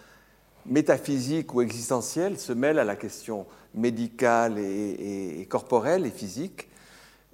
métaphysique 0.66 1.54
ou 1.54 1.60
existentielle 1.62 2.36
se 2.36 2.52
mêle 2.52 2.80
à 2.80 2.84
la 2.84 2.96
question 2.96 3.46
médicale 3.76 4.58
et, 4.58 5.46
corporelle 5.48 6.04
et 6.04 6.10
physique, 6.10 6.68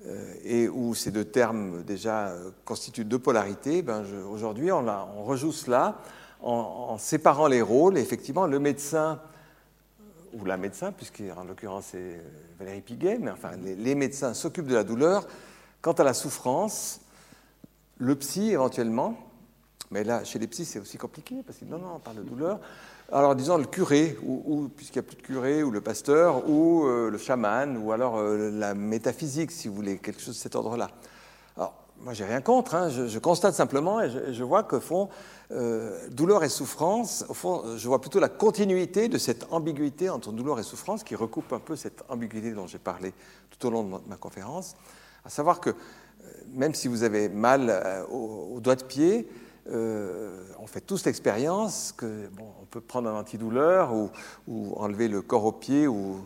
euh, 0.05 0.34
et 0.45 0.68
où 0.68 0.95
ces 0.95 1.11
deux 1.11 1.24
termes 1.24 1.84
déjà 1.84 2.34
constituent 2.66 3.07
deux 3.07 3.18
polarités. 3.18 3.80
Ben 3.80 4.05
Aujourd'hui, 4.30 4.70
on 4.70 5.24
rejoue 5.24 5.53
cela 5.53 6.03
en, 6.43 6.97
séparant 6.99 7.47
les 7.47 7.62
rôles. 7.62 7.99
effectivement, 7.99 8.47
le 8.47 8.59
médecin, 8.59 9.20
ou 10.32 10.45
la 10.45 10.57
médecin, 10.57 10.93
puisqu'en 10.93 11.45
l'occurrence 11.45 11.86
c'est 11.93 12.20
Valérie 12.59 12.80
Piguet, 12.80 13.18
mais 13.20 13.30
enfin 13.30 13.53
les, 13.57 13.95
médecins 13.95 14.34
s'occupent 14.34 14.66
de 14.66 14.74
la 14.74 14.84
douleur. 14.84 15.26
Quant 15.80 15.93
à 15.93 16.05
la 16.05 16.14
souffrance, 16.14 17.01
le 17.99 18.14
psy 18.16 18.51
éventuellement, 18.51 19.16
mais 19.91 20.05
là 20.05 20.24
chez 20.24 20.39
les 20.39 20.47
psys 20.47 20.64
c'est 20.64 20.80
aussi 20.80 20.99
compliqué, 20.99 21.36
parce 21.47 21.59
que 21.59 21.64
non, 21.64 21.78
non, 21.78 21.95
on 21.97 21.99
parle 21.99 22.18
de 22.18 22.22
douleur. 22.22 22.61
Alors 23.11 23.34
disons 23.34 23.57
le 23.57 23.64
curé, 23.64 24.18
ou, 24.22 24.68
puisqu'il 24.76 24.99
n'y 24.99 25.07
a 25.07 25.09
plus 25.09 25.16
de 25.16 25.22
curé, 25.22 25.62
ou 25.62 25.70
le 25.70 25.80
pasteur, 25.80 26.49
ou 26.49 26.84
euh, 26.84 27.11
le 27.11 27.16
chaman, 27.16 27.78
ou 27.78 27.93
alors 27.93 28.18
euh, 28.18 28.51
la 28.51 28.74
métaphysique, 28.74 29.51
si 29.51 29.68
vous 29.68 29.74
voulez, 29.74 29.97
quelque 29.97 30.20
chose 30.20 30.34
de 30.34 30.41
cet 30.41 30.55
ordre-là. 30.57 30.91
Moi, 32.03 32.13
j'ai 32.15 32.25
rien 32.25 32.41
contre, 32.41 32.75
hein. 32.75 32.89
je, 32.89 33.19
constate 33.19 33.55
simplement 33.55 34.01
et 34.01 34.11
je, 34.33 34.45
vois 34.45 34.63
que 34.63 34.79
fond, 34.79 35.09
euh, 35.51 36.09
douleur 36.11 36.45
et 36.45 36.49
souffrance, 36.49 37.25
au 37.29 37.35
fond, 37.35 37.77
je 37.77 37.89
vois 37.89 38.01
plutôt 38.01 38.21
la 38.21 38.29
continuité 38.29 39.09
de 39.09 39.19
cette 39.19 39.47
ambiguïté 39.51 40.09
entre 40.09 40.33
douleur 40.33 40.61
et 40.61 40.63
souffrance 40.63 41.03
qui 41.03 41.17
recoupe 41.17 41.53
un 41.53 41.59
peu 41.59 41.75
cette 41.77 42.05
ambiguïté 42.09 42.53
dont 42.53 42.67
j'ai 42.67 42.79
parlé 42.79 43.13
tout 43.51 43.67
au 43.67 43.71
long 43.71 43.83
de 43.83 43.99
ma, 44.09 44.17
conférence, 44.17 44.77
à 45.25 45.31
savoir 45.31 45.61
que 45.61 45.75
même 46.53 46.75
si 46.75 46.87
vous 46.89 47.03
avez 47.03 47.29
mal 47.29 48.05
au, 48.11 48.55
au 48.55 48.61
doigt 48.61 48.77
de 48.77 48.85
pied, 48.85 49.29
euh, 49.71 50.45
on 50.59 50.67
fait 50.67 50.81
tous 50.81 51.05
l'expérience 51.05 51.93
que 51.97 52.29
bon, 52.33 52.47
on 52.63 52.65
peut 52.65 52.81
prendre 52.81 53.09
un 53.11 53.19
antidouleur 53.19 53.93
ou, 53.93 54.11
ou, 54.47 54.73
enlever 54.77 55.09
le 55.09 55.21
corps 55.21 55.45
au 55.45 55.53
pied 55.53 55.87
ou 55.87 56.17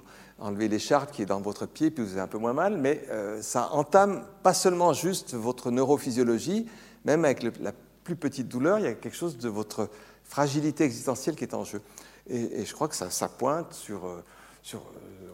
enlever 0.42 0.68
l'écharpe 0.68 1.12
qui 1.12 1.22
est 1.22 1.26
dans 1.26 1.40
votre 1.40 1.66
pied 1.66 1.90
puis 1.90 2.04
vous 2.04 2.12
avez 2.12 2.20
un 2.20 2.26
peu 2.26 2.38
moins 2.38 2.52
mal, 2.52 2.76
mais 2.76 3.04
euh, 3.10 3.40
ça 3.40 3.70
entame 3.72 4.24
pas 4.42 4.54
seulement 4.54 4.92
juste 4.92 5.34
votre 5.34 5.70
neurophysiologie, 5.70 6.66
même 7.04 7.24
avec 7.24 7.42
la 7.60 7.72
plus 8.04 8.16
petite 8.16 8.48
douleur, 8.48 8.78
il 8.78 8.84
y 8.84 8.88
a 8.88 8.94
quelque 8.94 9.16
chose 9.16 9.38
de 9.38 9.48
votre 9.48 9.88
fragilité 10.24 10.84
existentielle 10.84 11.36
qui 11.36 11.44
est 11.44 11.54
en 11.54 11.64
jeu. 11.64 11.80
Et, 12.28 12.64
je 12.64 12.72
crois 12.72 12.88
que 12.88 12.96
ça, 12.96 13.10
ça 13.10 13.28
pointe 13.28 13.72
sur, 13.72 14.06
euh, 14.06 14.24
sur 14.62 14.82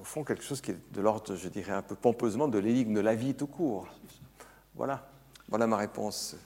au 0.00 0.04
fond, 0.04 0.24
quelque 0.24 0.44
chose 0.44 0.60
qui 0.60 0.70
est 0.70 0.78
de 0.92 1.00
l'ordre, 1.00 1.34
je 1.36 1.48
dirais 1.48 1.72
un 1.72 1.82
peu 1.82 1.94
pompeusement, 1.94 2.48
de 2.48 2.58
l'énigme 2.58 2.94
de 2.94 3.00
la 3.00 3.14
vie 3.14 3.34
tout 3.34 3.46
court. 3.46 3.86
Voilà, 4.74 5.08
voilà 5.48 5.66
ma 5.66 5.76
réponse. 5.76 6.36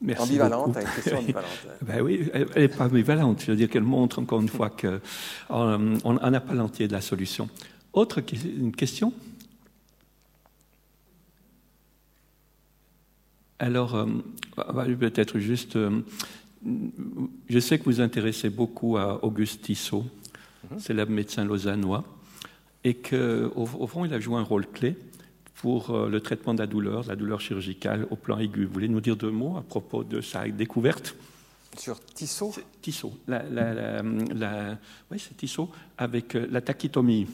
Merci 0.00 0.22
ambivalente, 0.22 0.76
à 0.76 0.80
une 0.82 0.88
question 0.88 1.18
ambivalente. 1.18 1.50
ben 1.82 2.00
oui, 2.00 2.30
elle 2.32 2.48
n'est 2.56 2.68
pas 2.68 2.84
ambivalente. 2.84 3.42
Je 3.42 3.50
veux 3.50 3.56
dire 3.56 3.68
qu'elle 3.68 3.82
montre 3.82 4.20
encore 4.20 4.40
une 4.40 4.48
fois 4.48 4.70
qu'on 4.70 5.00
euh, 5.50 6.30
n'a 6.30 6.40
pas 6.40 6.54
l'entier 6.54 6.86
de 6.86 6.92
la 6.92 7.00
solution. 7.00 7.48
Autre 7.98 8.22
une 8.44 8.70
question? 8.70 9.12
Alors, 13.58 13.96
euh, 13.96 14.06
peut-être 15.00 15.40
juste, 15.40 15.74
euh, 15.74 16.02
je 17.48 17.58
sais 17.58 17.80
que 17.80 17.86
vous 17.86 18.00
intéressez 18.00 18.50
beaucoup 18.50 18.96
à 18.98 19.24
Auguste 19.24 19.62
Tissot, 19.62 20.04
mhm. 20.70 20.78
célèbre 20.78 21.10
médecin 21.10 21.44
lausannois, 21.44 22.04
et 22.84 22.94
qu'au 22.94 23.50
au 23.56 23.86
fond, 23.88 24.04
il 24.04 24.14
a 24.14 24.20
joué 24.20 24.36
un 24.36 24.44
rôle 24.44 24.68
clé 24.68 24.96
pour 25.56 25.90
euh, 25.90 26.08
le 26.08 26.20
traitement 26.20 26.54
de 26.54 26.60
la 26.60 26.68
douleur, 26.68 27.04
la 27.08 27.16
douleur 27.16 27.40
chirurgicale 27.40 28.06
au 28.12 28.14
plan 28.14 28.38
aigu. 28.38 28.66
Vous 28.66 28.74
voulez 28.74 28.86
nous 28.86 29.00
dire 29.00 29.16
deux 29.16 29.32
mots 29.32 29.56
à 29.56 29.62
propos 29.62 30.04
de 30.04 30.20
sa 30.20 30.46
découverte? 30.46 31.16
Sur 31.76 31.98
Tissot? 31.98 32.54
Tissot. 32.80 33.12
La, 33.26 33.42
oui, 35.10 35.18
c'est 35.18 35.36
Tissot 35.36 35.68
avec 35.96 36.34
la 36.34 36.60
tachytomie. 36.60 37.26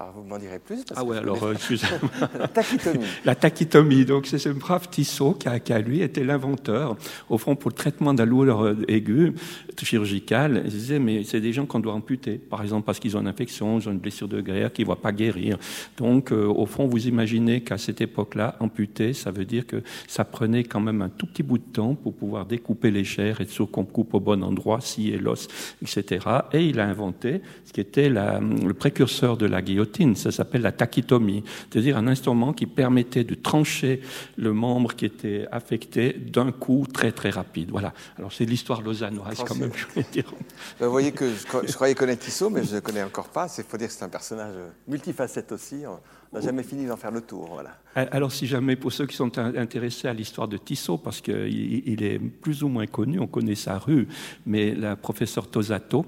Alors 0.00 0.12
vous 0.12 0.22
m'en 0.22 0.38
direz 0.38 0.60
plus 0.60 0.84
Ah 0.94 1.02
oui, 1.02 1.16
alors 1.16 1.42
euh, 1.42 1.54
excusez-moi. 1.54 2.28
la 2.38 2.46
tachytomie. 2.46 3.04
La 3.24 3.34
tachytomie. 3.34 4.04
Donc 4.04 4.26
c'est 4.26 4.38
ce 4.38 4.50
brave 4.50 4.88
Tissot 4.88 5.32
qui 5.32 5.48
a, 5.48 5.58
qui 5.58 5.72
a, 5.72 5.80
lui 5.80 6.02
été 6.02 6.22
l'inventeur, 6.22 6.96
au 7.28 7.36
fond, 7.36 7.56
pour 7.56 7.70
le 7.70 7.74
traitement 7.74 8.14
de 8.14 8.20
la 8.20 8.26
douleur 8.26 8.76
aiguë 8.86 9.34
chirurgicale. 9.76 10.62
Il 10.66 10.70
disait 10.70 11.00
mais 11.00 11.24
c'est 11.24 11.40
des 11.40 11.52
gens 11.52 11.66
qu'on 11.66 11.80
doit 11.80 11.94
amputer, 11.94 12.34
par 12.34 12.62
exemple 12.62 12.86
parce 12.86 13.00
qu'ils 13.00 13.16
ont 13.16 13.20
une 13.20 13.26
infection, 13.26 13.80
ils 13.80 13.88
ont 13.88 13.92
une 13.92 13.98
blessure 13.98 14.28
de 14.28 14.40
guerre 14.40 14.72
qu'ils 14.72 14.84
ne 14.84 14.86
voient 14.86 15.00
pas 15.00 15.10
guérir. 15.10 15.58
Donc 15.96 16.30
euh, 16.30 16.46
au 16.46 16.66
fond, 16.66 16.86
vous 16.86 17.08
imaginez 17.08 17.62
qu'à 17.62 17.76
cette 17.76 18.00
époque-là, 18.00 18.56
amputer, 18.60 19.14
ça 19.14 19.32
veut 19.32 19.44
dire 19.44 19.66
que 19.66 19.82
ça 20.06 20.24
prenait 20.24 20.62
quand 20.62 20.80
même 20.80 21.02
un 21.02 21.08
tout 21.08 21.26
petit 21.26 21.42
bout 21.42 21.58
de 21.58 21.72
temps 21.72 21.96
pour 21.96 22.14
pouvoir 22.14 22.46
découper 22.46 22.92
les 22.92 23.04
chairs, 23.04 23.40
être 23.40 23.50
sûr 23.50 23.68
qu'on 23.68 23.84
coupe 23.84 24.14
au 24.14 24.20
bon 24.20 24.44
endroit, 24.44 24.80
si 24.80 25.10
et 25.10 25.18
l'os, 25.18 25.48
etc. 25.82 26.24
Et 26.52 26.66
il 26.66 26.78
a 26.78 26.86
inventé 26.86 27.40
ce 27.64 27.72
qui 27.72 27.80
était 27.80 28.08
la, 28.08 28.38
le 28.38 28.74
précurseur 28.74 29.36
de 29.36 29.46
la 29.46 29.60
guillotine 29.60 29.87
ça 30.14 30.30
s'appelle 30.30 30.62
la 30.62 30.72
tachytomie, 30.72 31.44
c'est-à-dire 31.70 31.96
un 31.96 32.06
instrument 32.06 32.52
qui 32.52 32.66
permettait 32.66 33.24
de 33.24 33.34
trancher 33.34 34.00
le 34.36 34.52
membre 34.52 34.94
qui 34.94 35.04
était 35.04 35.46
affecté 35.50 36.12
d'un 36.12 36.52
coup 36.52 36.86
très 36.92 37.12
très 37.12 37.30
rapide. 37.30 37.70
Voilà. 37.70 37.92
Alors 38.18 38.32
c'est 38.32 38.44
l'histoire 38.44 38.82
lausannoise 38.82 39.42
quand 39.46 39.56
même, 39.56 39.72
je 39.74 39.86
voulais 39.86 40.06
dire. 40.12 40.32
Vous 40.80 40.90
voyez 40.90 41.12
que 41.12 41.28
je, 41.28 41.72
croyais 41.72 41.94
connaître 41.94 42.24
Tissot, 42.24 42.50
mais 42.50 42.64
je 42.64 42.70
ne 42.70 42.74
le 42.76 42.80
connais 42.80 43.02
encore 43.02 43.28
pas. 43.28 43.46
Il 43.58 43.64
faut 43.64 43.76
dire 43.76 43.88
que 43.88 43.92
c'est 43.92 44.04
un 44.04 44.08
personnage 44.08 44.54
multifacette 44.86 45.52
aussi. 45.52 45.82
On 45.86 46.36
n'a 46.36 46.44
jamais 46.44 46.62
fini 46.62 46.86
d'en 46.86 46.96
faire 46.96 47.10
le 47.10 47.22
tour. 47.22 47.48
Voilà. 47.52 47.70
Alors, 47.94 48.32
si 48.32 48.46
jamais, 48.46 48.76
pour 48.76 48.92
ceux 48.92 49.06
qui 49.06 49.16
sont 49.16 49.38
intéressés 49.38 50.08
à 50.08 50.12
l'histoire 50.12 50.46
de 50.46 50.58
Tissot, 50.58 50.98
parce 50.98 51.20
qu'il 51.20 52.02
est 52.02 52.18
plus 52.18 52.62
ou 52.62 52.68
moins 52.68 52.86
connu, 52.86 53.18
on 53.18 53.26
connaît 53.26 53.54
sa 53.54 53.78
rue, 53.78 54.08
mais 54.44 54.74
la 54.74 54.96
professeure 54.96 55.48
Tosato, 55.48 56.04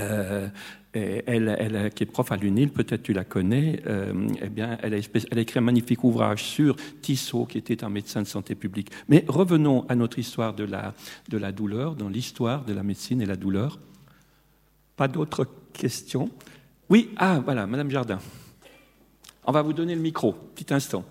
euh, 0.00 0.48
elle, 1.26 1.90
qui 1.94 2.02
est 2.02 2.06
prof 2.06 2.30
à 2.32 2.36
l'UNIL, 2.36 2.70
peut-être 2.70 3.02
tu 3.02 3.12
la 3.12 3.24
connais, 3.24 3.80
euh, 3.86 4.28
eh 4.42 4.48
bien, 4.48 4.78
elle 4.82 4.94
a, 4.94 4.98
écrit 5.40 5.58
un 5.58 5.62
magnifique 5.62 6.04
ouvrage 6.04 6.44
sur 6.44 6.76
Tissot, 7.02 7.46
qui 7.46 7.58
était 7.58 7.84
un 7.84 7.88
médecin 7.88 8.22
de 8.22 8.26
santé 8.26 8.54
publique. 8.54 8.90
Mais 9.08 9.24
revenons 9.28 9.86
à 9.88 9.94
notre 9.94 10.18
histoire 10.18 10.54
de 10.54 10.64
la, 10.64 10.94
de 11.28 11.38
la 11.38 11.52
douleur, 11.52 11.94
dans 11.94 12.08
l'histoire 12.08 12.64
de 12.64 12.72
la 12.72 12.82
médecine 12.82 13.20
et 13.20 13.26
la 13.26 13.36
douleur. 13.36 13.78
Pas 14.96 15.08
d'autres 15.08 15.46
questions? 15.72 16.30
Oui, 16.88 17.10
ah, 17.16 17.40
voilà, 17.44 17.66
Madame 17.66 17.90
Jardin. 17.90 18.18
On 19.44 19.52
va 19.52 19.62
vous 19.62 19.72
donner 19.72 19.94
le 19.94 20.00
micro, 20.00 20.32
petit 20.32 20.72
instant. 20.72 21.04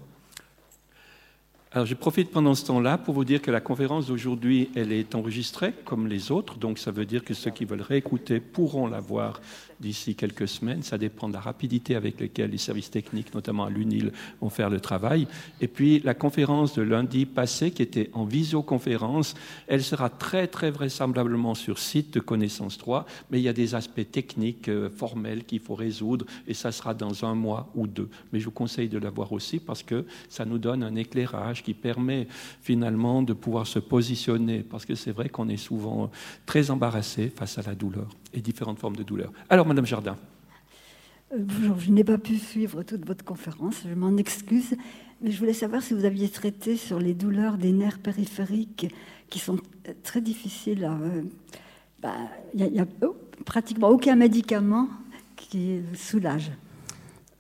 Alors, 1.74 1.86
je 1.86 1.96
profite 1.96 2.32
pendant 2.32 2.56
ce 2.56 2.66
temps-là 2.66 2.98
pour 2.98 3.14
vous 3.14 3.26
dire 3.26 3.42
que 3.42 3.52
la 3.52 3.60
conférence 3.60 4.08
d'aujourd'hui, 4.08 4.70
elle 4.74 4.94
est 4.94 5.16
enregistrée 5.16 5.74
comme 5.84 6.08
les 6.08 6.32
autres, 6.32 6.56
donc 6.58 6.80
ça 6.80 6.92
veut 6.92 7.06
dire 7.06 7.26
que 7.26 7.34
ceux 7.34 7.52
qui 7.52 7.66
veulent 7.66 7.82
réécouter 7.82 8.40
pourront 8.40 8.88
la 8.88 9.02
voir 9.02 9.42
d'ici 9.80 10.16
quelques 10.16 10.48
semaines. 10.48 10.82
Ça 10.82 10.98
dépend 10.98 11.28
de 11.28 11.34
la 11.34 11.40
rapidité 11.40 11.96
avec 11.96 12.20
laquelle 12.20 12.52
les 12.52 12.58
services 12.58 12.90
techniques, 12.90 13.34
notamment 13.34 13.66
à 13.66 13.70
l'UNIL, 13.70 14.12
vont 14.42 14.50
faire 14.50 14.70
le 14.70 14.80
travail. 14.80 15.28
Et 15.62 15.68
puis 15.68 16.00
la 16.00 16.14
conférence 16.14 16.74
de 16.74 16.82
lundi 16.82 17.26
passé, 17.26 17.72
qui 17.72 17.82
était 17.82 18.10
en 18.14 18.24
visioconférence, 18.24 19.36
elle 19.68 19.84
sera 19.84 20.10
très 20.10 20.48
très 20.48 20.72
vraisemblablement 20.72 21.54
sur 21.54 21.80
site 21.80 22.14
de 22.14 22.20
Connaissance 22.20 22.78
3, 22.78 23.06
mais 23.30 23.40
il 23.40 23.44
y 23.44 23.50
a 23.50 23.54
des 23.54 23.76
aspects 23.76 24.10
techniques, 24.10 24.70
euh, 24.70 24.90
formels 24.90 25.44
qu'il 25.44 25.60
faut 25.60 25.76
résoudre, 25.76 26.26
et 26.48 26.54
ça 26.54 26.72
sera 26.72 26.94
dans 26.94 27.26
un 27.26 27.36
mois 27.36 27.70
ou 27.76 27.88
deux. 27.88 28.10
Mais 28.32 28.40
je 28.40 28.46
vous 28.46 28.52
conseille 28.52 28.90
de 28.90 28.98
la 28.98 29.10
voir 29.10 29.32
aussi 29.34 29.60
parce 29.60 29.84
que 29.84 30.06
ça 30.30 30.46
nous 30.46 30.58
donne 30.58 30.82
un 30.82 30.96
éclairage 30.96 31.57
qui 31.64 31.74
permet 31.74 32.28
finalement 32.62 33.22
de 33.22 33.34
pouvoir 33.34 33.68
se 33.68 33.80
positionner, 33.80 34.64
parce 34.64 34.86
que 34.86 34.96
c'est 34.96 35.12
vrai 35.12 35.30
qu'on 35.30 35.50
est 35.50 35.58
souvent 35.58 36.10
très 36.46 36.72
embarrassé 36.72 37.32
face 37.36 37.58
à 37.58 37.62
la 37.62 37.76
douleur 37.76 38.10
et 38.34 38.42
différentes 38.42 38.80
formes 38.80 38.96
de 38.96 39.04
douleur. 39.04 39.32
Alors, 39.50 39.66
Madame 39.66 39.86
Jardin. 39.86 40.16
Euh, 41.34 41.38
bonjour, 41.40 41.80
je 41.80 41.92
n'ai 41.92 42.04
pas 42.04 42.18
pu 42.18 42.38
suivre 42.38 42.84
toute 42.84 43.06
votre 43.06 43.26
conférence, 43.26 43.84
je 43.88 43.94
m'en 43.94 44.16
excuse, 44.16 44.76
mais 45.22 45.32
je 45.32 45.40
voulais 45.40 45.54
savoir 45.54 45.82
si 45.82 45.94
vous 45.94 46.06
aviez 46.06 46.30
traité 46.30 46.78
sur 46.78 47.00
les 47.00 47.14
douleurs 47.14 47.58
des 47.58 47.74
nerfs 47.74 48.00
périphériques 48.00 48.94
qui 49.30 49.40
sont 49.40 49.58
euh, 49.88 49.94
très 50.04 50.22
difficiles 50.22 50.86
à. 50.86 50.94
Euh, 50.94 51.24
bah, 52.00 52.14
il 52.54 52.64
n'y 52.72 52.80
a, 52.80 52.86
pratiquement 53.44 53.90
aucun 53.90 54.16
médicament 54.16 54.88
qui 55.36 55.82
soulage. 55.96 56.52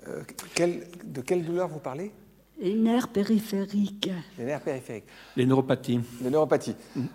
de 0.05 1.21
quelle 1.21 1.45
douleur 1.45 1.67
vous 1.67 1.79
parlez? 1.79 2.11
Les 2.59 2.73
nerfs 2.73 3.09
périphériques. 3.09 4.09
Les 4.37 4.45
nerfs 4.45 4.61
périphériques. 4.61 5.05
Les 5.35 5.45
neuropathies. 5.45 6.01
Les 6.21 6.29
neuropathies. 6.29 6.75
Mm. 6.95 7.05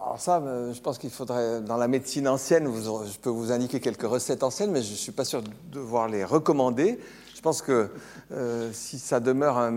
Alors 0.00 0.20
ça, 0.20 0.38
euh, 0.38 0.72
je 0.72 0.80
pense 0.80 0.98
qu'il 0.98 1.10
faudrait, 1.10 1.60
dans 1.60 1.76
la 1.76 1.88
médecine 1.88 2.28
ancienne, 2.28 2.70
je 2.72 3.18
peux 3.18 3.30
vous 3.30 3.50
indiquer 3.50 3.80
quelques 3.80 4.06
recettes 4.06 4.42
anciennes, 4.42 4.70
mais 4.70 4.82
je 4.82 4.92
ne 4.92 4.96
suis 4.96 5.12
pas 5.12 5.24
sûr 5.24 5.42
de 5.42 5.50
devoir 5.72 6.08
les 6.08 6.24
recommander. 6.24 7.00
Je 7.34 7.40
pense 7.40 7.62
que 7.62 7.90
euh, 8.32 8.70
si 8.72 8.98
ça 8.98 9.20
demeure 9.20 9.58
un, 9.58 9.70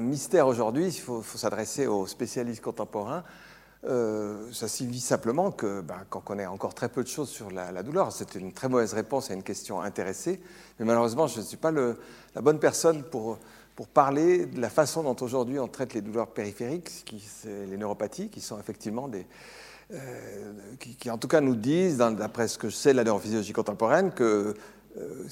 mystère 0.00 0.46
aujourd'hui, 0.46 0.86
il 0.86 1.00
faut, 1.00 1.22
s'adresser 1.22 1.86
aux 1.86 2.06
spécialistes 2.06 2.62
contemporains. 2.62 3.24
Euh, 3.86 4.50
ça 4.52 4.68
signifie 4.68 5.00
simplement 5.00 5.50
que, 5.50 5.80
ben, 5.80 5.98
qu'on 6.08 6.20
connaît 6.20 6.46
encore 6.46 6.74
très 6.74 6.88
peu 6.88 7.02
de 7.02 7.08
choses 7.08 7.28
sur 7.28 7.50
la, 7.50 7.82
douleur. 7.82 8.12
C'est 8.12 8.34
une 8.34 8.52
très 8.52 8.68
mauvaise 8.68 8.94
réponse 8.94 9.30
à 9.30 9.34
une 9.34 9.42
question 9.42 9.80
intéressée, 9.80 10.40
mais 10.78 10.86
malheureusement, 10.86 11.26
je 11.26 11.40
ne 11.40 11.44
suis 11.44 11.56
pas 11.56 11.70
le, 11.70 11.98
la 12.34 12.40
bonne 12.40 12.58
personne 12.58 13.02
pour, 13.02 13.38
pour 13.76 13.88
parler 13.88 14.46
de 14.46 14.60
la 14.60 14.70
façon 14.70 15.02
dont 15.02 15.16
aujourd'hui 15.20 15.58
on 15.58 15.68
traite 15.68 15.94
les 15.94 16.00
douleurs 16.00 16.28
périphériques, 16.28 17.04
les 17.44 17.76
neuropathies, 17.76 18.28
qui 18.28 18.40
sont 18.40 18.58
effectivement 18.58 19.08
des, 19.08 19.26
euh, 19.92 20.52
qui, 20.98 21.10
en 21.10 21.18
tout 21.18 21.28
cas 21.28 21.40
nous 21.40 21.56
disent, 21.56 21.98
d'après 21.98 22.48
ce 22.48 22.56
que 22.56 22.68
je 22.68 22.74
sais 22.74 22.92
de 22.92 22.96
la 22.96 23.04
neurophysiologie 23.04 23.52
contemporaine, 23.52 24.12
que 24.12 24.54
euh, 24.96 25.28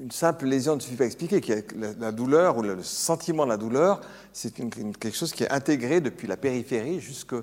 une 0.00 0.10
simple 0.10 0.44
lésion 0.46 0.76
ne 0.76 0.80
suffit 0.80 0.96
pas 0.96 1.04
à 1.04 1.06
expliquer, 1.06 1.40
que 1.40 1.74
la, 1.98 2.12
douleur 2.12 2.58
ou 2.58 2.62
le 2.62 2.82
sentiment 2.82 3.44
de 3.44 3.50
la 3.50 3.56
douleur, 3.56 4.00
c'est 4.32 4.54
quelque 4.54 5.16
chose 5.16 5.32
qui 5.32 5.42
est 5.42 5.50
intégré 5.50 6.00
depuis 6.00 6.28
la 6.28 6.36
périphérie 6.36 7.00
jusque 7.00 7.34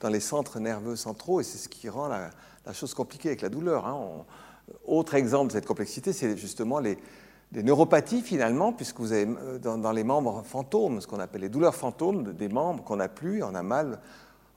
dans 0.00 0.08
les 0.08 0.20
centres 0.20 0.58
nerveux 0.58 0.96
centraux, 0.96 1.40
et 1.40 1.44
c'est 1.44 1.58
ce 1.58 1.68
qui 1.68 1.88
rend 1.88 2.08
la, 2.08 2.30
chose 2.72 2.94
compliquée 2.94 3.28
avec 3.28 3.40
la 3.40 3.48
douleur. 3.48 3.86
Hein. 3.86 4.24
Autre 4.86 5.14
exemple 5.14 5.48
de 5.48 5.52
cette 5.52 5.66
complexité, 5.66 6.12
c'est 6.12 6.36
justement 6.36 6.80
les, 6.80 6.98
neuropathies 7.52 8.22
finalement, 8.22 8.72
puisque 8.72 9.00
vous 9.00 9.12
avez 9.12 9.28
dans, 9.60 9.92
les 9.92 10.04
membres 10.04 10.42
fantômes, 10.44 11.00
ce 11.00 11.06
qu'on 11.06 11.20
appelle 11.20 11.42
les 11.42 11.48
douleurs 11.48 11.74
fantômes, 11.74 12.32
des 12.32 12.48
membres 12.48 12.84
qu'on 12.84 12.96
n'a 12.96 13.08
plus, 13.08 13.42
on 13.42 13.54
a 13.54 13.62
mal. 13.62 14.00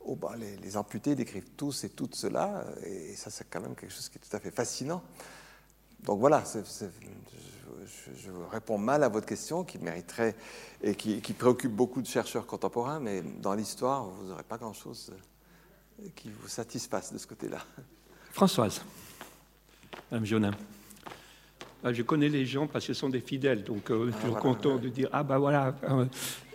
Oh, 0.06 0.16
bah, 0.16 0.34
les, 0.38 0.78
amputés 0.78 1.16
décrivent 1.16 1.50
tous 1.56 1.86
et 1.86 1.90
toutes 1.90 2.16
cela, 2.16 2.66
et 2.86 3.16
ça 3.16 3.30
c'est 3.30 3.50
quand 3.50 3.62
même 3.62 3.74
quelque 3.74 3.94
chose 3.94 4.10
qui 4.10 4.18
est 4.18 4.22
tout 4.22 4.36
à 4.36 4.40
fait 4.40 4.52
fascinant. 4.52 5.02
Donc 6.04 6.20
voilà, 6.20 6.44
je, 6.46 8.30
réponds 8.52 8.78
mal 8.78 9.04
à 9.04 9.10
votre 9.10 9.26
question 9.26 9.64
qui 9.64 9.78
mériterait 9.80 10.36
et 10.82 10.96
qui, 10.96 11.22
préoccupe 11.34 11.72
beaucoup 11.72 12.02
de 12.02 12.08
chercheurs 12.08 12.46
contemporains, 12.46 13.00
mais 13.00 13.22
dans 13.22 13.54
l'histoire, 13.54 14.06
vous 14.06 14.26
n'aurez 14.26 14.44
pas 14.44 14.58
grand-chose 14.58 15.14
euh, 16.02 16.08
qui 16.16 16.30
vous 16.30 16.50
satisfasse 16.50 17.14
de 17.14 17.18
ce 17.18 17.28
côté-là. 17.28 17.60
Françoise, 18.32 18.82
Madame 20.12 20.26
Jonin. 20.26 20.52
Ah, 21.84 21.92
je 21.92 22.02
connais 22.02 22.30
les 22.30 22.46
gens 22.46 22.68
parce 22.68 22.88
que 22.88 22.94
ce 22.94 23.00
sont 23.00 23.10
des 23.10 23.20
fidèles, 23.20 23.64
donc 23.64 23.92
euh, 23.92 24.08
je 24.08 24.12
suis 24.12 24.22
toujours 24.22 24.38
content 24.38 24.78
de 24.78 24.88
dire 24.88 25.10
ah 25.12 25.24
ben 25.24 25.38
voilà, 25.38 25.76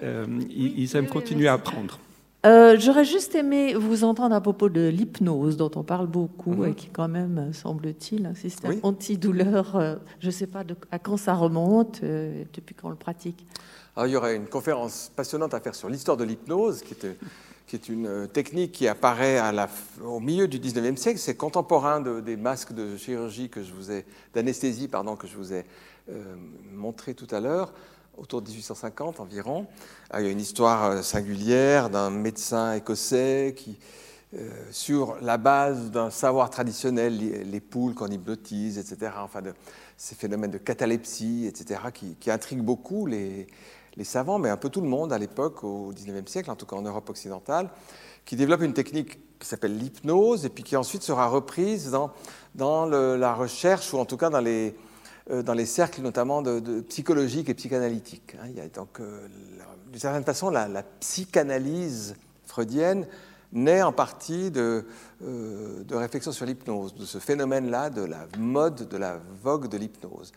euh, 0.02 0.26
ils, 0.48 0.96
aiment 0.96 1.08
continuer 1.08 1.48
à 1.48 1.54
apprendre. 1.54 1.98
J'aurais 2.44 3.04
juste 3.04 3.34
aimé 3.34 3.74
vous 3.74 4.04
entendre 4.04 4.34
à 4.34 4.40
propos 4.40 4.70
de 4.70 4.88
l'hypnose, 4.88 5.58
dont 5.58 5.70
on 5.76 5.82
parle 5.82 6.06
beaucoup 6.06 6.54
mhm. 6.54 6.68
et 6.68 6.74
qui, 6.74 6.88
quand 6.88 7.08
même, 7.08 7.52
semble-t-il, 7.52 8.24
un 8.24 8.34
système 8.34 8.80
antidouleur. 8.82 9.98
je 10.18 10.26
ne 10.26 10.30
sais 10.30 10.46
pas 10.46 10.64
à 10.90 10.98
quand 10.98 11.18
ça 11.18 11.34
remonte, 11.34 12.00
depuis 12.00 12.74
quand 12.74 12.88
on 12.88 12.90
le 12.90 12.96
pratique. 12.96 13.44
Alors, 13.94 14.06
il 14.06 14.12
y 14.12 14.16
aurait 14.16 14.36
une 14.36 14.46
conférence 14.46 15.12
passionnante 15.14 15.52
à 15.52 15.60
faire 15.60 15.74
sur 15.74 15.90
l'histoire 15.90 16.16
de 16.16 16.24
l'hypnose, 16.24 16.82
qui 16.82 16.94
est, 16.94 17.18
qui 17.68 17.76
est, 17.76 17.88
une 17.88 18.06
euh, 18.06 18.26
technique 18.26 18.72
qui 18.72 18.88
apparaît 18.88 19.40
au 20.02 20.20
milieu 20.20 20.48
du 20.48 20.58
19e 20.58 20.96
siècle. 20.96 21.18
C'est 21.18 21.36
contemporain 21.36 22.00
des 22.00 22.36
masques 22.36 22.72
de 22.72 22.96
chirurgie 22.96 23.50
que 23.50 23.62
je 23.62 23.72
vous 23.72 23.92
ai, 23.92 24.04
d'anesthésie, 24.34 24.88
pardon, 24.88 25.14
que 25.14 25.28
je 25.28 25.36
vous 25.36 25.52
ai 25.52 25.64
euh, 26.10 26.34
montré 26.72 27.14
tout 27.14 27.28
à 27.30 27.40
l'heure, 27.40 27.72
autour 28.16 28.40
de 28.40 28.48
1850 28.48 29.20
environ. 29.20 29.66
Ah, 30.10 30.20
il 30.20 30.26
y 30.26 30.28
a 30.28 30.32
une 30.32 30.40
histoire 30.40 30.84
euh, 30.84 31.02
singulière 31.02 31.90
d'un 31.90 32.10
médecin 32.10 32.72
écossais 32.72 33.54
qui, 33.56 33.78
sur 34.70 35.16
la 35.22 35.38
base 35.38 35.90
d'un 35.90 36.10
savoir 36.10 36.50
traditionnel, 36.50 37.16
les, 37.16 37.60
poules 37.60 37.94
qu'on 37.94 38.08
hypnotise, 38.08 38.76
etc., 38.76 39.12
enfin 39.22 39.40
de, 39.40 39.54
ces 39.96 40.14
phénomènes 40.14 40.50
de 40.50 40.58
catalepsie, 40.58 41.46
etc., 41.46 41.80
qui, 41.94 42.14
qui 42.16 42.30
intriguent 42.30 42.60
beaucoup 42.60 43.06
les, 43.06 43.46
les 43.98 44.04
savants, 44.04 44.38
mais 44.38 44.48
un 44.48 44.56
peu 44.56 44.70
tout 44.70 44.80
le 44.80 44.88
monde 44.88 45.12
à 45.12 45.18
l'époque, 45.18 45.64
au 45.64 45.92
XIXe 45.92 46.30
siècle, 46.30 46.50
en 46.50 46.56
tout 46.56 46.66
cas 46.66 46.76
en 46.76 46.82
Europe 46.82 47.10
occidentale, 47.10 47.68
qui 48.24 48.36
développe 48.36 48.62
une 48.62 48.72
technique 48.72 49.18
qui 49.40 49.46
s'appelle 49.46 49.76
l'hypnose 49.76 50.44
et 50.44 50.48
puis 50.48 50.62
qui 50.62 50.76
ensuite 50.76 51.02
sera 51.02 51.26
reprise 51.26 51.90
dans, 52.54 52.86
la 52.86 53.34
recherche 53.34 53.92
ou 53.92 53.98
en 53.98 54.04
tout 54.04 54.16
cas 54.16 54.30
dans 54.30 54.40
les, 54.40 54.74
euh, 55.30 55.64
cercles 55.66 56.00
notamment 56.00 56.42
psychologiques 56.88 57.48
et 57.48 57.54
psychanalytiques. 57.54 58.36
Hein. 58.40 58.68
donc, 58.72 59.00
euh, 59.00 59.26
d'une 59.90 60.00
certaine 60.00 60.24
façon, 60.24 60.48
la, 60.50 60.82
psychanalyse 61.00 62.14
freudienne 62.46 63.06
naît 63.52 63.82
en 63.82 63.92
partie 63.92 64.52
de, 64.52 64.84
euh, 65.24 65.82
de 65.82 65.94
réflexion 65.96 66.30
sur 66.30 66.46
l'hypnose, 66.46 66.94
de 66.94 67.04
ce 67.04 67.18
phénomène-là, 67.18 67.90
de 67.90 68.02
la 68.02 68.28
mode, 68.38 68.88
de 68.88 68.96
la 68.96 69.18
vogue 69.42 69.68
de 69.68 69.76
l'hypnose 69.76 70.32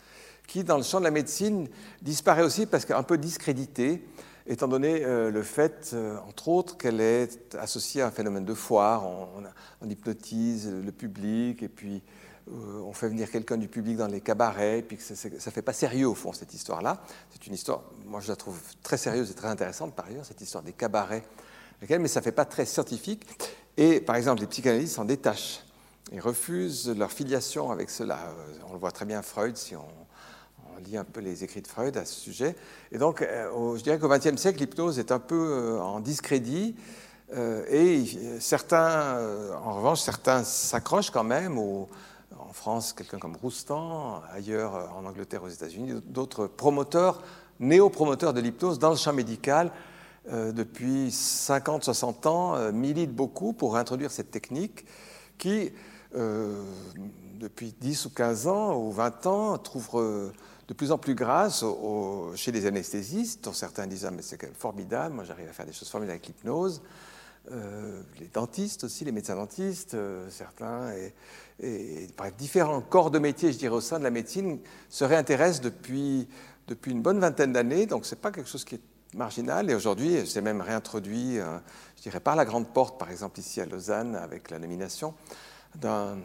qui, 0.52 0.65
dans 0.65 0.76
le 0.76 0.84
champ 0.84 0.99
de 0.99 1.06
la 1.06 1.11
médecine, 1.11 1.69
disparaît 2.02 2.44
aussi 2.44 2.65
parce 2.65 2.84
qu'un 2.84 3.03
peu 3.03 3.18
discréditée, 3.18 4.06
étant 4.45 4.68
donné 4.68 5.06
euh, 5.06 5.32
le 5.32 5.44
fait, 5.44 5.91
euh, 5.94 6.18
entre 6.28 6.49
autres, 6.49 6.78
qu'elle 6.78 6.99
est 6.99 7.56
associée 7.56 8.02
à 8.02 8.07
un 8.07 8.11
phénomène 8.11 8.44
de 8.44 8.53
foire. 8.53 9.07
On, 9.07 9.90
hypnotise 9.90 10.69
le 10.69 10.91
public 10.91 11.64
et 11.64 11.69
puis 11.69 12.03
euh, 12.49 12.82
on 12.82 12.91
fait 12.91 13.07
venir 13.07 13.32
quelqu'un 13.32 13.56
du 13.56 13.69
public 13.69 13.95
dans 13.95 14.07
les 14.07 14.19
cabarets, 14.19 14.80
et 14.80 14.82
puis 14.82 14.98
que 14.98 15.03
ça 15.03 15.30
ne 15.30 15.40
fait 15.40 15.61
pas 15.61 15.72
sérieux 15.72 16.10
au 16.10 16.15
fond 16.15 16.34
cette 16.34 16.53
histoire-là. 16.53 17.02
C'est 17.32 17.48
une 17.48 17.53
histoire, 17.53 17.84
moi 18.06 18.19
je 18.19 18.28
la 18.28 18.36
trouve 18.36 18.60
très 18.84 18.98
sérieuse 18.98 19.32
et 19.32 19.34
très 19.34 19.48
intéressante 19.48 19.95
par 19.95 20.07
ailleurs, 20.07 20.26
cette 20.26 20.41
histoire 20.41 20.65
des 20.65 20.73
cabarets, 20.73 21.23
mais 21.90 22.07
ça 22.10 22.19
ne 22.19 22.26
fait 22.26 22.34
pas 22.34 22.45
très 22.45 22.65
scientifique. 22.65 23.26
Et 23.78 24.02
par 24.02 24.18
exemple, 24.18 24.41
les 24.41 24.48
psychanalystes 24.48 24.95
s'en 24.95 25.06
détachent 25.06 25.64
et 26.11 26.19
refusent 26.19 26.90
leur 26.90 27.11
filiation 27.11 27.72
avec 27.72 27.90
cela. 27.90 28.19
On 28.69 28.73
le 28.73 28.80
voit 28.80 28.91
très 28.91 29.06
bien 29.06 29.22
Freud 29.22 29.56
si 29.56 29.78
on 29.78 29.88
lit 30.84 30.98
un 30.98 31.03
peu 31.03 31.22
les 31.22 31.44
écrits 31.44 31.62
de 31.62 31.68
Freud 31.68 31.98
à 31.98 32.06
ce 32.06 32.20
sujet. 32.20 32.56
Et 32.91 32.98
donc, 32.98 33.22
euh, 33.22 33.78
je 33.78 33.84
dirais 33.84 33.99
qu'au 33.99 34.10
XXe 34.10 34.36
siècle, 34.36 34.60
l'hypnose 34.60 34.99
est 34.99 35.12
un 35.12 35.20
peu 35.20 35.36
euh, 35.36 35.82
en 35.82 35.99
discrédit. 35.99 36.76
Euh, 37.34 37.64
et 37.70 38.06
certains, 38.40 39.18
en 39.64 39.74
revanche, 39.76 40.02
certains 40.02 40.44
s'accrochent 40.44 41.12
quand 41.12 41.24
même. 41.24 41.58
en 41.58 41.88
France, 42.53 42.94
quelqu'un 42.94 43.20
comme 43.20 43.36
Roustan, 43.38 44.22
ailleurs 44.34 44.91
en 44.98 45.06
Angleterre, 45.06 45.44
aux 45.44 45.49
États-Unis, 45.49 46.02
d'autres 46.06 46.48
promoteurs, 46.48 47.22
néo-promoteurs 47.60 48.34
de 48.34 48.41
l'hypnose 48.41 48.80
dans 48.80 48.90
le 48.90 48.98
champ 48.98 49.14
médical, 49.14 49.72
depuis 50.30 51.08
50-60 51.10 52.28
ans, 52.28 52.72
militent 52.74 53.16
beaucoup 53.16 53.53
pour 53.53 53.78
introduire 53.78 54.12
cette 54.12 54.32
technique 54.32 54.86
qui, 55.38 55.72
depuis 56.14 57.74
10 57.80 58.06
ou 58.08 58.10
15 58.10 58.48
ans 58.48 58.76
ou 58.76 58.91
20 58.91 59.26
ans, 59.28 59.58
trouve 59.58 60.32
de 60.72 60.73
plus 60.73 60.93
en 60.93 60.98
plus 60.98 61.15
grâce 61.15 61.65
chez 62.35 62.53
les 62.53 62.65
anesthésistes, 62.65 63.43
dont 63.43 63.52
certains 63.52 63.88
disent 63.88 64.06
ah, 64.06 64.11
mais 64.11 64.22
c'est 64.22 64.38
quand 64.38 64.48
même 64.48 64.56
formidable, 64.56 65.14
moi 65.14 65.26
j'arrive 65.26 65.49
à 65.49 65.52
faire 65.52 65.65
des 65.65 65.73
choses 65.73 65.89
formidables 65.89 66.14
avec 66.14 66.27
l'hypnose. 66.27 66.81
Euh, 67.52 68.02
les 68.22 68.27
dentistes 68.27 68.85
aussi, 68.85 69.03
les 69.03 69.11
médecins 69.11 69.35
dentistes, 69.35 69.95
euh, 69.95 70.30
certains, 70.30 70.93
et, 70.93 71.14
et 71.60 72.07
différents 72.38 72.80
corps 72.80 73.11
de 73.11 73.19
métier, 73.19 73.52
je 73.52 73.57
dirais, 73.57 73.76
au 73.76 73.81
sein 73.81 73.99
de 73.99 74.06
la 74.06 74.11
médecine, 74.11 74.60
se 74.88 75.03
réintéressent 75.03 75.60
depuis, 75.60 76.30
depuis 76.69 76.93
une 76.93 77.02
bonne 77.02 77.19
vingtaine 77.19 77.52
d'années. 77.52 77.85
Donc 77.85 78.06
ce 78.06 78.15
n'est 78.15 78.22
pas 78.22 78.31
quelque 78.31 78.49
chose 78.49 78.64
qui 78.64 78.76
est 78.76 78.81
marginal. 79.14 79.69
Et 79.69 79.76
aujourd'hui, 79.76 80.26
c'est 80.26 80.39
même 80.39 80.61
réintroduit, 80.61 81.38
euh, 81.38 81.57
je 81.98 82.03
dirais, 82.03 82.22
par 82.22 82.38
la 82.38 82.45
grande 82.45 82.69
porte, 82.69 82.98
par 82.98 83.11
exemple 83.11 83.41
ici 83.41 83.60
à 83.60 83.65
Lausanne, 83.65 84.15
avec 84.15 84.49
la 84.49 84.57
nomination 84.57 85.15
d'un 85.76 86.18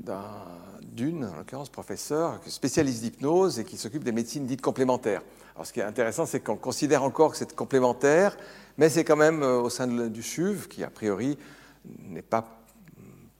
d'une, 0.00 1.24
en 1.24 1.36
l'occurrence 1.36 1.68
professeur, 1.68 2.40
spécialiste 2.46 3.02
d'hypnose 3.02 3.58
et 3.58 3.64
qui 3.64 3.76
s'occupe 3.76 4.04
des 4.04 4.12
médecines 4.12 4.46
dites 4.46 4.62
complémentaires. 4.62 5.22
Alors 5.54 5.66
ce 5.66 5.72
qui 5.72 5.80
est 5.80 5.84
intéressant, 5.84 6.24
c'est 6.24 6.40
qu'on 6.40 6.56
considère 6.56 7.02
encore 7.02 7.32
que 7.32 7.36
c'est 7.36 7.54
complémentaire, 7.54 8.36
mais 8.76 8.88
c'est 8.88 9.04
quand 9.04 9.16
même 9.16 9.42
euh, 9.42 9.60
au 9.60 9.70
sein 9.70 9.86
du 9.86 10.22
CHUV, 10.22 10.68
qui 10.68 10.84
a 10.84 10.90
priori 10.90 11.36
n'est 11.98 12.22
pas 12.22 12.62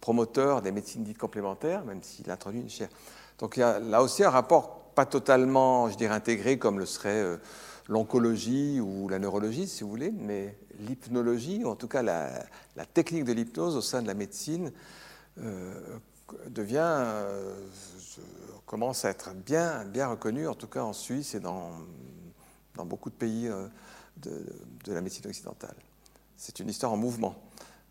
promoteur 0.00 0.62
des 0.62 0.72
médecines 0.72 1.04
dites 1.04 1.18
complémentaires, 1.18 1.84
même 1.84 2.02
s'il 2.02 2.30
introduit 2.30 2.60
une 2.60 2.70
chaire. 2.70 2.88
Donc 3.38 3.56
il 3.56 3.60
y 3.60 3.62
a 3.62 3.78
là 3.78 4.02
aussi 4.02 4.24
un 4.24 4.30
rapport 4.30 4.78
pas 4.94 5.06
totalement, 5.06 5.88
je 5.90 5.96
dirais, 5.96 6.14
intégré 6.14 6.58
comme 6.58 6.80
le 6.80 6.86
serait 6.86 7.22
euh, 7.22 7.36
l'oncologie 7.88 8.80
ou 8.80 9.08
la 9.08 9.20
neurologie, 9.20 9.68
si 9.68 9.84
vous 9.84 9.90
voulez, 9.90 10.10
mais 10.10 10.58
l'hypnologie, 10.80 11.62
ou 11.64 11.68
en 11.68 11.76
tout 11.76 11.88
cas 11.88 12.02
la, 12.02 12.30
technique 12.94 13.24
de 13.24 13.32
l'hypnose 13.32 13.76
au 13.76 13.80
sein 13.80 14.02
de 14.02 14.08
la 14.08 14.14
médecine, 14.14 14.72
euh, 15.40 15.98
devient, 16.48 16.78
euh, 16.78 17.54
commence 18.66 19.04
à 19.04 19.10
être 19.10 19.34
bien, 19.34 19.84
bien 19.84 20.08
reconnu, 20.08 20.48
en 20.48 20.54
tout 20.54 20.66
cas 20.66 20.82
en 20.82 20.92
Suisse 20.92 21.34
et 21.34 21.40
dans, 21.40 21.70
dans 22.74 22.84
beaucoup 22.84 23.10
de 23.10 23.14
pays 23.14 23.48
euh, 23.48 23.66
de, 24.16 24.92
la 24.92 25.00
médecine 25.00 25.26
occidentale. 25.26 25.74
C'est 26.36 26.60
une 26.60 26.68
histoire 26.68 26.92
en 26.92 26.96
mouvement. 26.96 27.34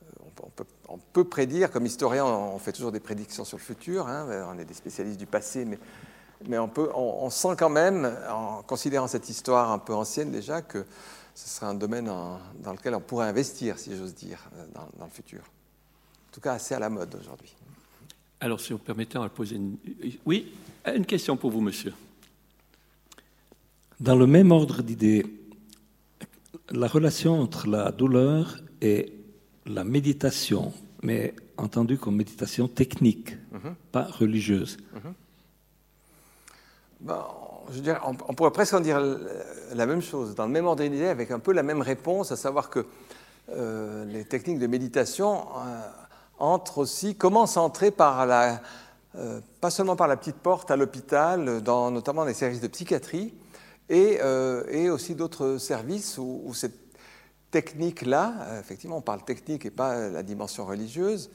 Euh, 0.03 0.05
on 0.43 0.49
peut, 0.49 0.65
on 0.87 0.97
peut, 0.97 1.23
prédire, 1.23 1.71
comme 1.71 1.85
historien, 1.85 2.25
on 2.25 2.59
fait 2.59 2.71
toujours 2.71 2.91
des 2.91 2.99
prédictions 2.99 3.45
sur 3.45 3.57
le 3.57 3.63
futur, 3.63 4.07
hein, 4.07 4.27
on 4.51 4.57
est 4.59 4.65
des 4.65 4.73
spécialistes 4.73 5.19
du 5.19 5.25
passé, 5.25 5.65
mais, 5.65 5.79
mais 6.47 6.57
on, 6.57 6.69
peut, 6.69 6.89
on, 6.93 7.29
sent 7.29 7.55
quand 7.57 7.69
même, 7.69 8.15
en 8.29 8.61
considérant 8.61 9.07
cette 9.07 9.29
histoire 9.29 9.71
un 9.71 9.79
peu 9.79 9.93
ancienne 9.93 10.31
déjà, 10.31 10.61
que 10.61 10.85
ce 11.33 11.49
serait 11.49 11.67
un 11.67 11.75
domaine 11.75 12.05
dans 12.05 12.71
lequel 12.71 12.95
on 12.95 13.01
pourrait 13.01 13.27
investir, 13.27 13.77
si 13.77 13.95
j'ose 13.95 14.15
dire, 14.15 14.49
dans, 14.73 14.87
dans 14.97 15.05
le 15.05 15.11
futur. 15.11 15.41
En 15.41 16.31
tout 16.31 16.41
cas, 16.41 16.53
assez 16.53 16.75
à 16.75 16.79
la 16.79 16.89
mode 16.89 17.15
aujourd'hui. 17.15 17.55
Alors, 18.39 18.59
si 18.59 18.71
vous 18.71 18.79
permettez, 18.79 19.17
on 19.17 19.21
va 19.21 19.29
poser 19.29 19.55
une... 19.55 19.77
Oui, 20.25 20.53
une 20.85 21.05
question 21.05 21.37
pour 21.37 21.49
vous, 21.49 21.61
monsieur. 21.61 21.93
Dans 23.99 24.15
le 24.15 24.27
même 24.27 24.51
ordre 24.51 24.83
d'idées, 24.83 25.25
la 26.69 26.87
relation 26.87 27.41
entre 27.41 27.67
la 27.67 27.91
douleur 27.91 28.57
et 28.81 29.11
la 29.65 29.83
méditation, 29.83 30.71
mais 31.01 31.33
entendu 31.57 31.97
comme 31.97 32.15
méditation 32.15 32.67
technique, 32.67 33.35
mhm. 33.51 33.75
pas 33.91 34.03
religieuse. 34.03 34.77
Mhm. 34.93 35.13
je 37.73 37.79
dirais, 37.79 37.99
on, 38.05 38.35
pourrait 38.35 38.51
presque 38.51 38.75
en 38.75 38.81
dire 38.81 39.01
la 39.73 39.85
même 39.87 40.03
chose, 40.03 40.35
dans 40.35 40.45
le 40.45 40.51
même 40.51 40.67
ordre 40.67 40.83
d'idées, 40.83 41.07
avec 41.07 41.31
un 41.31 41.39
peu 41.39 41.53
la 41.53 41.63
même 41.63 41.81
réponse, 41.81 42.31
à 42.31 42.35
savoir 42.35 42.69
que 42.69 42.85
euh, 43.49 44.05
les 44.05 44.25
techniques 44.25 44.59
de 44.59 44.67
méditation... 44.67 45.47
Euh, 45.57 45.89
entre 46.37 46.79
aussi, 46.79 47.15
commence 47.15 47.57
à 47.57 47.61
entrer 47.61 47.91
par 47.91 48.25
la, 48.25 48.61
euh, 49.15 49.41
pas 49.61 49.69
seulement 49.69 49.95
par 49.95 50.07
la 50.07 50.17
petite 50.17 50.37
porte 50.37 50.71
à 50.71 50.75
l'hôpital, 50.75 51.61
dans, 51.61 51.91
notamment 51.91 52.23
les 52.25 52.33
services 52.33 52.61
de 52.61 52.67
psychiatrie, 52.67 53.33
et, 53.89 54.19
euh, 54.21 54.63
et 54.69 54.89
aussi 54.89 55.15
d'autres 55.15 55.57
services 55.57 56.17
où, 56.17 56.53
cette 56.53 56.77
technique-là, 57.49 58.59
effectivement 58.59 58.97
on 58.97 59.01
parle 59.01 59.23
technique 59.23 59.65
et 59.65 59.71
pas 59.71 60.09
la 60.09 60.21
dimension 60.21 60.65
religieuse, 60.65 61.29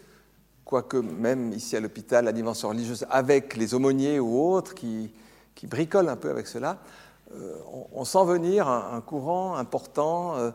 quoique 0.67 0.99
même 0.99 1.53
ici 1.55 1.75
à 1.75 1.81
l'hôpital, 1.81 2.27
la 2.27 2.33
dimension 2.33 2.69
religieuse, 2.69 3.07
avec 3.09 3.57
les 3.57 3.73
aumôniers 3.73 4.21
ou 4.21 4.39
autres 4.39 4.75
qui, 4.75 5.11
qui 5.55 5.67
bricolent 5.67 6.11
un 6.11 6.17
peu 6.17 6.29
avec 6.29 6.47
cela, 6.47 6.79
euh, 7.35 7.57
on, 7.93 8.05
sent 8.05 8.25
venir 8.27 8.69
un, 8.69 9.01
courant 9.01 9.57
important 9.57 10.37
euh, 10.37 10.51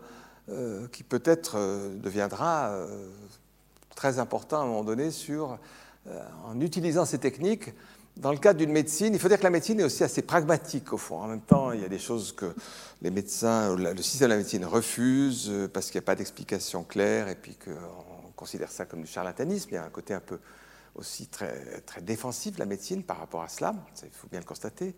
euh, 0.50 0.88
qui 0.90 1.04
peut-être 1.04 1.58
deviendra 1.96 2.72
très 3.98 4.20
important 4.20 4.60
à 4.60 4.64
un 4.64 4.68
moment 4.68 4.84
donné 4.84 5.12
sur, 5.12 5.58
en 6.46 6.62
utilisant 6.62 7.04
ces 7.04 7.18
techniques. 7.18 7.74
Dans 8.16 8.32
le 8.32 8.38
cadre 8.38 8.60
d'une 8.60 8.72
médecine, 8.72 9.14
il 9.14 9.20
faut 9.20 9.28
dire 9.28 9.38
que 9.40 9.44
la 9.44 9.50
médecine 9.50 9.80
est 9.80 9.84
aussi 9.84 10.04
assez 10.04 10.22
pragmatique 10.22 10.94
au 10.94 10.98
fond. 10.98 11.20
En 11.20 11.28
même 11.28 11.42
temps, 11.42 11.72
il 11.72 11.82
y 11.82 11.86
a 11.86 11.90
des 11.90 12.00
choses 12.00 12.32
que 12.32 12.56
les 13.02 13.12
médecins, 13.12 13.76
le 13.76 14.02
système 14.02 14.30
de 14.30 14.34
la 14.34 14.38
médecine 14.38 14.66
refuse 14.66 15.52
parce 15.74 15.88
qu'il 15.88 16.00
n'y 16.00 16.06
a 16.06 16.08
pas 16.08 16.16
d'explication 16.16 16.84
claire 16.84 17.28
et 17.28 17.36
puis 17.36 17.56
qu'on 17.56 18.32
considère 18.36 18.72
ça 18.72 18.86
comme 18.86 19.02
du 19.02 19.08
charlatanisme. 19.08 19.70
Il 19.72 19.76
y 19.76 19.78
a 19.78 19.84
un 19.84 19.90
côté 19.90 20.14
un 20.14 20.20
peu 20.20 20.40
aussi 20.96 21.28
très, 21.28 21.82
très 21.86 22.02
défensif 22.02 22.56
de 22.56 22.60
la 22.60 22.66
médecine 22.66 23.04
par 23.04 23.20
rapport 23.20 23.44
à 23.44 23.50
cela, 23.50 23.76
il 24.02 24.10
faut 24.12 24.28
bien 24.28 24.40
le 24.40 24.46
constater 24.46 24.96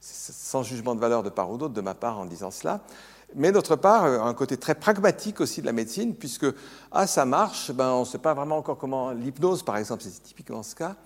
sans 0.00 0.62
jugement 0.62 0.94
de 0.94 1.00
valeur 1.00 1.22
de 1.22 1.28
part 1.28 1.50
ou 1.50 1.58
d'autre 1.58 1.74
de 1.74 1.80
ma 1.80 1.94
part 1.94 2.18
en 2.18 2.24
disant 2.24 2.50
cela. 2.50 2.80
Mais 3.34 3.52
d'autre 3.52 3.76
part, 3.76 4.04
euh, 4.04 4.20
un 4.20 4.34
côté 4.34 4.56
très 4.56 4.74
pragmatique 4.74 5.40
aussi 5.40 5.60
de 5.60 5.66
la 5.66 5.72
médecine, 5.72 6.14
puisque 6.14 6.46
ah, 6.90 7.06
ça 7.06 7.24
marche, 7.24 7.70
ben, 7.72 7.90
on 7.90 8.00
ne 8.00 8.04
sait 8.04 8.18
pas 8.18 8.34
vraiment 8.34 8.58
encore 8.58 8.78
comment. 8.78 9.12
L'hypnose, 9.12 9.62
par 9.62 9.76
exemple, 9.76 10.02
c'est 10.02 10.22
typiquement 10.22 10.62
ce 10.62 10.74
cas. 10.74 10.96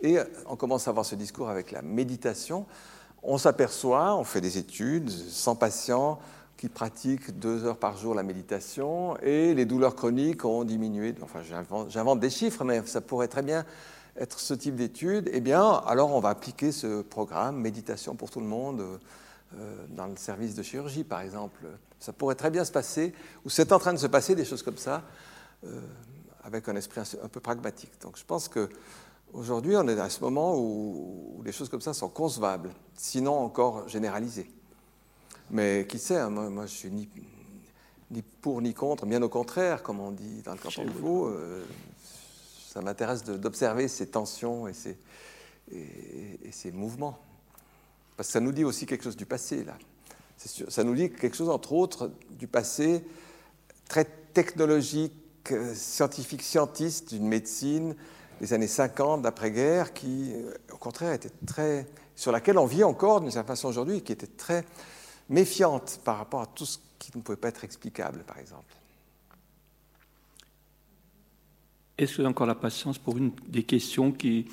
Et 0.00 0.18
euh, 0.18 0.24
on 0.46 0.56
commence 0.56 0.88
à 0.88 0.90
avoir 0.90 1.04
ce 1.04 1.14
discours 1.14 1.48
avec 1.48 1.70
la 1.70 1.82
méditation. 1.82 2.66
On 3.22 3.38
s'aperçoit, 3.38 4.16
on 4.16 4.24
fait 4.24 4.40
des 4.40 4.58
études, 4.58 5.10
100 5.10 5.56
patients 5.56 6.18
qui 6.56 6.68
pratiquent 6.68 7.38
deux 7.38 7.64
heures 7.64 7.76
par 7.76 7.96
jour 7.96 8.14
la 8.14 8.22
méditation, 8.22 9.16
et 9.18 9.54
les 9.54 9.64
douleurs 9.64 9.96
chroniques 9.96 10.44
ont 10.44 10.64
diminué. 10.64 11.14
Enfin, 11.22 11.40
j'invente 11.88 12.20
des 12.20 12.30
chiffres, 12.30 12.64
mais 12.64 12.82
ça 12.86 13.00
pourrait 13.00 13.28
très 13.28 13.42
bien 13.42 13.64
être 14.16 14.38
ce 14.38 14.54
type 14.54 14.76
d'études, 14.76 15.28
eh 15.32 15.40
bien, 15.40 15.82
alors 15.86 16.14
on 16.14 16.20
va 16.20 16.30
appliquer 16.30 16.70
ce 16.72 17.02
programme 17.02 17.56
méditation 17.56 18.14
pour 18.14 18.30
tout 18.30 18.40
le 18.40 18.46
monde 18.46 18.80
euh, 18.80 18.98
dans 19.90 20.06
le 20.06 20.16
service 20.16 20.54
de 20.54 20.62
chirurgie, 20.62 21.04
par 21.04 21.20
exemple. 21.20 21.66
Ça 22.00 22.12
pourrait 22.12 22.34
très 22.34 22.50
bien 22.50 22.64
se 22.64 22.72
passer, 22.72 23.14
ou 23.44 23.50
c'est 23.50 23.72
en 23.72 23.78
train 23.78 23.92
de 23.92 23.98
se 23.98 24.06
passer 24.06 24.34
des 24.34 24.44
choses 24.44 24.62
comme 24.62 24.76
ça, 24.76 25.02
euh, 25.64 25.80
avec 26.42 26.68
un 26.68 26.76
esprit 26.76 27.00
un 27.22 27.28
peu 27.28 27.40
pragmatique. 27.40 27.92
Donc, 28.02 28.18
je 28.18 28.24
pense 28.24 28.48
que 28.48 28.68
aujourd'hui, 29.32 29.76
on 29.76 29.88
est 29.88 29.98
à 29.98 30.10
ce 30.10 30.20
moment 30.20 30.56
où, 30.58 31.42
les 31.44 31.52
choses 31.52 31.68
comme 31.68 31.80
ça 31.80 31.94
sont 31.94 32.08
concevables, 32.08 32.70
sinon 32.94 33.38
encore 33.38 33.88
généralisées. 33.88 34.50
Mais 35.50 35.86
qui 35.88 35.98
sait, 35.98 36.18
hein, 36.18 36.30
moi, 36.30 36.66
je 36.66 36.72
suis 36.72 36.90
ni, 36.90 37.08
ni, 38.10 38.22
pour 38.22 38.60
ni 38.60 38.74
contre, 38.74 39.06
bien 39.06 39.22
au 39.22 39.28
contraire, 39.28 39.82
comme 39.82 40.00
on 40.00 40.10
dit 40.10 40.42
dans 40.42 40.52
le 40.52 40.58
canton 40.58 40.84
de 40.84 40.90
Vaud 40.90 41.32
ça 42.74 42.80
m'intéresse 42.80 43.22
d'observer 43.22 43.86
ces 43.86 44.08
tensions 44.08 44.66
et 44.66 44.72
ces, 44.72 44.98
et, 45.70 46.50
ces, 46.50 46.72
mouvements. 46.72 47.16
Parce 48.16 48.28
que 48.28 48.32
ça 48.32 48.40
nous 48.40 48.52
dit 48.52 48.64
aussi 48.64 48.86
quelque 48.86 49.04
chose 49.04 49.16
du 49.16 49.26
passé, 49.26 49.64
là. 49.64 49.76
Ça 50.68 50.84
nous 50.84 50.94
dit 50.94 51.10
quelque 51.10 51.36
chose, 51.36 51.48
entre 51.48 51.72
autres, 51.72 52.10
du 52.30 52.46
passé 52.46 53.04
très 53.88 54.04
technologique, 54.04 55.12
scientifique, 55.74 56.42
scientiste 56.42 57.14
d'une 57.14 57.28
médecine 57.28 57.94
des 58.40 58.52
années 58.52 58.66
50 58.66 59.22
d'après-guerre 59.22 59.92
qui, 59.92 60.32
au 60.72 60.76
contraire, 60.76 61.12
était 61.12 61.30
très. 61.46 61.86
sur 62.16 62.32
laquelle 62.32 62.58
on 62.58 62.66
vit 62.66 62.84
encore 62.84 63.20
d'une 63.20 63.30
certaine 63.30 63.54
façon 63.54 63.68
aujourd'hui, 63.68 64.02
qui 64.02 64.12
était 64.12 64.26
très 64.26 64.64
méfiante 65.28 66.00
par 66.04 66.18
rapport 66.18 66.40
à 66.42 66.46
tout 66.46 66.66
ce 66.66 66.78
qui 66.98 67.10
ne 67.16 67.22
pouvait 67.22 67.36
pas 67.36 67.48
être 67.48 67.64
explicable, 67.64 68.24
par 68.24 68.38
exemple. 68.38 68.74
Est-ce 71.96 72.12
que 72.12 72.16
vous 72.16 72.22
avez 72.22 72.30
encore 72.30 72.46
la 72.46 72.56
patience 72.56 72.98
pour 72.98 73.16
une 73.16 73.30
des 73.46 73.62
questions 73.62 74.10
qui, 74.10 74.46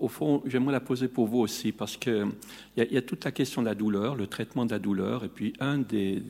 au, 0.00 0.08
fond, 0.08 0.42
j'aimerais 0.46 0.72
la 0.72 0.80
poser 0.80 1.08
pour 1.08 1.26
vous 1.26 1.38
aussi, 1.38 1.72
parce 1.72 1.96
qu'il 1.96 2.26
y, 2.76 2.82
y, 2.82 2.96
a 2.96 3.02
toute 3.02 3.24
la 3.24 3.32
question 3.32 3.62
de 3.62 3.66
la 3.66 3.74
douleur, 3.74 4.14
le 4.14 4.26
traitement 4.26 4.66
de 4.66 4.70
la 4.70 4.78
douleur, 4.78 5.24
et 5.24 5.28
puis 5.28 5.52
un 5.60 5.78
des, 5.78 6.22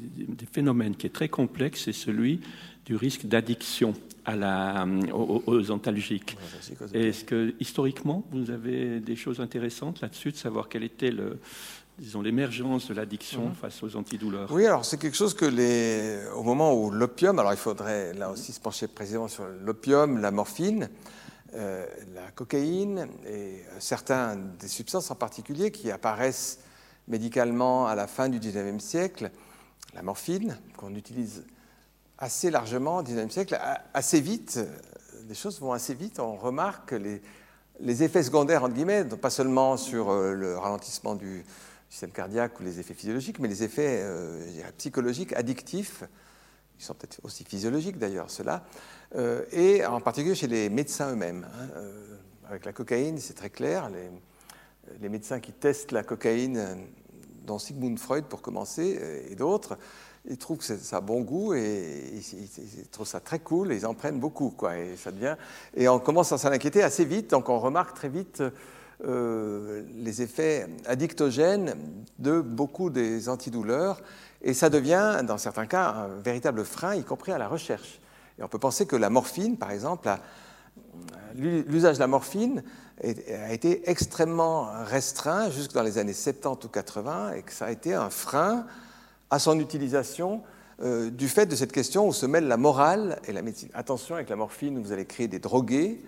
phénomènes 0.53 0.97
qui 0.97 1.07
est 1.07 1.12
très 1.12 1.29
complexe, 1.29 1.85
c'est 1.85 1.93
celui 1.93 2.41
du 2.87 2.97
risque 2.97 3.27
d'addiction 3.27 3.95
à 4.25 4.37
la, 4.37 4.87
aux, 5.12 5.43
aux 5.47 5.70
antalgiques. 5.70 6.37
Est-ce 6.95 7.25
que, 7.25 7.55
historiquement, 7.61 8.25
vous 8.33 8.51
avez 8.51 9.01
des 9.01 9.16
choses 9.16 9.41
intéressantes 9.41 10.01
là-dessus, 10.01 10.33
de 10.33 10.37
savoir 10.37 10.69
quel 10.69 10.85
était 10.85 11.11
le, 11.11 11.39
disons, 11.99 12.23
l'émergence 12.23 12.89
de 12.89 12.95
l'addiction 12.95 13.49
mhm. 13.49 13.55
face 13.55 13.83
aux 13.83 13.97
antidouleurs? 13.97 14.51
Oui, 14.53 14.66
alors 14.66 14.85
c'est 14.85 14.99
quelque 14.99 15.16
chose 15.16 15.35
que 15.35 15.45
les, 15.45 16.19
au 16.37 16.43
moment 16.43 16.75
où 16.75 16.91
l'opium, 16.91 17.39
alors 17.39 17.53
il 17.53 17.59
faudrait 17.59 18.15
là 18.15 18.31
aussi 18.31 18.53
se 18.53 18.61
pencher 18.61 18.87
précisément 18.89 19.29
sur 19.29 19.45
l'opium, 19.65 20.19
la 20.20 20.31
morphine, 20.31 20.89
euh, 21.55 21.87
la 22.15 22.31
cocaïne 22.31 23.09
et 23.27 23.62
certains 23.79 24.37
des 24.37 24.69
substances 24.69 25.11
en 25.11 25.15
particulier 25.15 25.70
qui 25.70 25.91
apparaissent 25.91 26.61
médicalement 27.07 27.87
à 27.87 27.95
la 27.95 28.07
fin 28.07 28.29
du 28.29 28.39
19e 28.39 28.81
siècle, 28.81 29.31
la 29.95 30.03
morphine, 30.03 30.59
qu'on 30.77 30.95
utilise 30.95 31.45
assez 32.19 32.51
largement 32.51 32.99
au 32.99 33.03
19e 33.03 33.31
siècle, 33.31 33.59
assez 33.95 34.20
vite, 34.20 34.61
les 35.29 35.35
choses 35.35 35.61
vont 35.61 35.73
assez 35.73 35.95
vite, 35.95 36.20
on 36.20 36.37
remarque 36.37 36.93
les, 37.81 38.03
effets 38.03 38.23
secondaires, 38.23 38.65
entre 38.65 38.75
guillemets, 38.75 39.05
pas 39.05 39.31
seulement 39.31 39.77
sur 39.77 40.11
euh, 40.11 40.33
le 40.35 40.59
ralentissement 40.59 41.15
du, 41.15 41.45
système 41.91 42.11
cardiaque 42.11 42.61
ou 42.61 42.65
les 42.65 42.81
effets 42.81 42.95
physiologiques, 42.95 43.39
mais 43.39 43.49
les 43.49 43.62
effets 43.62 44.01
euh, 44.03 44.45
psychologiques, 44.77 45.33
addictifs, 45.33 46.05
ils 46.79 46.85
sont 46.85 46.95
peut-être 46.95 47.21
aussi 47.23 47.45
physiologiques 47.45 47.99
d'ailleurs, 47.99 48.31
ceux-là, 48.31 48.65
euh, 49.17 49.45
et 49.53 49.85
en 49.85 50.01
particulier 50.01 50.35
chez 50.35 50.47
les 50.47 50.69
médecins 50.69 51.13
eux-mêmes. 51.13 51.47
Hein, 51.53 51.69
euh, 51.77 52.17
avec 52.49 52.65
la 52.65 52.73
cocaïne, 52.73 53.19
c'est 53.19 53.35
très 53.35 53.51
clair, 53.51 53.91
les, 53.91 54.11
les, 55.01 55.09
médecins 55.09 55.41
qui 55.41 55.53
testent 55.53 55.93
la 55.93 56.03
cocaïne, 56.03 56.87
dont 57.45 57.59
Sigmund 57.59 57.99
Freud 57.99 58.25
pour 58.25 58.41
commencer, 58.41 59.27
et 59.31 59.35
d'autres, 59.35 59.77
ils 60.29 60.37
trouvent 60.37 60.59
que 60.59 60.65
ça 60.65 60.97
a 60.97 61.01
bon 61.01 61.23
goût 61.23 61.55
et 61.55 62.13
ils, 62.15 62.89
trouvent 62.91 63.07
ça 63.07 63.21
très 63.21 63.39
cool 63.39 63.73
et 63.73 63.77
ils 63.77 63.87
en 63.87 63.95
prennent 63.95 64.21
beaucoup. 64.21 64.51
Quoi, 64.51 64.79
et, 64.79 64.97
ça 64.97 65.13
devient, 65.13 65.37
et 65.75 65.89
on 65.89 65.99
commence 65.99 66.33
à 66.33 66.39
s'en 66.39 66.51
inquiéter 66.51 66.83
assez 66.83 67.05
vite, 67.05 67.31
donc 67.31 67.49
on 67.49 67.59
remarque 67.59 67.95
très 67.95 68.09
vite 68.09 68.43
euh, 69.05 69.85
les 69.95 70.23
effets 70.23 70.67
addictogènes 70.87 71.75
de 72.19 72.41
beaucoup 72.41 72.91
des 72.91 73.29
antidouleurs, 73.29 74.03
et 74.43 74.55
ça 74.55 74.70
devient, 74.70 75.23
dans 75.27 75.39
certains 75.39 75.66
cas, 75.66 75.89
un 75.89 76.09
véritable 76.23 76.65
frein, 76.65 76.94
y 76.94 77.05
compris 77.05 77.32
à 77.32 77.39
la 77.39 77.48
recherche. 77.48 78.01
Et 78.39 78.43
on 78.43 78.48
peut 78.48 78.59
penser 78.59 78.86
que 78.86 78.97
la 78.97 79.10
morphine, 79.10 79.56
par 79.56 79.70
exemple, 79.70 80.09
l'usage 81.35 81.97
de 81.97 82.01
la 82.01 82.06
morphine 82.06 82.62
a 83.02 83.52
été 83.52 83.89
extrêmement 83.90 84.70
restreint 84.85 85.51
jusque 85.51 85.73
dans 85.73 85.82
les 85.82 85.98
années 85.98 86.12
70 86.12 86.66
ou 86.66 86.69
80, 86.69 87.32
et 87.32 87.43
que 87.43 87.52
ça 87.52 87.66
a 87.66 87.70
été 87.70 87.94
un 87.94 88.10
frein 88.10 88.66
à 89.31 89.39
son 89.39 89.59
utilisation 89.59 90.43
euh, 90.81 91.10
du 91.10 91.28
fait 91.28 91.47
de 91.47 91.56
cette 91.56 91.73
question 91.73 92.06
où 92.06 92.12
se 92.12 92.24
mêle 92.24 92.47
la 92.47 92.56
morale 92.56 93.20
et 93.27 93.32
la 93.32 93.43
médecine. 93.43 93.69
Attention 93.74 94.15
avec 94.15 94.28
la 94.28 94.36
morphine, 94.36 94.81
vous 94.81 94.93
allez 94.93 95.06
créer 95.06 95.27
des 95.27 95.40
drogués, 95.40 96.01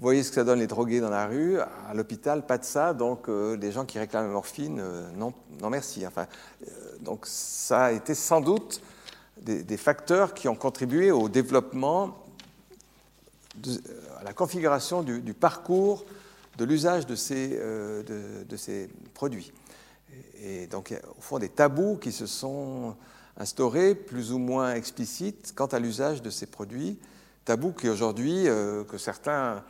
vous 0.00 0.06
voyez 0.06 0.22
ce 0.22 0.30
que 0.30 0.36
ça 0.36 0.44
donne 0.44 0.60
les 0.60 0.66
drogués 0.66 1.00
dans 1.00 1.10
la 1.10 1.26
rue? 1.26 1.58
À 1.60 1.92
l'hôpital, 1.92 2.46
pas 2.46 2.56
de 2.56 2.64
ça. 2.64 2.94
Donc, 2.94 3.28
euh, 3.28 3.54
les 3.58 3.70
gens 3.70 3.84
qui 3.84 3.98
réclament 3.98 4.28
la 4.28 4.32
morphine, 4.32 4.80
euh, 4.80 5.10
non, 5.14 5.34
non 5.60 5.68
merci. 5.68 6.06
Enfin, 6.06 6.26
euh, 6.66 6.70
donc, 7.02 7.26
ça 7.26 7.84
a 7.84 7.92
été 7.92 8.14
sans 8.14 8.40
doute 8.40 8.80
des, 9.42 9.76
facteurs 9.76 10.32
qui 10.32 10.48
ont 10.48 10.54
contribué 10.54 11.10
au 11.10 11.28
développement, 11.28 12.16
à 14.18 14.24
la 14.24 14.32
configuration 14.32 15.02
du, 15.02 15.34
parcours 15.34 16.06
de 16.56 16.64
l'usage 16.64 17.04
de 17.04 17.14
ces, 17.14 17.48
de, 17.48 18.02
de, 18.48 18.88
produits. 19.12 19.52
Et, 20.42 20.66
donc, 20.66 20.92
y 20.92 20.94
a 20.94 21.00
au 21.18 21.20
fond 21.20 21.38
des 21.38 21.50
tabous 21.50 21.98
qui 21.98 22.12
se 22.12 22.24
sont 22.24 22.96
instaurés, 23.36 23.94
plus 23.94 24.32
ou 24.32 24.38
moins 24.38 24.72
explicites, 24.72 25.52
quant 25.54 25.66
à 25.66 25.78
l'usage 25.78 26.22
de 26.22 26.30
ces 26.30 26.46
produits. 26.46 26.98
Tabous 27.44 27.72
qui 27.72 27.90
aujourd'hui, 27.90 28.44
que 28.88 28.96
certains 28.96 29.62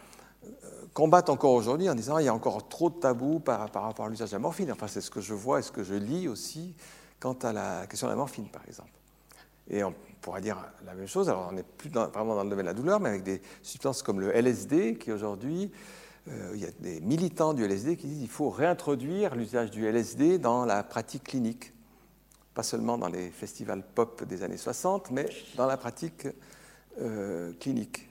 combattent 0.92 1.30
encore 1.30 1.52
aujourd'hui 1.52 1.88
en 1.88 1.94
disant 1.94 2.16
qu'il 2.16 2.26
y 2.26 2.28
a 2.28 2.34
encore 2.34 2.68
trop 2.68 2.90
de 2.90 2.96
tabous 2.96 3.40
par, 3.40 3.60
rapport 3.60 4.04
à 4.04 4.08
l'usage 4.08 4.30
de 4.30 4.34
la 4.34 4.40
morphine. 4.40 4.72
Enfin, 4.72 4.86
c'est 4.88 5.00
ce 5.00 5.10
que 5.10 5.20
je 5.20 5.34
vois 5.34 5.60
et 5.60 5.62
ce 5.62 5.72
que 5.72 5.82
je 5.82 5.94
lis 5.94 6.28
aussi 6.28 6.74
quant 7.18 7.36
à 7.42 7.52
la 7.52 7.86
question 7.86 8.06
de 8.06 8.12
la 8.12 8.16
morphine, 8.16 8.48
par 8.48 8.62
exemple. 8.66 8.90
Et 9.68 9.84
on 9.84 9.94
pourrait 10.20 10.40
dire 10.40 10.56
la 10.84 10.94
même 10.94 11.06
chose, 11.06 11.28
alors 11.28 11.48
on 11.50 11.54
n'est 11.54 11.62
plus 11.62 11.90
vraiment 11.90 12.34
dans 12.34 12.44
le 12.44 12.50
domaine 12.50 12.66
de 12.66 12.70
la 12.70 12.74
douleur, 12.74 12.98
mais 12.98 13.10
avec 13.10 13.22
des 13.22 13.40
substances 13.62 14.02
comme 14.02 14.20
le 14.20 14.34
LSD, 14.34 14.96
qui 14.96 15.12
aujourd'hui, 15.12 15.70
euh, 16.28 16.52
il 16.54 16.60
y 16.60 16.66
a 16.66 16.70
des 16.80 17.00
militants 17.00 17.54
du 17.54 17.64
LSD 17.64 17.96
qui 17.96 18.06
disent 18.06 18.18
qu'il 18.18 18.28
faut 18.28 18.50
réintroduire 18.50 19.34
l'usage 19.36 19.70
du 19.70 19.86
LSD 19.86 20.38
dans 20.38 20.64
la 20.64 20.82
pratique 20.82 21.24
clinique. 21.24 21.72
Pas 22.54 22.62
seulement 22.62 22.98
dans 22.98 23.08
les 23.08 23.30
festivals 23.30 23.82
pop 23.94 24.24
des 24.24 24.42
années 24.42 24.56
60, 24.56 25.10
mais 25.12 25.28
dans 25.56 25.66
la 25.66 25.76
pratique 25.76 26.26
euh, 27.00 27.52
clinique 27.60 28.08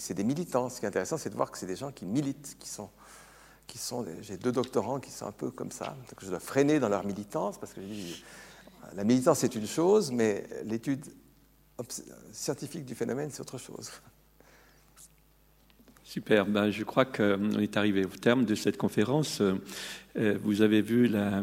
c'est 0.00 0.14
des 0.14 0.24
militants. 0.24 0.68
Ce 0.68 0.80
qui 0.80 0.86
est 0.86 0.88
intéressant, 0.88 1.18
c'est 1.18 1.30
de 1.30 1.36
voir 1.36 1.50
que 1.50 1.58
c'est 1.58 1.66
des 1.66 1.76
gens 1.76 1.92
qui 1.92 2.06
militent, 2.06 2.56
qui 2.58 2.68
sont, 2.68 2.90
j'ai 4.22 4.36
deux 4.36 4.50
doctorants 4.50 4.98
qui 4.98 5.10
sont 5.10 5.26
un 5.26 5.32
peu 5.32 5.50
comme 5.50 5.70
ça, 5.70 5.96
je 6.20 6.28
dois 6.28 6.40
freiner 6.40 6.80
dans 6.80 6.88
leur 6.88 7.04
militance, 7.04 7.58
parce 7.58 7.72
que 7.72 7.80
la 8.94 9.04
militance 9.04 9.38
c'est 9.38 9.54
une 9.54 9.66
chose, 9.66 10.10
mais 10.10 10.44
l'étude 10.64 11.04
scientifique 12.32 12.84
du 12.84 12.94
phénomène 12.96 13.30
c'est 13.30 13.42
autre 13.42 13.58
chose. 13.58 13.90
Super, 16.02 16.46
ben, 16.46 16.72
je 16.72 16.82
crois 16.82 17.04
qu'on 17.04 17.60
est 17.60 17.76
arrivé 17.76 18.04
au 18.04 18.08
terme 18.08 18.44
de 18.44 18.56
cette 18.56 18.76
conférence. 18.76 19.40
Euh, 20.18 20.36
vous 20.42 20.62
avez 20.62 20.82
vu 20.82 21.06
la, 21.06 21.42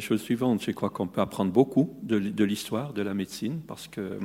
chose 0.00 0.22
suivante, 0.22 0.62
je 0.62 0.70
crois 0.70 0.90
qu'on 0.90 1.06
peut 1.06 1.20
apprendre 1.20 1.52
beaucoup 1.52 1.94
de, 2.02 2.44
l'histoire 2.44 2.92
de 2.92 3.02
la 3.02 3.14
médecine, 3.14 3.60
parce 3.66 3.88
que 3.88 4.18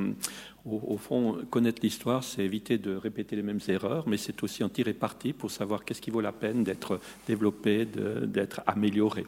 au, 0.65 0.97
fond, 0.97 1.37
connaître 1.49 1.79
l'histoire, 1.81 2.23
c'est 2.23 2.43
éviter 2.43 2.77
de 2.77 2.95
répéter 2.95 3.35
les 3.35 3.41
mêmes 3.41 3.61
erreurs, 3.67 4.07
mais 4.07 4.17
c'est 4.17 4.43
aussi 4.43 4.63
en 4.63 4.69
tirer 4.69 4.93
parti 4.93 5.33
pour 5.33 5.49
savoir 5.49 5.83
qu'est-ce 5.83 6.01
qui 6.01 6.11
vaut 6.11 6.21
la 6.21 6.31
peine 6.31 6.63
d'être 6.63 6.99
développé, 7.27 7.85
d'être 7.85 8.61
amélioré. 8.67 9.25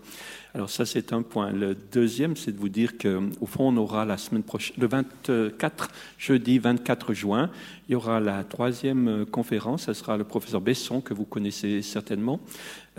Alors 0.54 0.70
ça, 0.70 0.86
c'est 0.86 1.14
un 1.14 1.22
point. 1.22 1.52
Le 1.52 1.74
deuxième, 1.74 2.36
c'est 2.36 2.52
de 2.52 2.60
vous 2.60 2.70
dire 2.70 2.98
qu'au 2.98 3.46
fond, 3.46 3.70
on 3.70 3.78
aura 3.78 4.06
la 4.06 4.18
semaine 4.18 4.44
prochaine, 4.44 4.76
le 4.80 4.88
24, 4.88 5.90
jeudi 6.18 6.60
24 6.60 7.14
juin, 7.14 7.50
il 7.88 7.94
y 7.94 7.96
aura 7.96 8.20
la 8.20 8.44
troisième 8.44 9.26
conférence. 9.26 9.86
Ce 9.86 9.94
sera 9.94 10.18
le 10.18 10.26
professeur 10.26 10.62
Besson, 10.62 11.02
que 11.02 11.14
vous 11.14 11.26
connaissez 11.26 11.82
certainement, 11.82 12.40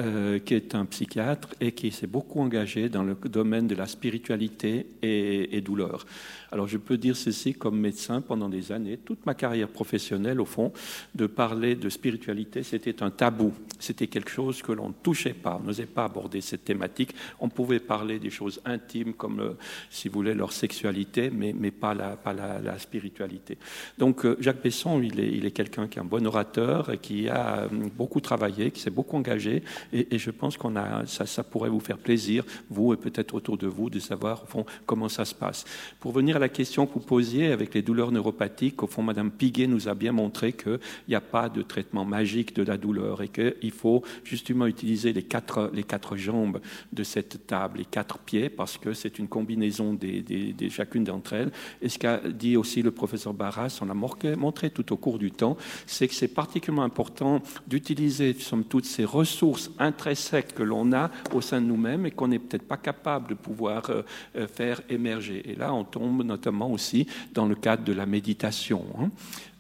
euh, 0.00 0.38
qui 0.38 0.54
est 0.54 0.74
un 0.74 0.86
psychiatre 0.86 1.50
et 1.60 1.72
qui 1.72 1.90
s'est 1.90 2.06
beaucoup 2.06 2.40
engagé 2.40 2.88
dans 2.88 3.02
le 3.02 3.14
domaine 3.14 3.66
de 3.66 3.74
la 3.74 3.86
spiritualité 3.86 4.86
et, 5.02 5.60
douleur. 5.60 6.06
Alors 6.50 6.66
je 6.66 6.78
peux 6.78 6.96
dire 6.96 7.14
ceci 7.14 7.52
comme 7.52 7.78
médecin 7.78 8.22
pendant 8.22 8.48
des 8.48 8.72
années, 8.72 8.96
toute 8.96 9.26
ma 9.26 9.34
carrière 9.34 9.68
professionnelle 9.68 10.40
au 10.40 10.46
fond, 10.46 10.72
de 11.14 11.26
parler 11.26 11.76
de 11.76 11.90
spiritualité, 11.90 12.62
c'était 12.62 13.02
un 13.02 13.10
tabou. 13.10 13.52
C'était 13.78 14.06
quelque 14.06 14.30
chose 14.30 14.62
que 14.62 14.72
l'on 14.72 14.88
ne 14.88 14.94
touchait 15.02 15.34
pas, 15.34 15.60
on 15.62 15.66
n'osait 15.66 15.84
pas 15.84 16.06
aborder 16.06 16.40
cette 16.40 16.64
thématique. 16.64 17.14
On 17.38 17.50
pouvait 17.50 17.80
parler 17.80 18.18
des 18.18 18.30
choses 18.30 18.62
intimes 18.64 19.12
comme, 19.12 19.40
euh, 19.40 19.52
si 19.90 20.08
vous 20.08 20.14
voulez, 20.14 20.32
leur 20.32 20.52
sexualité, 20.52 21.30
mais, 21.30 21.52
mais 21.52 21.70
pas, 21.70 21.92
la, 21.92 22.16
pas 22.16 22.32
la, 22.32 22.78
spiritualité. 22.78 23.58
Donc 23.98 24.24
euh, 24.24 24.38
Jacques 24.40 24.62
Besson, 24.62 25.02
il 25.02 25.20
est, 25.20 25.32
il 25.32 25.44
est 25.44 25.50
quelqu'un 25.50 25.86
qui 25.86 25.98
est 25.98 26.02
un 26.02 26.06
bon 26.06 26.26
orateur, 26.26 26.90
et 26.90 26.98
qui 26.98 27.28
a 27.28 27.68
beaucoup 27.94 28.20
travaillé, 28.20 28.70
qui 28.70 28.80
s'est 28.80 28.90
beaucoup 28.90 29.16
engagé, 29.16 29.62
et, 29.92 30.18
je 30.18 30.30
pense 30.30 30.56
qu'on 30.56 30.76
a, 30.76 31.06
ça, 31.06 31.26
ça 31.26 31.42
pourrait 31.42 31.70
vous 31.70 31.80
faire 31.80 31.98
plaisir, 31.98 32.44
vous 32.70 32.92
et 32.92 32.96
peut-être 32.96 33.34
autour 33.34 33.58
de 33.58 33.66
vous, 33.66 33.90
de 33.90 33.98
savoir 33.98 34.44
au 34.44 34.46
fond 34.46 34.66
comment 34.86 35.08
ça 35.08 35.24
se 35.24 35.34
passe. 35.34 35.64
Pour 36.00 36.12
venir 36.12 36.36
à 36.36 36.38
la 36.38 36.48
question 36.48 36.86
que 36.86 36.94
vous 36.94 37.00
posiez 37.00 37.52
avec 37.52 37.74
les 37.74 37.82
douleurs 37.82 38.12
neuropathiques, 38.12 38.82
au 38.82 38.86
fond, 38.86 39.02
Madame 39.02 39.30
Piguet 39.30 39.66
nous 39.66 39.88
a 39.88 39.94
bien 39.94 40.12
montré 40.12 40.52
qu'il 40.52 40.78
n'y 41.08 41.14
a 41.14 41.20
pas 41.20 41.48
de 41.48 41.62
traitement 41.62 42.04
magique 42.04 42.54
de 42.54 42.62
la 42.62 42.76
douleur 42.76 43.22
et 43.22 43.28
qu'il 43.28 43.70
faut 43.70 44.02
justement 44.24 44.66
utiliser 44.66 45.12
les 45.12 45.22
quatre, 45.22 45.70
les 45.72 45.82
quatre 45.82 46.16
jambes 46.16 46.60
de 46.92 47.02
cette 47.02 47.46
table, 47.46 47.78
les 47.78 47.84
quatre 47.84 48.18
pieds, 48.18 48.48
parce 48.48 48.78
que 48.78 48.92
c'est 48.92 49.18
une 49.18 49.28
combinaison 49.28 49.94
des, 49.94 50.22
des, 50.22 50.70
chacune 50.70 51.04
d'entre 51.04 51.32
elles. 51.34 51.50
Et 51.80 51.88
ce 51.88 51.98
qu'a 51.98 52.18
dit 52.18 52.56
aussi 52.56 52.82
le 52.82 52.90
professeur 52.90 53.34
Barras, 53.34 53.78
on 53.80 53.86
l'a 53.86 53.94
montré 53.94 54.70
tout 54.70 54.92
au 54.92 54.96
cours 54.96 55.18
du 55.18 55.30
temps, 55.30 55.56
c'est 55.86 56.08
que 56.08 56.14
c'est 56.14 56.28
particulièrement 56.28 56.84
important 56.84 57.42
d'utiliser, 57.66 58.34
somme 58.34 58.64
toutes 58.64 58.84
ces 58.84 59.04
ressources 59.04 59.70
intrinsèques 59.78 60.54
que 60.54 60.62
l'on 60.62 60.92
a 60.92 61.10
au 61.32 61.40
sein 61.40 61.60
de 61.60 61.66
nous-mêmes 61.66 62.06
et 62.06 62.10
qu'on 62.10 62.28
n'est 62.28 62.38
peut-être 62.38 62.66
pas 62.66 62.76
capable 62.76 63.28
de 63.28 63.34
pouvoir 63.34 63.90
euh, 63.90 64.02
euh, 64.36 64.46
faire 64.46 64.80
émerger. 64.88 65.42
Et 65.50 65.54
là, 65.54 65.72
on 65.72 65.84
tombe 65.84 66.22
notamment 66.22 66.70
aussi 66.70 67.06
dans 67.32 67.46
le 67.46 67.54
cadre 67.54 67.84
de 67.84 67.92
la 67.92 68.06
méditation. 68.06 68.84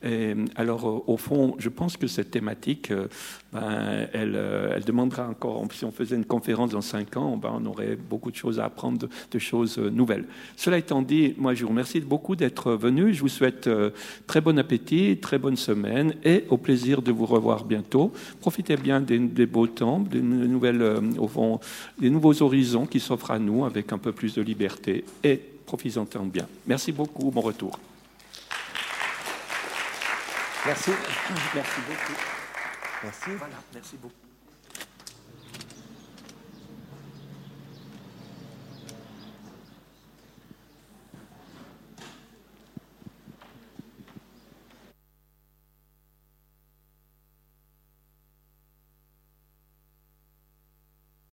Hein. 0.04 0.44
alors, 0.56 0.88
euh, 0.88 1.02
au 1.06 1.16
fond, 1.16 1.54
je 1.58 1.68
pense 1.68 1.96
que 1.96 2.06
cette 2.06 2.30
thématique, 2.30 2.90
euh, 2.90 3.08
ben, 3.52 4.08
elle, 4.12 4.34
euh, 4.34 4.72
elle, 4.74 4.84
demandera 4.84 5.28
encore, 5.28 5.64
si 5.72 5.84
on 5.84 5.92
faisait 5.92 6.16
une 6.16 6.24
conférence 6.24 6.70
dans 6.70 6.80
cinq 6.80 7.16
ans, 7.16 7.36
ben, 7.36 7.50
on 7.54 7.66
aurait 7.66 7.96
beaucoup 7.96 8.30
de 8.30 8.36
choses 8.36 8.60
à 8.60 8.64
apprendre, 8.64 9.08
de, 9.30 9.38
choses 9.38 9.78
nouvelles. 9.78 10.24
Cela 10.56 10.78
étant 10.78 11.02
dit, 11.02 11.34
moi, 11.38 11.54
je 11.54 11.62
vous 11.62 11.70
remercie 11.70 12.00
beaucoup 12.00 12.36
d'être 12.36 12.72
venu. 12.72 13.12
Je 13.12 13.20
vous 13.20 13.28
souhaite 13.28 13.68
très 14.26 14.40
bon 14.40 14.58
appétit, 14.58 15.18
très 15.18 15.38
bonne 15.38 15.56
semaine 15.56 16.14
et 16.24 16.44
au 16.48 16.56
plaisir 16.56 17.02
de 17.02 17.10
vous 17.10 17.26
revoir 17.26 17.64
bientôt. 17.64 18.12
Profitez 18.40 18.76
bien 18.76 19.00
des, 19.00 19.46
beaux 19.46 19.66
temps, 19.66 19.98
des, 20.00 20.20
nouvelles, 20.20 21.00
des 21.98 22.10
nouveaux 22.10 22.42
horizons 22.42 22.86
qui 22.86 23.00
s'offrent 23.00 23.32
à 23.32 23.38
nous 23.38 23.64
avec 23.64 23.92
un 23.92 23.98
peu 23.98 24.12
plus 24.12 24.34
de 24.34 24.42
liberté 24.42 25.04
et 25.24 25.40
profitons-en 25.66 26.24
bien. 26.24 26.46
Merci 26.66 26.92
beaucoup, 26.92 27.30
bon 27.30 27.40
retour. 27.40 27.78
Merci. 30.64 30.92
Beaucoup. 33.96 34.21